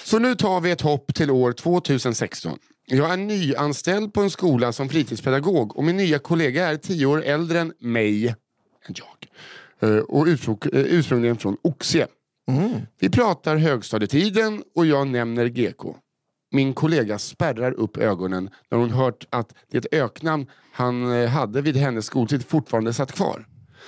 Så 0.04 0.20
nu 0.20 0.36
tar 0.36 0.62
vi 0.62 0.72
ett 0.72 0.82
hopp 0.82 1.16
till 1.16 1.32
år 1.32 1.52
2016. 1.52 2.60
Jag 2.86 3.14
är 3.14 3.18
nyanställd 3.18 4.14
på 4.14 4.22
en 4.22 4.30
skola 4.30 4.72
som 4.72 4.90
fritidspedagog 4.90 5.78
och 5.78 5.84
min 5.84 5.98
nya 5.98 6.20
kollega 6.20 6.68
är 6.68 6.78
tio 6.78 7.06
år 7.06 7.24
äldre 7.24 7.60
än 7.60 7.74
mig, 7.80 8.28
än 8.28 8.96
jag, 8.96 9.28
Eh, 9.84 9.98
och 9.98 10.28
eh, 10.28 10.36
ursprungligen 10.72 11.38
från 11.38 11.58
Oxie. 11.62 12.08
Vi 13.00 13.10
pratar 13.10 13.56
högstadietiden 13.56 14.64
och 14.76 14.86
jag 14.86 15.08
nämner 15.08 15.48
GK. 15.48 15.96
Min 16.52 16.74
kollega 16.74 17.20
spärrar 17.20 17.72
upp 17.72 17.98
ögonen 17.98 18.50
när 18.72 18.78
hon 18.78 18.90
hört 18.90 19.28
att 19.30 19.54
det 19.72 19.94
öknamn 19.94 20.46
han 20.74 21.12
eh, 21.12 21.30
hade 21.30 21.62
vid 21.62 21.76
hennes 21.78 22.06
skoltid 22.06 22.46
fortfarande 22.46 22.94
satt 22.94 23.12
kvar. 23.12 23.46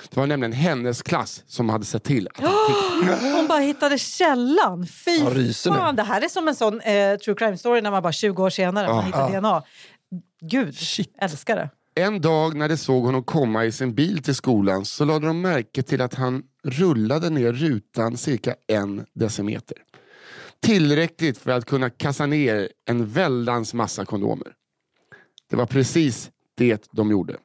Det 0.09 0.19
var 0.19 0.27
nämligen 0.27 0.53
hennes 0.53 1.01
klass 1.01 1.43
som 1.47 1.69
hade 1.69 1.85
sett 1.85 2.03
till 2.03 2.27
att 2.27 2.39
han 2.39 2.53
fick 2.67 3.21
Hon 3.35 3.47
bara 3.47 3.59
hittade 3.59 3.97
källan. 3.97 4.87
Fy 4.87 5.17
Jag 5.17 5.37
ryser 5.37 5.71
nu. 5.71 5.77
fan, 5.77 5.95
det 5.95 6.03
här 6.03 6.21
är 6.21 6.29
som 6.29 6.47
en 6.47 6.55
sån 6.55 6.81
eh, 6.81 7.17
true 7.17 7.35
crime 7.35 7.57
story 7.57 7.81
när 7.81 7.91
man 7.91 8.03
bara 8.03 8.13
20 8.13 8.43
år 8.43 8.49
senare 8.49 8.87
man 8.87 9.05
hittar 9.05 9.39
DNA. 9.39 9.63
Gud, 10.41 10.75
älskar 11.21 11.55
det. 11.55 11.69
En 11.97 12.21
dag 12.21 12.55
när 12.55 12.69
de 12.69 12.77
såg 12.77 13.03
honom 13.03 13.23
komma 13.23 13.65
i 13.65 13.71
sin 13.71 13.95
bil 13.95 14.23
till 14.23 14.35
skolan 14.35 14.85
så 14.85 15.05
lade 15.05 15.27
de 15.27 15.41
märke 15.41 15.83
till 15.83 16.01
att 16.01 16.13
han 16.13 16.43
rullade 16.63 17.29
ner 17.29 17.53
rutan 17.53 18.17
cirka 18.17 18.55
en 18.67 19.05
decimeter. 19.13 19.77
Tillräckligt 20.61 21.37
för 21.37 21.51
att 21.51 21.65
kunna 21.65 21.89
kassa 21.89 22.25
ner 22.25 22.69
en 22.85 23.07
väldans 23.07 23.73
massa 23.73 24.05
kondomer. 24.05 24.53
Det 25.49 25.55
var 25.55 25.65
precis 25.65 26.31
det 26.57 26.87
de 26.91 27.11
gjorde. 27.11 27.35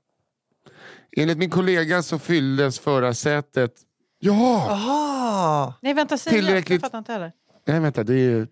Enligt 1.16 1.38
min 1.38 1.50
kollega 1.50 2.02
så 2.02 2.18
fylldes 2.18 2.78
förarsätet... 2.78 3.72
Ja! 4.18 4.66
Ah, 4.70 5.72
Nej 5.82 5.94
vänta, 5.94 6.18
säg. 6.18 6.32
Tillräckligt- 6.32 6.82
Jag 6.82 6.90
fattar 6.90 6.98
inte 6.98 7.12
heller. 7.12 7.32
Nej 7.66 7.80
vänta, 7.80 8.04
det 8.04 8.12
är 8.14 8.16
ju... 8.18 8.46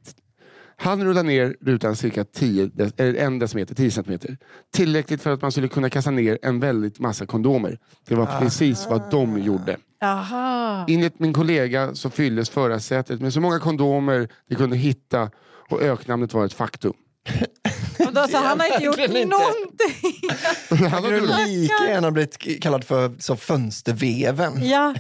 Han 0.81 1.05
rullade 1.05 1.29
ner 1.29 1.57
rutan 1.61 1.97
cirka 1.97 2.25
10, 2.25 2.67
dec- 2.67 2.93
eller 2.97 3.15
en 3.21 3.39
decimeter, 3.39 3.75
10 3.75 3.91
centimeter. 3.91 4.37
Tillräckligt 4.73 5.23
för 5.23 5.33
att 5.33 5.43
man 5.43 5.53
skulle 5.53 5.69
kunna 5.69 5.91
kasta 5.91 6.11
ner 6.11 6.39
en 6.43 6.61
väldigt 6.61 6.99
massa 6.99 7.27
kondomer. 7.27 7.79
Det 8.09 8.15
var 8.15 8.41
precis 8.41 8.87
vad 8.91 9.11
de 9.11 9.39
gjorde. 9.39 9.77
Aha. 10.03 10.85
Enligt 10.89 11.19
min 11.19 11.33
kollega 11.33 11.95
så 11.95 12.11
fylldes 12.11 12.51
förarsätet 12.51 13.21
med 13.21 13.33
så 13.33 13.41
många 13.41 13.59
kondomer 13.59 14.29
de 14.49 14.55
kunde 14.55 14.77
hitta 14.77 15.31
och 15.71 15.83
öknamnet 15.83 16.35
var 16.35 16.45
ett 16.45 16.53
faktum. 16.53 16.93
Och 18.07 18.13
då, 18.15 18.29
så 18.29 18.37
han 18.37 18.61
har 18.61 18.67
inte 18.67 18.85
gjort 18.85 18.99
inte. 18.99 19.25
någonting. 19.25 20.89
Han 20.91 21.05
hade 21.05 21.21
lika 21.21 21.89
gärna 21.89 22.11
blivit 22.11 22.63
kallad 22.63 22.85
för 22.85 23.13
så 23.19 23.37
fönsterveven? 23.37 24.69
Ja, 24.69 24.95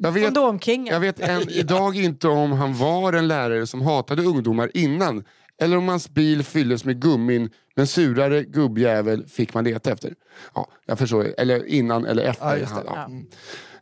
jag 0.00 0.12
vet, 0.12 0.24
kondomkingen. 0.24 0.94
jag 0.94 1.00
vet 1.00 1.20
än 1.20 1.42
idag 1.48 1.96
inte 1.96 2.28
om 2.28 2.52
han 2.52 2.74
var 2.74 3.12
en 3.12 3.28
lärare 3.28 3.66
som 3.66 3.82
hatade 3.82 4.22
ungdomar 4.22 4.70
innan 4.74 5.24
eller 5.60 5.76
om 5.76 5.88
hans 5.88 6.08
bil 6.10 6.42
fylldes 6.42 6.84
med 6.84 7.02
gummin 7.02 7.50
men 7.76 7.86
surare 7.86 8.42
gubbjävel 8.42 9.26
fick 9.26 9.54
man 9.54 9.64
leta 9.64 9.90
efter. 9.90 10.14
Ja, 10.54 10.68
jag 10.86 10.98
förstår. 10.98 11.34
Eller 11.38 11.66
innan 11.66 12.06
eller 12.06 12.22
efter. 12.22 12.46
Ja, 12.46 12.56
just 12.56 12.74
det. 12.74 12.82
Ja. 12.86 13.08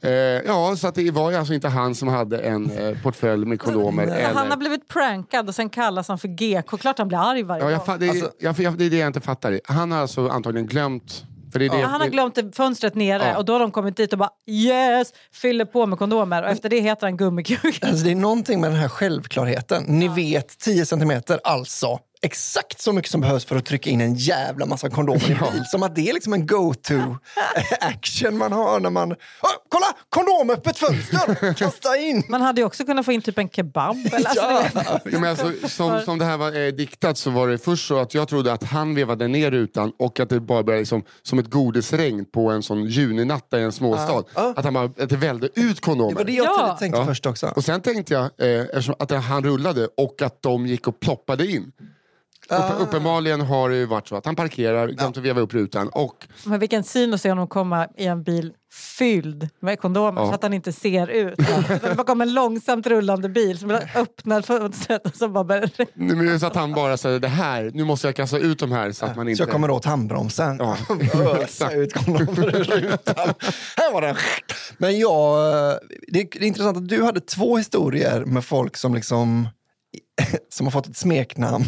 Eh, 0.03 0.11
ja, 0.11 0.77
så 0.77 0.89
att 0.89 0.95
det 0.95 1.11
var 1.11 1.31
ju 1.31 1.37
alltså 1.37 1.55
inte 1.55 1.69
han 1.69 1.95
som 1.95 2.09
hade 2.09 2.39
en 2.39 2.71
eh, 2.71 3.03
portfölj 3.03 3.47
med 3.47 3.61
kondomer. 3.61 4.03
Eller... 4.03 4.35
Han 4.35 4.51
har 4.51 4.57
blivit 4.57 4.89
prankad 4.89 5.49
och 5.49 5.55
sen 5.55 5.71
kallas 5.71 6.09
han 6.09 6.19
för 6.19 6.29
GK. 6.29 6.77
Klart 6.79 6.99
han 6.99 7.09
blir 7.09 7.19
arg 7.31 7.43
varje 7.43 7.65
Ja, 7.65 7.71
jag, 7.71 7.87
gång. 7.87 7.99
det, 7.99 8.07
är, 8.07 8.11
Alltså- 8.11 8.31
jag, 8.39 8.59
jag, 8.61 8.79
det 8.79 8.85
är 8.85 8.91
det 8.91 8.97
jag 8.99 9.07
inte 9.07 9.21
fattar. 9.21 9.61
Han 9.65 9.93
har 9.93 9.99
alltså 9.99 10.29
antagligen 10.29 10.67
glömt... 10.67 11.25
För 11.53 11.59
det 11.59 11.65
är 11.67 11.71
det, 11.71 11.79
Ja, 11.79 11.87
han 11.87 12.01
har 12.01 12.09
glömt 12.09 12.35
det- 12.35 12.57
fönstret 12.57 12.95
nere 12.95 13.23
Ja. 13.29 13.37
och 13.39 13.45
då 13.45 13.53
har 13.53 13.61
de 13.61 13.71
kommit 13.71 13.97
dit 13.97 14.13
och 14.13 14.19
bara 14.19 14.31
yes, 14.51 15.13
fyller 15.33 15.65
på 15.65 15.87
med 15.87 15.99
kondomer 15.99 16.43
och 16.43 16.49
efter 16.49 16.69
det 16.69 16.81
heter 16.81 17.07
han 17.07 17.17
gummikuk. 17.17 17.85
Alltså, 17.85 18.05
det 18.05 18.11
är 18.11 18.15
någonting 18.15 18.61
med 18.61 18.71
den 18.71 18.79
här 18.79 18.89
självklarheten. 18.89 19.85
Ni 19.89 20.09
vet 20.09 20.59
10 20.59 20.87
centimeter, 20.87 21.41
alltså 21.45 21.99
exakt 22.23 22.81
så 22.81 22.93
mycket 22.93 23.11
som 23.11 23.21
behövs 23.21 23.45
för 23.45 23.57
att 23.57 23.67
trycka 23.67 23.91
in 23.91 24.01
en 24.01 24.15
jävla 24.15 24.67
massa 24.67 24.91
kondomer 24.91 25.31
i 25.31 25.33
en 25.33 25.39
bil. 25.53 25.65
Som 25.71 25.83
att 25.83 25.95
det 25.95 26.09
är 26.09 26.13
liksom 26.13 26.33
en 26.33 26.47
go-to 26.47 26.95
action 27.81 28.39
man 28.39 28.53
har 28.53 28.81
när 28.81 28.91
man... 28.91 29.13
"Åh, 29.13 29.51
kolla! 29.69 29.87
Kondomöppet 30.09 30.79
fönster! 30.79 31.55
Kasta 31.55 31.97
in! 31.97 32.23
Man 32.29 32.41
hade 32.43 32.61
ju 32.61 32.67
också 32.67 32.85
kunnat 32.85 33.05
få 33.05 33.13
in 33.13 33.23
typ 33.23 33.39
en 33.39 33.49
kebab. 33.49 33.97
Eller, 34.13 34.17
alltså, 34.17 34.41
Ja. 34.75 35.01
Ja, 35.05 35.19
men 35.21 35.25
alltså, 35.31 35.53
som, 35.69 36.01
som 36.05 36.19
det 36.19 36.25
här 36.25 36.37
var 36.37 36.67
eh, 36.67 36.73
diktat 36.73 37.19
så 37.19 37.31
var 37.31 37.49
det 37.49 37.59
först 37.59 37.89
så 37.89 37.99
att 37.99 38.15
jag 38.15 38.29
trodde 38.29 38.53
att 38.53 38.65
han 38.65 38.95
vevade 38.95 39.29
ner 39.29 39.51
rutan 39.51 39.93
och 39.99 40.21
att 40.21 40.29
det 40.29 40.41
bara 40.41 40.63
började 40.63 40.81
liksom, 40.81 41.03
som 41.23 41.39
ett 41.39 41.51
godisregn 41.51 42.25
på 42.25 42.51
en 42.51 42.63
sån 42.63 42.87
juninatta 42.87 43.61
i 43.61 43.63
en 43.63 43.73
småstad. 43.73 44.25
Ja. 44.35 44.55
Att, 44.57 44.65
han 44.65 44.75
bara, 44.75 44.85
att 44.85 45.09
det 45.09 45.17
välde 45.17 45.49
ut 45.55 45.81
kondomer. 45.81 46.11
Det 46.11 46.17
var 46.19 46.25
det 46.25 46.33
jag 46.33 46.47
Ja. 46.47 46.77
tänkte 46.81 47.01
Ja. 47.01 47.07
först 47.07 47.27
också. 47.27 47.53
Och 47.57 47.65
sen 47.65 47.81
tänkte 47.81 48.15
jag, 48.15 48.23
eh, 48.23 48.61
eftersom 48.61 48.95
att 48.99 49.11
han 49.11 49.45
rullade 49.45 49.89
och 49.97 50.23
att 50.23 50.43
de 50.43 50.67
gick 50.67 50.89
och 50.89 51.01
ploppade 51.01 51.47
in. 51.47 51.73
Ah. 52.51 52.73
Upp, 52.73 52.81
uppenbarligen 52.89 53.41
har 53.41 53.71
det 53.71 53.77
ju 53.77 53.87
varit 53.87 54.09
så 54.09 54.17
att 54.17 54.27
han 54.27 54.37
parkerar, 54.37 54.89
glömt 54.89 55.17
att 55.17 55.25
veva 55.25 55.41
upp 55.41 55.55
rutan 55.55 55.89
och 55.89 56.27
Men 56.45 56.61
vilken 56.61 56.85
syn 56.85 57.15
att 57.15 57.21
se 57.21 57.29
honom 57.29 57.49
komma 57.49 57.89
i 57.97 58.07
en 58.07 58.23
bil 58.23 58.53
fylld 58.73 59.49
med 59.61 59.81
kondomer 59.81 60.21
Ja. 60.21 60.29
så 60.29 60.35
att 60.35 60.43
han 60.43 60.53
inte 60.53 60.73
ser 60.73 61.07
ut. 61.07 61.37
det 61.83 61.95
bara 61.97 62.05
kommer 62.05 62.27
en 62.27 62.35
långsamt 62.35 62.87
rullande 62.87 63.29
bil 63.29 63.59
som 63.59 63.71
öppnar 63.95 64.43
fönstret 64.43 65.07
och 65.07 65.17
så 65.17 65.29
bara 65.29 65.45
börjar 65.45 65.63
är 65.63 66.33
det 66.33 66.39
så 66.41 66.47
att 66.47 66.55
han 66.57 66.73
bara 66.73 66.97
säger 66.97 67.19
det 67.21 67.29
här, 67.29 67.71
nu 67.75 67.85
måste 67.85 68.09
jag 68.09 68.17
kasta 68.17 68.39
ut 68.39 68.59
de 68.59 68.73
här 68.73 68.93
så 68.93 69.05
att 69.05 69.17
man 69.17 69.27
Så 69.27 69.31
inte... 69.31 69.43
jag 69.43 69.51
kommer 69.51 69.71
åt 69.71 69.85
handbromsen. 69.85 70.57
Ja. 70.59 70.77
Ösa 71.43 71.73
ut 71.73 71.93
kondomer 71.93 72.57
ur 72.57 72.65
rutan. 72.65 73.35
Här 73.77 73.93
var 73.93 74.03
den. 74.03 74.17
Men 74.79 74.99
jag, 74.99 75.37
det 76.09 76.21
är, 76.21 76.29
det 76.33 76.45
är 76.45 76.49
intressant 76.49 76.77
att 76.77 76.89
du 76.89 77.05
hade 77.05 77.21
två 77.21 77.57
historier 77.57 78.25
med 78.25 78.45
folk 78.45 78.77
som 78.77 78.95
liksom 78.95 79.49
som 80.49 80.67
har 80.67 80.71
fått 80.71 80.87
ett 80.87 80.97
smeknamn. 80.97 81.65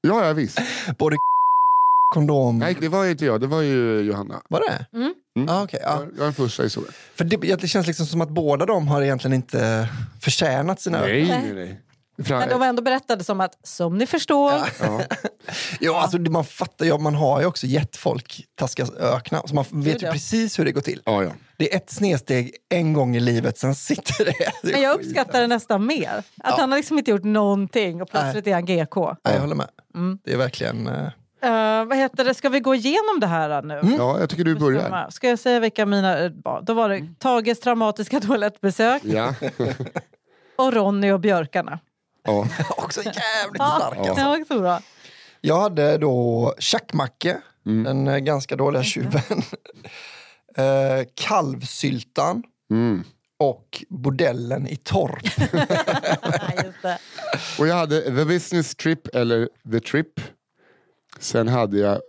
Ja, 0.00 0.26
ja 0.26 0.32
visst. 0.32 0.58
Både 0.98 1.16
kondom... 2.14 2.58
Nej, 2.58 2.76
det 2.80 2.88
var 2.88 3.06
inte 3.06 3.24
jag, 3.24 3.40
det 3.40 3.46
var 3.46 3.60
ju 3.60 4.00
Johanna. 4.00 4.42
Var 4.48 4.60
det? 4.60 4.86
Mm. 4.98 5.48
Ah, 5.48 5.62
okay, 5.62 5.80
ja. 5.82 6.02
Jag 6.10 6.20
är 6.20 6.24
den 6.24 6.34
första 6.34 6.62
historien. 6.62 6.92
För 7.14 7.24
det, 7.24 7.36
det 7.36 7.68
känns 7.68 7.86
liksom 7.86 8.06
som 8.06 8.20
att 8.20 8.30
båda 8.30 8.66
de 8.66 8.88
har 8.88 9.02
egentligen 9.02 9.34
inte 9.34 9.88
förtjänat 10.20 10.80
sina 10.80 11.00
Nej, 11.00 11.22
ögon. 11.22 11.28
nej, 11.28 11.52
nej. 11.54 11.80
Men 12.28 12.48
de 12.48 12.62
ändå 12.62 12.82
berättade 12.82 13.24
som 13.24 13.40
att, 13.40 13.66
som 13.66 13.98
ni 13.98 14.06
förstår, 14.06 14.52
ja. 14.80 15.00
Ja, 15.80 16.00
alltså, 16.02 16.18
det- 16.18 16.30
man 16.30 16.44
fattar 16.44 16.86
ju, 16.86 16.98
man 16.98 17.14
har 17.14 17.40
ju 17.40 17.46
också 17.46 17.66
gett 17.66 17.96
folk 17.96 18.44
taskiga 18.54 18.86
öknamn. 18.98 19.48
Så 19.48 19.54
man 19.54 19.64
vet 19.70 20.02
ju 20.02 20.06
ja. 20.06 20.12
precis 20.12 20.58
hur 20.58 20.64
det 20.64 20.72
går 20.72 20.80
till. 20.80 21.02
Ja, 21.04 21.22
ja. 21.22 21.30
Det 21.60 21.72
är 21.72 21.76
ett 21.76 21.90
snedsteg 21.90 22.54
en 22.68 22.92
gång 22.92 23.16
i 23.16 23.20
livet, 23.20 23.58
sen 23.58 23.74
sitter 23.74 24.24
det. 24.24 24.52
det 24.62 24.72
men 24.72 24.80
jag 24.82 24.94
uppskattar 24.94 25.40
det 25.40 25.46
nästan 25.46 25.86
mer. 25.86 26.22
Att 26.44 26.58
han 26.58 26.70
har 26.70 26.78
liksom 26.78 26.98
inte 26.98 27.10
gjort 27.10 27.24
någonting 27.24 28.02
och 28.02 28.10
plötsligt 28.10 28.46
är 28.46 28.52
han 28.54 28.64
GK. 28.64 28.96
Nej, 28.96 29.34
jag 29.34 29.40
håller 29.40 29.54
med. 29.54 29.68
Mm. 29.94 30.18
Det 30.24 30.32
är 30.32 30.36
verkligen... 30.36 30.86
Eh, 31.42 31.84
vad 31.84 31.96
heter 31.96 32.24
det, 32.24 32.34
ska 32.34 32.48
vi 32.48 32.60
gå 32.60 32.74
igenom 32.74 33.20
det 33.20 33.26
här 33.26 33.62
nu? 33.62 33.80
ja, 33.98 34.20
jag 34.20 34.30
tycker 34.30 34.44
du 34.44 34.54
börjar. 34.54 35.10
Ska 35.10 35.28
jag 35.28 35.38
säga 35.38 35.60
vilka 35.60 35.86
mina 35.86 36.18
eh, 36.18 36.30
var? 36.44 36.62
Då 36.62 36.74
var 36.74 36.88
det 36.88 37.02
Tages 37.18 37.60
traumatiska 37.60 38.20
toalettbesök 38.26 39.02
Ja. 39.04 39.34
och 40.56 40.72
Ronny 40.72 41.10
och 41.12 41.20
björkarna. 41.20 41.78
ja. 42.24 42.46
också 42.76 43.00
jävligt 43.02 43.62
stark. 43.62 43.98
Ja, 44.04 44.10
Alltså. 44.10 44.40
också 44.42 44.60
bra. 44.60 44.80
Jag 45.40 45.60
hade 45.60 45.98
då 45.98 46.54
Tjackmacke, 46.58 47.38
Mm. 47.66 47.84
den 48.06 48.24
ganska 48.24 48.56
dåliga 48.56 48.82
tjuven. 48.82 49.22
Eh, 50.56 51.06
kalvsyltan 51.14 52.42
Mm. 52.70 53.04
och 53.38 53.84
bordellen 53.88 54.66
i 54.66 54.76
Torp. 54.76 55.22
Nej, 55.52 56.58
just 56.64 56.82
det. 56.82 56.98
Och 57.58 57.66
jag 57.66 57.74
hade 57.74 58.00
The 58.02 58.24
Business 58.24 58.74
Trip, 58.74 59.14
eller 59.14 59.48
The 59.72 59.80
Trip. 59.80 60.20
Sen 61.18 61.48
hade 61.48 61.78
jag 61.78 62.00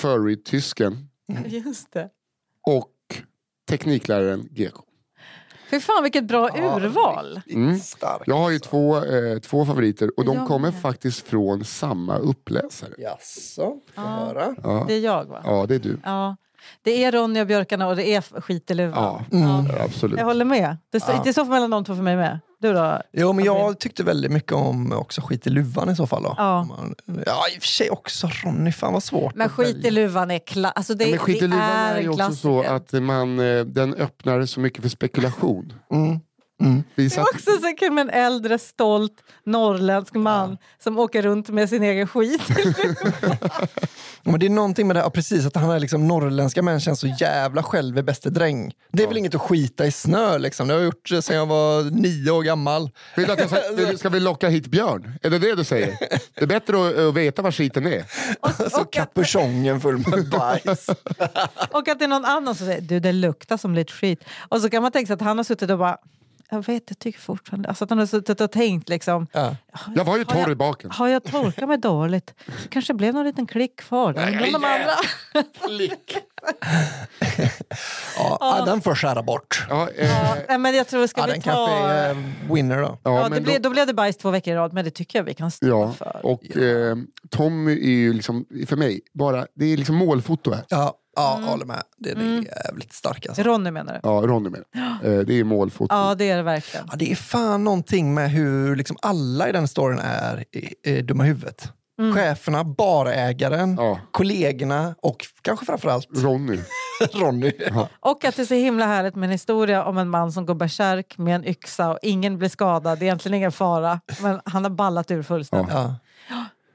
Furry-tysken 0.00 1.08
Just 1.46 1.92
det. 1.92 2.08
och 2.66 2.92
teknikläraren 3.68 4.48
GK. 4.50 4.74
Fy 5.70 5.80
fan 5.80 6.02
vilket 6.02 6.24
bra 6.24 6.48
urval. 6.56 7.40
Mm. 7.50 7.78
Jag 8.26 8.36
har 8.36 8.50
ju 8.50 8.58
två, 8.58 8.96
eh, 9.04 9.38
två 9.38 9.66
favoriter 9.66 10.10
och 10.16 10.24
de 10.24 10.36
Jag 10.36 10.46
kommer 10.46 10.70
med. 10.70 10.80
faktiskt 10.82 11.28
från 11.28 11.64
samma 11.64 12.16
uppläsare. 12.18 12.90
Jaså, 12.98 13.76
få 13.94 14.00
höra. 14.00 14.54
Ja. 14.62 14.84
Det 14.88 14.94
är 14.94 15.00
jag 15.00 15.24
va? 15.24 15.42
ja, 15.44 15.66
det 15.68 15.74
är 15.74 15.78
du. 15.78 15.98
Ja. 16.04 16.36
Det 16.82 17.04
är 17.04 17.12
Ronny 17.12 17.40
och 17.40 17.46
Björkarna 17.46 17.88
och 17.88 17.96
det 17.96 18.14
är 18.14 18.40
skit 18.40 18.70
i 18.70 18.74
luvan. 18.74 19.24
Ja, 19.30 19.38
Mm. 19.38 19.66
absolut. 19.84 20.18
Jag 20.18 20.24
håller 20.26 20.44
med. 20.44 20.76
Det, 20.92 21.00
står, 21.00 21.14
Ja. 21.14 21.20
det 21.24 21.32
står 21.32 21.44
mellan 21.44 21.70
de 21.70 21.84
två 21.84 21.94
för 21.96 22.02
mig 22.02 22.16
med. 22.16 22.38
Du 22.60 22.72
då? 22.72 23.02
Jo, 23.12 23.32
men 23.32 23.44
jag 23.44 23.78
tyckte 23.80 24.02
väldigt 24.04 24.30
mycket 24.32 24.52
om 24.52 24.92
också 24.92 25.20
skit 25.20 25.46
i 25.46 25.50
luvan 25.50 25.90
i 25.90 25.96
så 25.96 26.06
fall. 26.06 26.22
Då. 26.22 26.34
Ja. 26.38 26.62
Man- 26.64 26.94
ja, 27.26 27.42
i 27.54 27.58
och 27.58 27.62
för 27.62 27.68
sig 27.68 27.90
också 27.90 28.28
Ronny. 28.44 28.72
Fan 28.72 28.92
vad 28.92 29.02
svårt. 29.02 29.34
Men 29.34 29.48
skit 29.48 29.84
i 29.84 29.90
luvan 29.90 30.30
är 30.30 30.38
kla- 30.38 30.72
alltså 30.74 30.94
det, 30.94 31.04
Ja, 31.04 31.10
men 31.10 31.18
skit 31.18 31.42
i 31.42 31.46
luvan 31.46 31.60
är 31.60 31.94
är 31.96 32.00
ju 32.00 32.08
också 32.08 32.32
så 32.34 32.62
att 32.62 32.92
man, 32.92 33.38
eh, 33.40 33.64
den 33.64 33.94
öppnar 33.94 34.46
så 34.46 34.60
mycket 34.60 34.82
för 34.82 34.88
spekulation. 34.88 35.72
Mm. 35.92 36.20
Mm. 36.60 36.82
Det 36.94 37.16
är 37.16 37.20
också 37.20 37.50
så 37.62 37.74
kul 37.78 37.92
med 37.92 38.02
en 38.02 38.10
äldre 38.10 38.58
stolt 38.58 39.22
norrländsk 39.44 40.14
man 40.14 40.58
som 40.78 40.98
åker 40.98 41.22
runt 41.22 41.48
med 41.48 41.68
sin 41.68 41.82
egen 41.82 42.06
skit. 42.08 42.42
Ja, 44.22 44.30
Men 44.30 44.40
det 44.40 44.46
är 44.46 44.50
någonting 44.50 44.86
med 44.86 44.96
det 44.96 45.00
här, 45.00 45.06
ja, 45.06 45.10
precis, 45.10 45.46
att 45.46 45.56
han 45.56 45.70
är 45.70 45.80
liksom 45.80 46.08
norrländska 46.08 46.62
män 46.62 46.80
känns 46.80 47.00
så 47.00 47.06
jävla 47.06 47.62
själv 47.62 47.98
är 47.98 48.02
bäste 48.02 48.30
dräng. 48.30 48.72
Det 48.92 49.02
är 49.02 49.06
väl 49.06 49.16
inget 49.16 49.34
att 49.34 49.40
skita 49.40 49.86
i 49.86 49.90
snö 49.90 50.38
liksom. 50.38 50.68
Det 50.68 50.74
har 50.74 50.80
jag 50.80 50.86
gjort 50.86 51.08
sedan 51.08 51.36
jag 51.36 51.46
var 51.46 51.82
nio 51.82 52.30
år 52.30 52.42
gammal. 52.42 52.90
vill 53.16 53.30
att 53.30 53.38
jag 53.38 53.98
ska, 53.98 54.08
vi 54.08 54.20
locka 54.20 54.48
hit 54.48 54.66
Björn? 54.66 55.18
Är 55.22 55.30
det 55.30 55.38
det 55.38 55.54
du 55.54 55.64
säger? 55.64 55.96
Det 56.34 56.42
är 56.42 56.46
bättre 56.46 56.88
att, 56.88 56.98
att 56.98 57.14
veta 57.14 57.42
var 57.42 57.52
skiten 57.52 57.86
är. 57.86 58.04
Så 58.70 58.84
kapuschongen 58.84 59.80
full 59.80 59.98
med 59.98 60.28
bajs. 60.30 60.88
och 61.70 61.88
att 61.88 61.98
det 61.98 62.04
är 62.04 62.08
någon 62.08 62.24
annan 62.24 62.54
som 62.54 62.66
säger 62.66 62.80
du 62.80 63.00
det 63.00 63.12
luktar 63.12 63.56
som 63.56 63.74
lite 63.74 63.92
skit. 63.92 64.24
Och 64.48 64.60
så 64.60 64.70
kan 64.70 64.82
man 64.82 64.92
tänka 64.92 65.06
sig 65.06 65.14
att 65.14 65.20
han 65.20 65.36
har 65.36 65.44
suttit 65.44 65.70
och 65.70 65.78
bara 65.78 65.98
jag 66.50 66.66
vet, 66.66 66.82
jag 66.88 66.98
tycker 66.98 67.20
fortfarande... 67.20 67.68
Alltså 67.68 67.84
att 67.84 67.90
han 67.90 67.98
har 67.98 68.06
suttit 68.06 68.40
och 68.40 68.52
tänkt 68.52 68.88
liksom... 68.88 69.26
Ja. 69.32 69.56
Jag 69.94 70.04
var 70.04 70.16
ju 70.18 70.24
torr 70.24 70.38
jag- 70.40 70.50
i 70.50 70.54
baken. 70.54 70.90
Har 70.90 71.08
jag 71.08 71.24
torkat 71.24 71.68
mig 71.68 71.78
dåligt? 71.78 72.34
kanske 72.70 72.94
blev 72.94 73.14
någon 73.14 73.24
liten 73.26 73.46
klick 73.46 73.76
kvar. 73.76 74.08
om 74.08 74.52
de 74.52 74.54
andra... 74.54 74.94
Ja, 78.16 78.38
ja, 78.40 78.64
den 78.66 78.80
får 78.80 78.94
skära 78.94 79.22
bort. 79.22 79.66
Ja, 79.68 79.88
eh, 79.96 80.08
Ja, 80.10 80.36
nej, 80.48 80.58
men 80.58 80.74
jag 80.74 80.88
tror 80.88 81.06
ska 81.06 81.20
Ja, 81.20 81.26
vi 81.26 81.32
den 81.32 81.42
ta... 81.42 81.50
kanske 81.50 81.74
är 81.94 82.10
eh, 82.10 82.16
winner 82.54 82.76
då. 82.82 82.98
ja, 83.02 83.16
Ja, 83.18 83.24
det 83.24 83.30
men 83.30 83.42
blev, 83.42 83.56
då, 83.62 83.68
då 83.68 83.72
blev 83.72 83.86
det 83.86 83.94
bajs 83.94 84.16
två 84.16 84.30
veckor 84.30 84.52
i 84.52 84.56
rad, 84.56 84.72
men 84.72 84.84
det 84.84 84.90
tycker 84.90 85.18
jag 85.18 85.24
vi 85.24 85.34
kan 85.34 85.50
stå 85.50 85.66
ja, 85.68 85.92
för. 85.92 86.20
och 86.26 86.56
eh, 86.56 86.96
Tommy 87.30 87.72
är 87.72 87.90
ju 87.98 88.12
liksom, 88.12 88.44
för 88.66 88.76
mig, 88.76 89.00
bara, 89.14 89.46
det 89.54 89.72
är 89.72 89.76
liksom 89.76 89.94
målfoto 89.96 90.52
här. 90.52 90.64
Ja, 90.68 90.94
ja 91.18 91.36
Mm. 91.36 91.48
håller 91.48 91.66
med. 91.66 91.82
Det, 91.96 92.14
det 92.14 92.24
är 92.24 92.64
jävligt 92.66 92.92
starkt 92.92 93.28
alltså. 93.28 93.42
Ronny 93.42 93.70
menar 93.70 93.92
du? 93.94 94.00
Ja, 94.02 94.10
Ronny 94.10 94.50
med. 94.50 94.60
Eh, 95.04 95.20
det 95.26 95.34
är 95.40 95.44
målfoto. 95.44 95.94
Ja, 95.94 96.14
det 96.14 96.30
är 96.30 96.36
det 96.36 96.42
verkligen. 96.42 96.86
Ja, 96.90 96.96
det 96.96 97.10
är 97.12 97.16
fan 97.16 97.64
någonting 97.64 98.14
med 98.14 98.30
hur 98.30 98.76
liksom 98.76 98.96
alla 99.02 99.48
i 99.48 99.52
den 99.52 99.68
storyn 99.68 99.98
är 99.98 100.44
i, 100.52 100.74
i 100.90 101.02
dumma 101.02 101.24
huvudet. 101.24 101.72
Mm. 102.00 102.14
Cheferna, 102.16 102.64
barägaren, 102.64 103.76
Ja. 103.78 104.00
kollegorna 104.10 104.94
och 105.02 105.26
kanske 105.42 105.66
framförallt 105.66 106.06
Ronny. 106.16 106.58
Ronny. 107.14 107.52
Och 108.00 108.24
att 108.24 108.36
det 108.36 108.42
är 108.42 108.46
så 108.46 108.54
himla 108.54 108.86
härligt 108.86 109.14
med 109.14 109.26
en 109.26 109.30
historia 109.32 109.84
om 109.84 109.98
en 109.98 110.08
man 110.08 110.32
som 110.32 110.46
går 110.46 110.54
bärsärk 110.54 111.18
med 111.18 111.34
en 111.34 111.44
yxa 111.48 111.90
och 111.90 111.98
ingen 112.02 112.38
blir 112.38 112.48
skadad. 112.48 112.98
Det 112.98 113.02
är 113.04 113.06
egentligen 113.06 113.34
ingen 113.34 113.52
fara, 113.52 114.00
men 114.22 114.40
han 114.44 114.64
har 114.64 114.70
ballat 114.70 115.10
ur 115.10 115.22
fullständigt. 115.22 115.74
Ja. 115.74 115.94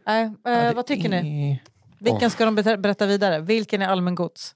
Nej, 0.08 0.34
Ja, 0.44 0.52
det 0.52 0.74
vad 0.76 0.86
tycker 0.88 1.10
ni? 1.10 1.62
Vilken 2.04 2.32
ska 2.32 2.46
de 2.46 2.56
berätta 2.56 3.06
vidare? 3.06 3.40
Vilken 3.40 3.82
är 3.82 3.88
allmängods? 3.88 4.56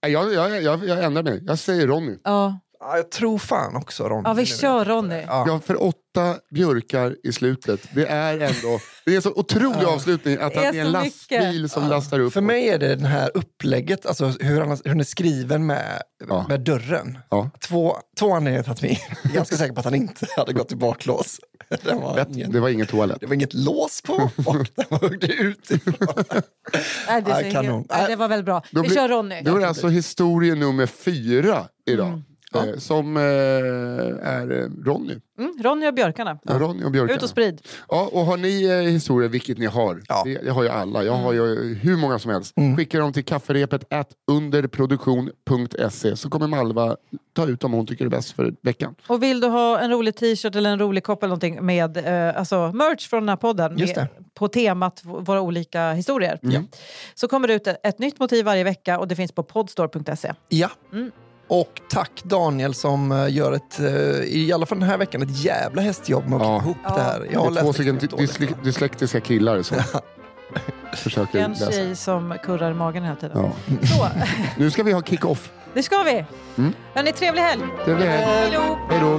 Jag, 0.00 0.32
jag, 0.32 0.62
jag, 0.62 0.84
jag 0.84 1.04
ändrar 1.04 1.22
mig. 1.22 1.42
Jag 1.46 1.58
säger 1.58 1.86
Ronny. 1.86 2.18
Ja, 2.24 2.58
Ja, 2.80 2.96
jag 2.96 3.10
tror 3.10 3.38
fan 3.38 3.76
också 3.76 4.08
Ronny. 4.08 4.22
ja 4.24 4.32
vi 4.32 4.46
kör 4.46 4.84
Ronny. 4.84 5.24
Ja. 5.26 5.44
Ja, 5.46 5.60
för 5.66 5.82
åtta 5.82 6.36
björkar 6.54 7.16
i 7.24 7.32
slutet. 7.32 7.80
Det 7.94 8.06
är 8.06 8.32
ändå 8.34 8.80
det 9.04 9.12
är 9.12 9.16
en 9.16 9.22
så 9.22 9.32
otrolig 9.32 9.84
avslutning 9.84 10.38
att 10.40 10.52
Det 10.54 10.60
är 10.60 10.64
han 10.66 10.74
är 10.76 10.80
en 10.80 10.90
lastbil 10.92 11.52
mycket. 11.62 11.72
som 11.72 11.88
lastar 11.88 12.20
upp. 12.20 12.32
För 12.32 12.40
mig 12.40 12.68
är 12.68 12.78
det 12.78 12.94
det 12.96 13.06
här 13.06 13.30
upplägget, 13.34 14.06
alltså 14.06 14.26
hur, 14.40 14.60
han, 14.60 14.78
hur 14.84 15.00
är 15.00 15.04
skriven 15.04 15.66
med, 15.66 16.02
Ja. 16.28 16.46
med 16.48 16.60
dörren. 16.60 17.18
Ja. 17.30 17.50
Två, 17.60 17.96
två 18.18 18.32
anledningar 18.34 18.62
till 18.62 18.72
att 18.72 18.82
vi 18.82 18.88
är 19.24 19.32
ganska 19.34 19.56
säker 19.56 19.72
på 19.74 19.78
att 19.80 19.84
han 19.84 19.94
inte 19.94 20.26
hade 20.36 20.52
gått 20.52 20.72
i 20.72 20.76
baklås. 20.76 21.40
Den 21.84 22.00
var 22.00 22.26
ingen, 22.30 22.52
Det 22.52 22.60
var 22.60 22.68
ingen 22.68 22.86
toalett. 22.86 23.20
det 23.20 23.26
var 23.26 23.34
inget 23.34 23.54
lås 23.54 24.02
på 24.02 24.12
och 24.12 24.56
den 24.76 24.84
var 24.88 24.98
huggde 24.98 25.26
utifrån. 25.26 26.24
Nej, 27.08 27.22
det, 27.22 27.40
Ja, 27.46 27.52
kanon. 27.52 27.86
Nej, 27.90 28.04
det 28.08 28.16
var 28.16 28.28
väl 28.28 28.42
bra. 28.44 28.62
Då 28.70 28.82
Vi 28.82 28.88
blir- 28.88 28.96
kör 28.96 29.08
Ronny. 29.08 29.42
Då 29.42 29.56
är 29.56 29.60
det 29.60 29.68
alltså 29.68 29.88
historie 29.88 30.54
nummer 30.54 30.86
fyra 30.86 31.66
idag. 31.90 32.22
Ja. 32.52 32.66
Eh, 32.66 32.76
som 32.76 33.16
eh, 33.16 33.22
är 33.22 34.50
eh, 34.62 34.84
Ronny. 34.84 35.14
Mm, 35.38 35.52
Ronny 35.62 35.88
och 35.88 35.94
Björkarna. 35.94 36.38
Ja. 36.42 36.54
Ronny 36.58 36.84
och 36.84 36.90
Björkarna. 36.90 37.16
Ut 37.16 37.22
och 37.22 37.28
sprid. 37.28 37.60
Ja, 37.88 38.08
och 38.12 38.20
har 38.20 38.36
ni 38.36 38.64
eh, 38.64 38.74
historier, 38.92 39.28
vilket 39.28 39.58
ni 39.58 39.66
har, 39.66 40.02
Ja. 40.08 40.22
det, 40.24 40.34
det 40.44 40.50
har 40.50 40.62
ju 40.62 40.68
alla, 40.68 41.04
jag 41.04 41.12
har 41.12 41.32
ju 41.32 41.74
hur 41.74 41.96
många 41.96 42.18
som 42.18 42.30
helst, 42.30 42.52
Mm. 42.56 42.76
skicka 42.76 42.98
dem 42.98 43.12
till 43.12 43.24
kafferepet 43.24 43.92
at 43.92 44.08
underproduktion.se 44.30 46.16
så 46.16 46.30
kommer 46.30 46.46
Malva 46.46 46.96
ta 47.32 47.46
ut 47.46 47.60
dem 47.60 47.72
hon 47.72 47.86
tycker 47.86 48.04
är 48.04 48.08
bäst 48.08 48.32
för 48.32 48.54
veckan. 48.62 48.94
Och 49.06 49.22
vill 49.22 49.40
du 49.40 49.46
ha 49.48 49.78
en 49.80 49.90
rolig 49.90 50.16
t-shirt 50.16 50.54
eller 50.56 50.70
en 50.70 50.78
rolig 50.78 51.04
kopp 51.04 51.22
eller 51.22 51.28
någonting 51.28 51.66
med 51.66 51.96
eh, 51.96 52.38
alltså 52.38 52.72
merch 52.74 53.08
från 53.08 53.22
den 53.22 53.28
här 53.28 53.36
podden 53.36 53.74
med, 53.74 54.08
på 54.34 54.48
temat 54.48 55.00
våra 55.04 55.40
olika 55.40 55.92
historier. 55.92 56.38
Mm. 56.42 56.66
Så 57.14 57.28
kommer 57.28 57.48
det 57.48 57.54
ut 57.54 57.66
ett, 57.66 57.86
ett 57.86 57.98
nytt 57.98 58.18
motiv 58.20 58.44
varje 58.44 58.64
vecka 58.64 58.98
och 58.98 59.08
det 59.08 59.16
finns 59.16 59.32
på 59.32 59.42
podstore.se. 59.42 60.32
Ja. 60.48 60.70
Och 61.48 61.80
tack 61.90 62.10
Daniel 62.22 62.74
som 62.74 63.12
eh, 63.12 63.28
gör 63.34 63.52
ett, 63.52 63.80
eh, 63.80 63.86
i 64.24 64.52
alla 64.54 64.66
fall 64.66 64.78
den 64.80 64.88
här 64.88 64.98
veckan, 64.98 65.22
ett 65.22 65.44
jävla 65.44 65.82
hästjobb 65.82 66.26
med 66.28 66.36
att 66.36 66.42
Ja. 66.46 66.58
ihop 66.62 66.76
Ja. 66.84 66.94
det 66.96 67.02
här. 67.02 67.26
Jag 67.32 67.40
har 67.40 67.50
det 67.50 67.60
är 67.60 67.62
två 67.64 67.72
stycken 67.72 67.98
dysle- 67.98 68.54
dyslektiska 68.64 69.20
killar 69.20 69.62
som 69.62 69.76
försöker 70.96 71.38
En 71.38 71.50
läsa. 71.50 71.72
tjej 71.72 71.96
som 71.96 72.34
kurrar 72.44 72.70
i 72.70 72.74
magen 72.74 73.02
hela 73.04 73.16
tiden. 73.16 73.38
Ja. 73.66 73.86
Så, 73.86 74.06
Nu 74.56 74.70
ska 74.70 74.82
vi 74.82 74.92
ha 74.92 75.02
kick-off. 75.02 75.50
det 75.74 75.82
ska 75.82 76.02
vi! 76.02 76.24
Mm. 76.58 76.72
Hörni, 76.94 77.12
trevlig 77.12 77.42
helg! 77.42 77.62
Trevlig 77.84 78.06
helg. 78.06 78.24
Hej 78.90 79.00
då! 79.00 79.18